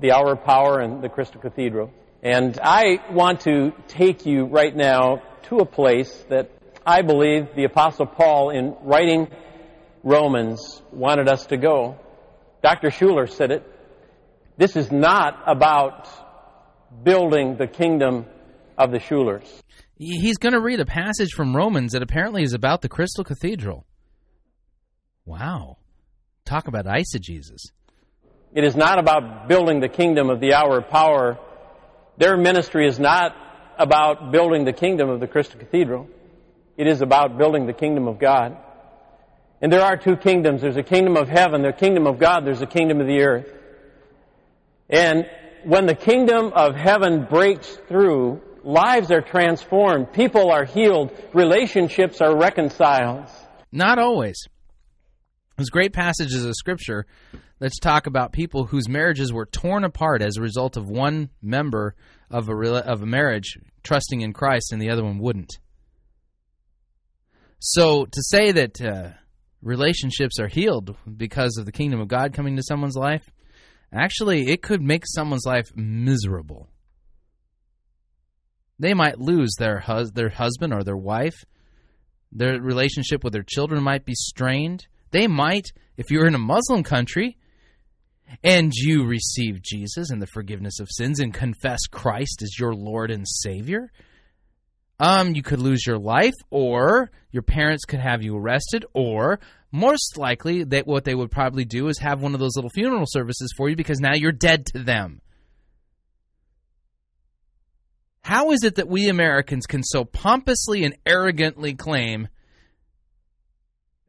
The 0.00 0.10
hour 0.10 0.32
of 0.32 0.44
power 0.44 0.80
in 0.82 1.00
the 1.00 1.08
Crystal 1.08 1.40
Cathedral. 1.40 1.92
And 2.24 2.58
I 2.60 3.00
want 3.12 3.42
to 3.42 3.72
take 3.86 4.26
you 4.26 4.46
right 4.46 4.74
now 4.74 5.22
to 5.44 5.58
a 5.58 5.64
place 5.64 6.24
that 6.28 6.50
I 6.84 7.02
believe 7.02 7.54
the 7.54 7.64
Apostle 7.64 8.06
Paul, 8.06 8.50
in 8.50 8.74
writing 8.82 9.28
Romans, 10.02 10.82
wanted 10.92 11.28
us 11.28 11.46
to 11.46 11.56
go. 11.56 11.98
Dr. 12.62 12.88
Schuller 12.90 13.28
said 13.28 13.50
it. 13.50 13.64
This 14.56 14.76
is 14.76 14.90
not 14.90 15.42
about 15.46 16.08
building 17.04 17.56
the 17.56 17.66
kingdom 17.66 18.26
of 18.76 18.90
the 18.90 18.98
Schullers. 18.98 19.48
He's 19.96 20.38
going 20.38 20.52
to 20.52 20.60
read 20.60 20.80
a 20.80 20.86
passage 20.86 21.30
from 21.34 21.54
Romans 21.54 21.92
that 21.92 22.02
apparently 22.02 22.42
is 22.42 22.54
about 22.54 22.82
the 22.82 22.88
Crystal 22.88 23.24
Cathedral. 23.24 23.84
Wow. 25.24 25.78
Talk 26.44 26.68
about 26.68 26.86
eisegesis. 26.86 27.70
It 28.54 28.64
is 28.64 28.74
not 28.74 28.98
about 28.98 29.48
building 29.48 29.80
the 29.80 29.88
kingdom 29.88 30.30
of 30.30 30.40
the 30.40 30.54
hour 30.54 30.78
of 30.78 30.88
power. 30.88 31.38
Their 32.16 32.36
ministry 32.36 32.86
is 32.86 32.98
not 32.98 33.36
about 33.78 34.32
building 34.32 34.64
the 34.64 34.72
kingdom 34.72 35.10
of 35.10 35.20
the 35.20 35.26
Crystal 35.26 35.58
Cathedral. 35.58 36.08
It 36.76 36.86
is 36.86 37.00
about 37.02 37.36
building 37.36 37.66
the 37.66 37.72
kingdom 37.72 38.08
of 38.08 38.18
God. 38.18 38.56
And 39.60 39.72
there 39.72 39.82
are 39.82 39.96
two 39.96 40.16
kingdoms. 40.16 40.62
There's 40.62 40.76
a 40.76 40.82
kingdom 40.82 41.16
of 41.16 41.28
heaven, 41.28 41.62
the 41.62 41.72
kingdom 41.72 42.06
of 42.06 42.18
God, 42.18 42.44
there's 42.44 42.62
a 42.62 42.66
kingdom 42.66 43.00
of 43.00 43.06
the 43.06 43.22
earth. 43.22 43.52
And 44.88 45.28
when 45.64 45.86
the 45.86 45.94
kingdom 45.94 46.52
of 46.54 46.76
heaven 46.76 47.26
breaks 47.28 47.76
through, 47.88 48.40
lives 48.62 49.10
are 49.10 49.20
transformed, 49.20 50.12
people 50.12 50.50
are 50.50 50.64
healed, 50.64 51.12
relationships 51.34 52.20
are 52.20 52.36
reconciled. 52.36 53.28
Not 53.72 53.98
always. 53.98 54.46
There's 55.56 55.70
great 55.70 55.92
passages 55.92 56.44
of 56.44 56.54
Scripture 56.54 57.06
that 57.58 57.72
talk 57.82 58.06
about 58.06 58.32
people 58.32 58.64
whose 58.64 58.88
marriages 58.88 59.32
were 59.32 59.46
torn 59.46 59.84
apart 59.84 60.22
as 60.22 60.36
a 60.36 60.40
result 60.40 60.76
of 60.76 60.88
one 60.88 61.30
member 61.42 61.96
of 62.30 62.48
a, 62.48 62.52
of 62.52 63.02
a 63.02 63.06
marriage 63.06 63.58
trusting 63.82 64.20
in 64.20 64.32
Christ 64.32 64.72
and 64.72 64.80
the 64.80 64.90
other 64.90 65.02
one 65.02 65.18
wouldn't. 65.18 65.58
So 67.58 68.04
to 68.04 68.22
say 68.22 68.52
that 68.52 68.80
uh, 68.80 69.10
relationships 69.62 70.38
are 70.38 70.48
healed 70.48 70.96
because 71.16 71.56
of 71.58 71.66
the 71.66 71.72
kingdom 71.72 72.00
of 72.00 72.08
God 72.08 72.32
coming 72.32 72.56
to 72.56 72.62
someone's 72.62 72.96
life, 72.96 73.30
actually, 73.92 74.50
it 74.50 74.62
could 74.62 74.82
make 74.82 75.04
someone's 75.06 75.46
life 75.46 75.70
miserable. 75.74 76.68
They 78.78 78.94
might 78.94 79.18
lose 79.18 79.54
their 79.58 79.80
hus- 79.80 80.12
their 80.12 80.28
husband 80.28 80.72
or 80.72 80.84
their 80.84 80.96
wife. 80.96 81.44
Their 82.30 82.60
relationship 82.60 83.24
with 83.24 83.32
their 83.32 83.42
children 83.42 83.82
might 83.82 84.04
be 84.04 84.14
strained. 84.14 84.86
They 85.10 85.26
might, 85.26 85.66
if 85.96 86.10
you're 86.10 86.26
in 86.26 86.34
a 86.34 86.38
Muslim 86.38 86.82
country 86.82 87.38
and 88.44 88.72
you 88.74 89.06
receive 89.06 89.62
Jesus 89.62 90.10
and 90.10 90.20
the 90.20 90.26
forgiveness 90.26 90.78
of 90.80 90.88
sins 90.90 91.18
and 91.18 91.32
confess 91.32 91.80
Christ 91.90 92.42
as 92.42 92.58
your 92.58 92.74
Lord 92.74 93.10
and 93.10 93.26
Savior, 93.26 93.90
um, 94.98 95.34
you 95.34 95.42
could 95.42 95.60
lose 95.60 95.86
your 95.86 95.98
life, 95.98 96.34
or 96.50 97.10
your 97.30 97.42
parents 97.42 97.84
could 97.84 98.00
have 98.00 98.22
you 98.22 98.36
arrested, 98.36 98.84
or 98.92 99.38
most 99.70 100.16
likely 100.16 100.64
that 100.64 100.86
what 100.86 101.04
they 101.04 101.14
would 101.14 101.30
probably 101.30 101.64
do 101.64 101.88
is 101.88 101.98
have 101.98 102.20
one 102.20 102.34
of 102.34 102.40
those 102.40 102.56
little 102.56 102.70
funeral 102.70 103.04
services 103.06 103.52
for 103.56 103.68
you 103.68 103.76
because 103.76 104.00
now 104.00 104.14
you're 104.14 104.32
dead 104.32 104.66
to 104.66 104.82
them. 104.82 105.20
How 108.22 108.50
is 108.50 108.62
it 108.62 108.74
that 108.74 108.88
we 108.88 109.08
Americans 109.08 109.66
can 109.66 109.82
so 109.82 110.04
pompously 110.04 110.84
and 110.84 110.96
arrogantly 111.06 111.74
claim 111.74 112.28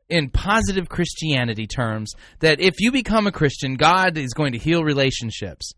in 0.09 0.29
positive 0.29 0.89
Christianity 0.89 1.67
terms 1.67 2.13
that 2.39 2.59
if 2.59 2.79
you 2.79 2.91
become 2.91 3.27
a 3.27 3.31
Christian, 3.31 3.75
God 3.75 4.17
is 4.17 4.33
going 4.33 4.53
to 4.53 4.57
heal 4.57 4.83
relationships. 4.83 5.73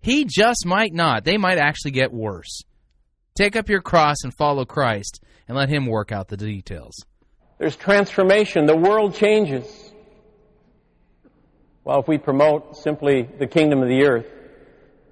He 0.00 0.24
just 0.24 0.64
might 0.64 0.94
not. 0.94 1.24
They 1.24 1.36
might 1.36 1.58
actually 1.58 1.90
get 1.92 2.12
worse. 2.12 2.62
Take 3.36 3.54
up 3.54 3.68
your 3.68 3.82
cross 3.82 4.16
and 4.24 4.34
follow 4.34 4.64
Christ 4.64 5.22
and 5.46 5.56
let 5.56 5.68
Him 5.68 5.84
work 5.86 6.10
out 6.10 6.28
the 6.28 6.38
details. 6.38 6.94
There's 7.58 7.76
transformation. 7.76 8.64
The 8.64 8.76
world 8.76 9.14
changes. 9.14 9.66
Well, 11.84 12.00
if 12.00 12.08
we 12.08 12.16
promote 12.16 12.78
simply 12.78 13.22
the 13.22 13.46
kingdom 13.46 13.82
of 13.82 13.88
the 13.88 14.04
earth, 14.06 14.26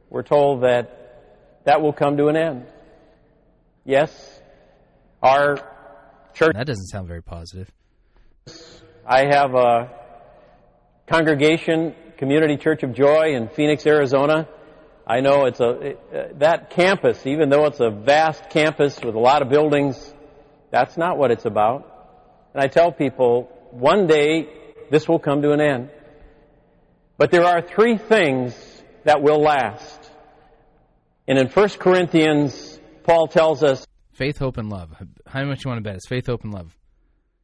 we're 0.08 0.22
told 0.22 0.62
that 0.62 1.62
that 1.64 1.82
will 1.82 1.92
come 1.92 2.16
to 2.16 2.28
an 2.28 2.36
end. 2.36 2.66
Yes, 3.84 4.40
our 5.22 5.56
church. 6.32 6.54
That 6.54 6.66
doesn't 6.66 6.86
sound 6.86 7.06
very 7.06 7.22
positive. 7.22 7.70
I 9.06 9.26
have 9.26 9.54
a 9.54 9.90
congregation, 11.06 11.94
Community 12.16 12.56
Church 12.56 12.82
of 12.82 12.94
Joy 12.94 13.34
in 13.34 13.48
Phoenix, 13.48 13.86
Arizona. 13.86 14.48
I 15.06 15.20
know 15.20 15.44
it's 15.44 15.60
a 15.60 15.70
it, 15.70 16.00
uh, 16.12 16.22
that 16.38 16.70
campus, 16.70 17.26
even 17.26 17.50
though 17.50 17.66
it's 17.66 17.80
a 17.80 17.90
vast 17.90 18.48
campus 18.50 18.98
with 19.02 19.14
a 19.14 19.18
lot 19.18 19.42
of 19.42 19.48
buildings, 19.48 20.14
that's 20.70 20.96
not 20.96 21.18
what 21.18 21.30
it's 21.30 21.44
about. 21.44 21.90
And 22.54 22.62
I 22.62 22.68
tell 22.68 22.90
people, 22.90 23.50
one 23.70 24.06
day 24.06 24.48
this 24.90 25.08
will 25.08 25.18
come 25.18 25.42
to 25.42 25.52
an 25.52 25.60
end. 25.60 25.90
But 27.16 27.30
there 27.30 27.44
are 27.44 27.60
three 27.60 27.96
things 27.96 28.54
that 29.04 29.22
will 29.22 29.40
last. 29.40 30.10
And 31.28 31.38
in 31.38 31.48
1 31.48 31.68
Corinthians, 31.78 32.80
Paul 33.04 33.28
tells 33.28 33.62
us 33.62 33.86
faith, 34.12 34.38
hope, 34.38 34.56
and 34.56 34.70
love. 34.70 34.94
How 35.26 35.44
much 35.44 35.64
you 35.64 35.70
want 35.70 35.78
to 35.78 35.88
bet? 35.88 35.96
It's 35.96 36.08
faith, 36.08 36.26
hope, 36.26 36.44
and 36.44 36.52
love. 36.52 36.76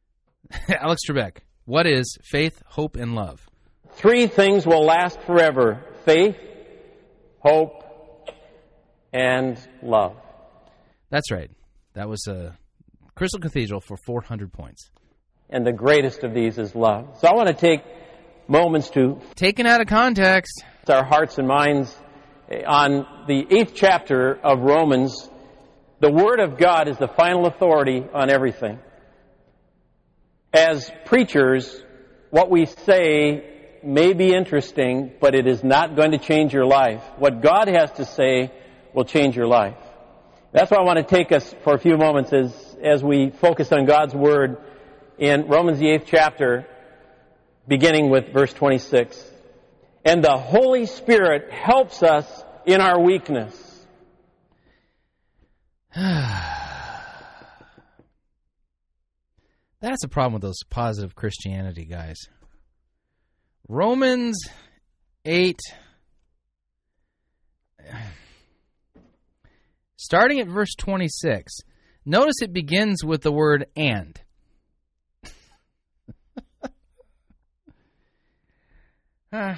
Alex 0.69 1.01
Trebek, 1.07 1.37
what 1.65 1.87
is 1.87 2.17
faith, 2.23 2.61
hope, 2.65 2.95
and 2.95 3.15
love? 3.15 3.47
Three 3.93 4.27
things 4.27 4.65
will 4.65 4.85
last 4.85 5.19
forever 5.21 5.83
faith, 6.05 6.37
hope, 7.41 7.83
and 9.13 9.59
love. 9.81 10.15
That's 11.09 11.31
right. 11.31 11.51
That 11.93 12.07
was 12.07 12.25
a 12.27 12.57
Crystal 13.15 13.39
Cathedral 13.39 13.81
for 13.81 13.97
400 13.97 14.53
points. 14.53 14.89
And 15.49 15.65
the 15.65 15.73
greatest 15.73 16.23
of 16.23 16.33
these 16.33 16.57
is 16.57 16.73
love. 16.73 17.17
So 17.19 17.27
I 17.27 17.33
want 17.33 17.49
to 17.49 17.53
take 17.53 17.81
moments 18.47 18.89
to. 18.91 19.19
Taken 19.35 19.65
out 19.65 19.81
of 19.81 19.87
context. 19.87 20.63
Our 20.87 21.03
hearts 21.03 21.37
and 21.37 21.47
minds 21.47 21.95
eh, 22.49 22.63
on 22.65 23.05
the 23.27 23.45
eighth 23.49 23.73
chapter 23.75 24.33
of 24.43 24.61
Romans. 24.61 25.29
The 25.99 26.11
Word 26.11 26.39
of 26.39 26.57
God 26.57 26.87
is 26.87 26.97
the 26.97 27.07
final 27.07 27.45
authority 27.45 28.03
on 28.13 28.29
everything. 28.29 28.79
As 30.53 30.91
preachers, 31.05 31.83
what 32.29 32.49
we 32.49 32.65
say 32.65 33.60
may 33.83 34.13
be 34.13 34.33
interesting, 34.33 35.11
but 35.19 35.35
it 35.35 35.47
is 35.47 35.63
not 35.63 35.95
going 35.95 36.11
to 36.11 36.17
change 36.17 36.53
your 36.53 36.65
life. 36.65 37.03
What 37.17 37.41
God 37.41 37.67
has 37.67 37.91
to 37.93 38.05
say 38.05 38.51
will 38.93 39.05
change 39.05 39.35
your 39.35 39.47
life. 39.47 39.77
That's 40.51 40.69
why 40.69 40.77
I 40.77 40.83
want 40.83 40.97
to 40.97 41.03
take 41.03 41.31
us 41.31 41.55
for 41.63 41.73
a 41.73 41.79
few 41.79 41.97
moments 41.97 42.33
as, 42.33 42.77
as 42.83 43.03
we 43.03 43.29
focus 43.29 43.71
on 43.71 43.85
God's 43.85 44.13
Word 44.13 44.57
in 45.17 45.47
Romans 45.47 45.79
the 45.79 45.85
8th 45.85 46.05
chapter, 46.07 46.67
beginning 47.67 48.09
with 48.09 48.33
verse 48.33 48.51
26. 48.53 49.29
And 50.03 50.23
the 50.23 50.37
Holy 50.37 50.87
Spirit 50.87 51.51
helps 51.51 52.03
us 52.03 52.43
in 52.65 52.81
our 52.81 52.99
weakness. 52.99 53.55
That's 55.95 56.07
a 60.03 60.07
problem 60.07 60.33
with 60.33 60.41
those 60.41 60.63
positive 60.69 61.15
Christianity 61.15 61.85
guys. 61.85 62.17
Romans 63.71 64.37
8 65.23 65.57
starting 69.95 70.41
at 70.41 70.47
verse 70.47 70.75
26. 70.77 71.53
Notice 72.03 72.35
it 72.41 72.51
begins 72.51 73.01
with 73.01 73.21
the 73.21 73.31
word 73.31 73.67
and. 73.77 74.19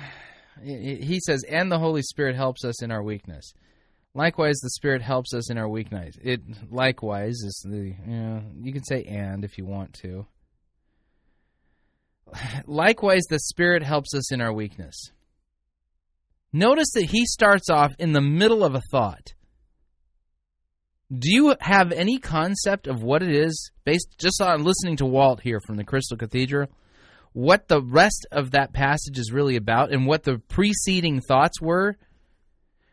he 0.63 1.19
says, 1.25 1.43
and 1.49 1.71
the 1.71 1.79
Holy 1.79 2.03
Spirit 2.03 2.35
helps 2.35 2.63
us 2.63 2.83
in 2.83 2.91
our 2.91 3.01
weakness. 3.01 3.55
Likewise, 4.13 4.59
the 4.61 4.69
Spirit 4.69 5.01
helps 5.01 5.33
us 5.33 5.49
in 5.49 5.57
our 5.57 5.67
weakness. 5.67 6.19
It 6.21 6.41
likewise 6.69 7.33
is 7.33 7.65
the 7.67 7.95
you 8.07 8.15
know 8.15 8.43
you 8.61 8.71
can 8.73 8.83
say 8.83 9.05
and 9.05 9.43
if 9.43 9.57
you 9.57 9.65
want 9.65 9.93
to. 10.03 10.27
Likewise, 12.65 13.23
the 13.29 13.39
Spirit 13.39 13.83
helps 13.83 14.13
us 14.13 14.31
in 14.31 14.41
our 14.41 14.53
weakness. 14.53 15.11
Notice 16.51 16.91
that 16.93 17.09
he 17.09 17.25
starts 17.25 17.69
off 17.69 17.91
in 17.97 18.13
the 18.13 18.21
middle 18.21 18.63
of 18.63 18.75
a 18.75 18.81
thought. 18.91 19.33
Do 21.11 21.29
you 21.31 21.55
have 21.59 21.91
any 21.91 22.17
concept 22.17 22.87
of 22.87 23.03
what 23.03 23.21
it 23.21 23.35
is, 23.35 23.71
based 23.83 24.15
just 24.17 24.41
on 24.41 24.63
listening 24.63 24.97
to 24.97 25.05
Walt 25.05 25.41
here 25.41 25.59
from 25.59 25.77
the 25.77 25.83
Crystal 25.83 26.17
Cathedral, 26.17 26.69
what 27.33 27.67
the 27.67 27.81
rest 27.81 28.27
of 28.31 28.51
that 28.51 28.73
passage 28.73 29.17
is 29.17 29.31
really 29.31 29.55
about 29.55 29.91
and 29.91 30.05
what 30.05 30.23
the 30.23 30.39
preceding 30.47 31.21
thoughts 31.21 31.61
were? 31.61 31.97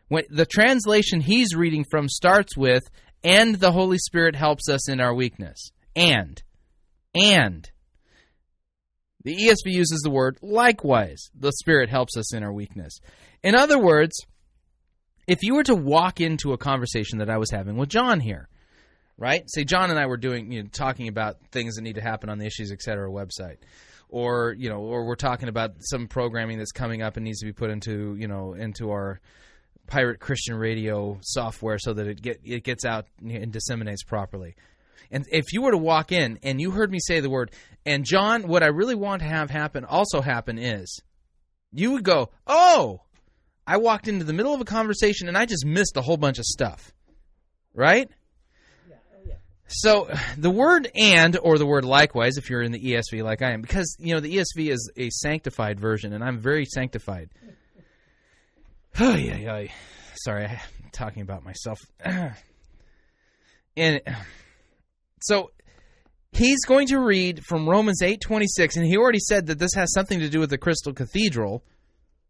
When 0.07 0.25
the 0.29 0.45
translation 0.45 1.21
he's 1.21 1.55
reading 1.55 1.85
from 1.89 2.09
starts 2.09 2.57
with, 2.57 2.83
and 3.23 3.55
the 3.55 3.71
Holy 3.71 3.97
Spirit 3.97 4.35
helps 4.35 4.67
us 4.67 4.89
in 4.89 4.99
our 4.99 5.13
weakness. 5.13 5.71
And. 5.95 6.41
And. 7.15 7.70
The 9.23 9.35
ESV 9.35 9.71
uses 9.71 10.01
the 10.03 10.09
word 10.09 10.37
likewise. 10.41 11.29
The 11.37 11.51
Spirit 11.51 11.89
helps 11.89 12.17
us 12.17 12.33
in 12.33 12.43
our 12.43 12.53
weakness. 12.53 12.99
In 13.43 13.55
other 13.55 13.79
words, 13.79 14.15
if 15.27 15.43
you 15.43 15.55
were 15.55 15.63
to 15.63 15.75
walk 15.75 16.19
into 16.19 16.53
a 16.53 16.57
conversation 16.57 17.19
that 17.19 17.29
I 17.29 17.37
was 17.37 17.51
having 17.51 17.77
with 17.77 17.89
John 17.89 18.19
here, 18.19 18.47
right? 19.17 19.43
Say 19.47 19.63
John 19.63 19.89
and 19.91 19.99
I 19.99 20.07
were 20.07 20.17
doing, 20.17 20.51
you 20.51 20.63
know, 20.63 20.69
talking 20.71 21.07
about 21.07 21.37
things 21.51 21.75
that 21.75 21.83
need 21.83 21.95
to 21.95 22.01
happen 22.01 22.29
on 22.29 22.39
the 22.39 22.45
Issues 22.45 22.71
Etc. 22.71 23.07
website, 23.09 23.57
or 24.09 24.55
you 24.57 24.69
know, 24.69 24.79
or 24.79 25.05
we're 25.05 25.15
talking 25.15 25.47
about 25.47 25.75
some 25.79 26.07
programming 26.07 26.57
that's 26.57 26.71
coming 26.71 27.01
up 27.01 27.17
and 27.17 27.23
needs 27.23 27.39
to 27.39 27.45
be 27.45 27.53
put 27.53 27.69
into, 27.69 28.15
you 28.15 28.27
know, 28.27 28.53
into 28.53 28.89
our 28.89 29.21
pirate 29.87 30.19
Christian 30.19 30.55
radio 30.55 31.19
software 31.21 31.77
so 31.77 31.93
that 31.93 32.07
it 32.07 32.21
get 32.21 32.41
it 32.43 32.63
gets 32.63 32.85
out 32.85 33.05
and 33.21 33.51
disseminates 33.51 34.03
properly. 34.03 34.55
And 35.11 35.25
if 35.31 35.51
you 35.51 35.61
were 35.61 35.71
to 35.71 35.77
walk 35.77 36.11
in 36.11 36.39
and 36.41 36.59
you 36.59 36.71
heard 36.71 36.89
me 36.89 36.99
say 36.99 37.19
the 37.19 37.29
word, 37.29 37.51
and 37.85 38.05
John, 38.05 38.47
what 38.47 38.63
I 38.63 38.67
really 38.67 38.95
want 38.95 39.21
to 39.21 39.27
have 39.27 39.49
happen 39.49 39.85
also 39.85 40.21
happen 40.21 40.57
is, 40.57 41.01
you 41.71 41.91
would 41.93 42.03
go, 42.03 42.29
oh, 42.45 43.01
I 43.65 43.77
walked 43.77 44.07
into 44.07 44.25
the 44.25 44.33
middle 44.33 44.53
of 44.53 44.61
a 44.61 44.65
conversation 44.65 45.27
and 45.27 45.37
I 45.37 45.45
just 45.45 45.65
missed 45.65 45.97
a 45.97 46.01
whole 46.01 46.17
bunch 46.17 46.39
of 46.39 46.45
stuff, 46.45 46.93
right? 47.73 48.09
So 49.73 50.09
the 50.37 50.49
word 50.49 50.91
and 50.95 51.37
or 51.41 51.57
the 51.57 51.65
word 51.65 51.85
likewise, 51.85 52.35
if 52.35 52.49
you're 52.49 52.61
in 52.61 52.73
the 52.73 52.79
ESV 52.79 53.23
like 53.23 53.41
I 53.41 53.51
am, 53.51 53.61
because 53.61 53.95
you 53.99 54.13
know 54.13 54.19
the 54.19 54.35
ESV 54.35 54.69
is 54.69 54.91
a 54.97 55.09
sanctified 55.09 55.79
version, 55.79 56.11
and 56.11 56.21
I'm 56.21 56.39
very 56.39 56.65
sanctified. 56.65 57.29
Oh 58.99 59.15
yeah, 59.15 59.37
yeah. 59.37 59.67
Sorry, 60.15 60.45
I'm 60.45 60.59
talking 60.91 61.21
about 61.21 61.45
myself. 61.45 61.79
and 63.77 64.01
so 65.21 65.51
he's 66.31 66.63
going 66.65 66.87
to 66.87 66.99
read 66.99 67.43
from 67.45 67.69
Romans 67.69 68.01
8:26 68.01 68.77
and 68.77 68.85
he 68.85 68.97
already 68.97 69.19
said 69.19 69.47
that 69.47 69.59
this 69.59 69.73
has 69.75 69.93
something 69.93 70.19
to 70.19 70.29
do 70.29 70.39
with 70.39 70.49
the 70.49 70.57
Crystal 70.57 70.93
Cathedral 70.93 71.63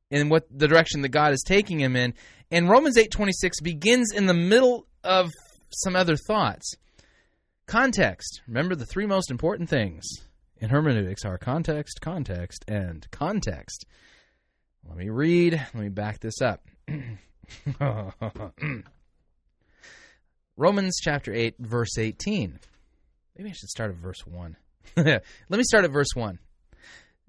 and 0.09 0.29
what 0.29 0.45
the 0.51 0.67
direction 0.67 1.01
that 1.01 1.09
God 1.09 1.33
is 1.33 1.43
taking 1.45 1.79
him 1.79 1.95
in. 1.95 2.13
And 2.49 2.69
Romans 2.69 2.97
8:26 2.97 3.61
begins 3.63 4.11
in 4.11 4.25
the 4.25 4.33
middle 4.33 4.87
of 5.03 5.29
some 5.69 5.95
other 5.95 6.15
thoughts. 6.15 6.75
Context. 7.65 8.41
Remember 8.47 8.75
the 8.75 8.85
three 8.85 9.05
most 9.05 9.31
important 9.31 9.69
things 9.69 10.03
in 10.57 10.69
hermeneutics 10.69 11.23
are 11.25 11.37
context, 11.37 12.01
context, 12.01 12.65
and 12.67 13.09
context. 13.11 13.85
Let 14.87 14.97
me 14.97 15.09
read. 15.09 15.53
Let 15.53 15.81
me 15.81 15.89
back 15.89 16.19
this 16.19 16.41
up. 16.41 16.67
Romans 20.57 20.99
chapter 21.01 21.33
8 21.33 21.55
verse 21.59 21.97
18. 21.97 22.59
Maybe 23.37 23.49
I 23.49 23.53
should 23.53 23.69
start 23.69 23.91
at 23.91 23.97
verse 23.97 24.25
1. 24.25 24.57
Let 24.97 25.23
me 25.49 25.63
start 25.63 25.85
at 25.85 25.91
verse 25.91 26.13
1. 26.15 26.39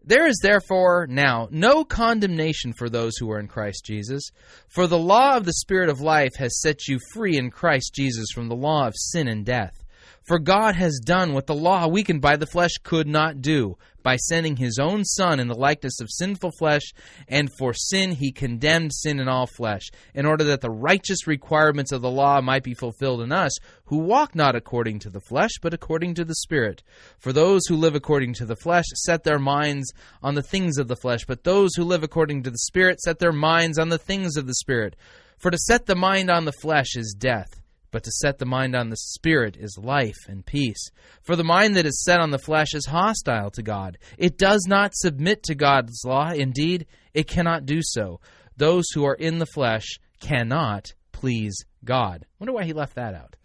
There 0.04 0.26
is 0.26 0.40
therefore 0.42 1.06
now 1.08 1.48
no 1.52 1.84
condemnation 1.84 2.72
for 2.72 2.88
those 2.90 3.16
who 3.16 3.30
are 3.30 3.38
in 3.38 3.46
Christ 3.46 3.84
Jesus, 3.84 4.30
for 4.68 4.88
the 4.88 4.98
law 4.98 5.36
of 5.36 5.44
the 5.44 5.52
Spirit 5.52 5.88
of 5.88 6.00
life 6.00 6.32
has 6.38 6.60
set 6.60 6.88
you 6.88 6.98
free 7.12 7.36
in 7.36 7.50
Christ 7.50 7.94
Jesus 7.94 8.26
from 8.34 8.48
the 8.48 8.56
law 8.56 8.88
of 8.88 8.94
sin 8.96 9.28
and 9.28 9.46
death. 9.46 9.81
For 10.24 10.38
God 10.38 10.76
has 10.76 11.00
done 11.04 11.32
what 11.32 11.46
the 11.46 11.54
law, 11.54 11.88
weakened 11.88 12.20
by 12.20 12.36
the 12.36 12.46
flesh, 12.46 12.70
could 12.84 13.08
not 13.08 13.42
do, 13.42 13.76
by 14.04 14.16
sending 14.16 14.56
his 14.56 14.78
own 14.78 15.04
Son 15.04 15.40
in 15.40 15.48
the 15.48 15.58
likeness 15.58 16.00
of 16.00 16.08
sinful 16.10 16.52
flesh, 16.58 16.92
and 17.26 17.50
for 17.58 17.74
sin 17.74 18.12
he 18.12 18.30
condemned 18.30 18.92
sin 18.94 19.18
in 19.18 19.26
all 19.26 19.48
flesh, 19.48 19.82
in 20.14 20.24
order 20.24 20.44
that 20.44 20.60
the 20.60 20.70
righteous 20.70 21.26
requirements 21.26 21.90
of 21.90 22.02
the 22.02 22.10
law 22.10 22.40
might 22.40 22.62
be 22.62 22.74
fulfilled 22.74 23.20
in 23.20 23.32
us, 23.32 23.50
who 23.86 23.98
walk 23.98 24.36
not 24.36 24.54
according 24.54 25.00
to 25.00 25.10
the 25.10 25.20
flesh, 25.20 25.52
but 25.60 25.74
according 25.74 26.14
to 26.14 26.24
the 26.24 26.36
Spirit. 26.36 26.84
For 27.18 27.32
those 27.32 27.62
who 27.66 27.76
live 27.76 27.96
according 27.96 28.34
to 28.34 28.44
the 28.44 28.56
flesh 28.56 28.84
set 28.94 29.24
their 29.24 29.40
minds 29.40 29.92
on 30.22 30.36
the 30.36 30.42
things 30.42 30.78
of 30.78 30.86
the 30.86 30.96
flesh, 30.96 31.24
but 31.26 31.42
those 31.42 31.74
who 31.74 31.82
live 31.82 32.04
according 32.04 32.44
to 32.44 32.50
the 32.50 32.58
Spirit 32.58 33.00
set 33.00 33.18
their 33.18 33.32
minds 33.32 33.76
on 33.76 33.88
the 33.88 33.98
things 33.98 34.36
of 34.36 34.46
the 34.46 34.54
Spirit. 34.54 34.94
For 35.38 35.50
to 35.50 35.58
set 35.58 35.86
the 35.86 35.96
mind 35.96 36.30
on 36.30 36.44
the 36.44 36.52
flesh 36.52 36.94
is 36.94 37.16
death 37.18 37.61
but 37.92 38.02
to 38.02 38.10
set 38.10 38.38
the 38.38 38.46
mind 38.46 38.74
on 38.74 38.88
the 38.88 38.96
Spirit 38.96 39.56
is 39.56 39.78
life 39.80 40.16
and 40.26 40.44
peace. 40.44 40.90
For 41.22 41.36
the 41.36 41.44
mind 41.44 41.76
that 41.76 41.86
is 41.86 42.02
set 42.02 42.18
on 42.18 42.30
the 42.30 42.38
flesh 42.38 42.74
is 42.74 42.86
hostile 42.86 43.52
to 43.52 43.62
God. 43.62 43.98
It 44.18 44.38
does 44.38 44.64
not 44.66 44.96
submit 44.96 45.44
to 45.44 45.54
God's 45.54 46.02
law. 46.04 46.32
Indeed, 46.32 46.86
it 47.14 47.28
cannot 47.28 47.66
do 47.66 47.80
so. 47.82 48.18
Those 48.56 48.86
who 48.94 49.04
are 49.04 49.14
in 49.14 49.38
the 49.38 49.46
flesh 49.46 50.00
cannot 50.18 50.92
please 51.12 51.54
God. 51.84 52.26
Wonder 52.40 52.52
why 52.52 52.64
he 52.64 52.72
left 52.72 52.96
that 52.96 53.14
out. 53.14 53.36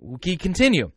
We 0.00 0.36
continue. 0.36 0.90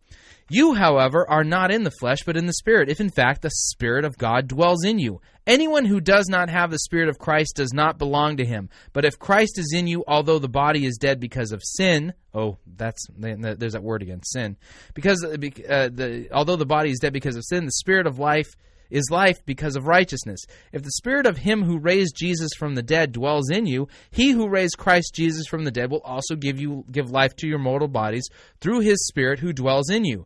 You, 0.49 0.73
however, 0.73 1.29
are 1.29 1.43
not 1.43 1.71
in 1.71 1.83
the 1.83 1.91
flesh, 1.91 2.19
but 2.25 2.37
in 2.37 2.45
the 2.45 2.53
Spirit, 2.53 2.89
if 2.89 3.01
in 3.01 3.09
fact 3.09 3.41
the 3.41 3.49
Spirit 3.51 4.05
of 4.05 4.17
God 4.17 4.47
dwells 4.47 4.85
in 4.85 4.97
you. 4.97 5.19
Anyone 5.45 5.85
who 5.85 5.99
does 5.99 6.27
not 6.29 6.49
have 6.49 6.71
the 6.71 6.79
Spirit 6.79 7.09
of 7.09 7.19
Christ 7.19 7.55
does 7.55 7.73
not 7.73 7.97
belong 7.97 8.37
to 8.37 8.45
him. 8.45 8.69
But 8.93 9.05
if 9.05 9.19
Christ 9.19 9.57
is 9.57 9.73
in 9.73 9.87
you, 9.87 10.03
although 10.07 10.39
the 10.39 10.49
body 10.49 10.85
is 10.85 10.97
dead 10.97 11.19
because 11.19 11.51
of 11.51 11.61
sin, 11.63 12.13
oh, 12.33 12.57
that's 12.65 13.05
there's 13.17 13.73
that 13.73 13.83
word 13.83 14.01
again, 14.01 14.21
sin. 14.23 14.57
Because 14.93 15.23
uh, 15.23 15.37
the, 15.37 16.27
although 16.31 16.55
the 16.55 16.65
body 16.65 16.91
is 16.91 16.99
dead 16.99 17.13
because 17.13 17.35
of 17.35 17.45
sin, 17.45 17.65
the 17.65 17.71
Spirit 17.71 18.07
of 18.07 18.19
life 18.19 18.55
is 18.89 19.09
life 19.11 19.45
because 19.45 19.75
of 19.75 19.87
righteousness. 19.87 20.45
If 20.71 20.83
the 20.83 20.91
spirit 20.91 21.25
of 21.25 21.37
him 21.37 21.63
who 21.63 21.77
raised 21.77 22.15
Jesus 22.15 22.51
from 22.57 22.75
the 22.75 22.83
dead 22.83 23.11
dwells 23.11 23.49
in 23.49 23.65
you, 23.65 23.87
he 24.11 24.31
who 24.31 24.47
raised 24.47 24.77
Christ 24.77 25.13
Jesus 25.13 25.45
from 25.47 25.65
the 25.65 25.71
dead 25.71 25.91
will 25.91 26.01
also 26.01 26.35
give 26.35 26.59
you 26.59 26.85
give 26.91 27.11
life 27.11 27.35
to 27.37 27.47
your 27.47 27.59
mortal 27.59 27.87
bodies 27.87 28.29
through 28.61 28.81
his 28.81 29.05
spirit 29.07 29.39
who 29.39 29.53
dwells 29.53 29.89
in 29.89 30.05
you. 30.05 30.25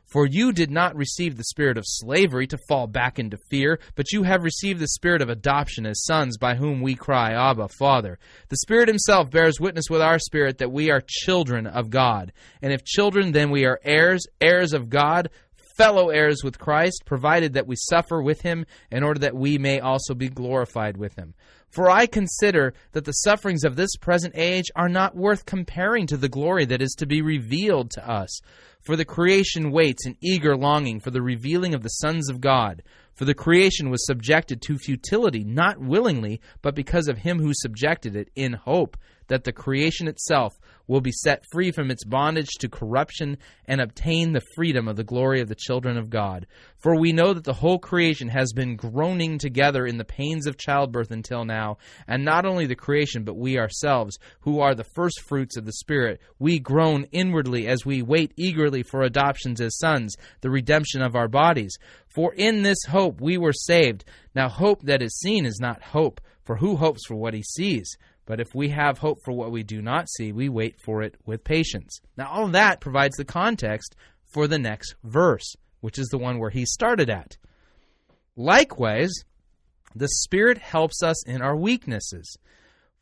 For 0.11 0.25
you 0.25 0.51
did 0.51 0.69
not 0.69 0.97
receive 0.97 1.37
the 1.37 1.45
spirit 1.45 1.77
of 1.77 1.85
slavery 1.87 2.45
to 2.47 2.57
fall 2.67 2.85
back 2.85 3.17
into 3.17 3.37
fear, 3.49 3.79
but 3.95 4.11
you 4.11 4.23
have 4.23 4.43
received 4.43 4.81
the 4.81 4.89
spirit 4.89 5.21
of 5.21 5.29
adoption 5.29 5.85
as 5.85 6.03
sons, 6.03 6.37
by 6.37 6.55
whom 6.55 6.81
we 6.81 6.95
cry, 6.95 7.31
Abba, 7.31 7.69
Father. 7.69 8.19
The 8.49 8.57
Spirit 8.57 8.89
Himself 8.89 9.31
bears 9.31 9.61
witness 9.61 9.85
with 9.89 10.01
our 10.01 10.19
spirit 10.19 10.57
that 10.57 10.69
we 10.71 10.91
are 10.91 11.01
children 11.07 11.65
of 11.65 11.89
God. 11.89 12.33
And 12.61 12.73
if 12.73 12.83
children, 12.83 13.31
then 13.31 13.51
we 13.51 13.63
are 13.63 13.79
heirs, 13.85 14.27
heirs 14.41 14.73
of 14.73 14.89
God, 14.89 15.29
fellow 15.77 16.09
heirs 16.09 16.43
with 16.43 16.59
Christ, 16.59 17.03
provided 17.05 17.53
that 17.53 17.65
we 17.65 17.77
suffer 17.77 18.21
with 18.21 18.41
Him, 18.41 18.65
in 18.91 19.03
order 19.03 19.21
that 19.21 19.33
we 19.33 19.57
may 19.57 19.79
also 19.79 20.13
be 20.13 20.27
glorified 20.27 20.97
with 20.97 21.15
Him. 21.15 21.35
For 21.69 21.89
I 21.89 22.05
consider 22.05 22.73
that 22.91 23.05
the 23.05 23.13
sufferings 23.13 23.63
of 23.63 23.77
this 23.77 23.95
present 23.95 24.33
age 24.35 24.65
are 24.75 24.89
not 24.89 25.15
worth 25.15 25.45
comparing 25.45 26.05
to 26.07 26.17
the 26.17 26.27
glory 26.27 26.65
that 26.65 26.81
is 26.81 26.95
to 26.97 27.05
be 27.05 27.21
revealed 27.21 27.91
to 27.91 28.05
us. 28.05 28.41
For 28.81 28.95
the 28.95 29.05
creation 29.05 29.71
waits 29.71 30.07
in 30.07 30.17
eager 30.21 30.57
longing 30.57 30.99
for 30.99 31.11
the 31.11 31.21
revealing 31.21 31.75
of 31.75 31.83
the 31.83 31.89
sons 31.89 32.29
of 32.29 32.41
God. 32.41 32.81
For 33.13 33.25
the 33.25 33.35
creation 33.35 33.91
was 33.91 34.05
subjected 34.05 34.61
to 34.63 34.79
futility, 34.79 35.43
not 35.43 35.79
willingly, 35.79 36.41
but 36.63 36.73
because 36.73 37.07
of 37.07 37.19
him 37.19 37.39
who 37.39 37.51
subjected 37.53 38.15
it, 38.15 38.29
in 38.35 38.53
hope 38.53 38.97
that 39.27 39.43
the 39.43 39.53
creation 39.53 40.07
itself 40.07 40.59
will 40.87 41.01
be 41.01 41.11
set 41.11 41.43
free 41.51 41.71
from 41.71 41.91
its 41.91 42.03
bondage 42.03 42.51
to 42.59 42.69
corruption 42.69 43.37
and 43.65 43.79
obtain 43.79 44.33
the 44.33 44.41
freedom 44.55 44.87
of 44.87 44.95
the 44.95 45.03
glory 45.03 45.41
of 45.41 45.47
the 45.47 45.55
children 45.55 45.97
of 45.97 46.09
God. 46.09 46.47
For 46.77 46.99
we 46.99 47.11
know 47.11 47.33
that 47.33 47.43
the 47.43 47.53
whole 47.53 47.79
creation 47.79 48.27
has 48.29 48.53
been 48.53 48.75
groaning 48.75 49.37
together 49.37 49.85
in 49.85 49.97
the 49.97 50.05
pains 50.05 50.47
of 50.47 50.57
childbirth 50.57 51.11
until 51.11 51.45
now, 51.45 51.77
and 52.07 52.25
not 52.25 52.45
only 52.45 52.65
the 52.65 52.75
creation, 52.75 53.23
but 53.23 53.37
we 53.37 53.57
ourselves, 53.57 54.17
who 54.41 54.59
are 54.59 54.75
the 54.75 54.83
first 54.95 55.21
fruits 55.21 55.57
of 55.57 55.65
the 55.65 55.73
Spirit, 55.73 56.19
we 56.39 56.59
groan 56.59 57.05
inwardly 57.11 57.67
as 57.67 57.85
we 57.85 58.01
wait 58.01 58.33
eagerly 58.35 58.83
for 58.83 59.03
adoptions 59.03 59.61
as 59.61 59.77
sons, 59.77 60.15
the 60.41 60.49
redemption 60.49 61.01
of 61.01 61.15
our 61.15 61.27
bodies. 61.27 61.77
For 62.13 62.33
in 62.33 62.63
this 62.63 62.83
hope 62.89 63.21
we 63.21 63.37
were 63.37 63.53
saved. 63.53 64.03
Now, 64.35 64.49
hope 64.49 64.81
that 64.83 65.01
is 65.01 65.19
seen 65.19 65.45
is 65.45 65.59
not 65.61 65.81
hope, 65.81 66.19
for 66.43 66.57
who 66.57 66.75
hopes 66.75 67.05
for 67.05 67.15
what 67.15 67.33
he 67.33 67.43
sees? 67.43 67.97
But 68.25 68.39
if 68.39 68.53
we 68.53 68.69
have 68.69 68.97
hope 68.97 69.19
for 69.23 69.31
what 69.31 69.51
we 69.51 69.63
do 69.63 69.81
not 69.81 70.09
see, 70.09 70.31
we 70.31 70.49
wait 70.49 70.75
for 70.83 71.01
it 71.01 71.15
with 71.25 71.43
patience. 71.43 71.99
Now, 72.17 72.29
all 72.29 72.47
that 72.49 72.81
provides 72.81 73.17
the 73.17 73.25
context 73.25 73.95
for 74.27 74.47
the 74.47 74.59
next 74.59 74.95
verse, 75.03 75.55
which 75.81 75.99
is 75.99 76.07
the 76.07 76.17
one 76.17 76.39
where 76.39 76.49
he 76.49 76.65
started 76.65 77.09
at. 77.09 77.37
Likewise, 78.35 79.11
the 79.95 80.07
Spirit 80.07 80.57
helps 80.57 81.03
us 81.03 81.25
in 81.25 81.41
our 81.41 81.55
weaknesses, 81.55 82.37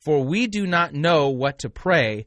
for 0.03 0.23
we 0.23 0.47
do 0.47 0.65
not 0.65 0.93
know 0.93 1.29
what 1.29 1.59
to 1.59 1.69
pray 1.69 2.25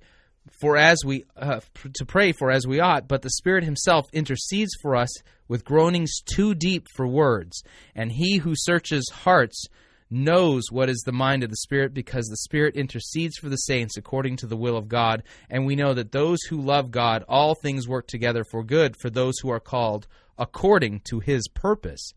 for 0.60 0.76
as 0.76 1.04
we 1.04 1.24
uh, 1.36 1.60
to 1.94 2.04
pray 2.04 2.32
for 2.32 2.50
as 2.50 2.66
we 2.66 2.80
ought, 2.80 3.08
but 3.08 3.22
the 3.22 3.30
Spirit 3.30 3.64
Himself 3.64 4.06
intercedes 4.12 4.72
for 4.80 4.96
us 4.96 5.10
with 5.48 5.64
groanings 5.64 6.20
too 6.20 6.54
deep 6.54 6.86
for 6.94 7.06
words, 7.06 7.62
and 7.94 8.12
He 8.12 8.38
who 8.38 8.54
searches 8.56 9.08
hearts 9.12 9.66
knows 10.12 10.70
what 10.70 10.88
is 10.88 11.02
the 11.04 11.12
mind 11.12 11.42
of 11.42 11.50
the 11.50 11.56
Spirit 11.56 11.94
because 11.94 12.26
the 12.26 12.36
Spirit 12.36 12.76
intercedes 12.76 13.36
for 13.38 13.48
the 13.48 13.56
saints 13.56 13.96
according 13.96 14.36
to 14.36 14.46
the 14.46 14.56
will 14.56 14.76
of 14.76 14.88
God. 14.88 15.22
And 15.48 15.66
we 15.66 15.76
know 15.76 15.94
that 15.94 16.12
those 16.12 16.42
who 16.42 16.60
love 16.60 16.90
God, 16.90 17.24
all 17.28 17.54
things 17.54 17.88
work 17.88 18.06
together 18.06 18.44
for 18.44 18.62
good 18.62 18.96
for 18.96 19.10
those 19.10 19.38
who 19.38 19.50
are 19.50 19.60
called 19.60 20.06
according 20.38 21.00
to 21.04 21.20
his 21.20 21.48
purpose. 21.48 22.12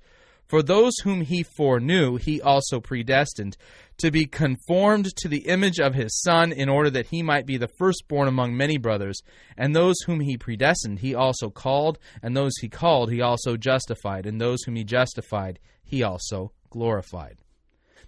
For 0.47 0.61
those 0.61 0.93
whom 1.03 1.21
he 1.21 1.41
foreknew, 1.41 2.17
he 2.17 2.39
also 2.39 2.79
predestined 2.79 3.57
to 3.97 4.11
be 4.11 4.25
conformed 4.25 5.15
to 5.15 5.27
the 5.27 5.47
image 5.47 5.79
of 5.79 5.95
his 5.95 6.21
Son, 6.21 6.51
in 6.51 6.69
order 6.69 6.89
that 6.91 7.07
he 7.07 7.23
might 7.23 7.47
be 7.47 7.57
the 7.57 7.69
firstborn 7.79 8.27
among 8.27 8.55
many 8.55 8.77
brothers. 8.77 9.21
And 9.57 9.75
those 9.75 9.99
whom 10.05 10.19
he 10.19 10.37
predestined, 10.37 10.99
he 10.99 11.15
also 11.15 11.49
called, 11.49 11.97
and 12.21 12.37
those 12.37 12.55
he 12.57 12.69
called, 12.69 13.11
he 13.11 13.21
also 13.21 13.57
justified, 13.57 14.25
and 14.25 14.39
those 14.39 14.61
whom 14.63 14.75
he 14.75 14.83
justified, 14.83 15.59
he 15.83 16.03
also 16.03 16.51
glorified. 16.69 17.37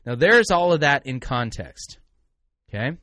Now, 0.07 0.15
there's 0.15 0.51
all 0.51 0.71
of 0.71 0.79
that 0.79 1.05
in 1.05 1.19
context. 1.19 1.97
Okay? 2.69 2.95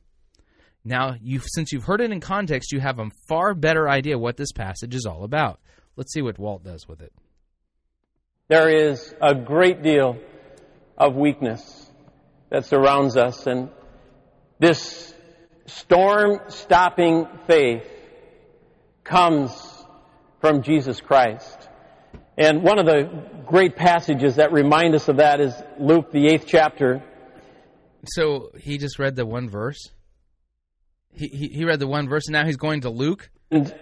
Now, 0.83 1.13
you 1.21 1.39
since 1.39 1.71
you've 1.71 1.83
heard 1.83 2.01
it 2.01 2.11
in 2.11 2.19
context, 2.19 2.71
you 2.71 2.79
have 2.79 2.97
a 2.97 3.11
far 3.27 3.53
better 3.53 3.87
idea 3.87 4.17
what 4.17 4.37
this 4.37 4.51
passage 4.51 4.95
is 4.95 5.05
all 5.05 5.23
about. 5.23 5.59
Let's 5.95 6.11
see 6.11 6.23
what 6.23 6.39
Walt 6.39 6.63
does 6.63 6.87
with 6.87 7.03
it. 7.03 7.13
There 8.47 8.69
is 8.69 9.13
a 9.21 9.35
great 9.35 9.83
deal 9.83 10.17
of 10.97 11.15
weakness 11.15 11.91
that 12.49 12.65
surrounds 12.65 13.17
us, 13.17 13.45
and 13.45 13.69
this 14.57 15.13
storm 15.67 16.39
stopping 16.47 17.27
faith 17.45 17.87
comes 19.03 19.51
from 20.41 20.63
Jesus 20.63 21.01
Christ. 21.01 21.69
And 22.37 22.63
one 22.63 22.79
of 22.79 22.85
the 22.85 23.09
great 23.45 23.75
passages 23.75 24.35
that 24.35 24.51
remind 24.51 24.93
us 24.95 25.07
of 25.07 25.17
that 25.17 25.39
is 25.39 25.53
Luke, 25.79 26.11
the 26.11 26.27
eighth 26.27 26.45
chapter. 26.47 27.01
So 28.07 28.51
he 28.59 28.77
just 28.77 28.99
read 28.99 29.15
the 29.15 29.25
one 29.25 29.49
verse? 29.49 29.89
He, 31.13 31.27
he, 31.27 31.47
he 31.47 31.65
read 31.65 31.79
the 31.79 31.87
one 31.87 32.09
verse, 32.09 32.27
and 32.27 32.33
now 32.33 32.45
he's 32.45 32.57
going 32.57 32.81
to 32.81 32.89
Luke? 32.89 33.29
And 33.51 33.73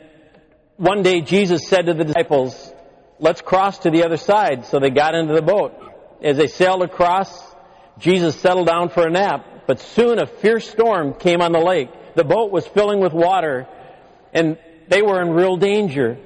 one 0.77 1.01
day 1.01 1.21
Jesus 1.21 1.67
said 1.67 1.87
to 1.87 1.93
the 1.93 2.03
disciples, 2.03 2.73
let's 3.19 3.41
cross 3.41 3.79
to 3.79 3.89
the 3.89 4.03
other 4.03 4.17
side. 4.17 4.65
So 4.65 4.79
they 4.79 4.91
got 4.91 5.15
into 5.15 5.33
the 5.33 5.41
boat. 5.41 5.73
As 6.21 6.37
they 6.37 6.47
sailed 6.47 6.83
across, 6.83 7.43
Jesus 7.97 8.39
settled 8.39 8.67
down 8.67 8.89
for 8.89 9.07
a 9.07 9.11
nap. 9.11 9.65
But 9.65 9.79
soon 9.79 10.19
a 10.19 10.27
fierce 10.27 10.69
storm 10.69 11.13
came 11.13 11.41
on 11.41 11.51
the 11.51 11.59
lake. 11.59 11.89
The 12.15 12.23
boat 12.23 12.51
was 12.51 12.67
filling 12.67 12.99
with 12.99 13.13
water, 13.13 13.67
and 14.33 14.57
they 14.87 15.01
were 15.01 15.21
in 15.21 15.31
real 15.31 15.57
danger. 15.57 16.17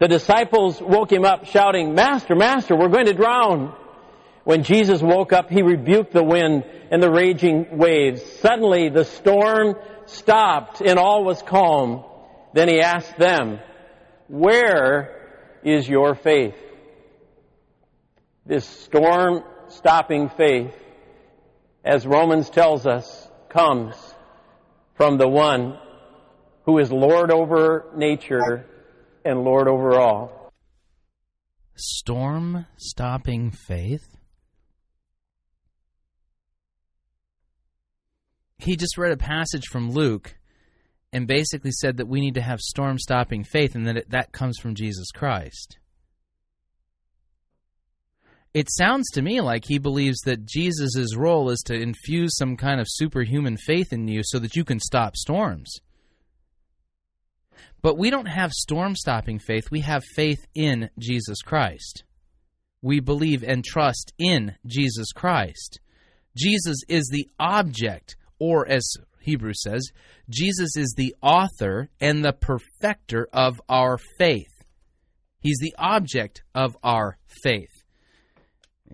The 0.00 0.08
disciples 0.08 0.80
woke 0.80 1.12
him 1.12 1.24
up 1.24 1.46
shouting, 1.46 1.94
Master, 1.94 2.34
Master, 2.34 2.76
we're 2.76 2.88
going 2.88 3.06
to 3.06 3.14
drown. 3.14 3.74
When 4.42 4.62
Jesus 4.62 5.00
woke 5.00 5.32
up, 5.32 5.50
he 5.50 5.62
rebuked 5.62 6.12
the 6.12 6.24
wind 6.24 6.64
and 6.90 7.02
the 7.02 7.10
raging 7.10 7.78
waves. 7.78 8.22
Suddenly 8.40 8.90
the 8.90 9.04
storm 9.04 9.76
stopped 10.06 10.80
and 10.80 10.98
all 10.98 11.24
was 11.24 11.40
calm. 11.42 12.04
Then 12.52 12.68
he 12.68 12.80
asked 12.80 13.16
them, 13.18 13.60
Where 14.28 15.58
is 15.62 15.88
your 15.88 16.14
faith? 16.14 16.56
This 18.44 18.66
storm 18.66 19.42
stopping 19.68 20.28
faith, 20.28 20.74
as 21.84 22.06
Romans 22.06 22.50
tells 22.50 22.86
us, 22.86 23.28
comes 23.48 23.94
from 24.96 25.16
the 25.16 25.28
one 25.28 25.78
who 26.66 26.78
is 26.78 26.92
Lord 26.92 27.30
over 27.30 27.86
nature 27.96 28.66
and 29.24 29.42
Lord 29.42 29.68
over 29.68 29.98
all. 29.98 30.52
Storm 31.76 32.66
stopping 32.76 33.50
faith? 33.50 34.16
He 38.58 38.76
just 38.76 38.96
read 38.96 39.12
a 39.12 39.16
passage 39.16 39.66
from 39.70 39.90
Luke 39.90 40.36
and 41.12 41.26
basically 41.26 41.70
said 41.70 41.96
that 41.96 42.08
we 42.08 42.20
need 42.20 42.34
to 42.34 42.42
have 42.42 42.60
storm 42.60 42.98
stopping 42.98 43.44
faith 43.44 43.74
and 43.74 43.86
that 43.86 43.96
it, 43.96 44.10
that 44.10 44.32
comes 44.32 44.58
from 44.58 44.74
Jesus 44.74 45.10
Christ. 45.12 45.78
It 48.52 48.68
sounds 48.70 49.10
to 49.10 49.22
me 49.22 49.40
like 49.40 49.64
he 49.64 49.78
believes 49.78 50.18
that 50.24 50.46
Jesus' 50.46 51.16
role 51.16 51.50
is 51.50 51.60
to 51.66 51.74
infuse 51.74 52.36
some 52.36 52.56
kind 52.56 52.80
of 52.80 52.86
superhuman 52.88 53.56
faith 53.56 53.92
in 53.92 54.06
you 54.06 54.22
so 54.24 54.38
that 54.38 54.54
you 54.54 54.64
can 54.64 54.78
stop 54.78 55.16
storms. 55.16 55.80
But 57.84 57.98
we 57.98 58.08
don't 58.08 58.24
have 58.24 58.50
storm 58.52 58.96
stopping 58.96 59.38
faith, 59.38 59.70
we 59.70 59.82
have 59.82 60.02
faith 60.16 60.46
in 60.54 60.88
Jesus 60.98 61.42
Christ. 61.42 62.02
We 62.80 62.98
believe 63.00 63.44
and 63.44 63.62
trust 63.62 64.14
in 64.18 64.54
Jesus 64.66 65.12
Christ. 65.12 65.80
Jesus 66.34 66.78
is 66.88 67.10
the 67.12 67.28
object, 67.38 68.16
or 68.38 68.66
as 68.66 68.90
Hebrews 69.20 69.60
says, 69.62 69.92
Jesus 70.30 70.78
is 70.78 70.94
the 70.96 71.14
author 71.20 71.90
and 72.00 72.24
the 72.24 72.32
perfecter 72.32 73.28
of 73.34 73.60
our 73.68 73.98
faith. 74.16 74.64
He's 75.40 75.58
the 75.60 75.74
object 75.76 76.42
of 76.54 76.78
our 76.82 77.18
faith. 77.42 77.84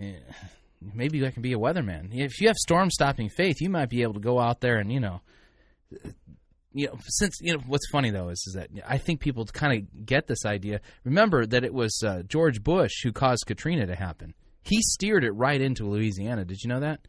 Eh, 0.01 0.15
maybe 0.81 1.25
I 1.25 1.31
can 1.31 1.43
be 1.43 1.53
a 1.53 1.59
weatherman. 1.59 2.09
If 2.12 2.41
you 2.41 2.49
have 2.49 2.57
storm 2.57 2.91
stopping 2.91 3.29
faith, 3.29 3.61
you 3.61 3.71
might 3.71 3.89
be 3.89 4.03
able 4.03 4.15
to 4.15 4.21
go 4.21 4.41
out 4.41 4.61
there 4.61 4.79
and, 4.79 4.91
you 4.91 4.99
know, 4.99 5.21
you 6.72 6.86
know, 6.86 6.98
since 7.06 7.38
you 7.40 7.52
know 7.52 7.62
what's 7.66 7.88
funny 7.90 8.10
though 8.10 8.28
is, 8.28 8.44
is 8.47 8.55
that 8.55 8.68
I 8.86 8.98
think 8.98 9.20
people 9.20 9.44
kind 9.47 9.78
of 9.78 10.06
get 10.06 10.26
this 10.26 10.44
idea. 10.44 10.80
Remember 11.05 11.47
that 11.47 11.64
it 11.64 11.74
was 11.74 12.02
uh, 12.06 12.22
George 12.26 12.62
Bush 12.62 13.02
who 13.02 13.12
caused 13.12 13.44
Katrina 13.47 13.86
to 13.86 13.94
happen. 13.94 14.34
He 14.62 14.80
steered 14.82 15.24
it 15.24 15.32
right 15.32 15.60
into 15.60 15.88
Louisiana. 15.88 16.44
Did 16.44 16.62
you 16.62 16.68
know 16.68 16.80
that? 16.80 17.01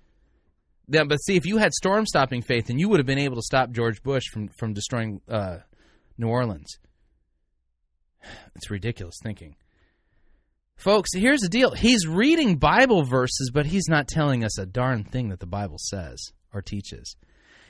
Yeah, 0.88 1.03
but 1.03 1.17
see, 1.17 1.35
if 1.35 1.45
you 1.45 1.57
had 1.57 1.73
storm 1.73 2.05
stopping 2.05 2.41
faith, 2.41 2.67
then 2.67 2.79
you 2.79 2.89
would 2.89 2.99
have 2.99 3.05
been 3.05 3.19
able 3.19 3.35
to 3.35 3.41
stop 3.41 3.71
George 3.71 4.01
Bush 4.01 4.23
from 4.31 4.49
from 4.49 4.73
destroying 4.73 5.21
uh, 5.27 5.59
New 6.17 6.27
Orleans. 6.27 6.77
It's 8.55 8.69
ridiculous 8.69 9.15
thinking. 9.23 9.55
Folks, 10.75 11.09
here's 11.13 11.41
the 11.41 11.49
deal. 11.49 11.71
He's 11.71 12.07
reading 12.07 12.57
Bible 12.57 13.03
verses, 13.03 13.51
but 13.53 13.65
he's 13.67 13.88
not 13.88 14.07
telling 14.07 14.43
us 14.43 14.57
a 14.59 14.65
darn 14.65 15.03
thing 15.03 15.29
that 15.29 15.39
the 15.39 15.45
Bible 15.45 15.77
says 15.79 16.19
or 16.53 16.61
teaches. 16.61 17.15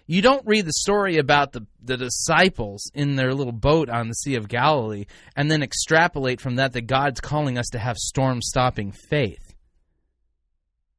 You 0.07 0.21
don't 0.21 0.45
read 0.45 0.65
the 0.65 0.73
story 0.73 1.17
about 1.17 1.53
the, 1.53 1.65
the 1.81 1.97
disciples 1.97 2.91
in 2.93 3.15
their 3.15 3.33
little 3.33 3.53
boat 3.53 3.89
on 3.89 4.07
the 4.07 4.13
Sea 4.13 4.35
of 4.35 4.47
Galilee 4.47 5.05
and 5.35 5.49
then 5.49 5.63
extrapolate 5.63 6.41
from 6.41 6.55
that 6.55 6.73
that 6.73 6.87
God's 6.87 7.21
calling 7.21 7.57
us 7.57 7.67
to 7.71 7.79
have 7.79 7.97
storm 7.97 8.41
stopping 8.41 8.91
faith. 8.91 9.53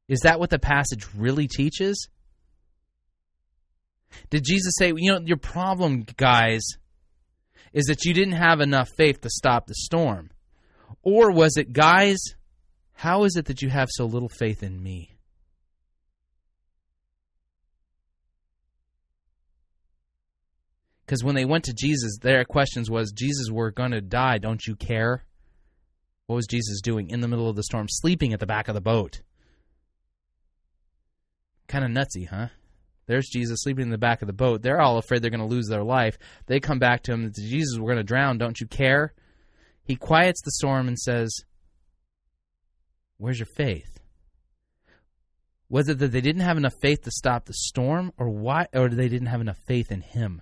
Is 0.07 0.21
that 0.21 0.39
what 0.39 0.49
the 0.49 0.59
passage 0.59 1.07
really 1.15 1.47
teaches? 1.47 2.09
Did 4.29 4.43
Jesus 4.43 4.73
say, 4.77 4.93
you 4.95 5.11
know, 5.11 5.19
your 5.23 5.37
problem, 5.37 6.05
guys, 6.17 6.63
is 7.71 7.85
that 7.85 8.05
you 8.05 8.13
didn't 8.13 8.35
have 8.35 8.61
enough 8.61 8.89
faith 8.95 9.21
to 9.21 9.29
stop 9.29 9.67
the 9.67 9.75
storm? 9.75 10.29
Or 11.01 11.31
was 11.31 11.57
it, 11.57 11.73
guys, 11.73 12.19
how 12.93 13.23
is 13.23 13.35
it 13.35 13.45
that 13.45 13.61
you 13.61 13.69
have 13.69 13.89
so 13.91 14.05
little 14.05 14.29
faith 14.29 14.63
in 14.63 14.81
me? 14.81 15.12
Because 21.05 21.23
when 21.23 21.35
they 21.35 21.45
went 21.45 21.65
to 21.65 21.73
Jesus, 21.73 22.17
their 22.21 22.45
questions 22.45 22.89
was, 22.89 23.11
Jesus, 23.11 23.49
we're 23.51 23.71
going 23.71 23.91
to 23.91 24.01
die. 24.01 24.37
Don't 24.37 24.65
you 24.65 24.75
care? 24.75 25.23
What 26.27 26.37
was 26.37 26.47
Jesus 26.47 26.81
doing 26.81 27.09
in 27.09 27.19
the 27.19 27.27
middle 27.27 27.49
of 27.49 27.55
the 27.55 27.63
storm? 27.63 27.87
Sleeping 27.89 28.33
at 28.33 28.39
the 28.39 28.45
back 28.45 28.67
of 28.69 28.75
the 28.75 28.81
boat. 28.81 29.21
Kind 31.67 31.83
of 31.83 31.91
nutsy, 31.91 32.27
huh? 32.27 32.47
There's 33.05 33.27
Jesus 33.27 33.61
sleeping 33.61 33.83
in 33.83 33.91
the 33.91 33.97
back 33.97 34.21
of 34.21 34.27
the 34.27 34.33
boat. 34.33 34.61
They're 34.61 34.79
all 34.79 34.97
afraid 34.97 35.21
they're 35.21 35.29
going 35.29 35.41
to 35.41 35.45
lose 35.45 35.67
their 35.67 35.83
life. 35.83 36.17
They 36.45 36.61
come 36.61 36.79
back 36.79 37.03
to 37.03 37.11
him, 37.11 37.31
Jesus, 37.35 37.77
we're 37.77 37.91
going 37.91 37.97
to 37.97 38.03
drown. 38.03 38.37
Don't 38.37 38.59
you 38.59 38.67
care? 38.67 39.13
He 39.83 39.97
quiets 39.97 40.41
the 40.41 40.51
storm 40.51 40.87
and 40.87 40.97
says, 40.97 41.35
Where's 43.17 43.39
your 43.39 43.47
faith? 43.57 43.99
Was 45.69 45.89
it 45.89 45.97
that 45.99 46.11
they 46.11 46.21
didn't 46.21 46.43
have 46.43 46.57
enough 46.57 46.75
faith 46.81 47.01
to 47.03 47.11
stop 47.11 47.45
the 47.45 47.53
storm, 47.53 48.13
or 48.17 48.29
why, 48.29 48.67
or 48.73 48.89
they 48.89 49.09
didn't 49.09 49.27
have 49.27 49.41
enough 49.41 49.59
faith 49.65 49.91
in 49.91 50.01
Him? 50.01 50.41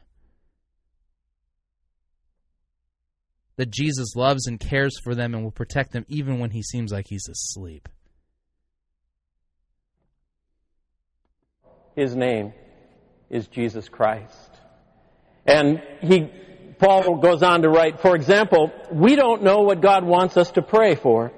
That 3.61 3.69
Jesus 3.69 4.15
loves 4.15 4.47
and 4.47 4.59
cares 4.59 4.99
for 5.03 5.13
them 5.13 5.35
and 5.35 5.43
will 5.43 5.51
protect 5.51 5.91
them 5.91 6.03
even 6.07 6.39
when 6.39 6.49
He 6.49 6.63
seems 6.63 6.91
like 6.91 7.05
He's 7.07 7.27
asleep. 7.29 7.87
His 11.95 12.15
name 12.15 12.53
is 13.29 13.45
Jesus 13.45 13.87
Christ. 13.87 14.49
And 15.45 15.79
he 16.01 16.27
Paul 16.79 17.17
goes 17.17 17.43
on 17.43 17.61
to 17.61 17.69
write, 17.69 17.99
for 17.99 18.15
example, 18.15 18.71
we 18.91 19.15
don't 19.15 19.43
know 19.43 19.59
what 19.59 19.79
God 19.79 20.05
wants 20.05 20.37
us 20.37 20.49
to 20.53 20.63
pray 20.63 20.95
for, 20.95 21.31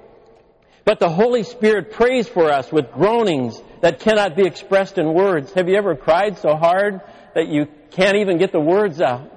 but 0.86 1.00
the 1.00 1.10
Holy 1.10 1.42
Spirit 1.42 1.92
prays 1.92 2.26
for 2.26 2.50
us 2.50 2.72
with 2.72 2.90
groanings 2.92 3.60
that 3.82 4.00
cannot 4.00 4.34
be 4.34 4.46
expressed 4.46 4.96
in 4.96 5.12
words. 5.12 5.52
Have 5.52 5.68
you 5.68 5.76
ever 5.76 5.94
cried 5.94 6.38
so 6.38 6.56
hard 6.56 7.02
that 7.34 7.48
you 7.48 7.66
can't 7.90 8.16
even 8.16 8.38
get 8.38 8.50
the 8.50 8.60
words 8.60 9.02
out? 9.02 9.30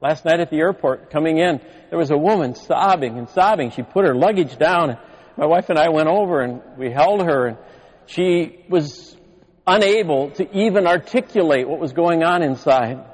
Last 0.00 0.24
night 0.24 0.40
at 0.40 0.48
the 0.48 0.56
airport, 0.56 1.10
coming 1.10 1.36
in, 1.36 1.60
there 1.90 1.98
was 1.98 2.10
a 2.10 2.16
woman 2.16 2.54
sobbing 2.54 3.18
and 3.18 3.28
sobbing. 3.28 3.70
She 3.70 3.82
put 3.82 4.06
her 4.06 4.14
luggage 4.14 4.56
down. 4.56 4.98
My 5.36 5.44
wife 5.46 5.68
and 5.68 5.78
I 5.78 5.90
went 5.90 6.08
over 6.08 6.40
and 6.40 6.62
we 6.78 6.90
held 6.90 7.22
her 7.22 7.46
and 7.46 7.58
she 8.06 8.64
was 8.68 9.14
unable 9.66 10.30
to 10.32 10.56
even 10.56 10.86
articulate 10.86 11.68
what 11.68 11.78
was 11.78 11.92
going 11.92 12.22
on 12.22 12.42
inside. 12.42 13.04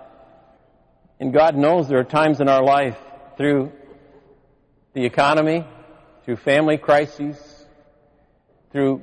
And 1.18 1.32
God 1.32 1.56
knows 1.56 1.88
there 1.88 1.98
are 1.98 2.04
times 2.04 2.40
in 2.40 2.48
our 2.48 2.62
life 2.62 2.96
through 3.36 3.72
the 4.92 5.04
economy, 5.04 5.66
through 6.24 6.36
family 6.36 6.78
crises, 6.78 7.36
through 8.70 9.02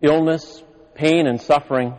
illness, 0.00 0.62
pain, 0.94 1.26
and 1.26 1.40
suffering. 1.40 1.94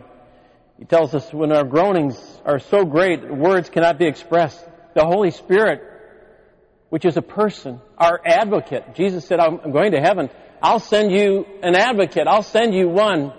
He 0.78 0.86
tells 0.86 1.14
us 1.14 1.32
when 1.32 1.52
our 1.52 1.64
groanings 1.64 2.16
are 2.46 2.58
so 2.58 2.84
great, 2.84 3.30
words 3.30 3.68
cannot 3.68 3.98
be 3.98 4.06
expressed. 4.06 4.64
The 4.94 5.04
Holy 5.04 5.30
Spirit, 5.30 5.82
which 6.90 7.04
is 7.04 7.16
a 7.16 7.22
person, 7.22 7.80
our 7.98 8.20
advocate. 8.24 8.94
Jesus 8.94 9.26
said, 9.26 9.40
I'm 9.40 9.72
going 9.72 9.92
to 9.92 10.00
heaven. 10.00 10.30
I'll 10.62 10.80
send 10.80 11.12
you 11.12 11.46
an 11.62 11.74
advocate. 11.74 12.26
I'll 12.26 12.42
send 12.42 12.74
you 12.74 12.88
one 12.88 13.32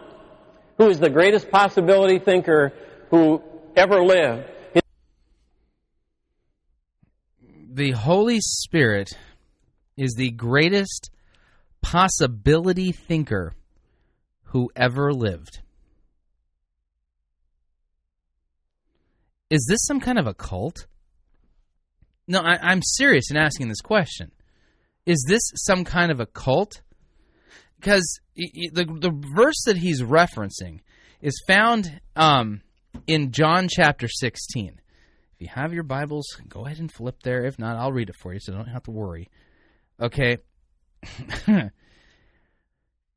who 0.77 0.89
is 0.89 0.99
the 0.99 1.09
greatest 1.09 1.49
possibility 1.51 2.19
thinker 2.19 2.73
who 3.09 3.41
ever 3.75 4.03
lived. 4.03 4.49
The 7.71 7.91
Holy 7.91 8.39
Spirit 8.39 9.11
is 9.97 10.13
the 10.15 10.31
greatest 10.31 11.11
possibility 11.81 12.91
thinker 12.91 13.55
who 14.45 14.71
ever 14.75 15.13
lived. 15.13 15.59
Is 19.49 19.65
this 19.69 19.85
some 19.85 19.99
kind 19.99 20.17
of 20.17 20.27
a 20.27 20.33
cult? 20.33 20.87
No, 22.27 22.39
I, 22.39 22.71
am 22.71 22.81
serious 22.81 23.29
in 23.29 23.37
asking 23.37 23.67
this 23.67 23.81
question. 23.81 24.31
Is 25.05 25.25
this 25.27 25.41
some 25.55 25.83
kind 25.83 26.11
of 26.11 26.19
a 26.19 26.25
cult? 26.25 26.81
Because 27.79 28.19
the 28.35 28.85
the 28.85 29.11
verse 29.35 29.61
that 29.65 29.77
he's 29.77 30.01
referencing 30.01 30.79
is 31.21 31.41
found 31.47 31.99
um, 32.15 32.61
in 33.07 33.31
John 33.31 33.67
chapter 33.69 34.07
16. 34.07 34.79
If 35.33 35.41
you 35.41 35.47
have 35.53 35.73
your 35.73 35.83
Bibles, 35.83 36.25
go 36.47 36.65
ahead 36.65 36.79
and 36.79 36.91
flip 36.91 37.23
there. 37.23 37.45
If 37.45 37.59
not, 37.59 37.75
I'll 37.75 37.91
read 37.91 38.09
it 38.09 38.15
for 38.15 38.33
you 38.33 38.39
so 38.39 38.53
don't 38.53 38.67
have 38.67 38.83
to 38.83 38.91
worry. 38.91 39.29
Okay. 39.99 40.37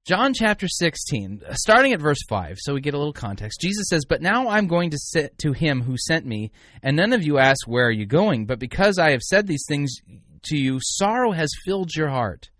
John 0.06 0.34
chapter 0.34 0.68
16, 0.68 1.42
uh, 1.44 1.54
starting 1.54 1.92
at 1.92 2.00
verse 2.00 2.22
5, 2.28 2.58
so 2.60 2.74
we 2.74 2.80
get 2.80 2.94
a 2.94 2.96
little 2.96 3.12
context. 3.12 3.60
Jesus 3.60 3.88
says, 3.88 4.04
But 4.04 4.22
now 4.22 4.48
I'm 4.48 4.68
going 4.68 4.90
to 4.90 4.98
sit 4.98 5.36
to 5.38 5.52
him 5.52 5.82
who 5.82 5.96
sent 5.98 6.24
me, 6.24 6.52
and 6.80 6.96
none 6.96 7.12
of 7.12 7.24
you 7.24 7.38
ask, 7.38 7.66
Where 7.66 7.88
are 7.88 7.90
you 7.90 8.06
going? 8.06 8.46
But 8.46 8.60
because 8.60 9.00
I 9.00 9.10
have 9.10 9.22
said 9.22 9.48
these 9.48 9.64
things 9.68 9.96
to 10.44 10.56
you, 10.56 10.78
sorrow 10.80 11.32
has 11.32 11.50
filled 11.64 11.92
your 11.96 12.08
heart. 12.08 12.50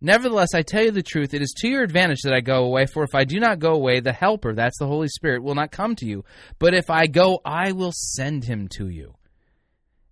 Nevertheless, 0.00 0.54
I 0.54 0.62
tell 0.62 0.84
you 0.84 0.92
the 0.92 1.02
truth, 1.02 1.34
it 1.34 1.42
is 1.42 1.52
to 1.58 1.68
your 1.68 1.82
advantage 1.82 2.22
that 2.22 2.32
I 2.32 2.40
go 2.40 2.64
away, 2.64 2.86
for 2.86 3.02
if 3.02 3.14
I 3.14 3.24
do 3.24 3.38
not 3.38 3.58
go 3.58 3.74
away, 3.74 4.00
the 4.00 4.14
Helper, 4.14 4.54
that's 4.54 4.78
the 4.78 4.86
Holy 4.86 5.08
Spirit, 5.08 5.42
will 5.42 5.54
not 5.54 5.72
come 5.72 5.94
to 5.96 6.06
you. 6.06 6.24
But 6.58 6.72
if 6.72 6.88
I 6.88 7.06
go, 7.06 7.40
I 7.44 7.72
will 7.72 7.92
send 7.94 8.44
him 8.44 8.68
to 8.76 8.88
you. 8.88 9.14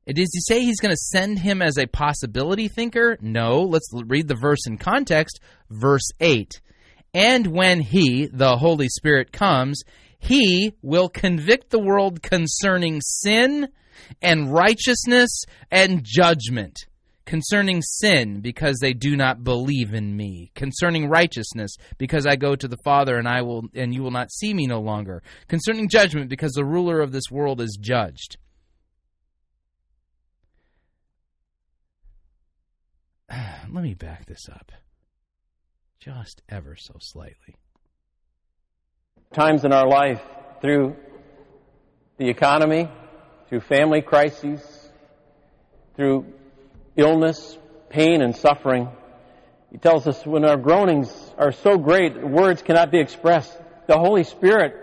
Does 0.06 0.30
he 0.32 0.40
say 0.40 0.60
he's 0.60 0.80
going 0.80 0.92
to 0.92 0.96
send 0.96 1.38
him 1.38 1.62
as 1.62 1.78
a 1.78 1.86
possibility 1.86 2.68
thinker? 2.68 3.16
No. 3.20 3.60
Let's 3.60 3.88
read 3.92 4.28
the 4.28 4.34
verse 4.34 4.66
in 4.66 4.78
context. 4.78 5.40
Verse 5.70 6.08
8. 6.20 6.60
And 7.14 7.48
when 7.48 7.80
he, 7.80 8.26
the 8.26 8.56
Holy 8.56 8.88
Spirit, 8.88 9.32
comes, 9.32 9.82
he 10.18 10.72
will 10.82 11.08
convict 11.08 11.70
the 11.70 11.78
world 11.78 12.22
concerning 12.22 13.00
sin 13.00 13.68
and 14.20 14.52
righteousness 14.52 15.44
and 15.70 16.02
judgment. 16.04 16.76
Concerning 17.24 17.80
sin, 17.82 18.40
because 18.40 18.78
they 18.80 18.92
do 18.92 19.16
not 19.16 19.44
believe 19.44 19.94
in 19.94 20.16
me. 20.16 20.50
Concerning 20.56 21.08
righteousness, 21.08 21.76
because 21.96 22.26
I 22.26 22.34
go 22.34 22.56
to 22.56 22.66
the 22.66 22.76
Father 22.84 23.16
and 23.16 23.28
I 23.28 23.42
will 23.42 23.62
and 23.74 23.94
you 23.94 24.02
will 24.02 24.10
not 24.10 24.32
see 24.32 24.52
me 24.52 24.66
no 24.66 24.80
longer. 24.80 25.22
Concerning 25.46 25.88
judgment, 25.88 26.28
because 26.28 26.52
the 26.52 26.64
ruler 26.64 27.00
of 27.00 27.12
this 27.12 27.30
world 27.30 27.60
is 27.60 27.78
judged. 27.80 28.38
let 33.72 33.82
me 33.82 33.94
back 33.94 34.26
this 34.26 34.48
up 34.48 34.72
just 36.00 36.42
ever 36.48 36.76
so 36.76 36.94
slightly. 37.00 37.56
Times 39.32 39.64
in 39.64 39.72
our 39.72 39.86
life 39.86 40.20
through 40.60 40.96
the 42.18 42.28
economy, 42.28 42.88
through 43.48 43.60
family 43.60 44.02
crises, 44.02 44.60
through 45.96 46.26
illness, 46.96 47.56
pain, 47.88 48.20
and 48.20 48.36
suffering. 48.36 48.88
He 49.70 49.78
tells 49.78 50.06
us 50.06 50.26
when 50.26 50.44
our 50.44 50.56
groanings 50.56 51.10
are 51.38 51.52
so 51.52 51.78
great, 51.78 52.20
words 52.20 52.62
cannot 52.62 52.90
be 52.90 52.98
expressed. 52.98 53.56
The 53.86 53.96
Holy 53.96 54.24
Spirit, 54.24 54.74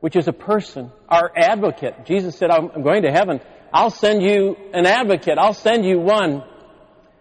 which 0.00 0.16
is 0.16 0.28
a 0.28 0.32
person, 0.32 0.92
our 1.08 1.32
advocate. 1.34 2.04
Jesus 2.04 2.36
said, 2.36 2.50
I'm 2.50 2.82
going 2.82 3.02
to 3.02 3.10
heaven. 3.10 3.40
I'll 3.72 3.90
send 3.90 4.22
you 4.22 4.56
an 4.72 4.86
advocate. 4.86 5.38
I'll 5.38 5.54
send 5.54 5.84
you 5.84 5.98
one 5.98 6.44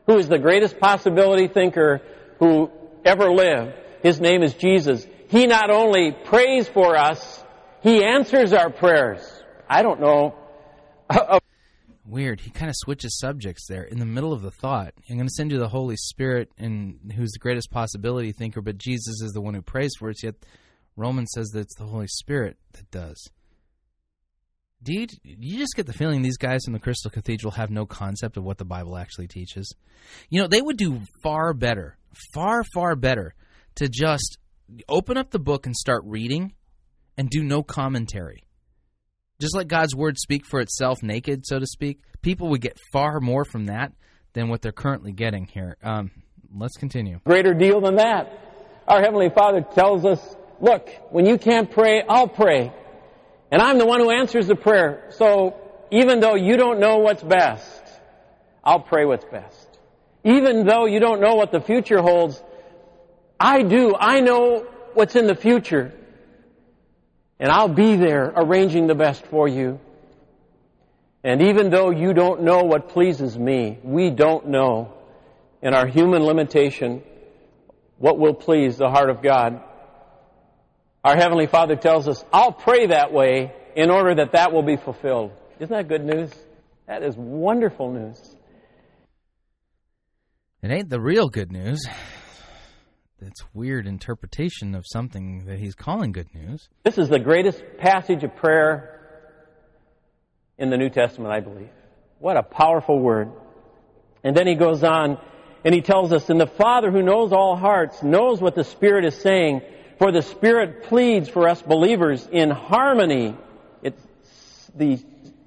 who 0.09 0.17
is 0.17 0.27
the 0.27 0.39
greatest 0.39 0.79
possibility 0.79 1.47
thinker 1.47 2.01
who 2.39 2.71
ever 3.05 3.31
lived. 3.31 3.73
His 4.01 4.19
name 4.19 4.41
is 4.41 4.55
Jesus. 4.55 5.05
He 5.27 5.45
not 5.45 5.69
only 5.69 6.11
prays 6.11 6.67
for 6.67 6.97
us, 6.97 7.43
he 7.83 8.03
answers 8.03 8.51
our 8.51 8.71
prayers. 8.71 9.21
I 9.69 9.83
don't 9.83 9.99
know. 9.99 10.33
Weird. 12.07 12.39
He 12.39 12.49
kind 12.49 12.69
of 12.69 12.75
switches 12.75 13.19
subjects 13.19 13.67
there 13.69 13.83
in 13.83 13.99
the 13.99 14.05
middle 14.05 14.33
of 14.33 14.41
the 14.41 14.49
thought. 14.49 14.95
I'm 15.07 15.17
going 15.17 15.27
to 15.27 15.33
send 15.37 15.51
you 15.51 15.59
the 15.59 15.69
Holy 15.69 15.95
Spirit, 15.95 16.49
and 16.57 17.13
who's 17.15 17.29
the 17.29 17.39
greatest 17.39 17.69
possibility 17.69 18.31
thinker, 18.31 18.61
but 18.61 18.79
Jesus 18.79 19.21
is 19.21 19.33
the 19.33 19.41
one 19.41 19.53
who 19.53 19.61
prays 19.61 19.91
for 19.99 20.09
us. 20.09 20.23
Yet 20.23 20.33
Romans 20.95 21.29
says 21.35 21.49
that 21.49 21.59
it's 21.59 21.77
the 21.77 21.85
Holy 21.85 22.07
Spirit 22.07 22.57
that 22.73 22.89
does. 22.89 23.29
Do 24.81 24.93
you, 24.93 25.07
just 25.57 25.75
get 25.75 25.87
the 25.87 25.93
feeling 25.93 26.21
these 26.21 26.37
guys 26.37 26.61
from 26.63 26.73
the 26.73 26.79
Crystal 26.79 27.11
Cathedral 27.11 27.51
have 27.51 27.69
no 27.69 27.85
concept 27.85 28.37
of 28.37 28.43
what 28.43 28.57
the 28.57 28.65
Bible 28.65 28.97
actually 28.97 29.27
teaches? 29.27 29.73
You 30.29 30.41
know, 30.41 30.47
they 30.47 30.61
would 30.61 30.77
do 30.77 31.01
far 31.21 31.53
better, 31.53 31.97
far, 32.33 32.63
far 32.73 32.95
better 32.95 33.35
to 33.75 33.89
just 33.89 34.37
open 34.87 35.17
up 35.17 35.31
the 35.31 35.39
book 35.39 35.65
and 35.65 35.75
start 35.75 36.03
reading 36.05 36.53
and 37.17 37.29
do 37.29 37.43
no 37.43 37.61
commentary. 37.61 38.45
Just 39.41 39.55
let 39.55 39.67
God's 39.67 39.95
word 39.95 40.17
speak 40.17 40.45
for 40.45 40.61
itself 40.61 41.03
naked, 41.03 41.45
so 41.45 41.59
to 41.59 41.65
speak. 41.65 41.99
People 42.21 42.49
would 42.49 42.61
get 42.61 42.77
far 42.93 43.19
more 43.19 43.43
from 43.43 43.65
that 43.65 43.91
than 44.33 44.47
what 44.47 44.61
they're 44.61 44.71
currently 44.71 45.11
getting 45.11 45.45
here. 45.45 45.75
Um, 45.83 46.11
let's 46.53 46.77
continue. 46.77 47.19
Greater 47.25 47.53
deal 47.53 47.81
than 47.81 47.95
that. 47.95 48.31
Our 48.87 49.01
Heavenly 49.01 49.29
Father 49.29 49.61
tells 49.61 50.05
us, 50.05 50.35
look, 50.61 50.89
when 51.11 51.25
you 51.25 51.37
can't 51.37 51.69
pray, 51.69 52.03
I'll 52.07 52.27
pray. 52.27 52.73
And 53.51 53.61
I'm 53.61 53.77
the 53.77 53.85
one 53.85 53.99
who 53.99 54.11
answers 54.11 54.47
the 54.47 54.55
prayer. 54.55 55.09
So 55.11 55.55
even 55.91 56.19
though 56.19 56.35
you 56.35 56.57
don't 56.57 56.79
know 56.79 56.97
what's 56.97 57.23
best, 57.23 57.83
I'll 58.63 58.79
pray 58.79 59.05
what's 59.05 59.25
best. 59.25 59.67
Even 60.23 60.65
though 60.65 60.85
you 60.85 60.99
don't 60.99 61.21
know 61.21 61.35
what 61.35 61.51
the 61.51 61.61
future 61.61 62.01
holds, 62.01 62.41
I 63.39 63.63
do. 63.63 63.95
I 63.97 64.19
know 64.19 64.67
what's 64.93 65.15
in 65.15 65.27
the 65.27 65.35
future. 65.35 65.93
And 67.39 67.51
I'll 67.51 67.69
be 67.69 67.95
there 67.95 68.31
arranging 68.35 68.87
the 68.87 68.95
best 68.95 69.25
for 69.27 69.47
you. 69.47 69.79
And 71.23 71.41
even 71.43 71.69
though 71.69 71.89
you 71.89 72.13
don't 72.13 72.43
know 72.43 72.63
what 72.63 72.89
pleases 72.89 73.37
me, 73.37 73.79
we 73.83 74.09
don't 74.09 74.47
know 74.47 74.93
in 75.61 75.73
our 75.73 75.87
human 75.87 76.23
limitation 76.23 77.01
what 77.97 78.17
will 78.17 78.33
please 78.33 78.77
the 78.77 78.89
heart 78.89 79.09
of 79.09 79.21
God. 79.21 79.61
Our 81.03 81.15
Heavenly 81.15 81.47
Father 81.47 81.75
tells 81.75 82.07
us, 82.07 82.23
I'll 82.33 82.51
pray 82.51 82.87
that 82.87 83.13
way 83.13 83.53
in 83.75 83.89
order 83.89 84.15
that 84.15 84.33
that 84.33 84.51
will 84.51 84.63
be 84.63 84.75
fulfilled. 84.75 85.31
Isn't 85.59 85.75
that 85.75 85.87
good 85.87 86.03
news? 86.03 86.31
That 86.87 87.03
is 87.03 87.15
wonderful 87.15 87.91
news. 87.91 88.35
It 90.61 90.71
ain't 90.71 90.89
the 90.89 90.99
real 90.99 91.29
good 91.29 91.51
news. 91.51 91.85
That's 93.21 93.41
weird 93.53 93.87
interpretation 93.87 94.75
of 94.75 94.85
something 94.85 95.45
that 95.45 95.59
he's 95.59 95.75
calling 95.75 96.11
good 96.11 96.33
news. 96.33 96.67
This 96.83 96.97
is 96.97 97.07
the 97.07 97.19
greatest 97.19 97.61
passage 97.77 98.23
of 98.23 98.35
prayer 98.35 98.99
in 100.57 100.69
the 100.69 100.77
New 100.77 100.89
Testament, 100.89 101.33
I 101.33 101.39
believe. 101.39 101.69
What 102.19 102.35
a 102.35 102.43
powerful 102.43 102.99
word. 102.99 103.31
And 104.23 104.35
then 104.35 104.47
he 104.47 104.55
goes 104.55 104.83
on 104.83 105.17
and 105.63 105.73
he 105.73 105.81
tells 105.81 106.11
us, 106.11 106.29
and 106.29 106.39
the 106.39 106.47
Father 106.47 106.91
who 106.91 107.01
knows 107.01 107.31
all 107.31 107.55
hearts 107.55 108.03
knows 108.03 108.41
what 108.41 108.55
the 108.55 108.65
Spirit 108.65 109.05
is 109.05 109.15
saying 109.15 109.61
for 109.99 110.13
the 110.13 110.21
Spirit 110.21 110.83
pleads 110.83 111.27
for 111.27 111.47
us 111.47 111.61
believers 111.61 112.25
in 112.31 112.49
harmony. 112.49 113.35
It's 113.83 114.01
the 114.73 114.97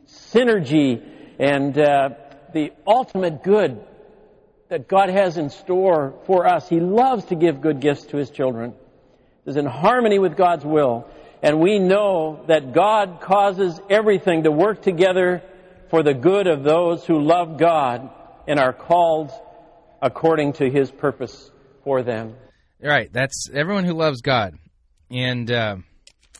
synergy 0.06 1.02
and 1.38 1.76
uh, 1.76 2.10
the 2.52 2.72
ultimate 2.86 3.42
good 3.42 3.82
that 4.68 4.88
God 4.88 5.08
has 5.08 5.38
in 5.38 5.48
store 5.48 6.14
for 6.26 6.46
us. 6.46 6.68
He 6.68 6.80
loves 6.80 7.24
to 7.26 7.34
give 7.34 7.62
good 7.62 7.80
gifts 7.80 8.04
to 8.06 8.18
His 8.18 8.30
children. 8.30 8.74
It 9.46 9.50
is 9.50 9.56
in 9.56 9.64
harmony 9.64 10.18
with 10.18 10.36
God's 10.36 10.66
will. 10.66 11.08
And 11.42 11.58
we 11.58 11.78
know 11.78 12.44
that 12.46 12.72
God 12.72 13.20
causes 13.22 13.80
everything 13.88 14.44
to 14.44 14.52
work 14.52 14.82
together 14.82 15.42
for 15.88 16.02
the 16.02 16.14
good 16.14 16.46
of 16.46 16.62
those 16.62 17.04
who 17.06 17.20
love 17.20 17.58
God 17.58 18.10
and 18.46 18.60
are 18.60 18.72
called 18.72 19.30
according 20.00 20.54
to 20.54 20.70
His 20.70 20.90
purpose 20.90 21.50
for 21.84 22.02
them. 22.02 22.34
Right. 22.82 23.12
That's 23.12 23.48
everyone 23.52 23.84
who 23.84 23.94
loves 23.94 24.22
God, 24.22 24.58
and 25.10 25.50
uh, 25.50 25.76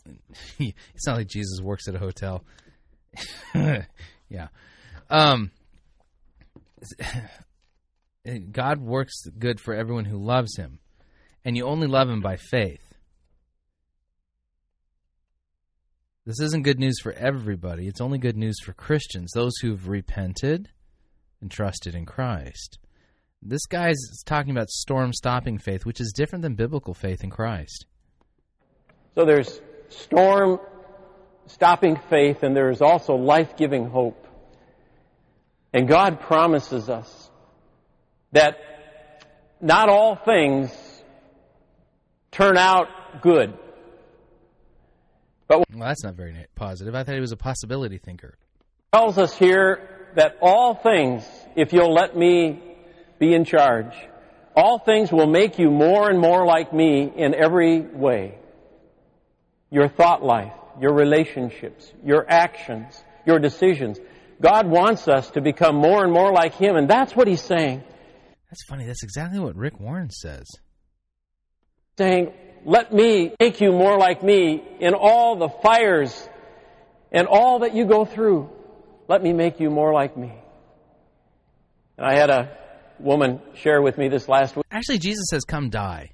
it's 0.59 1.07
not 1.07 1.17
like 1.17 1.27
Jesus 1.27 1.61
works 1.61 1.87
at 1.87 1.95
a 1.95 1.99
hotel. 1.99 2.43
yeah. 3.55 4.47
Um, 5.09 5.51
God 8.51 8.81
works 8.81 9.25
good 9.37 9.59
for 9.59 9.73
everyone 9.73 10.05
who 10.05 10.17
loves 10.17 10.57
Him, 10.57 10.79
and 11.45 11.55
you 11.55 11.65
only 11.65 11.87
love 11.87 12.09
him 12.09 12.21
by 12.21 12.37
faith. 12.37 12.81
This 16.25 16.39
isn't 16.39 16.63
good 16.63 16.79
news 16.79 16.99
for 17.01 17.11
everybody. 17.11 17.87
It's 17.87 17.99
only 17.99 18.17
good 18.17 18.37
news 18.37 18.55
for 18.63 18.71
Christians, 18.71 19.31
those 19.33 19.51
who've 19.61 19.89
repented 19.89 20.69
and 21.41 21.51
trusted 21.51 21.95
in 21.95 22.05
Christ. 22.05 22.79
This 23.45 23.65
guy's 23.65 23.97
talking 24.25 24.51
about 24.51 24.69
storm 24.69 25.11
stopping 25.11 25.57
faith, 25.57 25.85
which 25.85 25.99
is 25.99 26.13
different 26.15 26.43
than 26.43 26.55
biblical 26.55 26.93
faith 26.93 27.25
in 27.25 27.29
Christ. 27.29 27.85
So 29.15 29.25
there's 29.25 29.61
storm 29.89 30.59
stopping 31.47 31.99
faith, 32.09 32.43
and 32.43 32.55
there 32.55 32.69
is 32.69 32.81
also 32.81 33.15
life 33.15 33.57
giving 33.57 33.89
hope. 33.89 34.27
And 35.73 35.89
God 35.89 36.21
promises 36.21 36.89
us 36.89 37.29
that 38.31 38.57
not 39.59 39.89
all 39.89 40.15
things 40.15 40.71
turn 42.31 42.57
out 42.57 42.87
good. 43.21 43.57
But 45.47 45.59
well, 45.69 45.87
that's 45.87 46.03
not 46.03 46.15
very 46.15 46.33
positive. 46.55 46.95
I 46.95 47.03
thought 47.03 47.15
he 47.15 47.21
was 47.21 47.33
a 47.33 47.37
possibility 47.37 47.97
thinker. 47.97 48.37
Tells 48.93 49.17
us 49.17 49.37
here 49.37 50.11
that 50.15 50.37
all 50.41 50.75
things, 50.75 51.25
if 51.57 51.73
you'll 51.73 51.93
let 51.93 52.15
me 52.15 52.72
be 53.23 53.33
in 53.33 53.45
charge, 53.45 53.93
all 54.55 54.79
things 54.79 55.11
will 55.11 55.27
make 55.27 55.57
you 55.57 55.71
more 55.71 56.09
and 56.09 56.19
more 56.19 56.45
like 56.45 56.73
me 56.73 57.11
in 57.15 57.33
every 57.33 57.79
way. 57.79 58.37
Your 59.71 59.87
thought 59.87 60.23
life, 60.23 60.53
your 60.79 60.93
relationships, 60.93 61.91
your 62.03 62.25
actions, 62.29 63.01
your 63.25 63.39
decisions. 63.39 63.99
God 64.41 64.67
wants 64.67 65.07
us 65.07 65.31
to 65.31 65.41
become 65.41 65.75
more 65.75 66.03
and 66.03 66.11
more 66.11 66.31
like 66.31 66.53
Him, 66.55 66.75
and 66.75 66.89
that's 66.89 67.15
what 67.15 67.27
He's 67.27 67.41
saying. 67.41 67.83
That's 68.49 68.63
funny. 68.67 68.85
That's 68.85 69.03
exactly 69.03 69.39
what 69.39 69.55
Rick 69.55 69.79
Warren 69.79 70.11
says. 70.11 70.45
Saying, 71.97 72.33
let 72.65 72.93
me 72.93 73.33
make 73.39 73.61
you 73.61 73.71
more 73.71 73.97
like 73.97 74.21
me 74.21 74.61
in 74.79 74.93
all 74.93 75.37
the 75.37 75.49
fires 75.49 76.29
and 77.11 77.27
all 77.27 77.59
that 77.59 77.73
you 77.73 77.85
go 77.85 78.05
through. 78.05 78.49
Let 79.07 79.23
me 79.23 79.33
make 79.33 79.59
you 79.59 79.69
more 79.69 79.93
like 79.93 80.15
me. 80.17 80.33
And 81.97 82.05
I 82.05 82.15
had 82.15 82.29
a 82.29 82.62
woman 83.03 83.41
share 83.53 83.81
with 83.81 83.97
me 83.97 84.07
this 84.07 84.27
last 84.27 84.55
week. 84.55 84.65
Actually, 84.71 84.99
Jesus 84.99 85.25
says, 85.29 85.43
Come 85.43 85.69
die. 85.69 86.11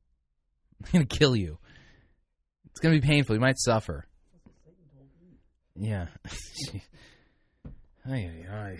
I'm 0.84 0.90
going 0.92 1.06
to 1.06 1.16
kill 1.18 1.36
you. 1.36 1.58
It's 2.70 2.80
going 2.80 2.94
to 2.94 3.00
be 3.00 3.06
painful. 3.06 3.34
You 3.34 3.40
might 3.40 3.58
suffer. 3.58 4.06
Yeah. 5.76 6.06
ay, 8.08 8.30
ay, 8.30 8.46
ay. 8.52 8.78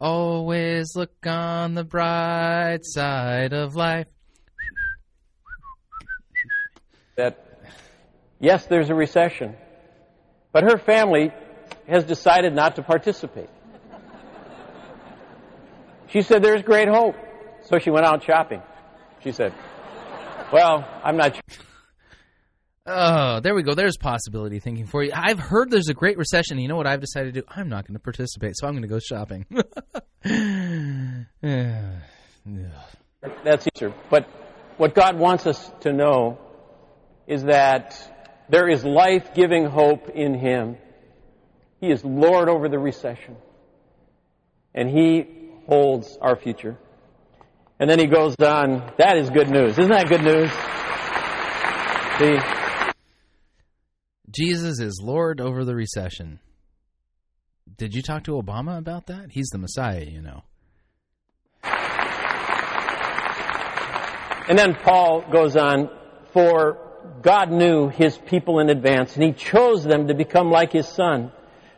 Always 0.00 0.96
look 0.96 1.14
on 1.26 1.74
the 1.74 1.84
bright 1.84 2.80
side 2.82 3.52
of 3.52 3.76
life. 3.76 4.08
That, 7.16 7.62
yes, 8.40 8.66
there's 8.66 8.90
a 8.90 8.94
recession, 8.94 9.54
but 10.50 10.64
her 10.64 10.78
family 10.78 11.30
has 11.86 12.04
decided 12.04 12.54
not 12.54 12.76
to 12.76 12.82
participate. 12.82 13.50
She 16.12 16.22
said, 16.22 16.42
There's 16.42 16.62
great 16.62 16.88
hope. 16.88 17.16
So 17.64 17.78
she 17.78 17.90
went 17.90 18.04
out 18.04 18.22
shopping. 18.22 18.62
She 19.24 19.32
said, 19.32 19.54
Well, 20.52 20.86
I'm 21.02 21.16
not 21.16 21.34
sure. 21.34 21.42
Oh, 22.84 23.40
there 23.40 23.54
we 23.54 23.62
go. 23.62 23.74
There's 23.74 23.96
possibility 23.96 24.58
thinking 24.58 24.86
for 24.86 25.04
you. 25.04 25.12
I've 25.14 25.38
heard 25.38 25.70
there's 25.70 25.88
a 25.88 25.94
great 25.94 26.18
recession. 26.18 26.58
You 26.58 26.68
know 26.68 26.76
what 26.76 26.86
I've 26.86 27.00
decided 27.00 27.34
to 27.34 27.40
do? 27.40 27.46
I'm 27.48 27.68
not 27.68 27.86
going 27.86 27.94
to 27.94 28.00
participate, 28.00 28.54
so 28.56 28.66
I'm 28.66 28.74
going 28.74 28.82
to 28.82 28.88
go 28.88 28.98
shopping. 28.98 29.46
That's 33.44 33.68
easier. 33.74 33.94
But 34.10 34.28
what 34.76 34.94
God 34.94 35.16
wants 35.16 35.46
us 35.46 35.72
to 35.82 35.92
know 35.92 36.38
is 37.26 37.44
that 37.44 37.96
there 38.48 38.68
is 38.68 38.84
life 38.84 39.32
giving 39.32 39.64
hope 39.64 40.10
in 40.10 40.34
Him. 40.34 40.76
He 41.80 41.90
is 41.90 42.04
Lord 42.04 42.48
over 42.48 42.68
the 42.68 42.80
recession. 42.80 43.36
And 44.74 44.90
He 44.90 45.41
holds 45.66 46.18
our 46.20 46.36
future. 46.36 46.78
And 47.78 47.88
then 47.90 47.98
He 47.98 48.06
goes 48.06 48.36
on, 48.36 48.92
that 48.98 49.16
is 49.16 49.30
good 49.30 49.50
news. 49.50 49.78
Isn't 49.78 49.90
that 49.90 50.08
good 50.08 50.22
news? 50.22 50.50
See? 52.18 52.38
Jesus 54.30 54.80
is 54.80 55.00
Lord 55.02 55.40
over 55.40 55.64
the 55.64 55.74
recession. 55.74 56.40
Did 57.76 57.94
you 57.94 58.02
talk 58.02 58.24
to 58.24 58.32
Obama 58.32 58.78
about 58.78 59.06
that? 59.06 59.30
He's 59.30 59.48
the 59.48 59.58
Messiah, 59.58 60.04
you 60.04 60.22
know. 60.22 60.42
And 64.48 64.58
then 64.58 64.74
Paul 64.74 65.24
goes 65.30 65.56
on, 65.56 65.88
for 66.32 66.78
God 67.22 67.50
knew 67.50 67.88
his 67.88 68.16
people 68.18 68.58
in 68.58 68.70
advance, 68.70 69.14
and 69.14 69.22
he 69.24 69.32
chose 69.32 69.84
them 69.84 70.08
to 70.08 70.14
become 70.14 70.50
like 70.50 70.72
his 70.72 70.88
son, 70.88 71.32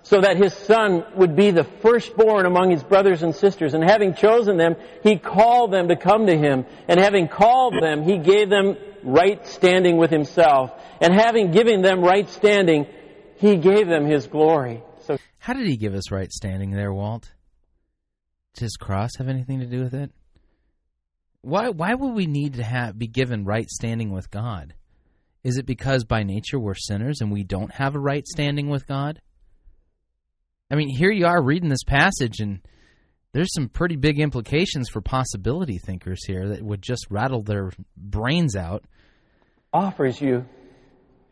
so 0.05 0.21
that 0.21 0.37
his 0.37 0.53
son 0.53 1.05
would 1.17 1.35
be 1.35 1.51
the 1.51 1.65
firstborn 1.65 2.45
among 2.45 2.71
his 2.71 2.83
brothers 2.83 3.23
and 3.23 3.35
sisters. 3.35 3.73
And 3.73 3.83
having 3.83 4.15
chosen 4.15 4.59
them, 4.59 4.77
he 5.03 5.17
called 5.17 5.73
them 5.73 5.89
to 5.89 5.97
come 5.97 6.27
to 6.27 6.37
him. 6.37 6.67
And 6.89 7.01
having 7.01 7.27
called 7.27 7.75
them, 7.83 8.03
he 8.03 8.19
gave 8.19 8.51
them 8.51 8.77
right 9.03 9.45
standing 9.47 9.97
with 9.97 10.11
himself. 10.11 10.71
And 11.01 11.15
having 11.15 11.53
given 11.53 11.81
them 11.81 12.03
right 12.03 12.29
standing, 12.29 12.87
he 13.37 13.57
gave 13.57 13.89
them 13.89 14.05
his 14.05 14.27
glory. 14.27 14.83
So 15.07 15.17
How 15.39 15.55
did 15.55 15.67
he 15.67 15.79
give 15.79 15.95
us 15.95 16.11
right 16.11 16.31
standing 16.31 16.71
there, 16.71 16.93
Walt? 16.93 17.33
Does 18.55 18.63
his 18.63 18.77
cross 18.77 19.17
have 19.17 19.29
anything 19.29 19.61
to 19.61 19.67
do 19.67 19.81
with 19.81 19.95
it? 19.95 20.13
Why 21.41 21.71
why 21.71 21.95
would 21.95 22.15
we 22.15 22.27
need 22.27 22.55
to 22.55 22.63
have 22.63 22.99
be 22.99 23.07
given 23.07 23.45
right 23.45 23.69
standing 23.69 24.11
with 24.13 24.31
God? 24.31 24.75
Is 25.43 25.57
it 25.57 25.67
because 25.67 26.05
by 26.05 26.23
nature 26.23 26.59
we're 26.59 26.75
sinners 26.75 27.21
and 27.21 27.33
we 27.33 27.43
don't 27.43 27.73
have 27.73 27.95
a 27.95 27.99
right 27.99 28.27
standing 28.27 28.69
with 28.69 28.87
God? 28.87 29.21
I 30.71 30.77
mean, 30.77 30.89
here 30.89 31.11
you 31.11 31.27
are 31.27 31.43
reading 31.43 31.69
this 31.69 31.85
passage 31.85 32.41
and 32.41 32.61
there's 33.33 33.53
some 33.53 33.69
pretty 33.69 33.97
big 33.97 34.21
implications 34.21 34.89
for 34.89 35.01
possibility 35.01 35.79
thinkers 35.79 36.25
here 36.25 36.49
that 36.51 36.63
would 36.63 36.81
just 36.81 37.07
rattle 37.11 37.43
their 37.43 37.73
brains 37.97 38.57
out. 38.57 38.85
Offers 39.73 40.21
you, 40.21 40.47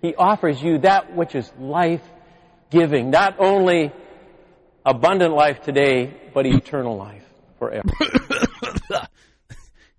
he 0.00 0.14
offers 0.16 0.60
you 0.60 0.78
that 0.78 1.14
which 1.14 1.36
is 1.36 1.50
life 1.58 2.02
giving, 2.70 3.10
not 3.10 3.36
only 3.38 3.92
abundant 4.84 5.32
life 5.32 5.62
today, 5.62 6.12
but 6.34 6.44
eternal 6.44 6.96
life 6.96 7.24
forever. 7.58 7.88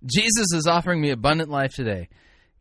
Jesus 0.04 0.52
is 0.52 0.66
offering 0.66 1.00
me 1.00 1.10
abundant 1.10 1.48
life 1.48 1.72
today. 1.74 2.08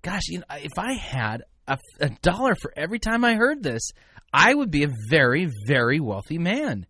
Gosh, 0.02 0.24
you 0.30 0.40
know, 0.40 0.45
if 0.52 0.78
I 0.78 0.94
had 0.94 1.44
a, 1.68 1.78
a 2.00 2.10
dollar 2.22 2.56
for 2.56 2.74
every 2.78 3.00
time 3.00 3.26
I 3.26 3.36
heard 3.36 3.62
this, 3.62 3.91
I 4.34 4.54
would 4.54 4.72
be 4.72 4.84
a 4.84 4.90
very, 5.10 5.48
very 5.68 6.00
wealthy 6.00 6.40
man. 6.40 6.88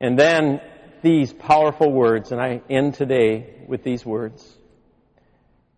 And 0.00 0.18
then 0.18 0.60
these 1.02 1.32
powerful 1.32 1.92
words, 1.92 2.30
and 2.30 2.40
I 2.40 2.60
end 2.70 2.94
today 2.94 3.64
with 3.66 3.82
these 3.82 4.06
words. 4.06 4.46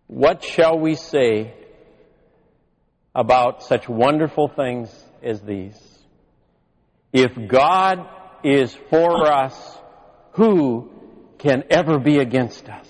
What 0.07 0.43
shall 0.43 0.77
we 0.77 0.95
say 0.95 1.53
about 3.15 3.63
such 3.63 3.89
wonderful 3.89 4.47
things 4.47 4.93
as 5.23 5.41
these? 5.41 5.77
If 7.11 7.31
God 7.47 8.07
is 8.43 8.75
for 8.89 9.25
us, 9.31 9.77
who 10.33 10.91
can 11.39 11.63
ever 11.69 11.97
be 11.99 12.19
against 12.19 12.69
us? 12.69 12.87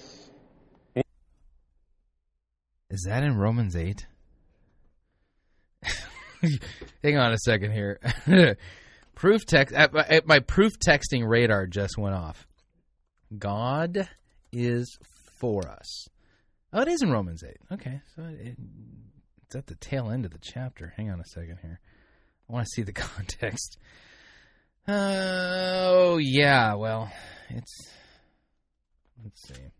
Is 2.90 3.06
that 3.08 3.24
in 3.24 3.38
Romans 3.38 3.76
8? 3.76 4.06
Hang 7.04 7.18
on 7.18 7.34
a 7.34 7.38
second 7.38 7.72
here. 7.72 8.00
proof 9.16 9.46
text 9.46 9.76
my 10.26 10.40
proof 10.40 10.74
texting 10.80 11.28
radar 11.28 11.68
just 11.68 11.98
went 11.98 12.16
off. 12.16 12.48
God 13.38 14.10
is 14.52 14.98
for 15.40 15.68
us. 15.68 16.08
Oh, 16.72 16.82
it 16.82 16.88
is 16.88 17.02
in 17.02 17.12
Romans 17.12 17.44
8. 17.44 17.58
Okay, 17.74 18.02
so 18.16 18.24
it, 18.24 18.58
it's 19.44 19.56
at 19.56 19.68
the 19.68 19.76
tail 19.76 20.10
end 20.10 20.26
of 20.26 20.32
the 20.32 20.40
chapter. 20.40 20.94
Hang 20.96 21.10
on 21.10 21.20
a 21.20 21.26
second 21.26 21.58
here. 21.62 21.80
I 22.48 22.54
want 22.54 22.66
to 22.66 22.72
see 22.72 22.84
the 22.84 22.94
context. 22.94 23.78
Oh, 24.88 26.18
yeah, 26.18 26.76
well, 26.76 27.12
it's. 27.50 27.92
Let's 29.24 29.48
see. 29.48 29.72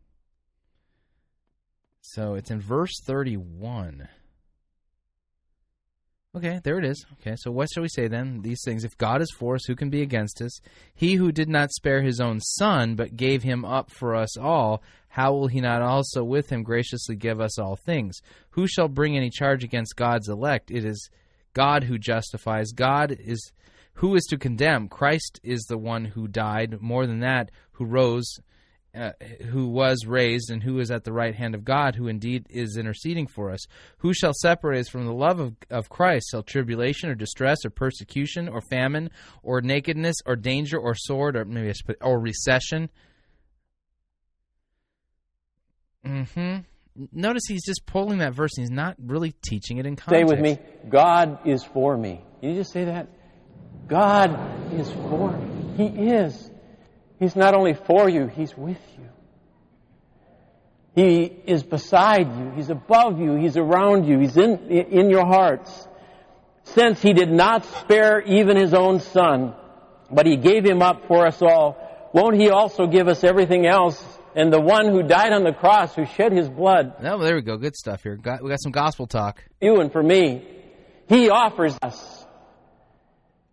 So 2.02 2.34
it's 2.34 2.52
in 2.52 2.60
verse 2.60 3.00
31. 3.06 4.08
Okay, 6.36 6.60
there 6.64 6.78
it 6.78 6.86
is. 6.86 7.04
Okay, 7.14 7.36
so 7.38 7.50
what 7.50 7.70
shall 7.74 7.82
we 7.82 7.90
say 7.90 8.08
then? 8.08 8.42
These 8.44 8.62
things. 8.64 8.84
If 8.84 8.96
God 8.98 9.20
is 9.20 9.34
for 9.36 9.56
us, 9.56 9.66
who 9.66 9.76
can 9.76 9.90
be 9.90 10.04
against 10.04 10.42
us? 10.44 10.60
He 10.94 11.16
who 11.16 11.32
did 11.32 11.50
not 11.50 11.72
spare 11.72 12.04
his 12.04 12.20
own 12.20 12.40
son, 12.40 12.96
but 12.96 13.16
gave 13.18 13.42
him 13.42 13.66
up 13.66 13.90
for 13.90 14.16
us 14.16 14.38
all, 14.38 14.84
how 15.08 15.34
will 15.34 15.48
he 15.48 15.60
not 15.60 15.82
also 15.82 16.24
with 16.24 16.52
him 16.52 16.62
graciously 16.62 17.16
give 17.16 17.42
us 17.42 17.58
all 17.58 17.76
things? 17.76 18.20
Who 18.52 18.68
shall 18.68 18.88
bring 18.88 19.18
any 19.18 19.32
charge 19.32 19.64
against 19.64 19.96
God's 19.96 20.30
elect? 20.30 20.70
It 20.70 20.86
is 20.86 21.10
God 21.54 21.86
who 21.86 21.98
justifies. 21.98 22.74
God 22.74 23.18
is 23.20 23.52
who 23.94 24.16
is 24.16 24.24
to 24.26 24.38
condemn? 24.38 24.88
Christ 24.88 25.40
is 25.44 25.62
the 25.64 25.80
one 25.80 26.06
who 26.06 26.28
died, 26.28 26.80
more 26.80 27.08
than 27.08 27.20
that, 27.22 27.50
who 27.72 27.86
rose, 27.86 28.40
uh, 28.96 29.12
who 29.50 29.68
was 29.68 30.06
raised 30.06 30.50
and 30.50 30.64
who 30.64 30.80
is 30.80 30.90
at 30.90 31.04
the 31.04 31.14
right 31.14 31.36
hand 31.36 31.54
of 31.54 31.64
God, 31.64 31.96
who 31.96 32.08
indeed 32.08 32.48
is 32.50 32.78
interceding 32.78 33.28
for 33.28 33.52
us. 33.52 33.66
Who 34.00 34.14
shall 34.14 34.34
separate 34.34 34.80
us 34.80 34.90
from 34.90 35.06
the 35.06 35.14
love 35.14 35.40
of, 35.40 35.56
of 35.70 35.90
Christ? 35.90 36.30
Shall 36.32 36.44
tribulation 36.44 37.10
or 37.10 37.16
distress 37.16 37.60
or 37.66 37.70
persecution 37.70 38.50
or 38.50 38.62
famine 38.62 39.12
or 39.44 39.62
nakedness 39.62 40.16
or 40.26 40.36
danger 40.36 40.80
or 40.80 40.96
sword 40.96 41.36
or 41.36 41.46
maybe 41.46 41.72
put, 41.86 41.98
or 42.02 42.20
recession? 42.20 42.90
Hmm. 46.04 46.58
Notice 47.12 47.44
he's 47.48 47.66
just 47.66 47.86
pulling 47.86 48.18
that 48.18 48.34
verse 48.34 48.52
and 48.58 48.64
he's 48.64 48.76
not 48.76 48.96
really 49.00 49.34
teaching 49.44 49.78
it 49.78 49.86
in 49.86 49.96
Say 49.96 50.24
context. 50.24 50.30
with 50.30 50.40
me, 50.40 50.58
God 50.90 51.48
is 51.48 51.64
for 51.64 51.96
me. 51.96 52.22
Can 52.42 52.50
you 52.50 52.56
just 52.56 52.72
say 52.72 52.86
that? 52.86 53.08
God 53.88 54.74
is 54.74 54.90
for 54.92 55.32
me. 55.32 55.78
He 55.78 56.08
is. 56.08 56.52
He's 57.20 57.36
not 57.36 57.54
only 57.54 57.74
for 57.74 58.10
you, 58.10 58.28
He's 58.28 58.56
with 58.58 58.80
you. 58.98 59.06
He 60.96 61.24
is 61.24 61.64
beside 61.64 62.28
you. 62.36 62.52
He's 62.56 62.70
above 62.70 63.20
you. 63.20 63.36
He's 63.36 63.58
around 63.58 64.06
you. 64.06 64.20
He's 64.20 64.36
in, 64.38 64.70
in 64.70 65.10
your 65.10 65.26
hearts. 65.26 65.88
Since 66.64 67.02
He 67.02 67.14
did 67.14 67.30
not 67.32 67.66
spare 67.66 68.22
even 68.22 68.58
His 68.58 68.74
own 68.74 69.00
Son, 69.00 69.54
but 70.12 70.26
He 70.26 70.38
gave 70.38 70.66
Him 70.66 70.82
up 70.82 71.08
for 71.08 71.26
us 71.28 71.42
all, 71.42 72.10
won't 72.14 72.36
He 72.40 72.50
also 72.50 72.88
give 72.88 73.08
us 73.08 73.24
everything 73.24 73.66
else? 73.66 74.04
And 74.36 74.54
the 74.54 74.62
one 74.62 74.88
who 74.88 75.04
died 75.04 75.34
on 75.34 75.44
the 75.44 75.54
cross, 75.54 75.96
who 75.96 76.06
shed 76.06 76.32
His 76.32 76.50
blood, 76.50 76.94
Oh, 77.04 77.18
there 77.22 77.36
we 77.36 77.42
go. 77.42 77.58
Good 77.58 77.76
stuff 77.76 78.04
here. 78.04 78.16
Got, 78.16 78.44
we 78.44 78.50
got 78.50 78.62
some 78.62 78.72
gospel 78.72 79.08
talk. 79.08 79.44
you 79.62 79.80
and 79.82 79.92
for 79.92 80.02
me, 80.04 80.46
He 81.08 81.30
offers 81.30 81.78
us 81.82 82.26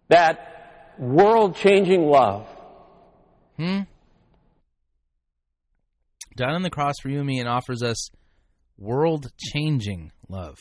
that 0.08 0.94
world 0.98 1.56
changing 1.56 2.06
love. 2.06 2.46
Hmm? 3.56 3.80
Died 6.36 6.52
on 6.52 6.62
the 6.62 6.70
cross 6.70 6.94
for 7.00 7.08
you 7.08 7.18
and 7.18 7.26
me 7.26 7.40
and 7.40 7.48
offers 7.48 7.82
us 7.82 8.10
world 8.76 9.32
changing 9.38 10.12
love. 10.28 10.58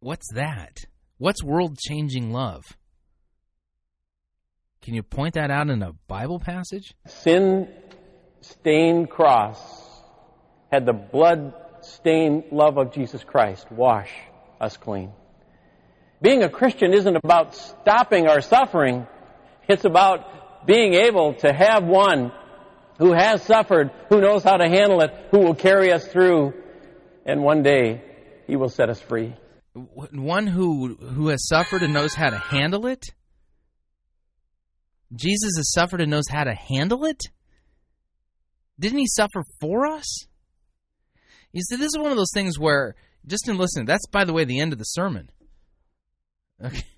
What's 0.00 0.26
that? 0.34 0.78
What's 1.18 1.42
world 1.42 1.78
changing 1.78 2.32
love? 2.32 2.64
Can 4.82 4.94
you 4.94 5.02
point 5.02 5.34
that 5.34 5.50
out 5.50 5.68
in 5.68 5.82
a 5.82 5.92
Bible 6.06 6.38
passage? 6.38 6.94
Sin 7.06 7.68
stained 8.40 9.10
cross 9.10 9.58
had 10.70 10.86
the 10.86 10.92
blood 10.92 11.54
stained 11.80 12.44
love 12.50 12.76
of 12.78 12.92
Jesus 12.92 13.24
Christ 13.24 13.70
wash 13.70 14.10
us 14.60 14.76
clean. 14.76 15.12
Being 16.20 16.42
a 16.42 16.48
Christian 16.48 16.94
isn't 16.94 17.16
about 17.16 17.54
stopping 17.54 18.26
our 18.26 18.40
suffering. 18.40 19.06
It's 19.68 19.84
about 19.84 20.66
being 20.66 20.94
able 20.94 21.34
to 21.34 21.52
have 21.52 21.84
one 21.84 22.32
who 22.98 23.12
has 23.12 23.42
suffered, 23.42 23.90
who 24.08 24.20
knows 24.20 24.42
how 24.42 24.56
to 24.56 24.68
handle 24.68 25.00
it, 25.02 25.10
who 25.30 25.40
will 25.40 25.54
carry 25.54 25.92
us 25.92 26.06
through, 26.06 26.54
and 27.26 27.42
one 27.42 27.62
day 27.62 28.02
he 28.46 28.56
will 28.56 28.68
set 28.68 28.88
us 28.88 29.00
free. 29.00 29.34
One 29.74 30.46
who 30.46 30.94
who 30.94 31.28
has 31.28 31.46
suffered 31.46 31.82
and 31.82 31.92
knows 31.92 32.14
how 32.14 32.30
to 32.30 32.38
handle 32.38 32.86
it? 32.86 33.04
Jesus 35.14 35.52
has 35.56 35.72
suffered 35.72 36.00
and 36.00 36.10
knows 36.10 36.28
how 36.30 36.44
to 36.44 36.54
handle 36.54 37.04
it? 37.04 37.20
Didn't 38.80 38.98
he 38.98 39.06
suffer 39.06 39.42
for 39.60 39.86
us? 39.86 40.26
You 41.52 41.62
see, 41.62 41.76
this 41.76 41.92
is 41.94 41.98
one 41.98 42.10
of 42.10 42.16
those 42.16 42.32
things 42.34 42.58
where, 42.58 42.94
just 43.26 43.48
in 43.48 43.56
listening, 43.56 43.86
that's, 43.86 44.06
by 44.06 44.24
the 44.24 44.32
way, 44.32 44.44
the 44.44 44.60
end 44.60 44.72
of 44.72 44.78
the 44.78 44.84
sermon. 44.84 45.30
Okay. 46.64 46.82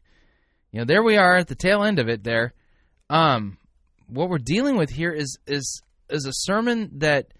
You 0.71 0.81
know, 0.81 0.85
there 0.85 1.03
we 1.03 1.17
are 1.17 1.37
at 1.37 1.49
the 1.49 1.55
tail 1.55 1.83
end 1.83 1.99
of 1.99 2.11
it 2.11 2.23
there. 2.23 2.53
Um, 3.09 3.57
what 4.07 4.29
we're 4.29 4.37
dealing 4.37 4.77
with 4.77 4.91
here 4.91 5.13
is, 5.13 5.39
is, 5.47 5.83
is 6.11 6.27
a 6.27 6.33
sermon 6.33 6.91
that 6.99 7.33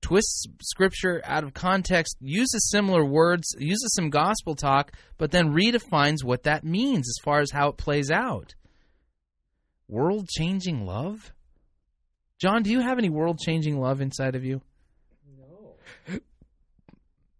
twists 0.00 0.46
scripture 0.62 1.20
out 1.24 1.44
of 1.44 1.52
context, 1.52 2.16
uses 2.20 2.70
similar 2.70 3.04
words, 3.04 3.54
uses 3.58 3.92
some 3.94 4.08
gospel 4.08 4.54
talk, 4.54 4.92
but 5.18 5.30
then 5.32 5.52
redefines 5.52 6.24
what 6.24 6.44
that 6.44 6.64
means 6.64 7.08
as 7.08 7.16
far 7.22 7.40
as 7.40 7.50
how 7.50 7.68
it 7.68 7.76
plays 7.76 8.10
out. 8.10 8.54
World 9.88 10.28
changing 10.28 10.86
love? 10.86 11.32
John, 12.38 12.62
do 12.62 12.70
you 12.70 12.80
have 12.80 12.98
any 12.98 13.08
world 13.08 13.38
changing 13.38 13.80
love 13.80 14.00
inside 14.00 14.34
of 14.34 14.44
you? 14.44 14.60
No. 15.38 16.18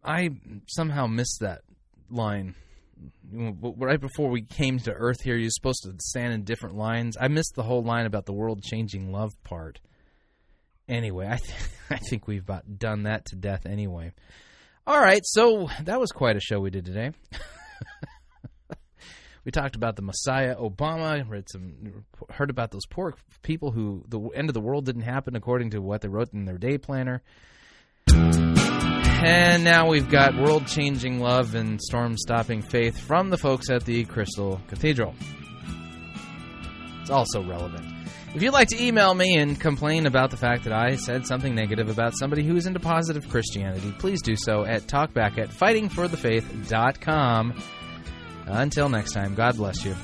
I 0.05 0.31
somehow 0.69 1.07
missed 1.07 1.39
that 1.41 1.63
line. 2.11 2.55
Right 3.33 4.01
before 4.01 4.31
we 4.31 4.43
came 4.43 4.79
to 4.81 4.93
Earth 4.93 5.23
here, 5.23 5.37
you're 5.37 5.51
supposed 5.51 5.83
to 5.83 5.95
stand 6.01 6.33
in 6.33 6.45
different 6.45 6.77
lines. 6.77 7.17
I 7.21 7.29
missed 7.29 7.55
the 7.55 7.63
whole 7.63 7.83
line 7.83 8.07
about 8.07 8.27
the 8.27 8.33
world 8.33 8.63
changing 8.63 9.11
love 9.11 9.33
part. 9.43 9.81
Anyway, 10.89 11.27
I, 11.27 11.37
th- 11.37 11.59
I 11.91 11.99
think 12.09 12.29
we've 12.29 12.43
about 12.43 12.79
done 12.79 13.05
that 13.05 13.25
to 13.27 13.37
death 13.37 13.67
anyway. 13.67 14.13
All 14.87 15.01
right, 15.01 15.23
so 15.25 15.69
that 15.83 15.99
was 15.99 16.13
quite 16.13 16.37
a 16.37 16.41
show 16.41 16.61
we 16.61 16.71
did 16.71 16.85
today. 16.85 17.11
we 19.45 19.51
talked 19.51 19.75
about 19.75 19.97
the 19.97 20.03
Messiah, 20.03 20.55
Obama, 20.55 21.29
read 21.29 21.49
some, 21.51 22.05
heard 22.31 22.51
about 22.51 22.71
those 22.71 22.87
poor 22.87 23.15
people 23.43 23.73
who 23.73 24.05
the 24.07 24.21
end 24.37 24.49
of 24.49 24.55
the 24.55 24.61
world 24.61 24.87
didn't 24.87 25.03
happen 25.03 25.35
according 25.35 25.71
to 25.71 25.81
what 25.81 26.03
they 26.03 26.09
wrote 26.09 26.33
in 26.33 26.45
their 26.45 26.59
day 26.59 26.79
planner. 26.79 27.23
And 29.27 29.65
now 29.65 29.89
we've 29.89 30.09
got 30.09 30.37
world 30.37 30.69
changing 30.69 31.19
love 31.19 31.57
and 31.57 31.83
storm 31.83 32.17
stopping 32.17 32.63
faith 32.63 32.97
from 32.97 33.29
the 33.29 33.37
folks 33.37 33.69
at 33.71 33.85
the 33.85 34.05
Crystal 34.05 34.61
Cathedral. 34.69 35.17
It's 37.01 37.11
also 37.11 37.43
relevant. 37.43 37.85
If 38.37 38.43
you'd 38.43 38.53
like 38.53 38.69
to 38.69 38.81
email 38.81 39.15
me 39.15 39.37
and 39.37 39.61
complain 39.61 40.07
about 40.07 40.31
the 40.31 40.37
fact 40.37 40.63
that 40.63 40.73
I 40.73 40.95
said 40.95 41.27
something 41.27 41.57
negative 41.57 41.89
about 41.89 42.17
somebody 42.17 42.45
who 42.45 42.55
is 42.55 42.67
into 42.67 42.79
positive 42.79 43.29
Christianity, 43.29 43.93
please 43.99 44.23
do 44.23 44.37
so 44.37 44.65
at 44.65 44.83
talkback 44.83 45.39
at 45.39 45.49
fightingforthefaith.com. 45.49 47.63
Until 48.47 48.89
next 48.89 49.13
time, 49.13 49.35
God 49.35 49.57
bless 49.57 49.85
you. 49.85 49.97